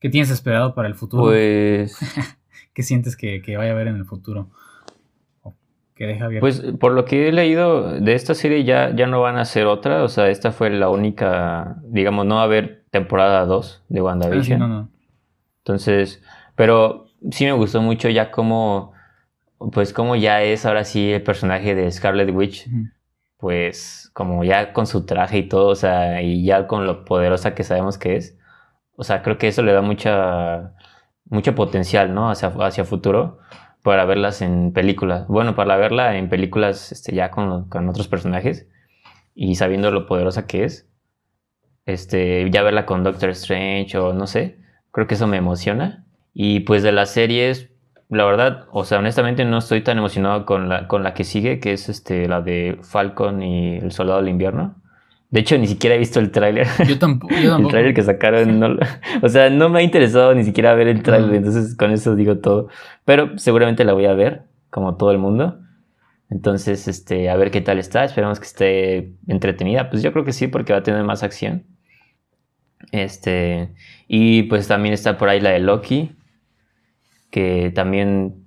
¿Qué 0.00 0.10
tienes 0.10 0.30
esperado 0.30 0.74
para 0.74 0.88
el 0.88 0.94
futuro? 0.94 1.24
Pues. 1.24 1.98
¿Qué 2.74 2.82
sientes 2.82 3.16
que, 3.16 3.40
vaya 3.56 3.70
a 3.70 3.74
haber 3.74 3.88
en 3.88 3.96
el 3.96 4.04
futuro? 4.04 4.50
que 5.94 6.06
deja 6.06 6.24
abierto? 6.24 6.42
Pues 6.42 6.60
por 6.80 6.92
lo 6.92 7.04
que 7.04 7.28
he 7.28 7.32
leído 7.32 8.00
de 8.00 8.14
esta 8.14 8.34
serie 8.34 8.64
ya, 8.64 8.94
ya 8.94 9.06
no 9.06 9.20
van 9.20 9.36
a 9.36 9.42
hacer 9.42 9.66
otra. 9.66 10.02
O 10.02 10.08
sea, 10.08 10.28
esta 10.28 10.52
fue 10.52 10.68
la 10.70 10.90
única. 10.90 11.80
Digamos, 11.84 12.26
no 12.26 12.34
va 12.34 12.42
a 12.42 12.44
haber 12.44 12.84
temporada 12.90 13.46
2 13.46 13.84
de 13.88 14.02
WandaVision. 14.02 14.60
Ah, 14.60 14.66
no, 14.66 14.74
no. 14.80 14.88
Entonces. 15.58 16.22
Pero 16.56 17.03
sí 17.30 17.44
me 17.44 17.52
gustó 17.52 17.82
mucho 17.82 18.08
ya 18.08 18.30
como. 18.30 18.92
Pues 19.72 19.92
como 19.92 20.16
ya 20.16 20.42
es 20.42 20.66
ahora 20.66 20.84
sí 20.84 21.12
el 21.12 21.22
personaje 21.22 21.74
de 21.74 21.90
Scarlet 21.90 22.30
Witch. 22.34 22.68
Pues 23.38 24.10
como 24.14 24.44
ya 24.44 24.72
con 24.72 24.86
su 24.86 25.06
traje 25.06 25.38
y 25.38 25.48
todo, 25.48 25.68
o 25.68 25.74
sea, 25.74 26.22
y 26.22 26.44
ya 26.44 26.66
con 26.66 26.86
lo 26.86 27.04
poderosa 27.04 27.54
que 27.54 27.64
sabemos 27.64 27.98
que 27.98 28.16
es 28.16 28.38
o 28.96 29.04
sea, 29.04 29.22
creo 29.22 29.38
que 29.38 29.48
eso 29.48 29.62
le 29.62 29.72
da 29.72 29.82
mucha, 29.82 30.74
mucho 31.26 31.54
potencial, 31.54 32.14
¿no? 32.14 32.30
Hacia, 32.30 32.48
hacia 32.48 32.84
futuro 32.84 33.38
para 33.82 34.04
verlas 34.04 34.40
en 34.42 34.72
películas. 34.72 35.26
Bueno, 35.28 35.54
para 35.54 35.76
verla 35.76 36.16
en 36.16 36.28
películas 36.28 36.92
este, 36.92 37.14
ya 37.14 37.30
con, 37.30 37.68
con 37.68 37.88
otros 37.88 38.08
personajes 38.08 38.68
y 39.34 39.56
sabiendo 39.56 39.90
lo 39.90 40.06
poderosa 40.06 40.46
que 40.46 40.64
es. 40.64 40.88
Este, 41.86 42.48
ya 42.50 42.62
verla 42.62 42.86
con 42.86 43.04
Doctor 43.04 43.30
Strange 43.30 43.98
o 43.98 44.14
no 44.14 44.26
sé, 44.26 44.58
creo 44.90 45.06
que 45.06 45.14
eso 45.14 45.26
me 45.26 45.36
emociona. 45.36 46.03
Y 46.34 46.60
pues 46.60 46.82
de 46.82 46.92
las 46.92 47.12
series, 47.12 47.70
la 48.10 48.24
verdad, 48.24 48.66
o 48.72 48.84
sea, 48.84 48.98
honestamente 48.98 49.44
no 49.44 49.58
estoy 49.58 49.82
tan 49.82 49.98
emocionado 49.98 50.44
con 50.44 50.68
la, 50.68 50.88
con 50.88 51.02
la 51.04 51.14
que 51.14 51.24
sigue, 51.24 51.60
que 51.60 51.72
es 51.72 51.88
este, 51.88 52.28
la 52.28 52.42
de 52.42 52.78
Falcon 52.82 53.42
y 53.42 53.76
el 53.76 53.92
Soldado 53.92 54.20
del 54.20 54.28
Invierno. 54.28 54.74
De 55.30 55.40
hecho, 55.40 55.58
ni 55.58 55.66
siquiera 55.66 55.96
he 55.96 55.98
visto 55.98 56.20
el 56.20 56.30
tráiler. 56.30 56.66
Yo, 56.86 56.98
tampoco. 57.00 57.34
el 57.34 57.68
tráiler 57.68 57.94
que 57.94 58.02
sacaron, 58.02 58.78
o 59.22 59.28
sea, 59.28 59.50
no 59.50 59.68
me 59.68 59.78
ha 59.80 59.82
interesado 59.82 60.34
ni 60.34 60.44
siquiera 60.44 60.74
ver 60.74 60.88
el 60.88 61.02
tráiler, 61.02 61.34
entonces 61.34 61.76
con 61.76 61.90
eso 61.90 62.14
digo 62.14 62.38
todo. 62.38 62.68
Pero 63.04 63.38
seguramente 63.38 63.84
la 63.84 63.94
voy 63.94 64.06
a 64.06 64.14
ver, 64.14 64.42
como 64.70 64.96
todo 64.96 65.10
el 65.10 65.18
mundo. 65.18 65.58
Entonces, 66.30 66.88
este, 66.88 67.30
a 67.30 67.36
ver 67.36 67.50
qué 67.50 67.60
tal 67.60 67.78
está. 67.78 68.04
Esperamos 68.04 68.40
que 68.40 68.46
esté 68.46 69.12
entretenida. 69.28 69.90
Pues 69.90 70.02
yo 70.02 70.12
creo 70.12 70.24
que 70.24 70.32
sí, 70.32 70.48
porque 70.48 70.72
va 70.72 70.80
a 70.80 70.82
tener 70.82 71.04
más 71.04 71.22
acción. 71.22 71.64
Este, 72.92 73.70
y 74.08 74.44
pues 74.44 74.68
también 74.68 74.94
está 74.94 75.16
por 75.18 75.28
ahí 75.28 75.40
la 75.40 75.50
de 75.50 75.58
Loki, 75.58 76.16
que 77.34 77.72
también 77.74 78.44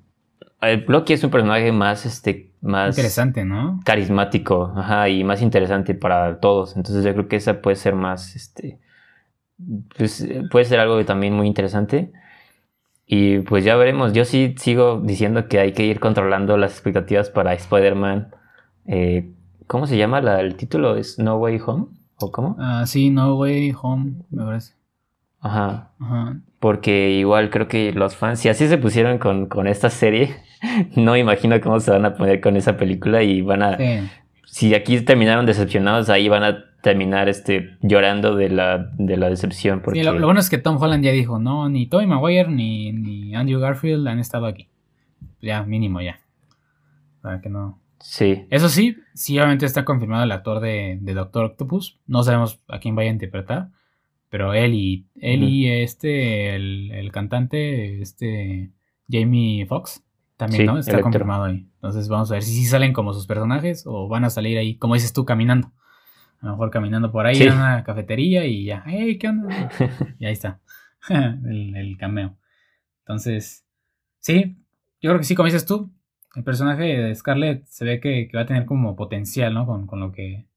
Loki 0.88 1.12
es 1.12 1.22
un 1.22 1.30
personaje 1.30 1.74
más, 1.74 2.06
este, 2.06 2.54
más 2.62 2.96
interesante, 2.96 3.44
¿no? 3.44 3.82
Carismático, 3.84 4.72
ajá, 4.78 5.10
y 5.10 5.26
más 5.26 5.42
interesante 5.42 5.94
para 5.94 6.40
todos. 6.40 6.78
Entonces 6.78 7.04
yo 7.04 7.12
creo 7.12 7.28
que 7.28 7.36
esa 7.36 7.62
puede 7.62 7.76
ser 7.76 7.96
más, 7.96 8.38
este, 8.38 8.80
pues, 9.98 10.26
puede 10.50 10.64
ser 10.64 10.80
algo 10.80 11.04
también 11.04 11.34
muy 11.34 11.48
interesante. 11.48 12.14
Y 13.06 13.40
pues 13.40 13.66
ya 13.66 13.76
veremos. 13.76 14.14
Yo 14.14 14.24
sí 14.24 14.56
sigo 14.58 15.02
diciendo 15.04 15.50
que 15.50 15.60
hay 15.60 15.74
que 15.74 15.86
ir 15.86 16.00
controlando 16.00 16.56
las 16.56 16.72
expectativas 16.72 17.30
para 17.30 17.54
Spider-Man. 17.56 18.34
Eh, 18.86 19.34
¿Cómo 19.68 19.86
se 19.86 19.98
llama 19.98 20.22
la, 20.22 20.40
el 20.40 20.56
título? 20.56 20.96
¿Es 20.96 21.20
No 21.20 21.36
Way 21.36 21.60
Home? 21.66 21.88
¿O 22.20 22.32
cómo? 22.32 22.56
Ah, 22.58 22.86
sí, 22.86 23.10
No 23.10 23.36
Way 23.36 23.76
Home, 23.82 24.14
me 24.30 24.46
parece. 24.46 24.76
Ajá. 25.42 25.92
Ajá. 26.00 26.40
Porque 26.60 27.12
igual 27.12 27.50
creo 27.50 27.68
que 27.68 27.92
los 27.92 28.16
fans, 28.16 28.40
si 28.40 28.50
así 28.50 28.68
se 28.68 28.78
pusieron 28.78 29.20
con, 29.20 29.46
con 29.46 29.68
esta 29.68 29.90
serie, 29.90 30.36
no 30.96 31.16
imagino 31.16 31.60
cómo 31.62 31.80
se 31.80 31.92
van 31.92 32.06
a 32.06 32.16
poner 32.16 32.42
con 32.42 32.58
esa 32.58 32.78
película 32.78 33.24
y 33.24 33.42
van 33.42 33.62
a... 33.62 33.78
Si 34.46 34.74
aquí 34.74 35.02
terminaron 35.02 35.46
decepcionados, 35.46 36.10
ahí 36.10 36.30
van 36.30 36.44
a 36.44 36.66
terminar 36.82 37.28
este, 37.30 37.78
llorando 37.82 38.36
de 38.36 38.50
la, 38.50 38.92
de 38.98 39.18
la 39.18 39.30
decepción. 39.30 39.82
Porque... 39.82 40.04
lo, 40.04 40.20
bueno 40.20 40.40
es 40.40 40.50
que 40.50 40.58
Tom 40.58 40.82
Holland 40.82 41.04
ya 41.04 41.12
dijo, 41.12 41.38
no, 41.38 41.70
ni 41.70 41.88
Tobey 41.88 42.08
Maguire 42.08 42.50
ni, 42.50 42.92
ni 42.92 43.36
Andrew 43.36 43.60
Garfield 43.60 44.08
han 44.08 44.20
estado 44.20 44.46
aquí. 44.46 44.70
Ya, 45.42 45.64
mínimo 45.64 46.02
ya. 46.02 46.22
Para 47.22 47.42
que 47.42 47.50
no... 47.50 47.80
Sí. 48.00 48.46
Eso 48.50 48.70
sí, 48.70 48.96
sí 49.14 49.38
obviamente 49.38 49.66
está 49.66 49.84
confirmado 49.84 50.24
el 50.24 50.32
actor 50.32 50.60
de, 50.60 50.98
de 51.02 51.14
Doctor 51.14 51.46
Octopus. 51.46 52.00
No 52.08 52.24
sabemos 52.24 52.60
a 52.68 52.80
quién 52.80 52.96
vaya 52.96 53.10
a 53.10 53.14
interpretar. 53.14 53.70
Pero 54.30 54.54
él 54.54 54.74
y, 54.74 55.08
él 55.16 55.44
y 55.44 55.70
este, 55.70 56.56
el, 56.56 56.92
el, 56.92 57.12
cantante, 57.12 58.02
este, 58.02 58.72
Jamie 59.10 59.66
Foxx, 59.66 60.04
También, 60.36 60.66
¿no? 60.66 60.78
Está 60.78 61.02
confirmado 61.02 61.46
ahí. 61.46 61.68
Entonces 61.76 62.10
vamos 62.10 62.30
a 62.32 62.36
ver 62.36 62.44
si 62.44 62.54
sí 62.54 62.66
salen 62.66 62.92
como 62.92 63.14
sus 63.14 63.26
personajes 63.26 63.84
o 63.86 64.08
van 64.08 64.26
a 64.26 64.30
salir 64.30 64.58
ahí, 64.58 64.76
como 64.76 64.96
dices 64.96 65.14
tú, 65.14 65.26
caminando. 65.26 65.72
A 66.42 66.46
lo 66.46 66.52
mejor 66.52 66.70
caminando 66.70 67.12
por 67.12 67.26
ahí 67.26 67.42
en 67.42 67.54
una 67.54 67.84
cafetería 67.84 68.46
y 68.46 68.66
ya, 68.66 68.84
hey, 68.86 69.18
¿qué 69.18 69.30
onda? 69.30 69.72
y 70.20 70.26
ahí 70.26 70.34
está. 70.34 70.60
el, 71.10 71.96
cameo. 71.98 72.38
Entonces, 73.00 73.66
sí, 74.20 74.58
yo 75.02 75.10
creo 75.10 75.20
que 75.20 75.26
sí, 75.26 75.36
como 75.36 75.46
dices 75.46 75.66
tú, 75.66 75.92
el 76.36 76.44
personaje 76.44 76.84
de 76.84 77.16
Scarlett 77.16 77.66
se 77.66 77.86
ve 77.86 78.00
que, 78.00 78.30
va 78.36 78.42
a 78.42 78.46
tener 78.46 78.66
como 78.66 78.96
potencial, 78.96 79.54
¿no? 79.54 79.66
Con, 79.66 79.88
con, 79.88 80.00
lo 80.00 80.12
que. 80.12 80.48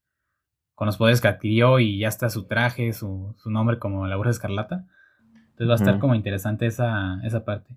Con 0.81 0.87
los 0.87 0.97
poderes 0.97 1.21
que 1.21 1.29
adquirió 1.29 1.79
y 1.79 1.99
ya 1.99 2.09
está 2.09 2.31
su 2.31 2.47
traje, 2.47 2.95
su, 2.95 3.35
su 3.37 3.51
nombre 3.51 3.79
como 3.79 4.07
la 4.07 4.17
Bruja 4.17 4.31
Escarlata. 4.31 4.87
Entonces 5.51 5.69
va 5.69 5.73
a 5.73 5.77
estar 5.77 5.99
como 5.99 6.15
interesante 6.15 6.65
esa, 6.65 7.21
esa 7.23 7.45
parte. 7.45 7.77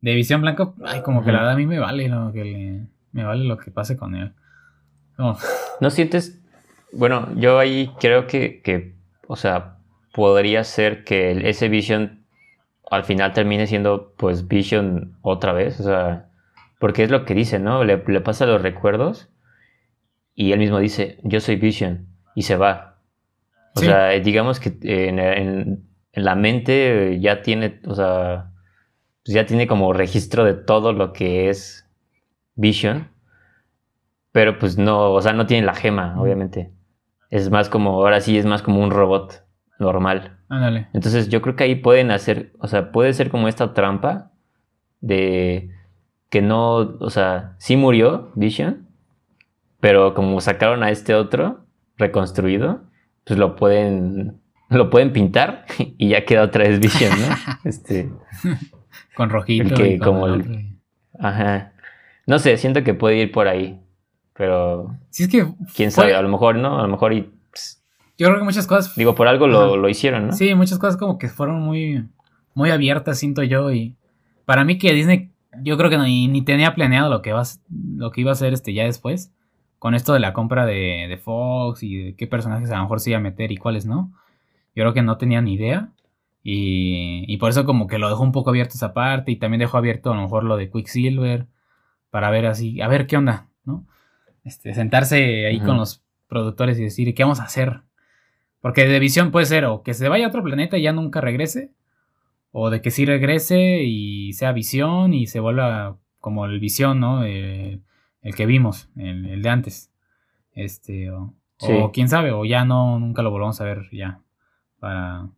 De 0.00 0.16
Visión 0.16 0.40
Blanco, 0.40 0.74
ay, 0.84 1.02
como 1.02 1.22
que 1.22 1.30
la 1.30 1.38
verdad 1.38 1.52
a 1.52 1.56
mí 1.56 1.64
me 1.64 1.78
vale, 1.78 2.08
¿no? 2.08 2.32
Que 2.32 2.88
me 3.12 3.22
vale 3.22 3.44
lo 3.44 3.56
que 3.56 3.70
pase 3.70 3.96
con 3.96 4.16
él. 4.16 4.32
¿No 5.80 5.90
sientes? 5.90 6.42
Bueno, 6.92 7.28
yo 7.36 7.60
ahí 7.60 7.92
creo 8.00 8.26
que, 8.26 8.62
que 8.62 8.96
o 9.28 9.36
sea, 9.36 9.76
podría 10.12 10.64
ser 10.64 11.04
que 11.04 11.48
ese 11.48 11.68
Vision 11.68 12.24
al 12.90 13.04
final 13.04 13.32
termine 13.32 13.68
siendo 13.68 14.12
pues 14.16 14.48
Vision 14.48 15.16
otra 15.22 15.52
vez, 15.52 15.78
o 15.78 15.84
sea, 15.84 16.30
porque 16.80 17.04
es 17.04 17.12
lo 17.12 17.24
que 17.24 17.34
dice, 17.34 17.60
¿no? 17.60 17.84
Le, 17.84 17.96
pasa 17.98 18.44
los 18.44 18.60
recuerdos 18.60 19.30
y 20.34 20.50
él 20.50 20.58
mismo 20.58 20.80
dice, 20.80 21.20
yo 21.22 21.38
soy 21.38 21.54
Vision 21.54 22.09
y 22.40 22.42
se 22.42 22.56
va. 22.56 22.96
O 23.76 23.80
sea, 23.80 24.08
digamos 24.18 24.60
que 24.60 24.78
en, 24.82 25.86
la 26.14 26.34
mente 26.34 27.20
ya 27.20 27.42
tiene, 27.42 27.82
o 27.86 27.94
sea, 27.94 28.50
pues 29.22 29.34
ya 29.34 29.44
tiene 29.44 29.66
como 29.66 29.92
registro 29.92 30.44
de 30.44 30.54
todo 30.54 30.94
lo 30.94 31.12
que 31.12 31.50
es 31.50 31.86
Vision, 32.54 33.10
pero 34.32 34.58
pues 34.58 34.78
no, 34.78 35.12
o 35.12 35.20
sea, 35.20 35.34
no 35.34 35.46
tiene 35.46 35.66
la 35.66 35.74
gema, 35.74 36.18
obviamente. 36.18 36.72
Es 37.28 37.50
más 37.50 37.68
como, 37.68 37.90
ahora 37.90 38.22
sí 38.22 38.38
es 38.38 38.46
más 38.46 38.62
como 38.62 38.82
un 38.82 38.90
robot 38.90 39.44
normal. 39.78 40.38
Ándale. 40.48 40.88
Entonces 40.94 41.28
yo 41.28 41.42
creo 41.42 41.56
que 41.56 41.64
ahí 41.64 41.74
pueden 41.74 42.10
hacer, 42.10 42.54
o 42.58 42.68
sea, 42.68 42.90
puede 42.90 43.12
ser 43.12 43.28
como 43.28 43.48
esta 43.48 43.74
trampa 43.74 44.30
de 45.02 45.70
que 46.30 46.40
no, 46.40 46.76
o 46.76 47.10
sea, 47.10 47.54
sí 47.58 47.76
murió 47.76 48.32
Vision, 48.34 48.88
pero 49.78 50.14
como 50.14 50.40
sacaron 50.40 50.82
a 50.82 50.90
este 50.90 51.14
otro 51.14 51.66
reconstruido, 52.00 52.82
pues 53.24 53.38
lo 53.38 53.56
pueden 53.56 54.40
lo 54.68 54.90
pueden 54.90 55.12
pintar 55.12 55.66
y 55.98 56.08
ya 56.08 56.24
queda 56.24 56.42
otra 56.42 56.64
vez 56.64 56.80
Vision, 56.80 57.12
¿no? 57.20 57.36
Este 57.64 58.10
con 59.14 59.30
rojito 59.30 59.74
que 59.74 59.98
como 59.98 60.26
el, 60.26 60.76
ajá. 61.18 61.72
No 62.26 62.38
sé, 62.38 62.56
siento 62.56 62.84
que 62.84 62.94
puede 62.94 63.16
ir 63.16 63.32
por 63.32 63.48
ahí, 63.48 63.80
pero 64.34 64.96
sí 65.10 65.24
es 65.24 65.28
que 65.28 65.46
quién 65.74 65.90
sabe, 65.90 66.14
a 66.14 66.22
lo 66.22 66.28
mejor 66.28 66.56
no, 66.56 66.78
a 66.78 66.82
lo 66.82 66.88
mejor 66.88 67.12
y 67.12 67.30
yo 68.20 68.26
creo 68.26 68.38
que 68.40 68.44
muchas 68.44 68.66
cosas. 68.66 68.94
Digo, 68.96 69.14
por 69.14 69.28
algo 69.28 69.46
lo, 69.46 69.88
hicieron, 69.88 70.26
¿no? 70.26 70.32
Sí, 70.34 70.54
muchas 70.54 70.78
cosas 70.78 70.98
como 70.98 71.16
que 71.16 71.28
fueron 71.28 71.62
muy, 71.62 72.06
muy 72.52 72.68
abiertas, 72.68 73.18
siento 73.18 73.42
yo. 73.42 73.72
Y 73.72 73.96
para 74.44 74.62
mí 74.62 74.76
que 74.76 74.92
Disney, 74.92 75.30
yo 75.62 75.78
creo 75.78 75.88
que 75.88 75.96
ni, 75.96 76.42
tenía 76.42 76.74
planeado 76.74 77.08
lo 77.08 77.22
que, 77.22 77.32
va, 77.32 77.44
lo 77.96 78.10
que 78.10 78.20
iba 78.20 78.30
a 78.30 78.34
hacer 78.34 78.52
este 78.52 78.74
ya 78.74 78.84
después. 78.84 79.32
Con 79.80 79.96
esto 79.96 80.12
de 80.12 80.20
la 80.20 80.32
compra 80.32 80.64
de, 80.64 81.18
Fox 81.20 81.82
y 81.82 81.96
de 81.96 82.14
qué 82.14 82.28
personajes 82.28 82.70
a 82.70 82.76
lo 82.76 82.82
mejor 82.82 83.00
se 83.00 83.10
iba 83.10 83.18
a 83.18 83.22
meter 83.22 83.50
y 83.50 83.56
cuáles 83.56 83.86
no. 83.86 84.12
Yo 84.76 84.84
creo 84.84 84.94
que 84.94 85.02
no 85.02 85.16
tenía 85.16 85.40
ni 85.40 85.54
idea. 85.54 85.88
Y, 86.44 87.24
y 87.26 87.36
por 87.38 87.50
eso 87.50 87.64
como 87.64 87.88
que 87.88 87.98
lo 87.98 88.08
dejó 88.08 88.22
un 88.22 88.30
poco 88.30 88.50
abierto 88.50 88.74
esa 88.74 88.92
parte. 88.92 89.32
Y 89.32 89.36
también 89.36 89.58
dejó 89.58 89.78
abierto 89.78 90.12
a 90.12 90.14
lo 90.14 90.22
mejor 90.22 90.44
lo 90.44 90.56
de 90.56 90.70
Quicksilver. 90.70 91.46
Para 92.10 92.30
ver 92.30 92.46
así, 92.46 92.80
a 92.80 92.86
ver 92.86 93.06
qué 93.08 93.16
onda, 93.16 93.48
¿no? 93.64 93.86
Este, 94.44 94.74
sentarse 94.74 95.46
ahí 95.46 95.60
con 95.60 95.76
los 95.76 96.02
productores 96.28 96.78
y 96.78 96.84
decir, 96.84 97.14
¿qué 97.14 97.22
vamos 97.22 97.40
a 97.40 97.44
hacer? 97.44 97.80
Porque 98.60 98.86
de 98.86 98.98
visión 98.98 99.30
puede 99.30 99.46
ser 99.46 99.64
o 99.64 99.82
que 99.82 99.94
se 99.94 100.08
vaya 100.08 100.26
a 100.26 100.28
otro 100.28 100.42
planeta 100.42 100.76
y 100.76 100.82
ya 100.82 100.92
nunca 100.92 101.20
regrese, 101.20 101.72
o 102.52 102.70
de 102.70 102.82
que 102.82 102.90
sí 102.90 103.06
regrese 103.06 103.84
y 103.84 104.32
sea 104.34 104.52
visión 104.52 105.14
y 105.14 105.26
se 105.26 105.40
vuelva 105.40 105.96
como 106.20 106.46
el 106.46 106.60
visión, 106.60 107.00
¿no? 107.00 107.24
Eh, 107.24 107.80
el 108.22 108.34
que 108.34 108.46
vimos, 108.46 108.90
el, 108.96 109.42
de 109.42 109.48
antes. 109.48 109.92
Este, 110.52 111.10
o, 111.10 111.34
quién 111.92 112.08
sabe, 112.08 112.32
o 112.32 112.44
ya 112.44 112.64
no, 112.64 112.98
nunca 112.98 113.22
lo 113.22 113.30
volvamos 113.30 113.60
a 113.60 113.64
ver 113.64 113.88
ya 113.92 114.20
para 114.78 115.28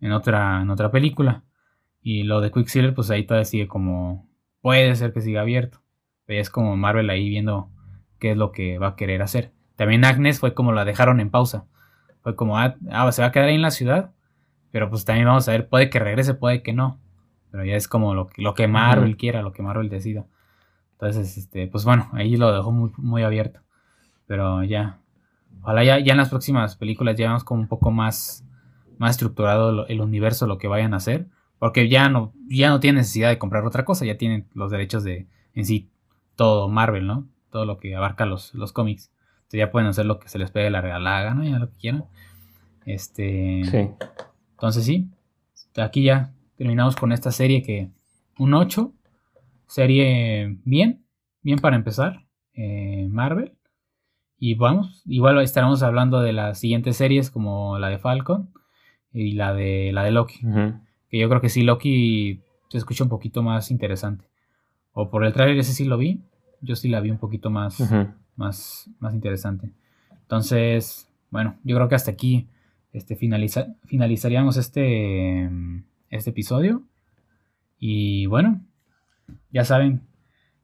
en 0.00 0.12
otra, 0.12 0.62
en 0.62 0.70
otra 0.70 0.90
película. 0.90 1.44
Y 2.00 2.22
lo 2.22 2.40
de 2.40 2.50
Quicksilver, 2.50 2.94
pues 2.94 3.10
ahí 3.10 3.24
todavía 3.24 3.44
sigue 3.44 3.68
como, 3.68 4.28
puede 4.60 4.94
ser 4.96 5.12
que 5.12 5.20
siga 5.20 5.42
abierto. 5.42 5.82
Pero 6.24 6.40
es 6.40 6.50
como 6.50 6.76
Marvel 6.76 7.10
ahí 7.10 7.28
viendo 7.28 7.70
qué 8.18 8.32
es 8.32 8.36
lo 8.36 8.52
que 8.52 8.78
va 8.78 8.88
a 8.88 8.96
querer 8.96 9.22
hacer. 9.22 9.52
También 9.76 10.04
Agnes 10.04 10.40
fue 10.40 10.54
como 10.54 10.72
la 10.72 10.84
dejaron 10.84 11.20
en 11.20 11.30
pausa 11.30 11.66
fue 12.22 12.36
como, 12.36 12.58
ah, 12.58 12.76
ah, 12.90 13.10
se 13.12 13.22
va 13.22 13.28
a 13.28 13.32
quedar 13.32 13.48
ahí 13.48 13.54
en 13.54 13.62
la 13.62 13.70
ciudad, 13.70 14.12
pero 14.70 14.90
pues 14.90 15.04
también 15.04 15.26
vamos 15.26 15.48
a 15.48 15.52
ver, 15.52 15.68
puede 15.68 15.90
que 15.90 15.98
regrese, 15.98 16.34
puede 16.34 16.62
que 16.62 16.72
no. 16.72 17.00
Pero 17.50 17.64
ya 17.64 17.74
es 17.74 17.88
como 17.88 18.14
lo, 18.14 18.28
lo 18.36 18.54
que 18.54 18.68
Marvel 18.68 19.16
quiera, 19.16 19.40
lo 19.40 19.52
que 19.52 19.62
Marvel 19.62 19.88
decida. 19.88 20.26
Entonces, 21.00 21.38
este, 21.38 21.68
pues 21.68 21.84
bueno, 21.84 22.08
ahí 22.12 22.36
lo 22.36 22.52
dejó 22.52 22.72
muy, 22.72 22.92
muy 22.96 23.22
abierto. 23.22 23.60
Pero 24.26 24.64
ya, 24.64 24.98
ojalá 25.62 25.84
ya, 25.84 25.98
ya 25.98 26.12
en 26.12 26.18
las 26.18 26.28
próximas 26.28 26.76
películas 26.76 27.16
ya 27.16 27.28
vemos 27.28 27.44
como 27.44 27.60
un 27.60 27.68
poco 27.68 27.90
más, 27.90 28.44
más 28.98 29.12
estructurado 29.12 29.86
el 29.86 30.00
universo, 30.00 30.46
lo 30.46 30.58
que 30.58 30.68
vayan 30.68 30.94
a 30.94 30.98
hacer. 30.98 31.26
Porque 31.58 31.88
ya 31.88 32.08
no, 32.08 32.32
ya 32.48 32.70
no 32.70 32.80
tiene 32.80 32.98
necesidad 32.98 33.28
de 33.28 33.38
comprar 33.38 33.64
otra 33.64 33.84
cosa, 33.84 34.04
ya 34.04 34.18
tienen 34.18 34.46
los 34.54 34.70
derechos 34.70 35.04
de 35.04 35.26
en 35.54 35.64
sí 35.64 35.88
todo 36.36 36.68
Marvel, 36.68 37.06
¿no? 37.06 37.26
Todo 37.50 37.64
lo 37.64 37.78
que 37.78 37.96
abarca 37.96 38.26
los, 38.26 38.54
los 38.54 38.72
cómics 38.72 39.10
ya 39.56 39.70
pueden 39.70 39.88
hacer 39.88 40.04
lo 40.04 40.18
que 40.18 40.28
se 40.28 40.38
les 40.38 40.50
pegue 40.50 40.68
la 40.68 40.82
regala 40.82 41.22
gana, 41.22 41.48
ya 41.48 41.58
lo 41.58 41.70
que 41.70 41.76
quieran. 41.78 42.04
Este. 42.84 43.62
Sí. 43.64 43.90
Entonces 44.52 44.84
sí. 44.84 45.08
Aquí 45.76 46.02
ya 46.02 46.32
terminamos 46.56 46.96
con 46.96 47.12
esta 47.12 47.32
serie 47.32 47.62
que. 47.62 47.90
Un 48.38 48.54
8. 48.54 48.92
Serie 49.68 50.58
bien. 50.64 51.04
Bien 51.42 51.60
para 51.60 51.76
empezar. 51.76 52.24
Eh, 52.54 53.06
Marvel. 53.10 53.52
Y 54.40 54.54
vamos. 54.54 55.02
Igual 55.06 55.40
estaremos 55.40 55.84
hablando 55.84 56.20
de 56.20 56.32
las 56.32 56.58
siguientes 56.58 56.96
series 56.96 57.30
como 57.30 57.78
la 57.78 57.88
de 57.88 57.98
Falcon. 57.98 58.50
Y 59.12 59.32
la 59.32 59.54
de 59.54 59.92
la 59.92 60.02
de 60.02 60.10
Loki. 60.10 60.40
Que 61.08 61.18
yo 61.18 61.28
creo 61.28 61.40
que 61.40 61.48
sí, 61.48 61.62
Loki 61.62 62.40
se 62.68 62.78
escucha 62.78 63.04
un 63.04 63.10
poquito 63.10 63.44
más 63.44 63.70
interesante. 63.70 64.26
O 64.92 65.08
por 65.10 65.24
el 65.24 65.32
trailer 65.32 65.56
ese 65.58 65.72
sí 65.72 65.84
lo 65.84 65.96
vi. 65.96 66.20
Yo 66.60 66.74
sí 66.74 66.88
la 66.88 67.00
vi 67.00 67.10
un 67.10 67.18
poquito 67.18 67.50
más 67.50 67.80
más, 68.38 68.88
más 69.00 69.12
interesante. 69.12 69.70
Entonces, 70.22 71.08
bueno, 71.30 71.58
yo 71.64 71.76
creo 71.76 71.88
que 71.88 71.96
hasta 71.96 72.12
aquí 72.12 72.46
este, 72.92 73.16
finaliza, 73.16 73.74
finalizaríamos 73.84 74.56
este, 74.56 75.50
este 76.08 76.30
episodio. 76.30 76.82
Y 77.78 78.26
bueno, 78.26 78.60
ya 79.50 79.64
saben 79.64 80.02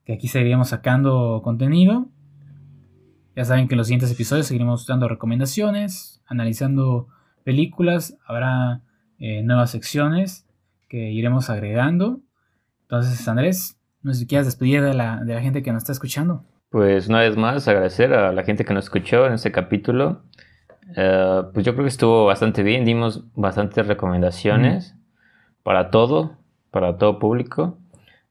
que 0.04 0.14
aquí 0.14 0.28
seguiremos 0.28 0.68
sacando 0.68 1.40
contenido. 1.42 2.08
Ya 3.36 3.44
saben 3.44 3.66
que 3.66 3.74
en 3.74 3.78
los 3.78 3.88
siguientes 3.88 4.12
episodios 4.12 4.46
seguiremos 4.46 4.86
dando 4.86 5.08
recomendaciones, 5.08 6.22
analizando 6.26 7.08
películas. 7.42 8.16
Habrá 8.26 8.82
eh, 9.18 9.42
nuevas 9.42 9.70
secciones 9.70 10.46
que 10.88 11.10
iremos 11.10 11.50
agregando. 11.50 12.20
Entonces, 12.82 13.26
Andrés, 13.26 13.80
no 14.02 14.12
sé 14.12 14.20
si 14.20 14.26
quieres 14.26 14.46
despedir 14.46 14.82
de 14.82 14.94
la, 14.94 15.24
de 15.24 15.34
la 15.34 15.40
gente 15.40 15.62
que 15.62 15.72
nos 15.72 15.82
está 15.82 15.92
escuchando. 15.92 16.44
Pues 16.68 17.08
una 17.08 17.20
vez 17.20 17.36
más 17.36 17.66
agradecer 17.66 18.12
a 18.12 18.32
la 18.32 18.42
gente 18.44 18.64
que 18.64 18.74
nos 18.74 18.84
escuchó 18.84 19.26
en 19.26 19.34
este 19.34 19.50
capítulo. 19.50 20.22
Eh, 20.96 21.42
pues 21.52 21.64
yo 21.64 21.72
creo 21.72 21.84
que 21.84 21.88
estuvo 21.88 22.26
bastante 22.26 22.62
bien, 22.62 22.84
dimos 22.84 23.24
bastantes 23.34 23.86
recomendaciones 23.86 24.94
para 25.62 25.90
todo, 25.90 26.36
para 26.70 26.98
todo 26.98 27.18
público. 27.18 27.78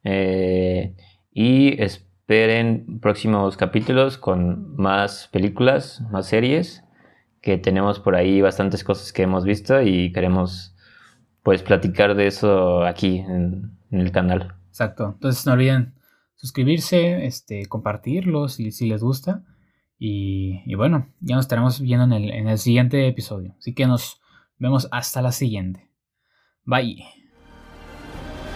Eh, 0.04 0.96
y 1.32 1.82
esperen 1.82 3.00
próximos 3.00 3.58
capítulos 3.58 4.18
con 4.18 4.76
más 4.76 5.30
películas, 5.32 6.02
más 6.12 6.28
series, 6.28 6.84
que 7.42 7.58
tenemos 7.58 8.00
por 8.00 8.16
ahí 8.16 8.42
bastantes 8.42 8.84
cosas 8.84 9.12
que 9.12 9.24
hemos 9.24 9.44
visto 9.44 9.82
y 9.82 10.12
queremos 10.12 10.76
pues 11.42 11.62
platicar 11.62 12.16
de 12.16 12.28
eso 12.28 12.86
aquí 12.86 13.18
en, 13.18 13.78
en 13.92 14.00
el 14.00 14.12
canal. 14.12 14.56
Exacto, 14.70 15.12
entonces 15.16 15.46
no 15.46 15.54
olviden 15.54 15.94
suscribirse, 16.44 17.26
este, 17.26 17.68
compartirlo 17.68 18.50
si, 18.50 18.72
si 18.72 18.90
les 18.90 19.02
gusta. 19.02 19.44
Y, 19.98 20.76
bueno, 20.76 21.08
ya 21.22 21.38
nos 21.38 21.46
estaremos 21.46 21.80
viendo 21.80 22.04
en 22.04 22.12
el, 22.12 22.32
en 22.32 22.50
el 22.50 22.58
siguiente 22.58 23.08
episodio. 23.08 23.56
Así 23.58 23.74
que 23.74 23.88
nos 23.88 24.20
vemos 24.58 24.90
hasta 24.92 25.22
la 25.22 25.32
siguiente. 25.32 25.90
Bye. 26.66 27.06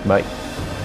Bye. 0.05 0.76